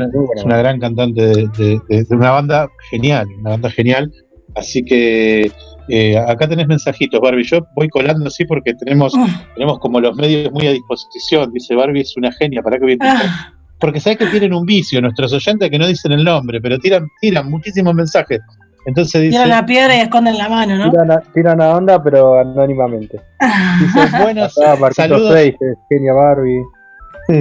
una, 0.45 0.59
gran 0.59 0.79
cantante 0.79 1.21
de, 1.21 2.07
una 2.11 2.31
banda 2.31 2.69
genial, 2.91 3.27
una 3.41 3.51
banda 3.51 3.71
genial. 3.71 4.13
Así 4.55 4.85
que 4.85 5.51
eh, 5.89 6.19
acá 6.19 6.49
tenés 6.49 6.69
mensajitos, 6.69 7.21
Barbie. 7.21 7.45
Yo 7.45 7.67
voy 7.75 7.89
colando 7.89 8.27
así 8.27 8.45
porque 8.45 8.75
tenemos, 8.75 9.13
ah. 9.17 9.45
tenemos 9.55 9.79
como 9.79 10.01
los 10.01 10.17
medios 10.17 10.53
muy 10.53 10.67
a 10.67 10.73
disposición. 10.73 11.53
Dice 11.53 11.75
Barbie 11.75 12.03
es 12.03 12.17
una 12.17 12.33
genia, 12.33 12.63
¿para 12.63 12.79
qué 12.79 12.87
bien? 12.87 12.99
Ah. 13.03 13.53
Porque 13.81 14.01
sabes 14.01 14.19
que 14.19 14.27
tienen 14.27 14.55
un 14.55 14.67
vicio 14.67 15.01
nuestros 15.01 15.33
oyentes 15.33 15.71
que 15.71 15.79
no 15.79 15.87
dicen 15.87 16.13
el 16.13 16.25
nombre, 16.25 16.61
pero 16.61 16.79
tiran, 16.79 17.07
tiran 17.21 17.49
muchísimos 17.49 17.95
mensajes. 17.95 18.41
Entonces 18.89 19.21
dice, 19.21 19.33
tiran 19.33 19.51
la 19.51 19.67
piedra 19.67 19.95
y 19.97 20.01
esconden 20.01 20.39
la 20.39 20.49
mano, 20.49 20.79
¿no? 20.79 20.91
Tiran 21.35 21.61
a, 21.61 21.77
onda, 21.77 22.03
pero 22.03 22.41
anónimamente. 22.41 23.21
Dice, 23.81 24.23
buenas 24.23 24.55
saludos. 24.95 25.39
Genia 25.91 26.15
Barbie. 26.15 26.63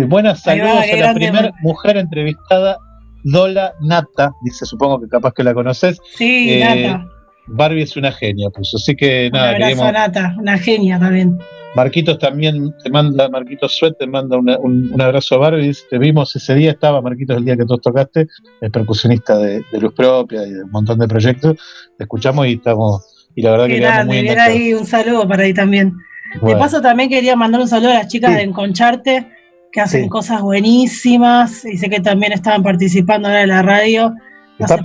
buenas 0.08 0.42
saludos 0.42 0.84
a 0.92 0.96
la 0.98 1.14
primera 1.14 1.52
mujer 1.62 1.96
entrevistada, 1.96 2.78
Dola 3.24 3.74
Nata. 3.80 4.34
Dice, 4.44 4.66
supongo 4.66 5.00
que 5.00 5.08
capaz 5.08 5.32
que 5.34 5.44
la 5.46 5.54
conoces. 5.54 6.02
Sí, 6.16 6.50
eh, 6.52 6.60
Nata. 6.60 7.08
Barbie 7.48 7.84
es 7.84 7.96
una 7.96 8.12
genia, 8.12 8.50
pues. 8.50 8.74
Así 8.76 8.94
que 8.94 9.30
nada. 9.32 9.56
Un 9.56 9.64
abrazo 9.64 9.84
a 9.86 9.92
Nata, 9.94 10.36
una 10.38 10.58
genia 10.58 11.00
también. 11.00 11.40
Marquitos 11.76 12.18
también 12.18 12.74
te 12.84 12.90
manda, 12.90 13.30
Marquitos 13.30 13.78
Suet 13.78 13.98
te 13.98 14.08
manda 14.08 14.38
un, 14.38 15.00
abrazo 15.00 15.36
a 15.36 15.38
Barbie. 15.38 15.76
Te 15.90 15.98
vimos 15.98 16.36
ese 16.36 16.56
día, 16.56 16.72
estaba 16.72 17.02
Marquitos 17.02 17.38
el 17.38 17.46
día 17.46 17.56
que 17.56 17.66
tú 17.66 17.78
tocaste, 17.78 18.28
el 18.62 18.72
percusionista 18.72 19.38
de, 19.38 19.64
Luz 19.74 19.94
Propia 19.94 20.46
y 20.46 20.52
de 20.52 20.64
un 20.64 20.72
montón 20.72 21.00
de 21.00 21.08
proyectos. 21.08 21.58
Te 21.98 22.04
escuchamos 22.04 22.48
y 22.48 22.54
estamos, 22.54 23.30
y 23.36 23.42
la 23.42 23.52
verdad 23.52 23.68
que 23.68 23.76
quedamos 23.76 24.06
muy 24.08 24.28
ahí 24.28 24.74
un 24.74 24.86
saludo 24.86 25.28
para 25.28 25.44
ahí 25.44 25.54
también. 25.54 25.94
De 26.42 26.56
paso 26.56 26.82
también 26.82 27.10
quería 27.10 27.36
mandar 27.36 27.62
un 27.62 27.68
saludo 27.68 27.92
a 27.92 27.96
las 27.96 28.08
chicas 28.08 28.36
de 28.36 28.42
Enconcharte, 28.42 29.28
que 29.72 29.82
hacen 29.82 30.10
cosas 30.10 30.42
buenísimas, 30.42 31.64
y 31.66 31.78
sé 31.78 31.90
que 31.90 32.00
también 32.00 32.32
estaban 32.34 32.64
participando 32.64 33.28
ahora 33.28 33.44
en 33.44 33.50
la 33.50 33.62
radio. 33.62 34.14
Están, 34.60 34.80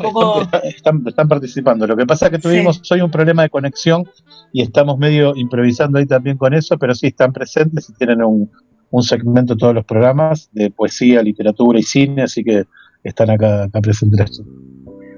están, 0.65 1.03
están, 1.07 1.29
participando. 1.29 1.87
Lo 1.87 1.97
que 1.97 2.07
pasa 2.07 2.27
es 2.27 2.33
que 2.33 2.39
tuvimos 2.39 2.83
hoy 2.91 3.01
un 3.01 3.11
problema 3.11 3.43
de 3.43 3.51
conexión 3.51 4.05
y 4.53 4.63
estamos 4.63 4.99
medio 4.99 5.35
improvisando 5.35 5.99
ahí 5.99 6.07
también 6.07 6.37
con 6.37 6.53
eso, 6.53 6.79
pero 6.79 6.95
sí 6.95 7.07
están 7.07 7.33
presentes 7.33 7.89
y 7.89 7.95
tienen 7.95 8.23
un, 8.23 8.51
un 8.91 9.03
segmento 9.03 9.55
de 9.55 9.59
todos 9.59 9.75
los 9.75 9.85
programas 9.85 10.51
de 10.53 10.71
poesía, 10.71 11.23
literatura 11.23 11.79
y 11.79 11.83
cine, 11.83 12.23
así 12.23 12.45
que 12.45 12.65
están 13.03 13.31
acá, 13.31 13.65
acá 13.65 13.81
presentes. 13.81 14.43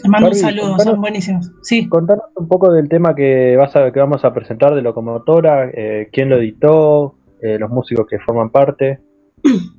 Te 0.03 0.09
mando 0.09 0.29
un 0.29 0.35
saludo, 0.35 0.79
son 0.79 1.01
buenísimos. 1.01 1.51
Sí. 1.63 1.89
Contanos 1.89 2.27
un 2.37 2.47
poco 2.47 2.73
del 2.73 2.89
tema 2.89 3.15
que, 3.15 3.57
vas 3.57 3.75
a, 3.75 3.91
que 3.91 3.99
vamos 4.01 4.25
a 4.25 4.33
presentar 4.33 4.75
de 4.75 4.83
Locomotora, 4.83 5.71
eh, 5.75 6.09
quién 6.13 6.29
lo 6.29 6.37
editó, 6.37 7.17
eh, 7.43 7.59
los 7.59 7.71
músicos 7.71 8.07
que 8.09 8.19
forman 8.21 8.51
parte. 8.51 9.01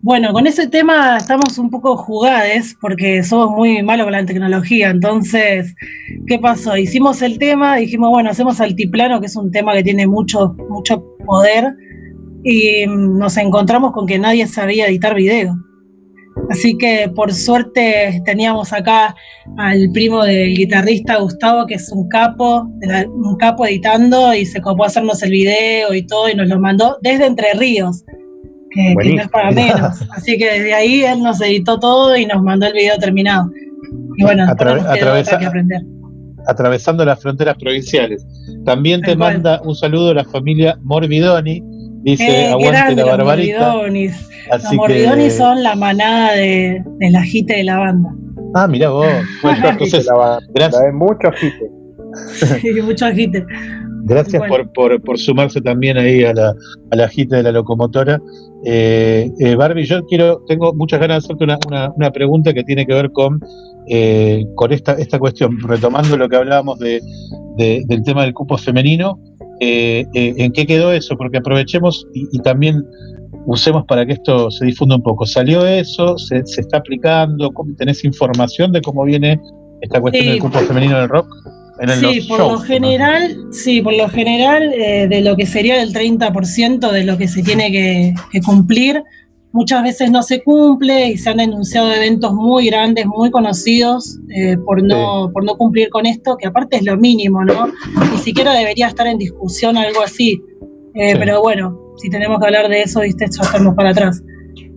Bueno, 0.01 0.31
con 0.33 0.45
ese 0.45 0.67
tema 0.67 1.17
estamos 1.17 1.57
un 1.57 1.71
poco 1.71 1.97
jugades 1.97 2.77
porque 2.79 3.23
somos 3.23 3.49
muy 3.49 3.81
malos 3.81 4.05
con 4.05 4.11
la 4.13 4.25
tecnología. 4.25 4.91
Entonces, 4.91 5.73
¿qué 6.27 6.37
pasó? 6.37 6.77
Hicimos 6.77 7.23
el 7.23 7.39
tema, 7.39 7.77
dijimos, 7.77 8.11
bueno, 8.11 8.29
hacemos 8.29 8.61
altiplano, 8.61 9.19
que 9.19 9.25
es 9.25 9.35
un 9.35 9.49
tema 9.49 9.73
que 9.73 9.83
tiene 9.83 10.05
mucho, 10.05 10.55
mucho 10.69 11.03
poder, 11.25 11.73
y 12.43 12.85
nos 12.87 13.37
encontramos 13.37 13.91
con 13.91 14.05
que 14.05 14.19
nadie 14.19 14.45
sabía 14.45 14.87
editar 14.87 15.15
video. 15.15 15.55
Así 16.51 16.77
que 16.77 17.09
por 17.15 17.33
suerte 17.33 18.21
teníamos 18.23 18.71
acá 18.71 19.15
al 19.57 19.89
primo 19.93 20.23
del 20.23 20.53
guitarrista 20.55 21.17
Gustavo, 21.17 21.65
que 21.65 21.75
es 21.75 21.91
un 21.91 22.07
capo, 22.09 22.69
un 23.07 23.35
capo 23.37 23.65
editando 23.65 24.31
y 24.35 24.45
se 24.45 24.61
copó 24.61 24.83
a 24.83 24.87
hacernos 24.87 25.23
el 25.23 25.31
video 25.31 25.91
y 25.95 26.05
todo 26.05 26.29
y 26.29 26.35
nos 26.35 26.47
lo 26.47 26.59
mandó 26.59 26.99
desde 27.01 27.25
Entre 27.25 27.53
Ríos, 27.53 28.03
que, 28.75 29.15
no 29.15 29.21
es 29.21 29.29
para 29.29 29.51
menos. 29.51 30.01
Así 30.15 30.37
que 30.37 30.45
desde 30.45 30.73
ahí 30.73 31.03
él 31.03 31.21
nos 31.21 31.41
editó 31.41 31.79
todo 31.79 32.15
y 32.15 32.25
nos 32.25 32.43
mandó 32.43 32.67
el 32.67 32.73
video 32.73 32.97
terminado. 32.97 33.49
Y 34.17 34.23
bueno, 34.23 34.45
Atrave 34.49 35.23
que 35.23 35.45
aprender. 35.45 35.81
Atravesando 36.47 37.03
las 37.03 37.19
fronteras 37.19 37.57
provinciales. 37.57 38.25
También 38.65 39.01
te 39.01 39.15
manda 39.15 39.61
un 39.63 39.75
saludo 39.75 40.11
a 40.11 40.15
la 40.15 40.25
familia 40.25 40.77
Morbidoni, 40.83 41.63
Dice, 42.05 42.23
eh, 42.23 42.51
aguante 42.51 42.95
la 42.95 43.03
barbarita. 43.03 43.73
Los 43.83 44.73
morbidonis 44.75 45.37
son 45.37 45.63
la 45.63 45.75
manada 45.75 46.33
de, 46.33 46.83
de 46.99 47.09
la 47.09 47.23
jite 47.23 47.55
de 47.55 47.63
la 47.63 47.79
banda. 47.79 48.13
Ah, 48.53 48.67
mira 48.67 48.89
vos. 48.89 49.07
Bueno, 49.41 49.69
entonces, 49.69 50.07
gracias. 50.53 50.93
mucho 50.93 51.27
agite. 51.27 51.71
sí, 52.61 52.81
mucho 52.81 53.05
agite. 53.07 53.45
Gracias 54.07 54.41
por, 54.47 54.71
por, 54.71 55.01
por, 55.01 55.17
sumarse 55.17 55.61
también 55.61 55.97
ahí 55.97 56.23
a 56.23 56.33
la, 56.33 56.53
a 56.91 56.95
la 56.95 57.09
de 57.15 57.43
la 57.43 57.51
locomotora. 57.51 58.21
Eh, 58.63 59.29
eh, 59.39 59.55
Barbie, 59.55 59.85
yo 59.85 60.05
quiero, 60.05 60.43
tengo 60.47 60.73
muchas 60.73 60.99
ganas 60.99 61.23
de 61.23 61.25
hacerte 61.25 61.43
una, 61.43 61.57
una, 61.67 61.91
una 61.95 62.11
pregunta 62.11 62.53
que 62.53 62.63
tiene 62.63 62.85
que 62.85 62.93
ver 62.93 63.11
con, 63.11 63.39
eh, 63.89 64.43
con 64.55 64.71
esta, 64.71 64.93
esta 64.93 65.19
cuestión, 65.19 65.57
retomando 65.67 66.17
lo 66.17 66.29
que 66.29 66.35
hablábamos 66.35 66.79
de, 66.79 67.01
de, 67.57 67.83
del 67.87 68.03
tema 68.03 68.23
del 68.23 68.33
cupo 68.33 68.57
femenino 68.57 69.19
eh, 69.59 70.05
eh, 70.13 70.33
¿en 70.37 70.51
qué 70.51 70.65
quedó 70.65 70.91
eso? 70.91 71.15
Porque 71.17 71.37
aprovechemos 71.37 72.07
y, 72.13 72.39
también 72.39 72.85
usemos 73.45 73.85
para 73.85 74.05
que 74.05 74.13
esto 74.13 74.51
se 74.51 74.65
difunda 74.65 74.95
un 74.95 75.03
poco. 75.03 75.25
¿Salió 75.25 75.65
eso? 75.65 76.17
¿Se, 76.17 76.39
está 76.39 76.77
aplicando? 76.77 77.51
¿Tenés 77.77 78.03
información 78.03 78.71
de 78.71 78.81
cómo 78.81 79.03
viene 79.05 79.39
esta 79.81 80.01
cuestión 80.01 80.25
del 80.25 80.39
cupo 80.39 80.59
femenino 80.59 80.99
del 80.99 81.09
rock? 81.09 81.27
Sí, 81.99 82.21
por 82.27 82.39
lo 82.39 82.59
general, 82.59 83.47
sí, 83.51 83.81
por 83.81 83.93
lo 83.93 84.09
general, 84.09 84.73
eh, 84.73 85.07
de 85.07 85.21
lo 85.21 85.35
que 85.35 85.45
sería 85.45 85.81
el 85.81 85.93
30% 85.93 86.91
de 86.91 87.03
lo 87.03 87.17
que 87.17 87.27
se 87.27 87.43
tiene 87.43 87.71
que, 87.71 88.13
que 88.31 88.41
cumplir, 88.41 89.03
muchas 89.55 89.83
veces 89.83 90.11
no 90.11 90.21
se 90.21 90.43
cumple 90.43 91.11
y 91.11 91.17
se 91.17 91.29
han 91.29 91.37
denunciado 91.37 91.89
eventos 91.93 92.33
muy 92.33 92.67
grandes, 92.67 93.05
muy 93.05 93.31
conocidos 93.31 94.19
eh, 94.35 94.57
por, 94.57 94.83
no, 94.83 95.31
por 95.33 95.45
no 95.45 95.55
cumplir 95.55 95.89
con 95.89 96.05
esto, 96.05 96.35
que 96.35 96.45
aparte 96.45 96.75
es 96.75 96.83
lo 96.83 96.97
mínimo, 96.97 97.41
¿no? 97.45 97.67
Ni 98.11 98.17
siquiera 98.17 98.53
debería 98.53 98.87
estar 98.87 99.07
en 99.07 99.17
discusión 99.17 99.77
algo 99.77 100.01
así. 100.01 100.41
Eh, 100.93 101.15
pero 101.17 101.41
bueno, 101.41 101.79
si 101.95 102.09
tenemos 102.09 102.37
que 102.41 102.47
hablar 102.47 102.67
de 102.67 102.81
eso, 102.81 102.99
viste, 102.99 103.27
ya 103.31 103.43
estamos 103.43 103.75
para 103.75 103.91
atrás. 103.91 104.21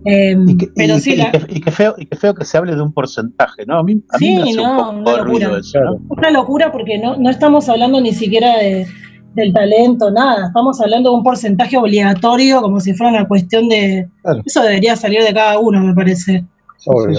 Em, 0.05 0.57
pero 0.75 0.97
sí, 0.99 1.17
y, 1.49 1.61
que, 1.61 1.71
feo, 1.71 1.95
y 1.97 2.05
que 2.05 2.15
feo 2.15 2.33
que 2.33 2.45
se 2.45 2.57
hable 2.57 2.75
de 2.75 2.81
un 2.81 2.93
porcentaje, 2.93 3.65
¿no? 3.65 3.79
A 3.79 3.83
mí, 3.83 4.01
a 4.09 4.17
mí 4.17 4.35
me 4.35 4.43
hace 4.43 4.55
no, 4.55 4.91
un 4.91 5.03
poco 5.03 5.15
una 5.15 5.23
locura. 5.23 5.57
Eso, 5.59 5.79
¿no? 5.81 6.01
Una 6.07 6.31
locura 6.31 6.71
porque 6.71 6.97
no, 6.97 7.17
no 7.17 7.29
estamos 7.29 7.67
hablando 7.67 7.99
ni 7.99 8.13
siquiera 8.13 8.57
de, 8.57 8.87
del 9.35 9.53
talento, 9.53 10.11
nada. 10.11 10.47
Estamos 10.47 10.79
hablando 10.81 11.09
de 11.09 11.15
un 11.17 11.23
porcentaje 11.23 11.77
obligatorio, 11.77 12.61
como 12.61 12.79
si 12.79 12.93
fuera 12.93 13.11
una 13.11 13.27
cuestión 13.27 13.67
de. 13.67 14.07
Eso 14.45 14.61
debería 14.61 14.95
salir 14.95 15.21
de 15.21 15.33
cada 15.33 15.59
uno, 15.59 15.81
me 15.81 15.93
parece. 15.93 16.45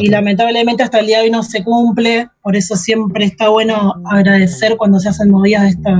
Y 0.00 0.08
lamentablemente 0.08 0.82
hasta 0.82 1.00
el 1.00 1.06
día 1.06 1.18
de 1.18 1.24
hoy 1.24 1.30
no 1.30 1.42
se 1.42 1.62
cumple, 1.62 2.28
por 2.42 2.56
eso 2.56 2.76
siempre 2.76 3.26
está 3.26 3.50
bueno 3.50 3.94
agradecer 4.06 4.76
cuando 4.78 4.98
se 4.98 5.10
hacen 5.10 5.30
movidas 5.30 5.64
de, 5.64 5.68
esta, 5.68 5.90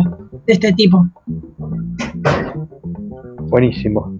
de 0.47 0.52
este 0.52 0.73
tipo. 0.73 1.07
Buenísimo. 3.51 4.16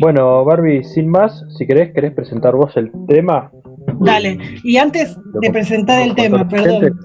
Bueno, 0.00 0.44
Barbie, 0.44 0.84
sin 0.84 1.08
más, 1.08 1.42
si 1.56 1.66
querés, 1.66 1.92
querés 1.94 2.12
presentar 2.12 2.54
vos 2.54 2.76
el 2.76 2.92
tema. 3.08 3.50
Dale, 4.00 4.38
y 4.62 4.76
antes 4.76 5.16
de 5.40 5.50
presentar 5.50 6.02
el 6.02 6.14
tema, 6.14 6.46
perdón, 6.46 6.98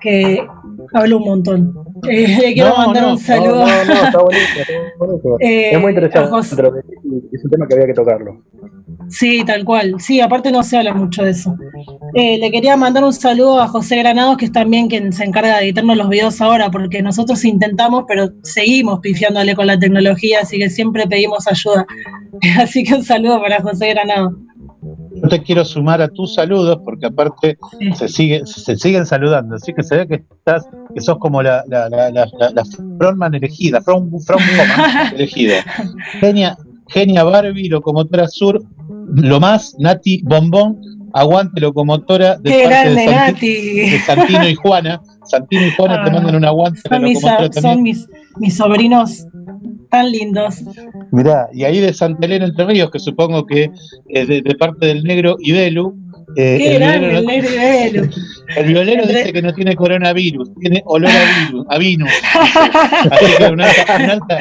que 0.00 0.44
hablo 0.92 1.18
un 1.18 1.24
montón. 1.24 1.85
Eh, 2.08 2.28
le 2.40 2.54
quiero 2.54 2.76
mandar 2.76 3.06
un 3.06 3.18
saludo. 3.18 3.66
No, 3.66 3.84
no, 3.84 3.92
está 3.92 4.18
bonito. 4.22 5.36
Eh, 5.40 5.70
es 5.72 5.80
muy 5.80 5.90
interesante, 5.90 6.38
es 7.32 7.44
un 7.44 7.50
tema 7.50 7.66
que 7.66 7.74
había 7.74 7.86
que 7.86 7.94
tocarlo. 7.94 8.42
Sí, 9.08 9.44
tal 9.46 9.64
cual. 9.64 9.96
Sí, 9.98 10.20
aparte 10.20 10.50
no 10.50 10.62
se 10.62 10.78
habla 10.78 10.94
mucho 10.94 11.22
de 11.22 11.30
eso. 11.30 11.54
Eh, 12.14 12.38
le 12.38 12.50
quería 12.50 12.76
mandar 12.76 13.04
un 13.04 13.12
saludo 13.12 13.60
a 13.60 13.68
José 13.68 13.96
Granados, 13.96 14.36
que 14.36 14.46
es 14.46 14.52
también 14.52 14.88
quien 14.88 15.12
se 15.12 15.24
encarga 15.24 15.58
de 15.58 15.64
editarnos 15.64 15.96
los 15.96 16.08
videos 16.08 16.40
ahora, 16.40 16.70
porque 16.70 17.02
nosotros 17.02 17.44
intentamos, 17.44 18.04
pero 18.08 18.30
seguimos 18.42 19.00
pifiándole 19.00 19.54
con 19.54 19.66
la 19.66 19.78
tecnología, 19.78 20.40
así 20.42 20.58
que 20.58 20.70
siempre 20.70 21.06
pedimos 21.06 21.46
ayuda. 21.46 21.86
Así 22.58 22.82
que 22.82 22.94
un 22.94 23.04
saludo 23.04 23.40
para 23.40 23.60
José 23.60 23.90
Granados. 23.90 24.34
Yo 25.22 25.28
te 25.28 25.42
quiero 25.42 25.64
sumar 25.64 26.02
a 26.02 26.08
tus 26.08 26.34
saludos 26.34 26.80
porque 26.84 27.06
aparte 27.06 27.58
se, 27.96 28.08
sigue, 28.08 28.46
se 28.46 28.76
siguen 28.76 29.06
saludando, 29.06 29.56
así 29.56 29.72
que 29.72 29.82
se 29.82 29.96
ve 29.96 30.06
que 30.06 30.14
estás, 30.14 30.66
que 30.94 31.00
sos 31.00 31.18
como 31.18 31.42
la, 31.42 31.64
la, 31.68 31.88
la, 31.88 32.10
la, 32.10 32.26
la 32.54 32.64
frontman 32.98 33.34
elegida, 33.34 33.80
front, 33.80 34.12
elegida. 35.14 35.64
Genia, 36.20 36.56
Genia 36.88 37.24
Barbie, 37.24 37.68
Locomotora 37.68 38.28
Sur, 38.28 38.62
lo 39.14 39.40
más, 39.40 39.74
Nati 39.78 40.20
Bombón, 40.22 40.78
aguante 41.16 41.60
locomotora 41.60 42.36
de 42.36 42.64
parte 42.64 42.90
de, 42.90 44.00
Santino 44.04 44.48
y 44.48 44.54
Juana. 44.54 45.00
Santino 45.26 45.66
y 45.66 45.70
Juana 45.72 46.04
te 46.04 46.10
ah, 46.10 46.12
mandan 46.12 46.36
un 46.36 46.44
aguante. 46.44 46.80
Son, 46.88 47.02
mis, 47.02 47.20
son 47.20 47.82
mis, 47.82 48.08
mis, 48.38 48.56
sobrinos 48.56 49.26
tan 49.90 50.10
lindos. 50.10 50.62
Mirá, 51.12 51.48
y 51.52 51.64
ahí 51.64 51.80
de 51.80 51.92
Santa 51.92 52.26
Elena 52.26 52.46
Entre 52.46 52.64
Ríos, 52.64 52.90
que 52.90 52.98
supongo 52.98 53.46
que 53.46 53.70
es 54.08 54.28
de, 54.28 54.42
parte 54.58 54.86
del 54.86 55.04
negro 55.04 55.36
Ibelu. 55.40 55.94
Eh, 56.36 56.58
Qué 56.58 56.72
el 56.72 56.78
grande, 56.80 57.08
violero, 57.08 57.18
el 57.18 57.26
negro 57.26 57.50
Ibelu. 57.50 58.10
El 58.56 58.66
violero 58.66 59.06
dice 59.06 59.32
que 59.32 59.42
no 59.42 59.52
tiene 59.52 59.74
coronavirus, 59.74 60.54
tiene 60.60 60.80
olor 60.86 61.10
a 61.10 61.48
virus, 61.48 61.66
a 61.68 61.78
vino. 61.78 62.06
Así 63.10 63.26
que 63.38 63.44
una 63.46 63.66
alta, 63.66 64.38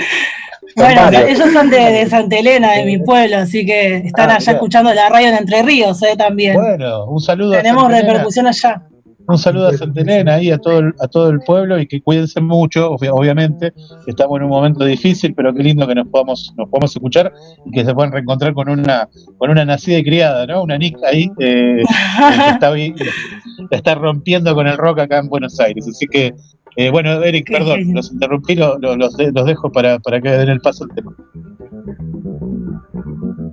bueno, 0.76 1.10
ellos 1.10 1.54
son 1.54 1.70
de, 1.70 1.78
de, 1.78 2.06
Santa 2.08 2.38
Elena, 2.38 2.74
de 2.74 2.86
mi 2.86 2.98
pueblo, 2.98 3.38
así 3.38 3.66
que 3.66 3.98
están 3.98 4.30
ah, 4.30 4.36
allá 4.36 4.54
escuchando 4.54 4.94
la 4.94 5.08
radio 5.08 5.30
en 5.30 5.36
Entre 5.36 5.64
Ríos 5.64 6.04
eh, 6.04 6.16
también. 6.18 6.56
Bueno, 6.56 7.06
un 7.06 7.22
saludo. 7.22 7.52
Tenemos 7.52 7.90
repercusión 7.90 8.48
allá. 8.48 8.82
Un 9.28 9.38
saludo 9.38 9.68
a 9.70 9.74
Santa 9.74 10.02
Elena 10.02 10.42
y 10.42 10.52
a 10.52 10.58
todo, 10.58 10.80
el, 10.80 10.94
a 11.00 11.08
todo 11.08 11.30
el 11.30 11.40
pueblo 11.40 11.80
y 11.80 11.88
que 11.88 12.02
cuídense 12.02 12.40
mucho, 12.42 12.92
obviamente. 12.92 13.74
Estamos 14.06 14.38
en 14.38 14.44
un 14.44 14.50
momento 14.50 14.86
difícil, 14.86 15.34
pero 15.34 15.54
qué 15.54 15.64
lindo 15.64 15.88
que 15.88 15.96
nos 15.96 16.08
podamos, 16.08 16.54
nos 16.58 16.70
podamos 16.70 16.96
escuchar 16.96 17.34
y 17.66 17.72
que 17.72 17.86
se 17.86 17.94
puedan 17.94 18.12
reencontrar 18.12 18.54
con 18.54 18.70
una, 18.70 19.10
con 19.38 19.50
una 19.50 19.66
nacida 19.66 19.98
y 19.98 20.04
criada, 20.04 20.46
¿no? 20.46 20.64
Una 20.64 20.78
Nick 20.78 20.98
ahí 21.04 21.32
eh, 21.40 21.82
que 21.82 22.52
está, 22.52 22.74
está 23.72 23.96
rompiendo 23.96 24.54
con 24.54 24.68
el 24.68 24.78
rock 24.78 25.00
acá 25.00 25.20
en 25.20 25.30
Buenos 25.30 25.60
Aires. 25.60 25.88
Así 25.88 26.06
que 26.08 26.34
eh, 26.78 26.90
bueno, 26.90 27.24
Eric, 27.24 27.50
perdón, 27.50 27.80
los 27.94 28.12
interrumpí, 28.12 28.56
los, 28.56 28.78
los, 28.80 29.16
dejo 29.18 29.72
para, 29.72 30.00
para, 30.00 30.22
que 30.22 30.30
den 30.30 30.50
el 30.50 30.60
paso 30.60 30.84
al 30.84 30.96
tema. 30.96 31.16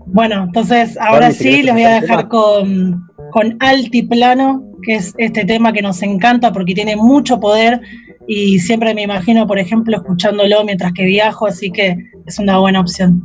Bueno, 0.07 0.45
entonces 0.45 0.99
ahora 1.01 1.31
sí 1.31 1.63
les 1.63 1.73
voy 1.73 1.85
a 1.85 2.01
dejar 2.01 2.29
con, 2.29 3.09
con 3.31 3.57
Altiplano, 3.61 4.63
que 4.83 4.97
es 4.97 5.15
este 5.19 5.45
tema 5.45 5.73
que 5.73 5.83
nos 5.83 6.03
encanta 6.03 6.53
porque 6.53 6.75
tiene 6.75 6.97
mucho 6.97 7.41
poder 7.41 7.81
y 8.27 8.59
siempre 8.61 8.95
me 8.95 9.03
imagino, 9.03 9.47
por 9.47 9.59
ejemplo, 9.59 9.97
escuchándolo 9.97 10.65
mientras 10.65 10.93
que 10.93 11.05
viajo, 11.05 11.47
así 11.47 11.71
que 11.71 11.97
es 12.27 12.39
una 12.39 12.59
buena 12.59 12.81
opción. 12.81 13.23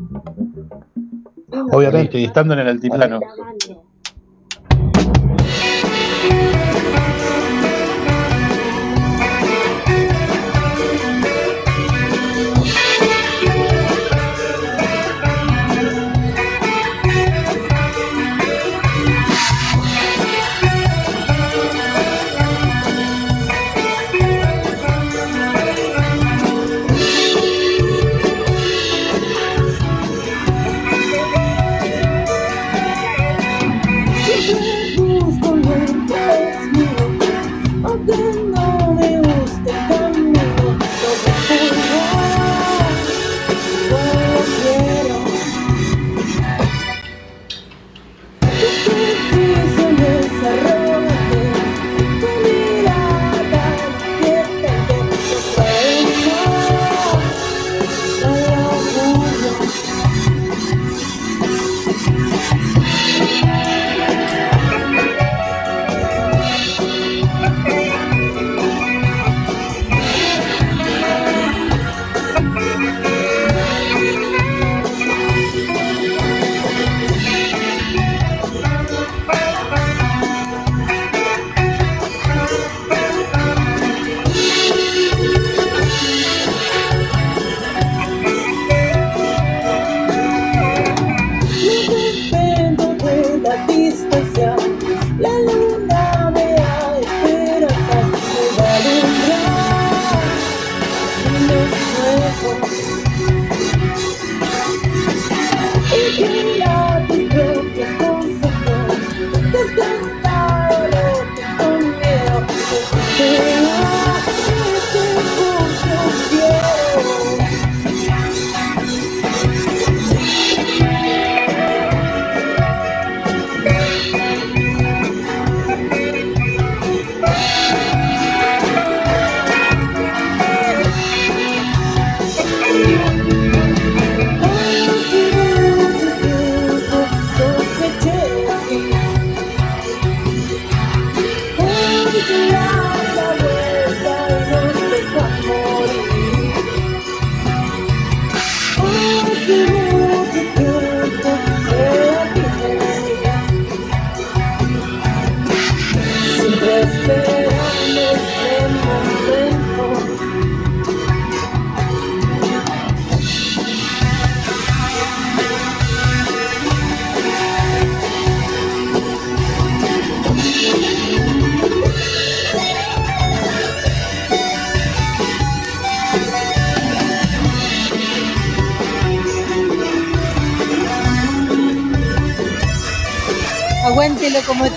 Obviamente, 1.72 2.20
y 2.20 2.26
estando 2.26 2.54
en 2.54 2.60
el 2.62 2.68
altiplano. 2.68 3.20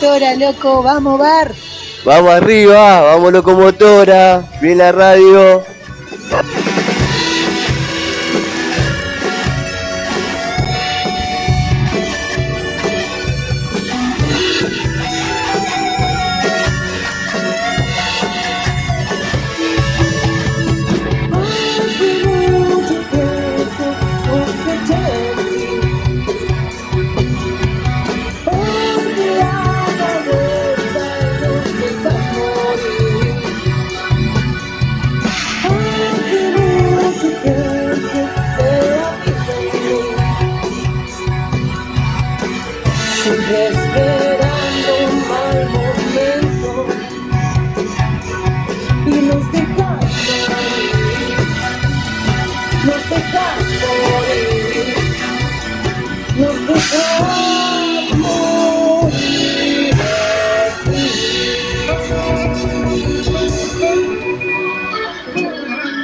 Locomotora, 0.01 0.35
loco, 0.37 0.83
vamos 0.83 1.19
bar. 1.19 1.53
Vamos 2.05 2.31
arriba, 2.31 3.03
vamos 3.03 3.33
locomotora, 3.33 4.43
bien 4.61 4.79
la 4.79 4.93
radio. 4.93 5.63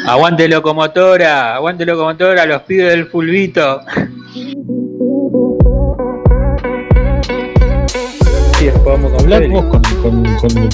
Aguante 0.07 0.49
locomotora, 0.49 1.57
aguante 1.57 1.85
locomotora, 1.85 2.47
los 2.47 2.63
pibes 2.63 2.91
del 2.91 3.07
fulbito. 3.07 3.81
Sí, 8.59 8.71
vamos 8.85 9.13
con 9.13 9.29
vos 9.51 9.65
con, 9.67 9.83
con- 10.03 10.37
con- 10.37 10.69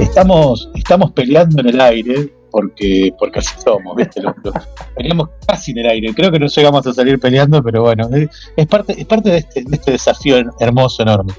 Estamos, 0.00 0.70
estamos 0.74 1.12
peleando 1.12 1.60
en 1.60 1.68
el 1.68 1.80
aire 1.80 2.32
porque, 2.54 3.12
porque 3.18 3.40
así 3.40 3.52
somos, 3.64 3.96
¿viste? 3.96 4.22
Los- 4.22 4.36
los- 4.44 4.54
peleamos 4.94 5.30
casi 5.44 5.72
en 5.72 5.78
el 5.78 5.86
aire. 5.88 6.14
Creo 6.14 6.30
que 6.30 6.38
no 6.38 6.46
llegamos 6.46 6.86
a 6.86 6.92
salir 6.92 7.18
peleando, 7.18 7.60
pero 7.64 7.82
bueno, 7.82 8.08
es, 8.14 8.28
es 8.56 8.66
parte, 8.68 8.94
es 8.96 9.04
parte 9.06 9.28
de, 9.30 9.38
este, 9.38 9.64
de 9.64 9.74
este 9.74 9.90
desafío 9.90 10.36
hermoso, 10.60 11.02
enorme. 11.02 11.32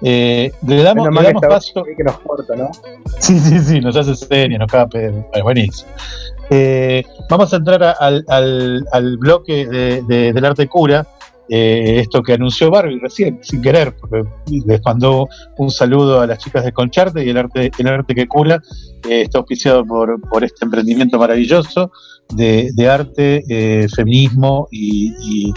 Eh, 0.00 0.50
le 0.66 0.82
damos, 0.82 1.08
le 1.10 1.22
damos 1.28 1.42
paso. 1.46 1.84
que 1.84 2.02
nos 2.02 2.18
corta, 2.20 2.56
¿no? 2.56 2.70
Sí, 3.18 3.38
sí, 3.38 3.58
sí, 3.58 3.80
nos 3.82 3.94
hace 3.96 4.14
señas, 4.16 4.60
nos. 4.60 4.98
Bueno, 4.98 5.44
buenísimo. 5.44 5.90
Eh, 6.48 7.04
vamos 7.28 7.52
a 7.52 7.56
entrar 7.56 7.82
a- 7.82 7.90
al, 7.92 8.24
al- 8.28 8.84
al 8.92 9.16
bloque 9.18 9.66
de- 9.66 10.02
de- 10.02 10.32
del 10.32 10.44
arte 10.46 10.66
cura, 10.68 11.06
eh, 11.54 12.00
esto 12.00 12.22
que 12.22 12.32
anunció 12.32 12.70
Barbie 12.70 12.98
recién, 12.98 13.38
sin 13.42 13.60
querer, 13.60 13.94
porque 14.00 14.22
les 14.66 14.80
mandó 14.84 15.28
un 15.58 15.70
saludo 15.70 16.20
a 16.22 16.26
las 16.26 16.38
chicas 16.38 16.64
de 16.64 16.72
Concharte 16.72 17.22
y 17.24 17.28
el 17.28 17.36
arte, 17.36 17.70
el 17.78 17.86
arte 17.88 18.14
que 18.14 18.26
cura 18.26 18.62
eh, 19.08 19.22
está 19.22 19.38
auspiciado 19.38 19.84
por, 19.84 20.18
por 20.30 20.44
este 20.44 20.64
emprendimiento 20.64 21.18
maravilloso 21.18 21.92
de, 22.34 22.70
de 22.74 22.88
arte, 22.88 23.42
eh, 23.48 23.86
feminismo 23.94 24.66
y, 24.70 25.12
y- 25.20 25.52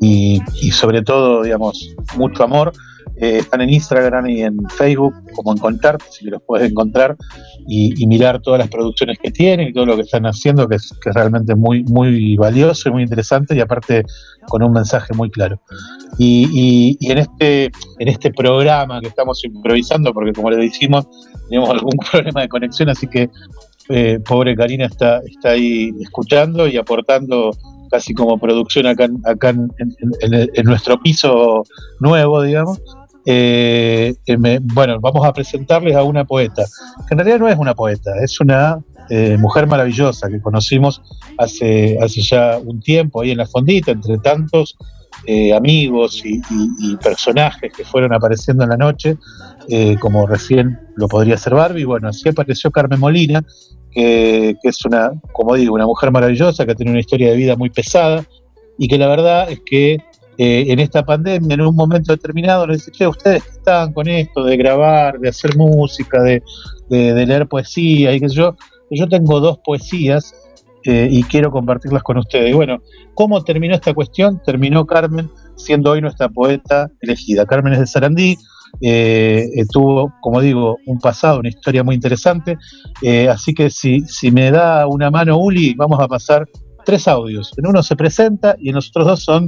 y- 0.00 0.40
y 0.62 0.70
sobre 0.70 1.02
todo, 1.02 1.42
digamos, 1.42 1.94
mucho 2.16 2.42
amor. 2.44 2.72
Eh, 3.16 3.38
están 3.38 3.60
en 3.60 3.70
Instagram 3.70 4.26
y 4.28 4.42
en 4.42 4.56
Facebook 4.70 5.14
como 5.36 5.52
Encontrarte, 5.52 6.04
si 6.10 6.24
los 6.26 6.42
puedes 6.42 6.68
encontrar 6.70 7.16
y, 7.68 8.06
mirar 8.06 8.40
todas 8.42 8.58
las 8.58 8.68
producciones 8.68 9.18
que 9.22 9.30
tienen 9.30 9.68
y 9.68 9.72
todo 9.72 9.86
lo 9.86 9.94
que 9.96 10.02
están 10.02 10.26
haciendo, 10.26 10.66
que 10.68 10.76
es, 10.76 10.92
realmente 11.04 11.54
muy, 11.54 11.84
muy 11.84 12.36
valioso 12.36 12.88
y 12.88 12.92
muy 12.92 13.02
interesante 13.02 13.54
y 13.56 13.60
aparte 13.60 14.04
con 14.48 14.62
un 14.64 14.72
mensaje 14.72 15.14
muy 15.14 15.30
claro. 15.30 15.60
Y, 16.18 16.48
y- 16.52 16.96
y 17.00 17.12
en, 17.12 17.18
este, 17.18 17.64
en 17.98 18.08
este 18.08 18.32
programa 18.32 19.00
que 19.00 19.08
estamos 19.08 19.44
improvisando, 19.44 20.12
porque 20.12 20.32
como 20.32 20.50
le 20.50 20.56
dijimos, 20.58 21.06
tenemos 21.48 21.70
algún 21.70 21.92
problema 22.12 22.40
de 22.42 22.48
conexión, 22.48 22.88
así 22.88 23.06
que 23.06 23.30
eh, 23.90 24.18
pobre 24.26 24.56
Karina 24.56 24.86
está, 24.86 25.18
está 25.20 25.50
ahí 25.50 25.92
escuchando 26.00 26.66
y 26.66 26.76
aportando 26.78 27.50
casi 27.90 28.12
como 28.12 28.38
producción 28.38 28.86
acá, 28.86 29.08
acá 29.24 29.50
en- 29.50 29.70
en- 29.78 30.50
en 30.52 30.64
nuestro 30.64 31.00
piso 31.00 31.62
nuevo, 32.00 32.42
digamos. 32.42 32.80
Eh, 33.26 34.14
eh, 34.26 34.58
bueno, 34.62 35.00
vamos 35.00 35.26
a 35.26 35.32
presentarles 35.32 35.96
a 35.96 36.02
una 36.02 36.24
poeta, 36.24 36.64
que 37.08 37.14
en 37.14 37.18
realidad 37.18 37.38
no 37.38 37.48
es 37.48 37.58
una 37.58 37.74
poeta, 37.74 38.10
es 38.22 38.38
una 38.40 38.78
eh, 39.08 39.36
mujer 39.38 39.66
maravillosa 39.66 40.28
que 40.28 40.40
conocimos 40.40 41.00
hace, 41.38 41.98
hace 42.02 42.20
ya 42.20 42.58
un 42.58 42.80
tiempo 42.80 43.22
ahí 43.22 43.30
en 43.30 43.38
la 43.38 43.46
fondita, 43.46 43.92
entre 43.92 44.18
tantos 44.18 44.76
amigos 45.56 46.22
y, 46.22 46.42
personajes 46.96 47.72
que 47.72 47.82
fueron 47.82 48.12
apareciendo 48.12 48.62
en 48.64 48.68
la 48.68 48.76
noche, 48.76 49.16
como 49.98 50.26
recién 50.26 50.78
lo 50.96 51.08
podría 51.08 51.38
ser 51.38 51.54
Barbie. 51.54 51.84
Bueno, 51.84 52.08
así 52.08 52.28
apareció 52.28 52.70
Carmen 52.70 53.00
Molina, 53.00 53.42
que, 53.90 54.54
que 54.60 54.68
es 54.68 54.84
una, 54.84 55.12
como 55.32 55.54
digo, 55.54 55.74
una 55.74 55.86
mujer 55.86 56.10
maravillosa 56.10 56.66
que 56.66 56.74
tiene 56.74 56.90
una 56.90 57.00
historia 57.00 57.30
de 57.30 57.36
vida 57.36 57.56
muy 57.56 57.70
pesada 57.70 58.22
y 58.76 58.86
que 58.86 58.98
la 58.98 59.08
verdad 59.08 59.50
es 59.50 59.60
que 59.64 59.98
eh, 60.38 60.64
en 60.68 60.80
esta 60.80 61.04
pandemia, 61.04 61.54
en 61.54 61.60
un 61.60 61.74
momento 61.74 62.12
determinado, 62.12 62.66
les 62.66 62.90
che, 62.90 63.06
ustedes 63.06 63.42
que 63.42 63.50
están 63.50 63.92
con 63.92 64.08
esto 64.08 64.44
de 64.44 64.56
grabar, 64.56 65.18
de 65.18 65.28
hacer 65.28 65.56
música, 65.56 66.22
de, 66.22 66.42
leer 66.90 67.46
poesía 67.48 68.12
y 68.12 68.20
sé 68.20 68.28
yo, 68.28 68.56
yo 68.90 69.08
tengo 69.08 69.40
dos 69.40 69.58
poesías 69.64 70.34
eh, 70.84 71.08
y 71.10 71.22
quiero 71.24 71.50
compartirlas 71.50 72.02
con 72.02 72.18
ustedes. 72.18 72.50
Y 72.50 72.52
bueno, 72.52 72.82
¿cómo 73.14 73.42
terminó 73.42 73.74
esta 73.74 73.94
cuestión? 73.94 74.40
Terminó 74.44 74.86
Carmen 74.86 75.30
siendo 75.56 75.92
hoy 75.92 76.00
nuestra 76.00 76.28
poeta 76.28 76.90
elegida. 77.00 77.46
Carmen 77.46 77.72
es 77.72 77.80
de 77.80 77.86
Sarandí, 77.86 78.36
eh, 78.80 79.48
tuvo, 79.70 80.12
como 80.20 80.40
digo, 80.40 80.78
un 80.86 80.98
pasado, 80.98 81.40
una 81.40 81.48
historia 81.48 81.84
muy 81.84 81.94
interesante, 81.94 82.58
eh, 83.02 83.28
así 83.28 83.54
que 83.54 83.70
si, 83.70 84.02
si 84.02 84.30
me 84.30 84.50
da 84.50 84.86
una 84.86 85.10
mano 85.10 85.38
Uli, 85.38 85.74
vamos 85.74 86.00
a 86.00 86.08
pasar 86.08 86.48
tres 86.84 87.08
audios. 87.08 87.52
En 87.56 87.66
uno 87.66 87.82
se 87.82 87.96
presenta 87.96 88.56
y 88.58 88.68
en 88.68 88.74
los 88.76 88.88
otros 88.88 89.06
dos 89.06 89.24
son 89.24 89.46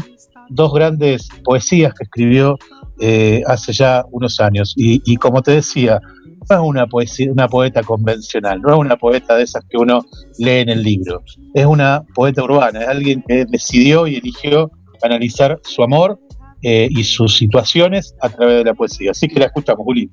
dos 0.49 0.73
grandes 0.73 1.29
poesías 1.45 1.93
que 1.95 2.05
escribió 2.05 2.59
eh, 3.01 3.43
hace 3.47 3.73
ya 3.73 4.05
unos 4.11 4.41
años. 4.41 4.75
Y, 4.77 5.17
como 5.17 5.43
te 5.43 5.53
decía, 5.53 6.01
no 6.49 6.57
es 6.57 6.63
una, 6.63 6.87
poesía, 6.87 7.31
una 7.31 7.49
poeta 7.49 7.83
convencional, 7.83 8.61
no 8.61 8.73
es 8.73 8.79
una 8.79 8.97
poeta 8.97 9.37
de 9.37 9.43
esas 9.43 9.65
que 9.65 9.77
uno 9.77 10.01
lee 10.39 10.61
en 10.61 10.69
el 10.69 10.83
libro, 10.83 11.23
es 11.55 11.67
una 11.67 12.05
poeta 12.15 12.43
urbana, 12.43 12.83
es 12.83 12.89
alguien 12.89 13.23
que 13.27 13.45
decidió 13.47 14.07
y 14.07 14.17
eligió 14.17 14.71
analizar 15.03 15.61
su 15.63 15.83
amor 15.83 16.19
eh, 16.63 16.89
y 16.91 17.05
sus 17.05 17.37
situaciones 17.37 18.15
a 18.21 18.29
través 18.29 18.59
de 18.59 18.65
la 18.65 18.75
poesía. 18.75 19.11
Así 19.11 19.29
que 19.29 19.41
la 19.41 19.47
escuchamos, 19.47 19.85
Juli. 19.85 20.11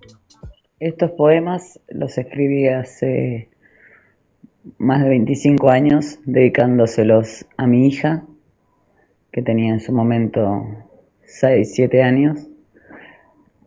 Estos 0.79 1.11
poemas 1.11 1.79
los 1.87 2.17
escribí 2.17 2.67
hace 2.67 3.49
más 4.77 5.01
de 5.03 5.09
25 5.09 5.69
años, 5.69 6.19
dedicándoselos 6.25 7.45
a 7.57 7.67
mi 7.67 7.87
hija, 7.87 8.25
que 9.33 9.41
tenía 9.41 9.73
en 9.73 9.79
su 9.79 9.91
momento 9.91 10.67
6, 11.25 11.73
7 11.73 12.03
años, 12.03 12.47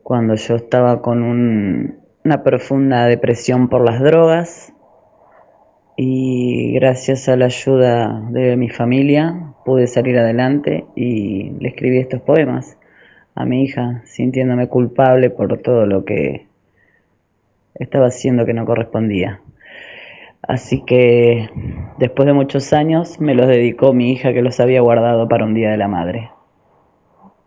cuando 0.04 0.36
yo 0.36 0.54
estaba 0.54 1.02
con 1.02 1.24
un- 1.24 1.98
una 2.24 2.44
profunda 2.44 3.06
depresión 3.06 3.68
por 3.68 3.84
las 3.84 4.00
drogas 4.00 4.72
y 5.96 6.72
gracias 6.74 7.28
a 7.28 7.36
la 7.36 7.46
ayuda 7.46 8.22
de 8.30 8.56
mi 8.56 8.68
familia 8.68 9.54
pude 9.64 9.88
salir 9.88 10.16
adelante 10.18 10.86
y 10.94 11.50
le 11.58 11.68
escribí 11.70 11.98
estos 11.98 12.20
poemas 12.20 12.78
a 13.34 13.44
mi 13.44 13.64
hija, 13.64 14.02
sintiéndome 14.04 14.68
culpable 14.68 15.30
por 15.30 15.58
todo 15.58 15.84
lo 15.84 16.04
que 16.04 16.46
estaba 17.74 18.06
haciendo 18.06 18.46
que 18.46 18.54
no 18.54 18.64
correspondía. 18.64 19.40
Así 20.48 20.84
que 20.84 21.50
después 21.98 22.26
de 22.26 22.32
muchos 22.32 22.72
años 22.72 23.20
me 23.20 23.34
los 23.34 23.48
dedicó 23.48 23.92
mi 23.92 24.12
hija 24.12 24.32
que 24.32 24.42
los 24.42 24.60
había 24.60 24.80
guardado 24.80 25.28
para 25.28 25.44
un 25.44 25.54
Día 25.54 25.70
de 25.70 25.76
la 25.76 25.88
Madre. 25.88 26.30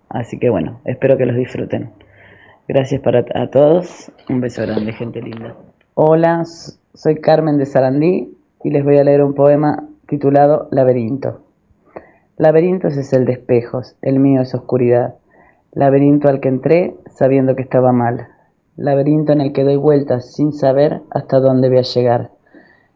Así 0.10 0.38
que 0.38 0.50
bueno, 0.50 0.82
espero 0.84 1.18
que 1.18 1.26
los 1.26 1.36
disfruten. 1.36 1.92
Gracias 2.68 3.02
para 3.02 3.26
a 3.36 3.48
todos. 3.48 4.12
Un 4.30 4.42
beso 4.42 4.64
grande, 4.64 4.92
gente 4.94 5.22
linda. 5.22 5.56
Hola, 5.94 6.44
soy 6.94 7.16
Carmen 7.22 7.58
de 7.58 7.66
Sarandí 7.66 8.38
y 8.64 8.70
les 8.70 8.84
voy 8.84 8.98
a 8.98 9.04
leer 9.04 9.24
un 9.24 9.34
poema 9.34 9.88
titulado 10.08 10.68
Laberinto. 10.72 11.42
Laberintos 12.38 12.98
es 12.98 13.14
el 13.14 13.26
de 13.26 13.34
espejos, 13.34 13.96
el 14.02 14.20
mío 14.20 14.42
es 14.42 14.54
oscuridad. 14.54 15.16
Laberinto 15.72 16.28
al 16.28 16.40
que 16.40 16.50
entré 16.50 16.96
sabiendo 17.10 17.56
que 17.56 17.64
estaba 17.64 17.92
mal. 17.92 18.28
Laberinto 18.76 19.32
en 19.34 19.42
el 19.42 19.54
que 19.54 19.64
doy 19.64 19.78
vueltas 19.78 20.34
sin 20.34 20.52
saber 20.54 21.02
hasta 21.12 21.40
dónde 21.40 21.70
voy 21.70 21.80
a 21.80 21.82
llegar. 21.82 22.32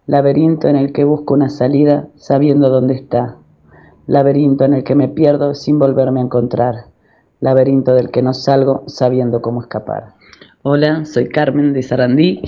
Laberinto 0.06 0.68
en 0.68 0.76
el 0.76 0.92
que 0.92 1.04
busco 1.04 1.34
una 1.34 1.50
salida 1.50 2.08
sabiendo 2.16 2.70
dónde 2.70 2.96
está, 2.96 3.38
laberinto 4.06 4.66
en 4.66 4.74
el 4.74 4.84
que 4.84 4.96
me 4.96 5.08
pierdo 5.08 5.56
sin 5.56 5.80
volverme 5.80 6.20
a 6.20 6.24
encontrar, 6.24 6.76
laberinto 7.40 7.94
del 7.94 8.12
que 8.12 8.22
no 8.22 8.34
salgo 8.34 8.84
sabiendo 8.88 9.42
cómo 9.42 9.62
escapar. 9.62 10.14
Hola, 10.62 11.06
soy 11.06 11.30
Carmen 11.30 11.74
de 11.74 11.84
Sarandí 11.84 12.42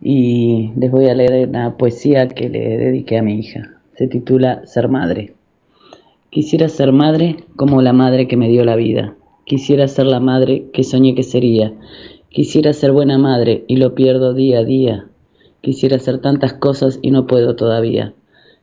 y 0.00 0.72
les 0.76 0.90
voy 0.90 1.08
a 1.08 1.14
leer 1.14 1.48
una 1.48 1.76
poesía 1.76 2.28
que 2.28 2.48
le 2.48 2.76
dediqué 2.78 3.18
a 3.18 3.22
mi 3.22 3.38
hija. 3.38 3.70
Se 3.96 4.06
titula 4.06 4.66
Ser 4.66 4.88
Madre. 4.88 5.34
Quisiera 6.30 6.68
ser 6.68 6.90
madre 6.90 7.36
como 7.54 7.80
la 7.80 7.92
madre 7.92 8.26
que 8.26 8.36
me 8.36 8.48
dio 8.48 8.64
la 8.64 8.74
vida. 8.76 9.14
Quisiera 9.44 9.86
ser 9.86 10.06
la 10.06 10.20
madre 10.20 10.66
que 10.72 10.82
soñé 10.82 11.14
que 11.14 11.22
sería. 11.22 11.72
Quisiera 12.28 12.72
ser 12.72 12.90
buena 12.90 13.18
madre 13.18 13.64
y 13.68 13.76
lo 13.76 13.94
pierdo 13.94 14.34
día 14.34 14.58
a 14.58 14.64
día. 14.64 15.06
Quisiera 15.64 15.96
hacer 15.96 16.18
tantas 16.18 16.52
cosas 16.52 16.98
y 17.00 17.10
no 17.10 17.26
puedo 17.26 17.56
todavía. 17.56 18.12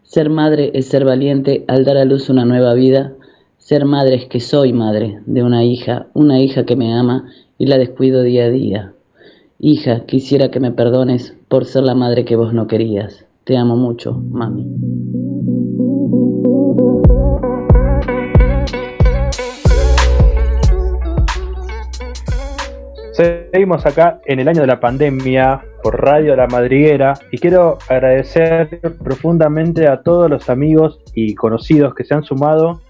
Ser 0.03 0.29
madre 0.29 0.69
es 0.75 0.85
ser 0.85 1.03
valiente 1.03 1.65
al 1.67 1.83
dar 1.83 1.97
a 1.97 2.05
luz 2.05 2.29
una 2.29 2.45
nueva 2.45 2.75
vida. 2.75 3.13
Ser 3.57 3.85
madre 3.85 4.17
es 4.17 4.25
que 4.27 4.39
soy 4.39 4.71
madre 4.71 5.19
de 5.25 5.41
una 5.41 5.63
hija, 5.63 6.05
una 6.13 6.39
hija 6.39 6.63
que 6.63 6.75
me 6.75 6.93
ama 6.93 7.25
y 7.57 7.65
la 7.65 7.79
descuido 7.79 8.21
día 8.21 8.45
a 8.45 8.49
día. 8.51 8.93
Hija, 9.57 10.05
quisiera 10.05 10.51
que 10.51 10.59
me 10.59 10.71
perdones 10.71 11.35
por 11.47 11.65
ser 11.65 11.81
la 11.81 11.95
madre 11.95 12.23
que 12.23 12.35
vos 12.35 12.53
no 12.53 12.67
querías. 12.67 13.25
Te 13.45 13.57
amo 13.57 13.75
mucho, 13.75 14.13
mami. 14.13 14.67
Seguimos 23.13 23.87
acá 23.87 24.21
en 24.25 24.39
el 24.39 24.47
año 24.47 24.61
de 24.61 24.67
la 24.67 24.79
pandemia 24.79 25.65
por 25.81 26.01
Radio 26.01 26.35
La 26.35 26.47
Madriguera 26.47 27.13
y 27.31 27.37
quiero 27.37 27.77
agradecer 27.89 28.81
profundamente 29.03 29.87
a 29.87 30.01
todos 30.01 30.29
los 30.29 30.49
amigos 30.49 30.99
y 31.13 31.35
conocidos 31.35 31.93
que 31.95 32.03
se 32.03 32.13
han 32.13 32.23
sumado 32.23 32.81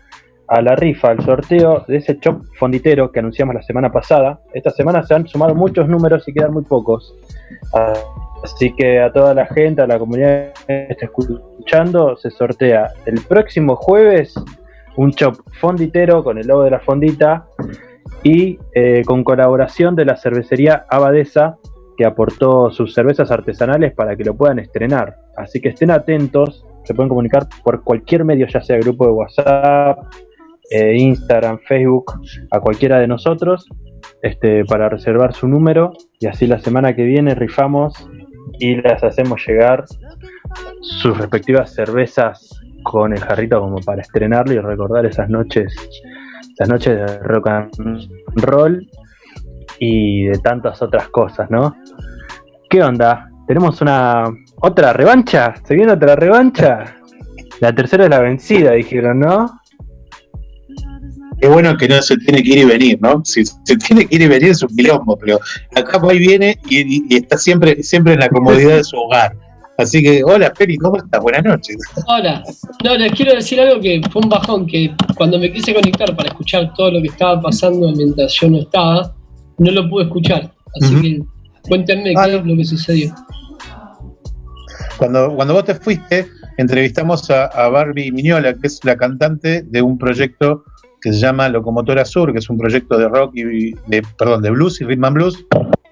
a 0.48 0.62
la 0.62 0.76
rifa, 0.76 1.10
al 1.10 1.24
sorteo 1.24 1.86
de 1.88 1.98
ese 1.98 2.20
chop 2.20 2.44
fonditero 2.60 3.12
que 3.12 3.20
anunciamos 3.20 3.56
la 3.56 3.62
semana 3.62 3.92
pasada. 3.92 4.42
Esta 4.54 4.72
semana 4.72 5.04
se 5.04 5.14
han 5.14 5.28
sumado 5.28 5.56
muchos 5.56 5.88
números 5.88 6.28
y 6.28 6.34
quedan 6.34 6.54
muy 6.54 6.64
pocos. 6.64 7.16
Así 8.44 8.74
que 8.74 9.00
a 9.00 9.12
toda 9.14 9.34
la 9.34 9.46
gente, 9.46 9.82
a 9.82 9.88
la 9.88 9.98
comunidad 9.98 10.52
que 10.68 10.88
está 10.90 11.06
escuchando, 11.06 12.18
se 12.18 12.32
sortea 12.32 12.92
el 13.06 13.22
próximo 13.22 13.76
jueves 13.76 14.34
un 14.98 15.12
chop 15.12 15.36
fonditero 15.60 16.24
con 16.24 16.38
el 16.38 16.48
logo 16.48 16.64
de 16.64 16.72
la 16.72 16.80
fondita 16.80 17.46
y 18.24 18.60
eh, 18.74 19.04
con 19.06 19.24
colaboración 19.24 19.96
de 19.96 20.06
la 20.06 20.18
cervecería 20.18 20.86
Abadesa, 20.90 21.58
que 21.98 22.06
aportó 22.06 22.72
sus 22.72 22.94
cervezas 22.94 23.32
artesanales 23.32 23.94
para 23.94 24.16
que 24.16 24.24
lo 24.24 24.36
puedan 24.36 24.60
estrenar. 24.60 25.18
Así 25.36 25.60
que 25.60 25.70
estén 25.70 25.92
atentos, 25.92 26.66
se 26.84 26.94
pueden 26.94 27.10
comunicar 27.10 27.48
por 27.64 27.84
cualquier 27.84 28.26
medio, 28.26 28.48
ya 28.48 28.62
sea 28.62 28.78
grupo 28.78 29.06
de 29.06 29.12
WhatsApp, 29.12 30.00
eh, 30.70 30.96
Instagram, 30.98 31.60
Facebook, 31.68 32.14
a 32.50 32.60
cualquiera 32.60 33.00
de 33.00 33.08
nosotros, 33.08 33.68
este, 34.22 34.66
para 34.66 34.90
reservar 34.90 35.34
su 35.34 35.48
número 35.48 35.94
y 36.20 36.28
así 36.28 36.48
la 36.48 36.60
semana 36.60 36.96
que 36.96 37.04
viene 37.04 37.36
rifamos 37.36 37.94
y 38.60 38.76
les 38.76 39.04
hacemos 39.04 39.42
llegar 39.48 39.86
sus 40.82 41.18
respectivas 41.18 41.74
cervezas 41.74 42.50
con 42.84 43.14
el 43.14 43.20
jarrito 43.20 43.60
como 43.60 43.80
para 43.80 44.02
estrenarlo 44.02 44.54
y 44.54 44.60
recordar 44.60 45.06
esas 45.06 45.30
noches 45.30 45.74
las 46.58 46.70
noches 46.70 46.98
de 46.98 47.20
rock 47.20 47.48
and 47.48 48.10
roll 48.36 48.88
y 49.84 50.26
de 50.26 50.38
tantas 50.38 50.80
otras 50.84 51.10
cosas, 51.10 51.50
¿no? 51.50 51.76
¿Qué 52.70 52.84
onda? 52.84 53.28
¿Tenemos 53.48 53.82
una 53.82 54.26
otra 54.62 54.94
revancha? 54.94 55.56
¿Se 55.68 55.74
viene 55.74 55.92
otra 55.94 56.16
revancha? 56.16 56.98
La 57.60 57.74
tercera 57.74 58.04
es 58.04 58.12
la 58.12 58.20
vencida, 58.20 58.74
dijeron, 58.74 59.20
¿no? 59.22 59.60
Qué 61.40 61.48
bueno 61.48 61.76
que 61.78 61.88
no 61.88 62.00
se 62.00 62.16
tiene 62.18 62.44
que 62.44 62.50
ir 62.50 62.58
y 62.60 62.66
venir, 62.66 63.00
¿no? 63.02 63.26
Si 63.26 63.44
se 63.44 63.76
tiene 63.78 64.06
que 64.06 64.16
ir 64.18 64.22
y 64.22 64.28
venir 64.28 64.50
es 64.50 64.62
un 64.62 64.70
quilombo, 64.70 65.18
pero 65.18 65.40
acá 65.76 65.98
va 65.98 66.14
y 66.14 66.20
viene 66.20 66.60
y, 66.70 67.12
y 67.12 67.18
está 67.18 67.40
siempre, 67.40 67.82
siempre 67.82 68.14
en 68.14 68.20
la 68.20 68.30
comodidad 68.30 68.76
de 68.76 68.84
su 68.84 68.96
hogar. 68.98 69.36
Así 69.80 70.04
que, 70.04 70.24
hola 70.24 70.54
Feli, 70.56 70.78
¿cómo 70.78 70.98
estás? 70.98 71.20
Buenas 71.20 71.44
noches. 71.44 71.78
Hola. 72.06 72.44
No, 72.84 72.96
les 72.98 73.12
quiero 73.14 73.34
decir 73.34 73.60
algo 73.60 73.82
que 73.82 74.00
fue 74.12 74.22
un 74.22 74.30
bajón, 74.30 74.68
que 74.68 74.94
cuando 75.18 75.40
me 75.40 75.52
quise 75.52 75.74
conectar 75.74 76.16
para 76.16 76.30
escuchar 76.30 76.72
todo 76.76 76.92
lo 76.92 77.02
que 77.02 77.08
estaba 77.08 77.42
pasando 77.42 77.92
mientras 77.94 78.32
yo 78.34 78.48
no 78.48 78.60
estaba, 78.60 79.12
no 79.58 79.72
lo 79.72 79.90
pude 79.90 80.06
escuchar. 80.06 80.52
Así 80.82 81.02
que 81.02 81.24
cuéntenme 81.68 82.14
qué 82.14 82.36
es 82.36 82.46
lo 82.46 82.56
que 82.56 82.66
sucedió. 82.66 83.14
Cuando, 84.98 85.34
cuando 85.36 85.54
vos 85.54 85.66
te 85.66 85.76
fuiste, 85.76 86.28
entrevistamos 86.58 87.30
a, 87.32 87.70
Barbie 87.70 88.12
Miñola, 88.12 88.54
que 88.54 88.68
es 88.68 88.80
la 88.84 88.96
cantante 88.96 89.64
de 89.64 89.82
un 89.82 89.98
proyecto 89.98 90.64
que 91.02 91.12
se 91.12 91.20
llama 91.20 91.50
Locomotora 91.50 92.06
Sur, 92.06 92.32
que 92.32 92.40
es 92.40 92.50
un 92.50 92.58
proyecto 92.58 92.98
de 92.98 93.08
rock 93.08 93.32
y 93.36 93.74
de, 93.88 94.04
perdón, 94.18 94.44
de 94.44 94.52
blues 94.52 94.80
y 94.82 94.86
rhythm 94.86 95.06
and 95.06 95.16
blues, 95.16 95.46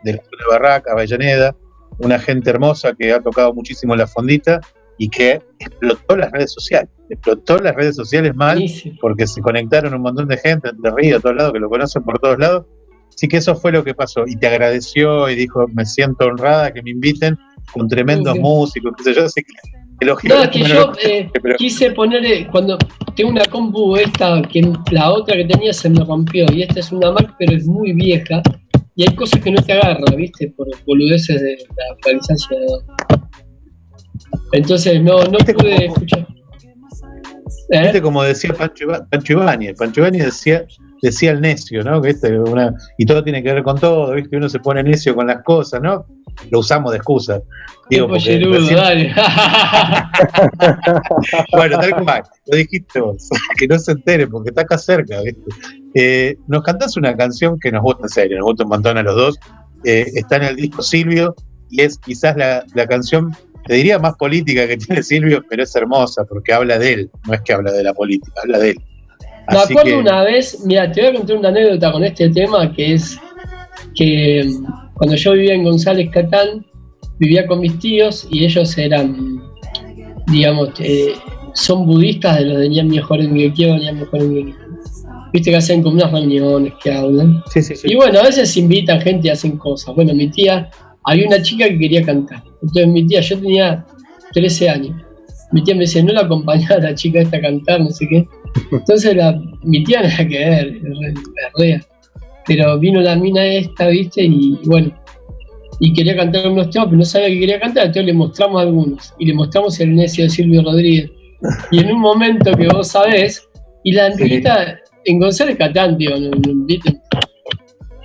de 0.03 0.13
la 0.13 0.21
Barraca, 0.51 0.93
Avellaneda, 0.93 1.55
una 1.97 2.19
gente 2.19 2.49
hermosa 2.51 2.93
que 2.97 3.11
ha 3.11 3.19
tocado 3.19 3.53
muchísimo 3.53 3.95
la 3.95 4.07
fondita 4.07 4.61
y 4.97 5.09
que 5.09 5.41
explotó 5.59 6.15
las 6.15 6.31
redes 6.31 6.53
sociales. 6.53 6.89
Explotó 7.09 7.57
las 7.57 7.75
redes 7.75 7.95
sociales 7.95 8.35
mal 8.35 8.63
porque 9.01 9.25
se 9.25 9.41
conectaron 9.41 9.93
un 9.95 10.01
montón 10.01 10.27
de 10.27 10.37
gente 10.37 10.69
entre 10.69 10.91
Río, 10.91 11.19
todos 11.19 11.35
lados, 11.35 11.53
que 11.53 11.59
lo 11.59 11.69
conocen 11.69 12.03
por 12.03 12.19
todos 12.19 12.37
lados. 12.37 12.65
Así 13.19 13.27
que 13.27 13.35
eso 13.35 13.53
fue 13.53 13.73
lo 13.73 13.83
que 13.83 13.93
pasó. 13.93 14.23
Y 14.25 14.37
te 14.37 14.47
agradeció 14.47 15.29
y 15.29 15.35
dijo, 15.35 15.67
me 15.73 15.85
siento 15.85 16.23
honrada 16.23 16.71
que 16.71 16.81
me 16.81 16.91
inviten 16.91 17.37
con 17.73 17.89
tremendos 17.89 18.39
músicos, 18.39 18.93
qué 18.97 19.03
sé 19.03 19.13
yo. 19.13 19.25
Así 19.25 19.43
que 19.43 20.05
no, 20.05 20.15
que 20.49 20.63
yo 20.63 20.93
eh, 21.03 21.29
quise 21.57 21.91
poner, 21.91 22.23
eh, 22.23 22.47
cuando 22.49 22.77
tengo 23.17 23.31
una 23.31 23.43
compu 23.43 23.97
esta, 23.97 24.41
que 24.43 24.61
la 24.91 25.11
otra 25.11 25.35
que 25.35 25.43
tenía 25.43 25.73
se 25.73 25.89
me 25.89 26.01
rompió, 26.05 26.45
y 26.53 26.61
esta 26.61 26.79
es 26.79 26.93
una 26.93 27.11
Mac, 27.11 27.35
pero 27.37 27.57
es 27.57 27.67
muy 27.67 27.91
vieja, 27.91 28.41
y 28.95 29.05
hay 29.05 29.13
cosas 29.13 29.41
que 29.41 29.51
no 29.51 29.61
te 29.61 29.73
agarran, 29.73 30.15
¿viste? 30.15 30.53
Por 30.55 30.69
boludeces 30.85 31.41
de 31.41 31.57
la 31.75 31.93
actualización. 31.93 32.61
Entonces 34.53 35.03
no, 35.03 35.25
no 35.25 35.39
pude 35.39 35.87
escuchar. 35.87 36.25
¿Eh? 37.71 37.81
¿Viste 37.81 38.01
como 38.01 38.23
decía 38.23 38.53
Pancho, 38.53 38.87
Pancho 39.11 39.33
Ibáñez? 39.33 39.77
Pancho 39.77 39.99
Ibáñez 39.99 40.23
decía, 40.23 40.65
decía 41.01 41.31
el 41.31 41.41
necio, 41.41 41.83
¿no? 41.83 42.01
Que 42.01 42.09
este, 42.09 42.37
una, 42.39 42.73
y 42.97 43.05
todo 43.05 43.23
tiene 43.23 43.41
que 43.43 43.53
ver 43.53 43.63
con 43.63 43.79
todo, 43.79 44.13
¿viste? 44.13 44.37
Uno 44.37 44.49
se 44.49 44.59
pone 44.59 44.83
necio 44.83 45.15
con 45.15 45.27
las 45.27 45.43
cosas, 45.43 45.81
¿no? 45.81 46.05
Lo 46.51 46.59
usamos 46.59 46.91
de 46.91 46.97
excusa. 46.97 47.41
Digo, 47.89 48.07
porque 48.07 48.39
dale. 48.75 49.13
bueno, 51.51 51.79
tal 51.79 51.91
como 51.91 52.11
lo 52.47 52.57
dijiste 52.57 52.99
vos, 53.01 53.29
que 53.57 53.67
no 53.67 53.79
se 53.79 53.93
entere 53.93 54.27
porque 54.27 54.49
está 54.49 54.61
acá 54.61 54.77
cerca, 54.77 55.21
¿viste? 55.21 55.41
Eh, 55.95 56.37
nos 56.47 56.63
cantás 56.63 56.97
una 56.97 57.15
canción 57.15 57.57
que 57.59 57.71
nos 57.71 57.81
gusta 57.81 58.03
en 58.03 58.09
serio, 58.09 58.37
nos 58.37 58.45
gusta 58.45 58.63
un 58.63 58.69
montón 58.69 58.97
a 58.97 59.03
los 59.03 59.15
dos. 59.15 59.39
Eh, 59.85 60.05
está 60.13 60.35
en 60.35 60.43
el 60.43 60.55
disco 60.55 60.81
Silvio 60.81 61.35
y 61.69 61.81
es 61.81 61.97
quizás 61.97 62.35
la, 62.35 62.87
canción, 62.87 63.35
te 63.65 63.75
diría 63.75 63.97
más 63.99 64.15
política 64.15 64.67
que 64.67 64.77
tiene 64.77 65.03
Silvio, 65.03 65.43
pero 65.49 65.63
es 65.63 65.75
hermosa 65.75 66.25
porque 66.25 66.53
habla 66.53 66.77
de 66.77 66.93
él, 66.93 67.11
no 67.27 67.33
es 67.33 67.41
que 67.41 67.53
habla 67.53 67.71
de 67.71 67.83
la 67.83 67.93
política, 67.93 68.33
habla 68.43 68.59
de 68.59 68.71
él. 68.71 68.77
Me 69.51 69.57
acuerdo 69.57 69.99
una 69.99 70.23
vez, 70.23 70.63
mira, 70.65 70.91
te 70.91 71.01
voy 71.01 71.09
a 71.09 71.13
contar 71.13 71.37
una 71.37 71.49
anécdota 71.49 71.91
con 71.91 72.03
este 72.03 72.29
tema 72.29 72.71
que 72.73 72.93
es 72.93 73.17
que 73.95 74.43
mm, 74.45 74.93
cuando 74.93 75.15
yo 75.15 75.33
vivía 75.33 75.53
en 75.53 75.63
González 75.63 76.09
Catán, 76.11 76.65
vivía 77.19 77.45
con 77.47 77.59
mis 77.59 77.77
tíos 77.79 78.27
y 78.29 78.45
ellos 78.45 78.77
eran, 78.77 79.41
digamos, 80.27 80.71
eh, 80.79 81.13
son 81.53 81.85
budistas 81.85 82.37
de 82.37 82.45
los 82.45 82.59
de 82.59 82.69
Ñam 82.69 82.87
mejor 82.87 83.21
en 83.21 83.33
mi 83.33 83.47
mejor 83.47 84.21
en 84.21 84.55
Viste 85.31 85.51
que 85.51 85.57
hacen 85.57 85.83
como 85.83 85.95
unas 85.95 86.11
reuniones 86.11 86.73
que 86.81 86.91
hablan. 86.91 87.43
Sí, 87.53 87.61
sí, 87.61 87.75
sí. 87.75 87.87
Y 87.91 87.95
bueno, 87.95 88.19
a 88.19 88.23
veces 88.23 88.55
invitan 88.57 88.99
gente 88.99 89.27
y 89.27 89.31
hacen 89.31 89.57
cosas. 89.57 89.93
Bueno, 89.93 90.13
mi 90.15 90.27
tía, 90.31 90.71
había 91.03 91.27
una 91.27 91.41
chica 91.41 91.67
que 91.67 91.77
quería 91.77 92.03
cantar. 92.03 92.43
Entonces 92.63 92.87
mi 92.87 93.05
tía, 93.05 93.21
yo 93.21 93.39
tenía 93.39 93.85
13 94.33 94.69
años. 94.69 94.95
Mi 95.51 95.63
tía 95.63 95.75
me 95.75 95.81
decía, 95.81 96.01
no 96.03 96.13
la 96.13 96.21
acompañaba 96.21 96.75
a 96.75 96.79
la 96.79 96.95
chica 96.95 97.19
esta 97.19 97.37
a 97.37 97.41
cantar, 97.41 97.79
no 97.79 97.91
sé 97.91 98.07
qué. 98.07 98.27
Entonces 98.71 99.15
la, 99.15 99.39
mi 99.63 99.83
tía 99.83 100.01
nada 100.01 100.27
que 100.27 100.37
ver, 100.37 100.81
rea. 101.57 101.81
Pero 102.45 102.79
vino 102.79 102.99
la 103.01 103.15
mina 103.15 103.45
esta, 103.45 103.87
viste, 103.87 104.23
y 104.23 104.59
bueno, 104.65 104.91
y 105.79 105.93
quería 105.93 106.15
cantar 106.15 106.47
unos 106.47 106.69
temas, 106.69 106.87
pero 106.87 106.97
no 106.97 107.05
sabía 107.05 107.29
que 107.29 107.39
quería 107.39 107.59
cantar, 107.59 107.85
entonces 107.85 108.05
le 108.05 108.13
mostramos 108.13 108.61
algunos. 108.61 109.13
Y 109.17 109.25
le 109.25 109.33
mostramos 109.33 109.79
el 109.79 109.95
necio 109.95 110.25
de 110.25 110.29
Silvio 110.29 110.61
Rodríguez. 110.61 111.09
Y 111.71 111.79
en 111.79 111.91
un 111.93 112.01
momento 112.01 112.51
que 112.55 112.67
vos 112.67 112.89
sabés, 112.89 113.47
y 113.83 113.93
la 113.93 114.07
amiguita 114.07 114.77
en 115.05 115.19
González 115.19 115.57
Catán, 115.57 115.97
tío, 115.97 116.11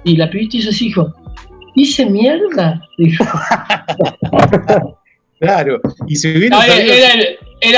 Y 0.05 0.17
la 0.17 0.31
pibita 0.31 0.59
hizo 0.59 0.71
así, 0.71 0.87
dijo, 0.87 1.13
¿hice 1.75 2.07
mierda? 2.07 2.81
Dijo. 2.97 3.25
claro, 5.41 5.81
y 6.07 6.15
si 6.15 6.37
hubiera 6.37 6.61
sabido, 6.61 6.95
era, 6.95 7.15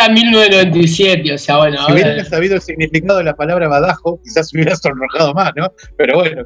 1997, 0.08 1.34
o 1.34 1.38
sea, 1.38 1.58
bueno. 1.58 1.84
Si 1.86 1.92
hubiera 1.92 2.24
sabido 2.24 2.54
el 2.56 2.60
significado 2.62 3.18
de 3.18 3.24
la 3.24 3.34
palabra 3.36 3.68
badajo, 3.68 4.20
quizás 4.22 4.48
se 4.48 4.56
hubiera 4.56 4.76
sonrojado 4.76 5.32
más, 5.34 5.52
¿no? 5.56 5.72
Pero 5.96 6.16
bueno, 6.16 6.42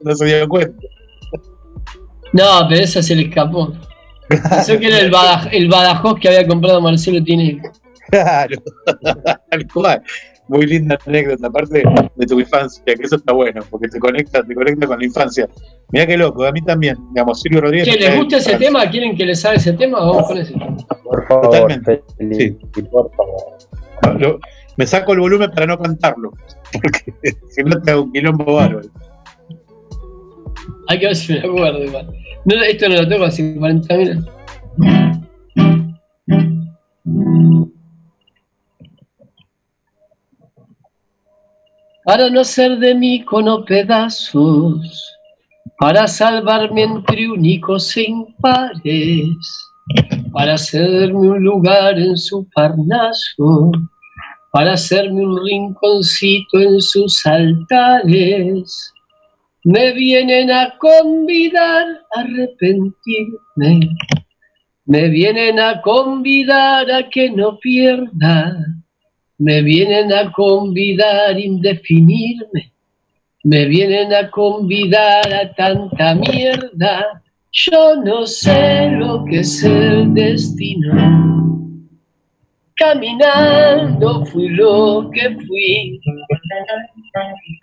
no 0.00 0.14
se 0.14 0.24
dio 0.24 0.48
cuenta. 0.48 0.74
No, 2.32 2.66
pero 2.68 2.82
esa 2.82 3.02
se 3.02 3.14
le 3.14 3.22
escapó. 3.28 3.72
Pensé 4.28 4.78
que 4.80 4.86
era 4.86 4.98
el, 4.98 5.10
Badaj- 5.12 5.50
el 5.52 5.68
Badajoz 5.68 6.18
que 6.18 6.28
había 6.28 6.46
comprado 6.46 6.80
Marcelo 6.80 7.22
tiene. 7.22 7.60
Claro, 8.10 8.56
tal 9.50 9.66
cual. 9.72 10.02
Muy 10.48 10.66
linda 10.66 10.98
anécdota, 11.06 11.46
aparte 11.46 11.82
de 12.16 12.26
tu 12.26 12.38
infancia, 12.38 12.82
que 12.84 13.02
eso 13.02 13.16
está 13.16 13.32
bueno, 13.32 13.62
porque 13.70 13.88
te 13.88 13.98
conecta, 13.98 14.42
te 14.42 14.54
conecta 14.54 14.86
con 14.86 14.98
la 14.98 15.04
infancia. 15.04 15.48
Mirá 15.90 16.06
qué 16.06 16.16
loco, 16.18 16.44
a 16.44 16.52
mí 16.52 16.60
también, 16.62 16.96
digamos, 17.14 17.40
Silvio 17.40 17.62
Rodríguez. 17.62 17.86
¿Che, 17.86 17.94
está 17.94 18.10
les 18.10 18.18
gusta 18.18 18.36
ese 18.36 18.56
tema? 18.56 18.90
¿Quieren 18.90 19.16
que 19.16 19.24
les 19.24 19.44
haga 19.44 19.54
ese 19.54 19.72
tema? 19.72 20.00
Vamos 20.00 20.26
con 20.26 20.36
ese. 20.36 20.52
Por 21.02 21.26
favor, 21.26 21.44
Totalmente. 21.44 22.02
Feli, 22.18 22.50
por 22.90 23.10
favor. 23.14 24.18
Yo 24.20 24.38
me 24.76 24.86
saco 24.86 25.12
el 25.12 25.20
volumen 25.20 25.50
para 25.50 25.66
no 25.66 25.78
cantarlo, 25.78 26.32
porque 26.72 27.14
si 27.48 27.62
no 27.62 27.80
te 27.80 27.90
hago 27.92 28.02
un 28.02 28.12
quilombo 28.12 28.54
bárbaro. 28.54 28.88
Hay 30.88 30.98
que 30.98 31.06
ver 31.06 31.16
si 31.16 31.32
me 31.32 31.38
acuerdo 31.40 31.84
igual. 31.84 32.12
No, 32.44 32.62
esto 32.62 32.88
no 32.88 32.96
lo 32.96 33.08
tengo 33.08 33.24
así 33.24 33.54
40 33.54 33.96
minutos. 33.96 34.34
Para 42.04 42.28
no 42.28 42.44
ser 42.44 42.78
de 42.78 42.94
mí 42.94 43.24
con 43.24 43.64
pedazos, 43.64 45.16
para 45.78 46.06
salvarme 46.06 46.82
entre 46.82 47.30
únicos 47.30 47.96
e 47.96 48.10
impares, 48.10 49.70
para 50.30 50.54
hacerme 50.54 51.30
un 51.30 51.42
lugar 51.42 51.98
en 51.98 52.16
su 52.18 52.46
parnaso, 52.54 53.72
para 54.52 54.74
hacerme 54.74 55.24
un 55.24 55.44
rinconcito 55.44 56.60
en 56.60 56.80
sus 56.80 57.24
altares. 57.24 58.92
Me 59.64 59.92
vienen 59.92 60.50
a 60.50 60.76
convidar 60.78 61.86
a 62.14 62.20
arrepentirme, 62.20 63.80
me 64.84 65.08
vienen 65.08 65.58
a 65.58 65.80
convidar 65.80 66.90
a 66.90 67.08
que 67.08 67.30
no 67.30 67.58
pierda, 67.60 68.54
me 69.38 69.62
vienen 69.62 70.12
a 70.12 70.30
convidar 70.32 71.38
indefinirme, 71.38 72.72
me 73.42 73.66
vienen 73.66 74.14
a 74.14 74.30
convidar 74.30 75.32
a 75.32 75.54
tanta 75.54 76.14
mierda. 76.14 77.22
Yo 77.52 77.96
no 77.96 78.26
sé 78.26 78.90
lo 78.92 79.24
que 79.24 79.40
es 79.40 79.62
el 79.62 80.12
destino. 80.14 81.24
Caminando 82.76 84.24
fui 84.26 84.48
lo 84.48 85.08
que 85.12 85.30
fui. 85.46 86.00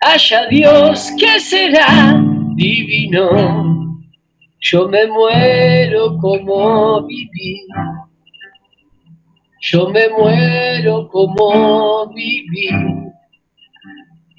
Haya 0.00 0.46
Dios 0.46 1.10
que 1.18 1.38
será 1.40 2.22
divino. 2.54 3.98
Yo 4.60 4.88
me 4.88 5.06
muero 5.06 6.16
como 6.18 7.04
viví. 7.06 7.60
Yo 9.64 9.88
me 9.90 10.08
muero 10.08 11.08
como 11.08 12.12
viví. 12.12 12.68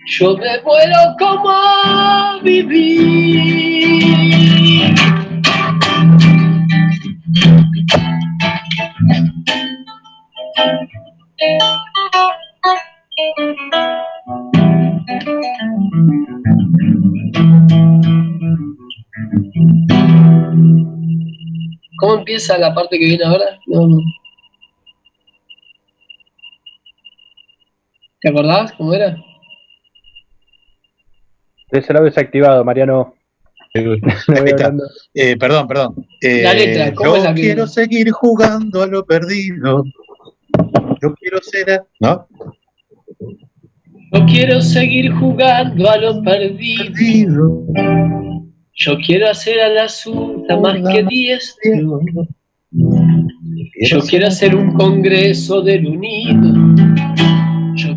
Yo 0.05 0.35
me 0.35 0.61
muero 0.61 1.15
como 1.17 2.41
viví. 2.43 4.03
¿Cómo 21.97 22.15
empieza 22.15 22.57
la 22.57 22.75
parte 22.75 22.99
que 22.99 23.05
viene 23.05 23.23
ahora? 23.23 23.57
No, 23.67 23.87
no. 23.87 23.99
¿Te 28.23 28.29
acordás 28.29 28.71
cómo 28.73 28.93
era? 28.93 29.17
Ese 31.71 31.93
lo 31.93 32.03
desactivado, 32.03 32.63
Mariano. 32.63 33.13
Ahí 33.75 33.85
está. 34.45 34.71
Eh, 35.13 35.35
perdón, 35.37 35.67
perdón. 35.67 36.05
Eh, 36.21 36.43
La 36.43 36.53
letra, 36.53 36.93
¿cómo 36.93 37.09
yo 37.11 37.15
es 37.17 37.23
la 37.23 37.33
que- 37.35 37.41
quiero 37.41 37.67
seguir 37.67 38.11
jugando 38.11 38.81
a 38.83 38.87
lo 38.87 39.05
perdido. 39.05 39.83
Yo 41.01 41.13
quiero 41.15 41.39
ser. 41.41 41.71
a- 41.71 41.85
¿No? 41.99 42.27
No 44.11 44.25
quiero 44.27 44.61
seguir 44.61 45.11
jugando 45.11 45.89
a 45.89 45.97
lo 45.97 46.21
perdido. 46.21 47.65
Yo 48.75 48.97
quiero 49.05 49.29
hacer 49.29 49.59
a 49.59 49.69
la 49.69 49.89
zurda 49.89 50.55
más 50.59 50.77
que 50.93 51.03
diestro. 51.03 51.99
Yo 52.71 53.99
quiero 54.01 54.27
hacer 54.27 54.55
un 54.55 54.73
congreso 54.73 55.61
del 55.63 55.87
unido. 55.87 57.02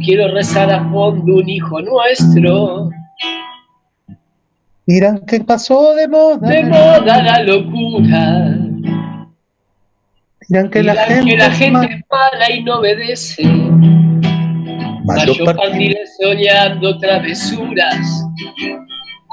Quiero 0.07 0.33
rezar 0.33 0.71
a 0.73 0.89
fondo 0.89 1.35
un 1.35 1.49
hijo 1.49 1.83
nuestro. 1.83 2.91
Dirán 4.87 5.27
que 5.27 5.41
pasó 5.41 5.97
de 5.97 6.07
moda. 6.07 6.49
De 6.49 6.63
moda 6.63 7.23
la 7.25 7.43
locura. 7.43 8.57
Dirán 10.49 10.71
que 10.71 10.83
la 10.85 10.93
Dirán 10.93 11.09
gente, 11.09 11.31
que 11.31 11.37
la 11.39 11.51
gente 11.51 11.87
es 11.93 12.01
mala 12.09 12.53
y 12.53 12.63
no 12.63 12.79
obedece. 12.79 13.43
Yo 15.27 15.45
par- 15.45 15.57
partiré 15.57 15.99
soñando 16.23 16.97
travesuras. 16.99 18.25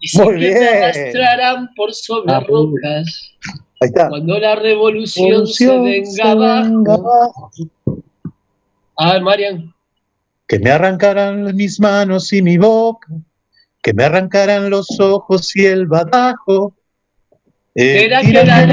Y 0.00 0.18
Muy 0.18 0.34
bien. 0.36 0.56
arrastrarán 0.56 1.68
por 1.76 1.92
sobre 1.94 2.32
Ah, 2.32 2.40
rocas. 2.40 3.34
Ahí 3.80 3.88
está. 3.88 4.08
Cuando 4.08 4.38
la 4.38 4.56
revolución, 4.56 5.28
Revolución 5.30 5.84
se 5.84 5.90
venga 5.90 6.10
se 6.10 6.22
abajo. 6.22 6.64
venga 6.70 6.94
abajo. 6.94 7.50
A 8.96 9.12
ver, 9.12 9.22
Marian. 9.22 9.74
Que 10.48 10.58
me 10.58 10.70
arrancaran 10.70 11.54
mis 11.56 11.80
manos 11.80 12.32
y 12.32 12.42
mi 12.42 12.58
boca. 12.58 13.06
Que 13.82 13.94
me 13.94 14.04
arrancaran 14.04 14.70
los 14.70 14.88
ojos 15.00 15.54
y 15.56 15.66
el 15.66 15.86
badajo. 15.86 16.74
Eh, 17.74 18.04
Era 18.04 18.20
que 18.20 18.32
la 18.32 18.66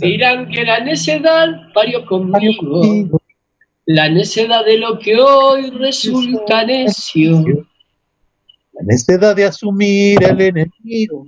dirán 0.00 0.48
que 0.48 0.64
la 0.64 0.80
necedad 0.80 1.48
parió 1.72 2.04
conmigo. 2.06 2.82
La 3.86 4.08
necedad 4.08 4.64
de 4.66 4.78
lo 4.78 4.98
que 4.98 5.16
hoy 5.16 5.70
resulta 5.70 6.64
necio. 6.64 7.42
La 8.72 8.82
necedad 8.84 9.34
de 9.34 9.44
asumir 9.46 10.22
al 10.24 10.40
enemigo. 10.40 11.26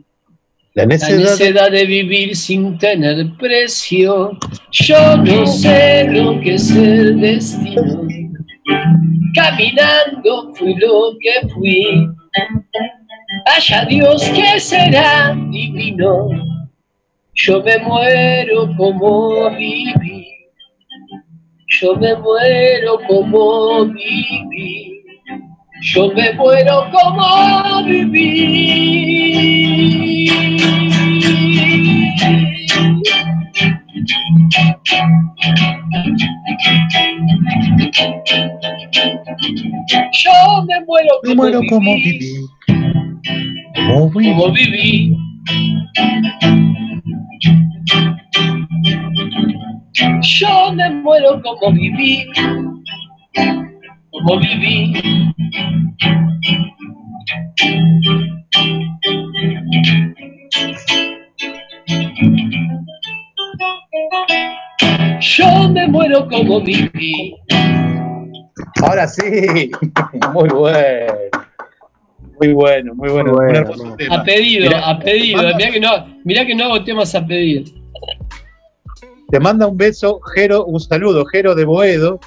La 0.74 0.82
La 0.82 0.86
necedad 0.86 1.16
de 1.16 1.24
necedad 1.24 1.70
de 1.70 1.84
vivir 1.86 2.36
sin 2.36 2.78
tener 2.78 3.26
precio. 3.38 4.38
Yo 4.70 5.16
no 5.16 5.46
sé 5.46 6.04
lo 6.04 6.38
que 6.40 6.54
es 6.54 6.70
el 6.70 7.20
destino. 7.20 8.06
Caminando 9.34 10.52
fui 10.54 10.74
lo 10.74 11.16
que 11.18 11.48
fui. 11.48 12.08
Haya 13.52 13.84
Dios 13.84 14.22
que 14.30 14.60
será 14.60 15.34
divino. 15.34 16.28
Yo 17.34 17.60
me 17.62 17.78
muero 17.78 18.68
como 18.76 19.50
viví. 19.50 20.28
Yo 21.66 21.96
me 21.96 22.14
muero 22.14 23.00
como 23.08 23.86
viví. 23.86 25.02
Yo 25.82 26.12
me 26.12 26.32
muero 26.34 26.90
como 26.92 27.82
viví. 27.84 29.10
Yo 40.12 40.64
me 40.66 40.80
muero 40.84 41.14
Me 41.24 41.28
como 41.30 41.42
muero 41.42 41.60
como 41.68 41.94
viví. 41.94 42.48
¿Cómo 43.74 44.52
viví? 44.52 45.16
Yo 50.22 50.72
me 50.72 50.90
muero 50.90 51.42
como 51.42 51.72
viví, 51.72 52.26
como 54.10 54.38
viví. 54.38 54.92
Yo 65.20 65.68
me 65.68 65.86
muero 65.88 66.26
como 66.28 66.60
viví. 66.60 67.34
Ahora 68.82 69.06
sí, 69.06 69.70
muy 70.32 70.48
bueno. 70.48 71.29
Muy 72.40 72.52
bueno, 72.54 72.94
muy 72.94 73.10
bueno. 73.10 73.32
Muy 73.34 73.46
bueno. 73.46 74.14
A 74.14 74.22
pedido, 74.24 74.64
Mirá, 74.66 74.88
a 74.90 74.98
pedido. 74.98 75.42
Mirá 75.42 75.70
que, 75.70 75.80
no, 75.80 76.20
mirá 76.24 76.46
que 76.46 76.54
no 76.54 76.64
hago 76.64 76.84
temas 76.84 77.14
a 77.14 77.26
pedido. 77.26 77.64
Te 79.30 79.38
manda 79.38 79.66
un 79.66 79.76
beso, 79.76 80.20
Jero, 80.34 80.64
un 80.64 80.80
saludo, 80.80 81.24
Jero 81.26 81.54
de 81.54 81.64
Boedo, 81.64 82.18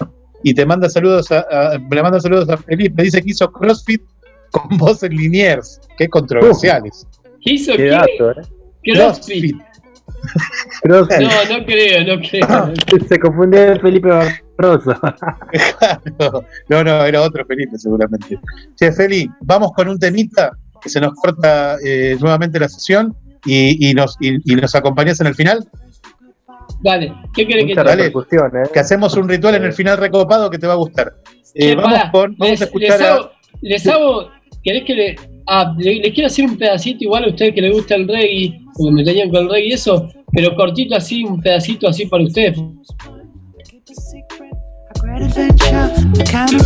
y 0.44 0.54
te 0.54 0.66
manda 0.66 0.88
saludos 0.90 1.32
a, 1.32 1.40
a- 1.40 1.78
le 1.78 2.02
manda 2.04 2.20
saludos 2.20 2.48
a 2.50 2.58
Felipe, 2.58 3.04
dice 3.04 3.22
que 3.22 3.32
hizo 3.32 3.52
CrossFit 3.52 4.02
con 4.52 4.78
vos 4.78 5.02
en 5.04 5.14
Liniers. 5.18 5.82
Qué 5.98 6.08
controversiales. 6.08 7.08
¿Qué 7.42 7.54
hizo? 7.54 7.72
Qué 7.74 7.78
¿Qué? 7.84 7.90
dato, 7.90 8.32
¿eh? 8.32 8.44
CrossFit. 8.94 9.56
No, 10.86 11.02
no 11.02 11.66
creo, 11.66 12.04
no 12.16 12.22
creo. 12.22 12.74
se 13.08 13.20
confundió 13.20 13.80
Felipe 13.80 14.10
Barroso. 14.10 15.00
No, 16.70 16.84
no, 16.84 17.06
era 17.06 17.22
otro 17.22 17.46
Felipe 17.46 17.78
seguramente. 17.78 18.40
Che, 18.76 18.92
Feli, 18.92 19.30
vamos 19.42 19.72
con 19.74 19.88
un 19.88 19.98
temita 20.00 20.52
que 20.82 20.90
se 20.90 21.00
nos 21.00 21.14
corta 21.14 21.78
eh, 21.84 22.18
nuevamente 22.20 22.60
la 22.60 22.68
sesión 22.70 23.16
y, 23.46 23.90
y 23.90 23.94
nos, 23.94 24.18
y, 24.20 24.36
y 24.52 24.56
nos 24.56 24.76
acompañás 24.76 25.20
en 25.22 25.28
el 25.28 25.36
final. 25.36 25.66
Dale, 26.82 27.14
¿qué 27.34 27.48
querés 27.48 27.66
que 27.66 27.76
te 27.76 28.06
¿eh? 28.08 28.70
Que 28.74 28.80
hacemos 28.80 29.16
un 29.16 29.28
ritual 29.30 29.56
en 29.56 29.64
el 29.64 29.74
final 29.74 29.98
recopado 29.98 30.50
que 30.50 30.58
te 30.58 30.68
va 30.68 30.74
a 30.74 30.78
gustar. 30.78 31.14
Eh, 31.56 31.76
vamos 31.76 32.00
con, 32.12 32.36
vamos 32.38 32.50
les, 32.52 32.62
a 32.62 32.66
escuchar 32.66 32.90
les 33.00 33.02
a- 33.02 33.14
hago, 33.14 33.32
les 33.62 33.88
hago- 33.88 34.30
¿querés 34.64 34.84
que 34.86 34.94
le, 34.96 35.16
ah, 35.48 35.74
le, 35.78 35.96
le 35.96 36.14
quiero 36.14 36.28
hacer 36.28 36.46
un 36.46 36.58
pedacito 36.58 37.04
igual 37.04 37.26
a 37.26 37.30
ustedes 37.30 37.54
que 37.54 37.62
les 37.62 37.74
gusta 37.74 37.96
el 37.96 38.08
reggae, 38.08 38.60
porque 38.76 38.94
me 38.94 39.04
tenían 39.04 39.30
con 39.30 39.44
el 39.44 39.50
reggae 39.50 39.68
y 39.68 39.74
eso, 39.74 40.10
pero 40.32 40.56
cortito 40.56 40.96
así, 40.96 41.24
un 41.24 41.42
pedacito 41.42 41.88
así 41.88 42.06
para 42.06 42.24
ustedes. 42.24 42.58
I'm 46.36 46.64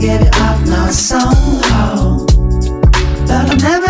give 0.00 0.22
it 0.22 0.34
up 0.36 0.66
now 0.66 0.88
somehow. 0.88 2.24
But 3.26 3.50
I'll 3.50 3.56
never, 3.56 3.89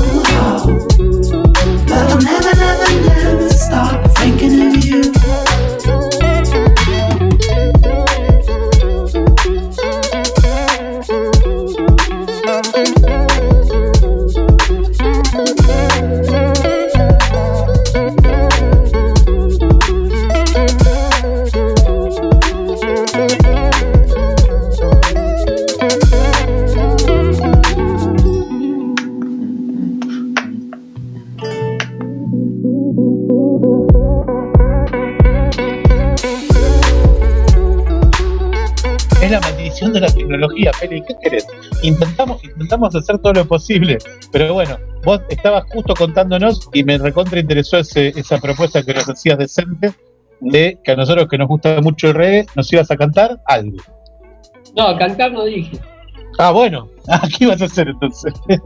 Es 12.61 12.67
la 39.31 39.39
maldición 39.39 39.93
de 39.93 40.01
la 40.01 40.07
tecnología. 40.07 40.71
¿Qué 40.79 41.01
querés? 41.23 41.47
Intentamos, 42.71 42.95
hacer 42.95 43.17
todo 43.19 43.33
lo 43.33 43.45
posible, 43.45 43.97
pero 44.31 44.53
bueno, 44.53 44.77
vos 45.03 45.19
estabas 45.29 45.65
justo 45.73 45.93
contándonos 45.93 46.69
y 46.71 46.85
me 46.85 46.97
recontra 46.97 47.37
interesó 47.41 47.79
ese- 47.79 48.13
esa 48.17 48.37
propuesta 48.37 48.81
que 48.81 48.93
nos 48.93 49.09
hacías 49.09 49.37
decente 49.37 49.93
de 50.39 50.79
que 50.81 50.91
a 50.93 50.95
nosotros 50.95 51.27
que 51.29 51.37
nos 51.37 51.49
gusta 51.49 51.81
mucho 51.81 52.07
el 52.07 52.13
reggae 52.13 52.45
nos 52.55 52.71
ibas 52.71 52.89
a 52.89 52.95
cantar 52.95 53.41
algo. 53.47 53.75
No, 54.77 54.97
cantar 54.97 55.33
no 55.33 55.43
dije. 55.43 55.77
Ah, 56.39 56.51
bueno, 56.51 56.87
ah, 57.09 57.27
¿qué 57.37 57.43
ibas 57.43 57.61
a 57.61 57.65
hacer 57.65 57.89
entonces? 57.89 58.33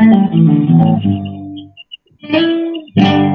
Thank 0.00 0.32
you. 2.96 3.29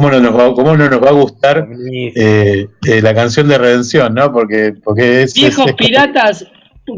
¿Cómo 0.00 0.10
no 0.12 0.20
nos 0.20 0.36
va, 0.38 0.54
cómo 0.54 0.76
no 0.76 0.88
nos 0.88 1.02
va 1.02 1.08
a 1.08 1.12
gustar 1.12 1.68
eh, 1.92 2.68
eh, 2.86 3.02
la 3.02 3.12
canción 3.14 3.48
de 3.48 3.58
Redención, 3.58 4.14
no? 4.14 4.30
Porque, 4.32 4.72
porque 4.84 5.22
es, 5.22 5.34
Viejos 5.34 5.66
es- 5.66 5.70
es- 5.72 5.74
piratas 5.76 6.46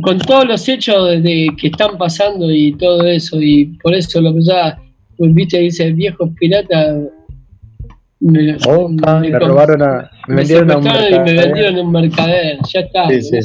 con 0.03 0.19
todos 0.19 0.47
los 0.47 0.69
hechos 0.69 1.09
de, 1.09 1.21
de- 1.23 1.49
que 1.59 1.69
están 1.69 1.97
pasando 1.97 2.51
y 2.51 2.73
todo 2.77 3.03
eso, 3.07 3.41
y 3.41 3.79
por 3.83 3.95
eso 3.95 4.21
lo 4.21 4.35
que 4.35 4.43
ya, 4.43 4.79
pues, 5.17 5.33
viste, 5.33 5.59
dice 5.61 5.91
viejos 5.93 6.29
piratas, 6.39 6.97
Me, 8.21 8.55
Opa, 8.67 9.19
me 9.21 9.31
com- 9.33 9.49
robaron 9.49 9.81
a. 9.83 10.11
Me 10.29 10.35
me 10.35 10.37
vendieron 10.43 10.71
a 10.73 10.77
un 10.77 10.85
y 10.85 10.89
me 10.89 10.93
mercader. 10.93 11.37
vendieron 11.47 11.77
a 11.77 11.81
un 11.81 11.91
mercader. 11.93 12.59
Ya 12.71 12.81
está. 12.81 13.09
Sí, 13.09 13.23
sí. 13.23 13.39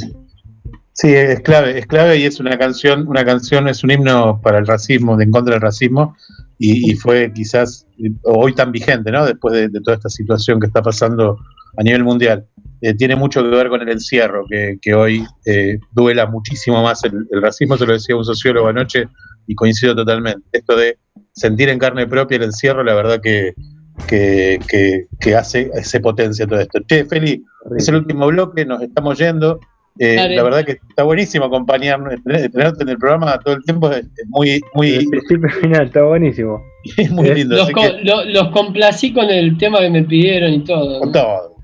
Sí, 0.92 1.14
es 1.14 1.40
clave, 1.42 1.80
es 1.80 1.86
clave 1.88 2.18
y 2.20 2.24
es 2.24 2.40
una 2.42 2.58
canción, 2.58 3.08
una 3.08 3.24
canción, 3.24 3.70
es 3.70 3.84
un 3.86 3.92
himno 3.92 4.42
para 4.42 4.58
el 4.60 4.68
racismo, 4.68 5.16
de 5.16 5.24
en 5.26 5.32
contra 5.32 5.54
del 5.54 5.62
racismo, 5.62 6.16
y, 6.58 6.92
y 6.92 6.96
fue 6.96 7.32
quizás 7.34 7.86
eh, 8.00 8.10
hoy 8.24 8.54
tan 8.54 8.72
vigente, 8.72 9.12
¿no? 9.12 9.26
Después 9.26 9.54
de, 9.54 9.70
de 9.70 9.82
toda 9.82 9.98
esta 9.98 10.10
situación 10.10 10.60
que 10.60 10.68
está 10.68 10.82
pasando 10.82 11.38
a 11.78 11.84
nivel 11.84 12.04
mundial. 12.04 12.46
Eh, 12.82 12.94
tiene 12.94 13.16
mucho 13.16 13.42
que 13.42 13.50
ver 13.50 13.70
con 13.70 13.82
el 13.82 13.90
encierro, 13.90 14.46
que, 14.50 14.78
que 14.82 14.94
hoy 14.94 15.26
eh, 15.46 15.80
duela 15.92 16.26
muchísimo 16.28 16.84
más 16.84 17.04
el, 17.04 17.14
el 17.32 17.42
racismo, 17.42 17.78
se 17.78 17.86
lo 17.86 17.94
decía 17.94 18.16
un 18.16 18.26
sociólogo 18.26 18.68
anoche 18.68 19.08
y 19.48 19.56
coincido 19.56 19.96
totalmente. 19.96 20.42
Esto 20.52 20.76
de 20.76 20.98
sentir 21.34 21.70
en 21.70 21.80
carne 21.80 22.06
propia 22.08 22.38
el 22.38 22.44
encierro, 22.44 22.84
la 22.84 22.94
verdad 22.94 23.20
que, 23.22 23.54
que, 24.08 24.60
que- 24.68 25.06
que 25.20 25.36
hace, 25.36 25.72
se 25.84 26.00
potencia 26.00 26.46
todo 26.48 26.60
esto. 26.60 26.80
Che, 26.88 27.06
Feli, 27.06 27.44
es 27.78 27.88
el 27.88 27.96
último 27.96 28.28
bloque, 28.28 28.66
nos 28.66 28.82
estamos 28.82 29.18
yendo. 29.18 29.60
Eh, 29.98 30.36
la 30.36 30.44
verdad 30.44 30.66
que 30.66 30.74
está 30.90 31.04
buenísimo 31.04 31.46
acompañarnos, 31.46 32.14
tener- 32.24 32.52
tenerte 32.52 32.84
en 32.84 32.90
el 32.90 32.98
programa 32.98 33.40
todo 33.40 33.56
el 33.56 33.64
tiempo 33.64 33.90
es, 33.92 34.06
muy, 34.28 34.62
muy, 34.74 35.08
principio 35.08 35.50
final, 35.62 35.86
está 35.86 36.04
buenísimo. 36.04 36.62
es 36.98 37.10
muy 37.12 37.34
lindo. 37.34 37.56
Los, 37.56 37.66
así 37.66 37.74
co- 37.74 37.82
que- 37.82 38.04
lo- 38.04 38.26
los 38.26 38.50
complací 38.50 39.14
con 39.14 39.30
el 39.30 39.58
tema 39.58 39.80
que 39.80 39.90
me 39.90 40.04
pidieron 40.04 40.52
y 40.54 40.64
todo. 40.66 41.00
con 41.00 41.12
todo, 41.14 41.56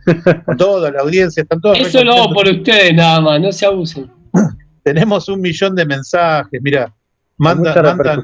con 0.45 0.57
todo, 0.57 0.91
la 0.91 1.01
audiencia, 1.01 1.43
están 1.43 1.59
todos 1.59 1.77
Eso 1.79 2.03
lo 2.05 2.13
hago 2.13 2.33
por 2.33 2.47
ustedes 2.47 2.93
nada 2.93 3.19
más, 3.19 3.41
no 3.41 3.51
se 3.51 3.65
abusen. 3.65 4.09
Tenemos 4.83 5.27
un 5.27 5.41
millón 5.41 5.75
de 5.75 5.85
mensajes, 5.85 6.61
mira, 6.63 6.93
manda, 7.37 7.75
mandan, 7.83 8.23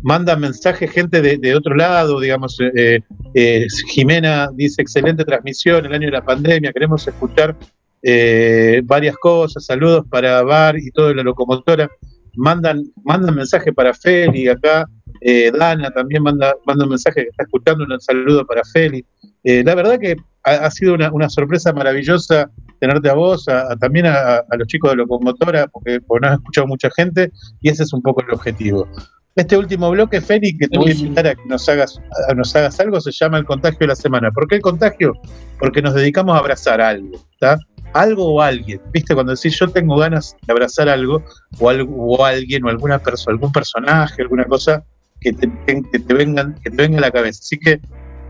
mandan 0.00 0.40
mensajes 0.40 0.90
gente 0.92 1.20
de, 1.20 1.38
de 1.38 1.54
otro 1.56 1.74
lado, 1.74 2.20
digamos, 2.20 2.56
eh, 2.74 3.00
eh, 3.34 3.66
Jimena 3.88 4.48
dice, 4.54 4.80
excelente 4.80 5.24
transmisión, 5.24 5.84
el 5.84 5.92
año 5.92 6.06
de 6.06 6.12
la 6.12 6.24
pandemia, 6.24 6.72
queremos 6.72 7.06
escuchar 7.06 7.56
eh, 8.02 8.82
varias 8.84 9.16
cosas, 9.16 9.64
saludos 9.64 10.04
para 10.10 10.42
Bar 10.42 10.76
y 10.78 10.90
toda 10.90 11.14
la 11.14 11.22
locomotora, 11.22 11.88
mandan, 12.34 12.82
mandan 13.04 13.34
mensaje 13.34 13.72
para 13.72 13.94
Feli 13.94 14.48
acá, 14.48 14.86
eh, 15.20 15.52
Dana 15.56 15.90
también 15.90 16.22
manda, 16.22 16.54
manda 16.66 16.84
un 16.84 16.90
mensaje 16.90 17.22
que 17.22 17.28
está 17.28 17.44
escuchando, 17.44 17.84
un 17.84 18.00
saludo 18.00 18.44
para 18.46 18.62
Feli. 18.64 19.04
Eh, 19.44 19.62
la 19.64 19.74
verdad 19.74 19.98
que 20.00 20.16
ha, 20.44 20.50
ha 20.66 20.70
sido 20.70 20.94
una, 20.94 21.12
una 21.12 21.28
sorpresa 21.28 21.72
maravillosa 21.72 22.50
tenerte 22.80 23.08
a 23.08 23.14
vos, 23.14 23.46
a- 23.48 23.72
a- 23.72 23.76
también 23.76 24.06
a, 24.06 24.36
a 24.38 24.56
los 24.56 24.66
chicos 24.66 24.90
de 24.90 24.96
Locomotora, 24.96 25.68
porque, 25.68 26.00
porque 26.00 26.22
nos 26.26 26.30
ha 26.32 26.34
escuchado 26.34 26.66
mucha 26.66 26.90
gente 26.90 27.30
y 27.60 27.68
ese 27.68 27.84
es 27.84 27.92
un 27.92 28.02
poco 28.02 28.22
el 28.22 28.32
objetivo. 28.32 28.88
Este 29.36 29.56
último 29.56 29.90
bloque, 29.90 30.20
Feli, 30.20 30.56
que 30.58 30.68
te 30.68 30.76
voy 30.78 30.90
a 30.90 30.94
invitar 30.94 31.26
a 31.26 31.34
que 31.34 31.42
nos 31.46 31.66
hagas, 31.68 31.98
a 32.28 32.34
nos 32.34 32.54
hagas 32.54 32.78
algo, 32.80 33.00
se 33.00 33.12
llama 33.12 33.38
el 33.38 33.44
contagio 33.46 33.78
de 33.80 33.86
la 33.86 33.96
semana. 33.96 34.30
¿Por 34.30 34.46
qué 34.46 34.56
el 34.56 34.60
contagio? 34.60 35.14
Porque 35.58 35.80
nos 35.80 35.94
dedicamos 35.94 36.34
a 36.34 36.38
abrazar 36.38 36.80
algo, 36.82 37.16
¿está? 37.32 37.56
Algo 37.92 38.34
o 38.34 38.40
alguien. 38.40 38.80
¿Viste? 38.92 39.14
Cuando 39.14 39.34
decís 39.34 39.58
yo 39.58 39.68
tengo 39.68 39.96
ganas 39.96 40.36
de 40.46 40.52
abrazar 40.52 40.88
algo, 40.88 41.22
o 41.58 41.68
algo, 41.68 41.94
o 41.96 42.24
alguien, 42.24 42.64
o 42.64 42.68
alguna 42.68 42.98
persona, 42.98 43.34
algún 43.34 43.52
personaje, 43.52 44.22
alguna 44.22 44.44
cosa 44.44 44.84
que 45.20 45.32
te, 45.32 45.50
que 45.66 46.14
vengan, 46.14 46.54
que 46.62 46.70
te 46.70 46.76
venga 46.76 46.98
a 46.98 47.02
la 47.02 47.10
cabeza. 47.10 47.40
Así 47.42 47.58
que, 47.58 47.80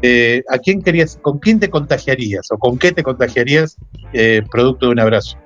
eh, 0.03 0.43
¿a 0.51 0.59
quién 0.59 0.83
querías, 0.83 1.19
con 1.23 1.39
quién 1.39 1.61
te 1.61 1.71
contagiarías 1.71 2.49
o 2.51 2.59
con 2.59 2.79
qué 2.79 2.93
te 2.93 3.03
contagiarías 3.03 3.77
eh, 4.13 4.43
producto 4.51 4.87
de 4.87 4.93
un 4.93 5.01
abrazo? 5.01 5.39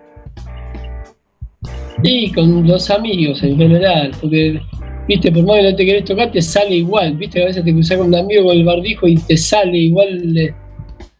Y 2.03 2.33
con 2.33 2.67
los 2.67 2.91
amigos 2.91 3.43
en 3.43 3.57
general, 3.57 4.13
porque, 4.21 4.61
viste, 5.09 5.33
por 5.33 5.45
más 5.45 5.57
que 5.57 5.71
no 5.71 5.77
te 5.77 5.87
querés 5.87 6.05
tocar, 6.05 6.31
te 6.31 6.43
sale 6.43 6.77
igual, 6.77 7.17
viste, 7.17 7.43
a 7.43 7.47
veces 7.47 7.65
te 7.65 7.73
cruzas 7.73 7.97
con 7.97 8.09
un 8.09 8.15
amigo 8.15 8.45
con 8.45 8.57
el 8.57 8.65
barbijo 8.65 9.07
y 9.07 9.17
te 9.17 9.37
sale 9.37 9.79
igual 9.79 10.55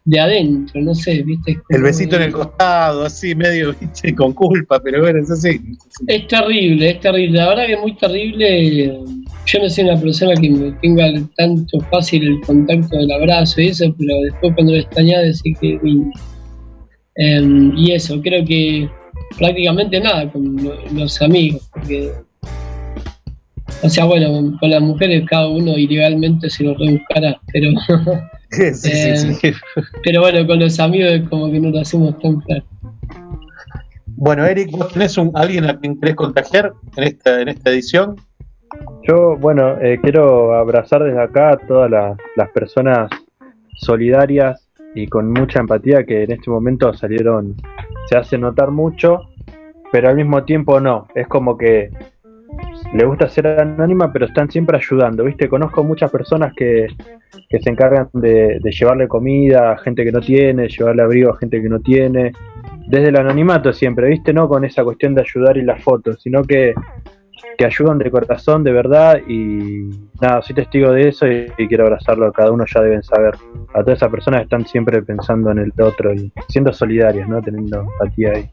de, 0.07 0.15
de 0.15 0.19
adentro, 0.19 0.81
no 0.81 0.95
sé, 0.95 1.21
viste. 1.23 1.57
El 1.69 1.83
besito 1.83 2.15
en 2.15 2.23
el 2.23 2.31
costado, 2.31 3.03
así, 3.05 3.35
medio, 3.35 3.73
¿viste? 3.79 4.15
con 4.15 4.33
culpa, 4.33 4.79
pero 4.81 5.01
bueno, 5.01 5.19
es 5.19 5.29
así. 5.31 5.59
Es 6.07 6.27
terrible, 6.27 6.89
es 6.89 6.99
terrible, 6.99 7.37
la 7.37 7.49
verdad 7.49 7.65
que 7.67 7.73
es 7.73 7.79
muy 7.81 7.95
terrible. 7.95 8.99
Yo 9.45 9.59
no 9.61 9.69
soy 9.69 9.83
una 9.85 9.99
persona 9.99 10.33
que 10.39 10.49
me 10.49 10.71
tenga 10.81 11.05
tanto 11.37 11.79
fácil 11.91 12.23
el 12.27 12.41
contacto 12.41 12.97
del 12.97 13.11
abrazo 13.11 13.61
y 13.61 13.67
eso, 13.67 13.85
pero 13.97 14.13
después 14.23 14.53
cuando 14.55 14.73
lo 14.73 14.79
extrañás 14.79 15.23
decís 15.23 15.57
que. 15.59 15.79
Em, 17.15 17.73
y 17.77 17.91
eso, 17.93 18.21
creo 18.21 18.45
que 18.45 18.87
prácticamente 19.37 19.99
nada 19.99 20.31
con 20.31 20.55
lo- 20.63 20.77
los 20.93 21.19
amigos, 21.21 21.67
porque, 21.73 22.11
o 23.83 23.89
sea, 23.89 24.05
bueno, 24.05 24.55
con 24.59 24.69
las 24.69 24.81
mujeres 24.81 25.23
cada 25.27 25.47
uno 25.47 25.77
ilegalmente 25.77 26.49
se 26.49 26.63
lo 26.63 26.75
rebuscará, 26.75 27.39
pero, 27.51 27.71
Sí, 28.51 28.73
sí, 28.73 28.89
eh, 28.93 29.17
sí. 29.17 29.51
pero 30.03 30.21
bueno, 30.21 30.47
con 30.47 30.59
los 30.59 30.79
amigos 30.79 31.11
es 31.11 31.29
como 31.29 31.51
que 31.51 31.59
no 31.59 31.69
lo 31.69 31.81
hacemos 31.81 32.17
tan 32.19 32.39
claro. 32.41 32.63
Bueno, 34.05 34.45
Eric, 34.45 34.71
¿vos 34.71 34.91
tenés 34.93 35.17
un, 35.17 35.31
alguien 35.35 35.65
a 35.65 35.77
quien 35.77 35.99
querés 35.99 36.15
contagiar 36.15 36.73
en 36.95 37.03
esta, 37.03 37.41
en 37.41 37.49
esta 37.49 37.69
edición? 37.69 38.15
Yo, 39.07 39.37
bueno, 39.37 39.79
eh, 39.81 39.99
quiero 40.01 40.55
abrazar 40.55 41.03
desde 41.03 41.21
acá 41.21 41.51
a 41.51 41.57
todas 41.57 41.91
las, 41.91 42.17
las 42.35 42.49
personas 42.49 43.11
solidarias 43.75 44.67
y 44.95 45.07
con 45.07 45.31
mucha 45.31 45.59
empatía 45.59 46.03
que 46.03 46.23
en 46.23 46.31
este 46.31 46.49
momento 46.49 46.93
salieron, 46.93 47.55
se 48.09 48.17
hace 48.17 48.37
notar 48.37 48.71
mucho, 48.71 49.29
pero 49.91 50.09
al 50.09 50.15
mismo 50.15 50.43
tiempo 50.43 50.79
no. 50.79 51.07
Es 51.13 51.27
como 51.27 51.57
que 51.57 51.91
le 52.93 53.05
gusta 53.05 53.27
ser 53.27 53.47
anónima, 53.47 54.11
pero 54.11 54.25
están 54.25 54.49
siempre 54.49 54.77
ayudando, 54.77 55.23
¿viste? 55.23 55.49
Conozco 55.49 55.83
muchas 55.83 56.11
personas 56.11 56.53
que, 56.55 56.87
que 57.49 57.59
se 57.59 57.69
encargan 57.69 58.09
de, 58.13 58.59
llevarle 58.63 59.07
comida 59.07 59.71
a 59.71 59.77
gente 59.77 60.03
que 60.03 60.11
no 60.11 60.19
tiene, 60.19 60.67
llevarle 60.67 61.03
abrigo 61.03 61.31
a 61.31 61.37
gente 61.37 61.61
que 61.61 61.69
no 61.69 61.79
tiene, 61.79 62.31
desde 62.87 63.09
el 63.09 63.17
anonimato 63.17 63.73
siempre, 63.73 64.09
¿viste? 64.09 64.33
No 64.33 64.47
con 64.47 64.63
esa 64.65 64.83
cuestión 64.83 65.15
de 65.15 65.21
ayudar 65.21 65.57
y 65.57 65.63
las 65.63 65.83
fotos, 65.83 66.21
sino 66.21 66.43
que 66.43 66.73
que 67.57 67.65
ayudan 67.65 67.97
de 67.97 68.11
corazón, 68.11 68.63
de 68.63 68.71
verdad, 68.71 69.19
y 69.27 69.89
nada, 70.21 70.41
soy 70.41 70.55
testigo 70.55 70.91
de 70.91 71.09
eso 71.09 71.27
y, 71.27 71.47
quiero 71.67 71.85
abrazarlo, 71.85 72.31
cada 72.31 72.51
uno 72.51 72.65
ya 72.71 72.81
deben 72.81 73.03
saber. 73.03 73.35
A 73.73 73.81
todas 73.83 73.97
esas 73.97 74.11
personas 74.11 74.43
están 74.43 74.65
siempre 74.65 75.01
pensando 75.01 75.51
en 75.51 75.59
el 75.59 75.73
otro 75.81 76.13
y 76.13 76.31
siendo 76.49 76.71
solidarias, 76.71 77.27
¿no? 77.27 77.41
Teniendo 77.41 77.81
empatía 77.81 78.33
ahí. 78.33 78.49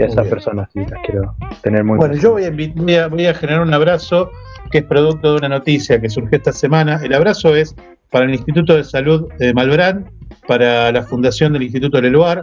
Y 0.00 0.02
a 0.02 0.06
esas 0.06 0.26
personas 0.28 0.68
sí 0.72 0.80
las 0.80 0.98
quiero 1.04 1.34
tener 1.62 1.84
muy 1.84 1.98
Bueno, 1.98 2.14
yo 2.14 2.32
voy 2.32 2.44
a, 2.44 2.50
invi- 2.50 2.72
voy, 2.74 2.94
a, 2.94 3.06
voy 3.08 3.26
a 3.26 3.34
generar 3.34 3.60
un 3.60 3.74
abrazo 3.74 4.30
que 4.70 4.78
es 4.78 4.84
producto 4.84 5.32
de 5.32 5.38
una 5.38 5.48
noticia 5.50 6.00
que 6.00 6.08
surgió 6.08 6.38
esta 6.38 6.52
semana. 6.52 7.00
El 7.02 7.12
abrazo 7.12 7.54
es 7.54 7.74
para 8.10 8.24
el 8.24 8.30
Instituto 8.30 8.74
de 8.76 8.84
Salud 8.84 9.28
de 9.38 9.52
Malbrán, 9.52 10.10
para 10.46 10.90
la 10.90 11.02
Fundación 11.02 11.52
del 11.52 11.64
Instituto 11.64 12.00
Leluar, 12.00 12.42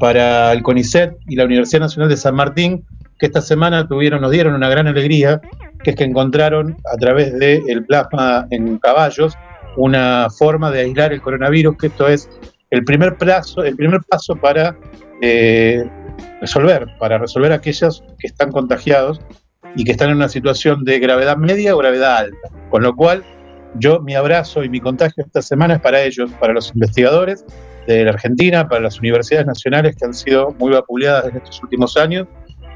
para 0.00 0.50
el 0.52 0.62
CONICET 0.62 1.14
y 1.28 1.36
la 1.36 1.44
Universidad 1.44 1.80
Nacional 1.82 2.08
de 2.08 2.16
San 2.16 2.34
Martín, 2.34 2.84
que 3.18 3.26
esta 3.26 3.42
semana 3.42 3.86
tuvieron, 3.86 4.22
nos 4.22 4.30
dieron 4.30 4.54
una 4.54 4.68
gran 4.70 4.86
alegría, 4.86 5.40
que 5.82 5.90
es 5.90 5.96
que 5.96 6.04
encontraron 6.04 6.76
a 6.90 6.96
través 6.96 7.38
del 7.38 7.84
plasma 7.84 8.46
en 8.50 8.78
caballos 8.78 9.36
una 9.76 10.28
forma 10.30 10.70
de 10.70 10.80
aislar 10.80 11.12
el 11.12 11.20
coronavirus, 11.20 11.76
que 11.76 11.88
esto 11.88 12.08
es 12.08 12.30
el 12.70 12.82
primer 12.84 13.16
plazo, 13.16 13.62
el 13.62 13.76
primer 13.76 14.00
paso 14.08 14.34
para 14.36 14.74
eh, 15.20 15.84
resolver, 16.40 16.86
para 16.98 17.18
resolver 17.18 17.52
aquellos 17.52 18.04
que 18.18 18.26
están 18.26 18.50
contagiados 18.52 19.20
y 19.76 19.84
que 19.84 19.92
están 19.92 20.10
en 20.10 20.16
una 20.16 20.28
situación 20.28 20.84
de 20.84 20.98
gravedad 20.98 21.36
media 21.36 21.74
o 21.74 21.78
gravedad 21.78 22.16
alta. 22.16 22.48
Con 22.70 22.82
lo 22.82 22.94
cual, 22.94 23.24
yo 23.76 24.00
mi 24.00 24.14
abrazo 24.14 24.62
y 24.62 24.68
mi 24.68 24.80
contagio 24.80 25.24
esta 25.24 25.42
semana 25.42 25.74
es 25.74 25.80
para 25.80 26.02
ellos, 26.02 26.30
para 26.38 26.52
los 26.52 26.72
investigadores 26.74 27.44
de 27.86 28.04
la 28.04 28.10
Argentina, 28.10 28.68
para 28.68 28.80
las 28.80 28.98
universidades 28.98 29.46
nacionales 29.46 29.96
que 29.96 30.04
han 30.06 30.14
sido 30.14 30.54
muy 30.58 30.72
vapuleadas 30.72 31.26
en 31.26 31.36
estos 31.36 31.62
últimos 31.62 31.96
años. 31.96 32.26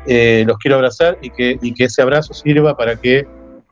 Eh, 0.06 0.44
los 0.46 0.58
quiero 0.58 0.76
abrazar 0.76 1.18
y 1.22 1.30
que, 1.30 1.58
y 1.60 1.74
que 1.74 1.84
ese 1.84 2.02
abrazo 2.02 2.32
sirva 2.32 2.76
para 2.76 2.96
que 2.96 3.26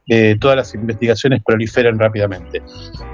eh, 0.09 0.36
todas 0.38 0.56
las 0.56 0.74
investigaciones 0.74 1.43
proliferen 1.44 1.98
rápidamente. 1.98 2.62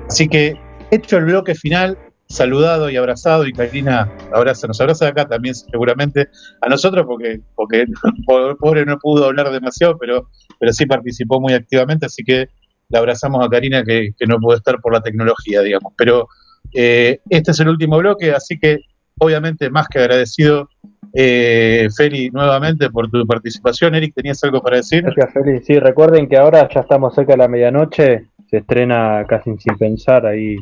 Así 0.09 0.29
que, 0.29 0.57
hecho 0.91 1.17
el 1.17 1.25
bloque 1.25 1.55
final, 1.55 1.97
saludado 2.33 2.91
y 2.91 2.97
abrazado, 2.97 3.47
y 3.47 3.53
Karina 3.53 4.11
abraza, 4.33 4.67
nos 4.67 4.81
abraza 4.81 5.09
acá 5.09 5.27
también 5.27 5.55
seguramente 5.55 6.29
a 6.61 6.69
nosotros, 6.69 7.05
porque, 7.07 7.41
porque 7.55 7.85
pobre 8.59 8.85
no 8.87 8.99
pudo 8.99 9.27
hablar 9.27 9.51
demasiado, 9.53 9.99
pero, 9.99 10.29
pero 10.59 10.73
sí 10.73 10.87
participó 10.87 11.41
muy 11.41 11.53
activamente, 11.53 12.07
así 12.07 12.25
que 12.25 12.49
le 12.89 12.99
abrazamos 12.99 13.45
a 13.45 13.49
Karina 13.49 13.83
que, 13.85 14.11
que 14.19 14.27
no 14.27 14.39
pudo 14.39 14.57
estar 14.57 14.81
por 14.81 14.93
la 14.93 15.01
tecnología, 15.01 15.63
digamos. 15.63 15.93
Pero 15.97 16.29
eh, 16.75 17.21
este 17.29 17.51
es 17.51 17.61
el 17.61 17.69
último 17.69 17.99
bloque, 17.99 18.33
así 18.33 18.59
que 18.59 18.81
obviamente 19.19 19.71
más 19.71 19.89
que 19.89 20.01
agradecido, 20.01 20.69
eh, 21.15 21.89
Feli, 21.97 22.31
nuevamente 22.31 22.91
por 22.91 23.11
tu 23.11 23.27
participación. 23.27 23.95
Eric, 23.95 24.15
¿tenías 24.15 24.43
algo 24.45 24.63
para 24.63 24.77
decir? 24.77 25.03
Gracias, 25.03 25.33
Feli. 25.33 25.61
Sí, 25.63 25.79
recuerden 25.79 26.29
que 26.29 26.37
ahora 26.37 26.69
ya 26.69 26.81
estamos 26.81 27.15
cerca 27.15 27.33
de 27.33 27.39
la 27.39 27.49
medianoche. 27.49 28.27
Se 28.49 28.59
estrena 28.59 29.25
casi 29.29 29.57
sin 29.59 29.77
pensar 29.79 30.27
ahí, 30.27 30.57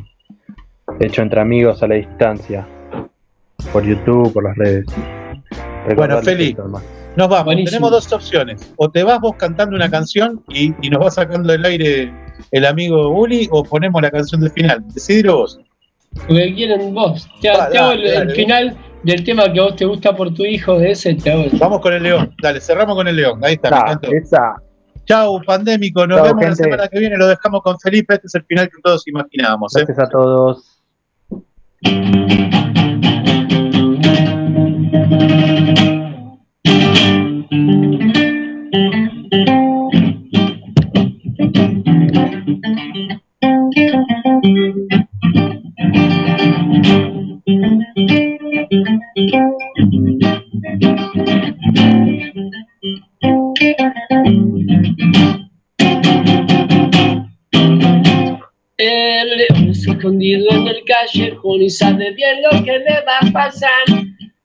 hecho 0.99 1.21
entre 1.21 1.41
amigos 1.41 1.81
a 1.83 1.87
la 1.87 1.95
distancia. 1.95 2.67
Por 3.71 3.83
YouTube, 3.83 4.33
por 4.33 4.43
las 4.43 4.55
redes. 4.57 4.85
Bueno, 5.95 6.21
Feli, 6.21 6.53
nos 7.15 7.27
vamos. 7.29 7.45
Buenísimo. 7.45 7.69
Tenemos 7.71 7.91
dos 7.91 8.13
opciones. 8.13 8.73
O 8.77 8.89
te 8.89 9.03
vas 9.03 9.19
vos 9.19 9.35
cantando 9.37 9.75
una 9.75 9.89
canción 9.89 10.43
y, 10.49 10.73
y 10.81 10.89
nos 10.89 11.03
va 11.05 11.11
sacando 11.11 11.51
del 11.51 11.65
aire 11.65 12.13
el 12.51 12.65
amigo 12.65 13.09
Uli, 13.09 13.47
o 13.51 13.63
ponemos 13.63 14.01
la 14.01 14.09
canción 14.11 14.41
del 14.41 14.51
final. 14.51 14.83
Decidilo 14.93 15.37
vos. 15.37 15.59
Porque 16.27 16.53
quieren 16.55 16.93
vos. 16.93 17.27
Te, 17.41 17.49
Va, 17.49 17.69
te 17.69 17.77
hago 17.77 17.89
dale, 17.89 18.09
el, 18.09 18.13
dale. 18.15 18.35
final 18.35 18.77
del 19.03 19.23
tema 19.23 19.51
que 19.51 19.59
a 19.59 19.63
vos 19.63 19.75
te 19.75 19.85
gusta 19.85 20.15
por 20.15 20.33
tu 20.33 20.43
hijo, 20.45 20.77
de 20.77 20.91
ese 20.91 21.13
te 21.15 21.31
hago. 21.31 21.45
Vamos 21.53 21.79
con 21.81 21.93
el 21.93 22.03
león. 22.03 22.33
Dale, 22.41 22.59
cerramos 22.61 22.95
con 22.95 23.07
el 23.07 23.15
león. 23.15 23.39
Ahí 23.43 23.53
está, 23.53 23.69
me 23.69 23.75
Está, 23.77 23.91
encantó. 23.91 24.11
esa. 24.11 24.55
Chau, 25.05 25.41
pandémico. 25.45 26.05
Nos 26.05 26.17
Chau, 26.17 26.27
vemos 26.27 26.43
la 26.45 26.55
semana 26.55 26.87
que 26.87 26.99
viene. 26.99 27.17
Lo 27.17 27.27
dejamos 27.27 27.61
con 27.61 27.79
Felipe. 27.79 28.15
Este 28.15 28.27
es 28.27 28.35
el 28.35 28.43
final 28.45 28.69
que 28.69 28.81
todos 28.83 29.07
imaginábamos. 29.07 29.75
¿eh? 29.75 29.83
Gracias 29.85 30.07
a 30.07 30.09
todos. 30.09 30.70
El 31.83 32.90
escondido 60.01 60.51
en 60.51 60.67
el 60.67 60.83
callejón 60.83 61.61
y 61.61 61.69
sabe 61.69 62.11
bien 62.13 62.37
lo 62.41 62.63
que 62.63 62.79
le 62.79 63.03
va 63.05 63.19
a 63.21 63.31
pasar. 63.31 63.69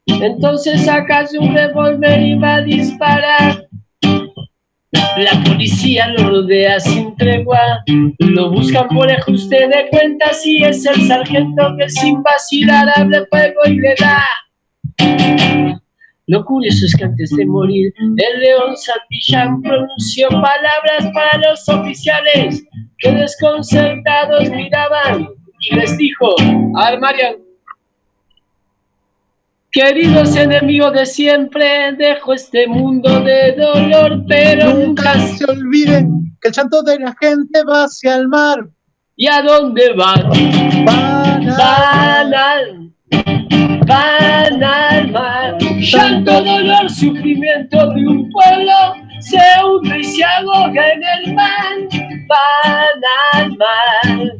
Entonces 0.06 0.84
saca 0.84 1.26
su 1.26 1.40
revólver 1.40 2.20
y 2.20 2.34
va 2.34 2.56
a 2.56 2.62
disparar. 2.62 3.66
La 4.92 5.42
policía 5.44 6.08
lo 6.08 6.28
rodea 6.28 6.78
sin 6.78 7.16
tregua, 7.16 7.82
lo 8.18 8.50
buscan 8.50 8.88
por 8.88 9.10
ajuste 9.10 9.66
de 9.66 9.88
cuentas 9.90 10.46
y 10.46 10.62
es 10.62 10.84
el 10.84 11.06
sargento 11.06 11.74
que 11.78 11.88
sin 11.88 12.22
vacilar 12.22 12.88
abre 12.96 13.24
fuego 13.26 13.60
y 13.66 13.78
le 13.78 13.94
da. 13.98 14.22
Lo 16.26 16.44
curioso 16.44 16.84
es 16.86 16.94
que 16.96 17.04
antes 17.04 17.30
de 17.30 17.46
morir, 17.46 17.92
el 17.98 18.40
león 18.40 18.76
Santillán 18.76 19.62
pronunció 19.62 20.28
palabras 20.28 21.10
para 21.14 21.48
los 21.48 21.68
oficiales 21.68 22.62
que 22.98 23.12
desconcertados 23.12 24.50
miraban 24.50 25.35
y 25.60 25.74
les 25.74 25.96
dijo, 25.96 26.34
a 26.76 26.90
ver 26.90 27.00
Marian, 27.00 27.36
queridos 29.70 30.34
enemigos 30.36 30.92
de 30.92 31.06
siempre, 31.06 31.92
dejo 31.92 32.32
este 32.32 32.66
mundo 32.66 33.20
de 33.20 33.52
dolor, 33.52 34.24
pero 34.26 34.74
nunca 34.74 35.18
se 35.20 35.44
olviden 35.44 36.32
que 36.40 36.48
el 36.48 36.54
llanto 36.54 36.82
de 36.82 36.98
la 36.98 37.14
gente 37.20 37.62
va 37.64 37.84
hacia 37.84 38.16
el 38.16 38.28
mar. 38.28 38.68
¿Y 39.16 39.26
a 39.28 39.42
dónde 39.42 39.92
van? 39.94 40.28
Van 40.84 41.46
Van 41.46 42.34
al, 42.34 42.92
van 43.86 44.62
al 44.62 45.10
mar. 45.10 45.58
Llanto, 45.60 46.42
dolor, 46.42 46.90
sufrimiento 46.90 47.94
de 47.94 48.06
un 48.06 48.30
pueblo 48.30 49.05
se 49.20 49.38
hunde 49.64 49.98
y 50.00 50.04
se 50.04 50.24
ahoga 50.24 50.92
en 50.92 51.02
el 51.02 51.34
mar. 51.34 51.76
Van 52.28 53.02
al 53.32 53.56
mar, 53.56 54.32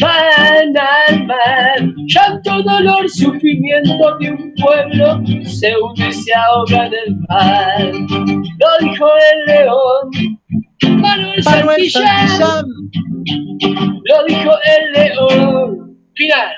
van 0.00 0.76
al 0.76 1.26
mar. 1.26 1.94
Llanto, 2.06 2.62
dolor, 2.62 3.08
sufrimiento 3.08 4.18
de 4.20 4.30
un 4.30 4.54
pueblo 4.54 5.20
se 5.44 5.74
hunde 5.76 6.08
y 6.08 6.12
se 6.12 6.34
ahoga 6.34 6.86
en 6.86 6.92
el 6.94 7.16
mar. 7.28 7.92
Lo 7.92 8.88
dijo 8.88 9.08
el 9.32 9.46
león. 9.46 10.10
Manuel, 11.00 11.42
Manuel 11.44 11.90
Lo 14.04 14.24
dijo 14.26 14.52
el 14.64 14.92
león. 14.92 15.98
Final. 16.14 16.54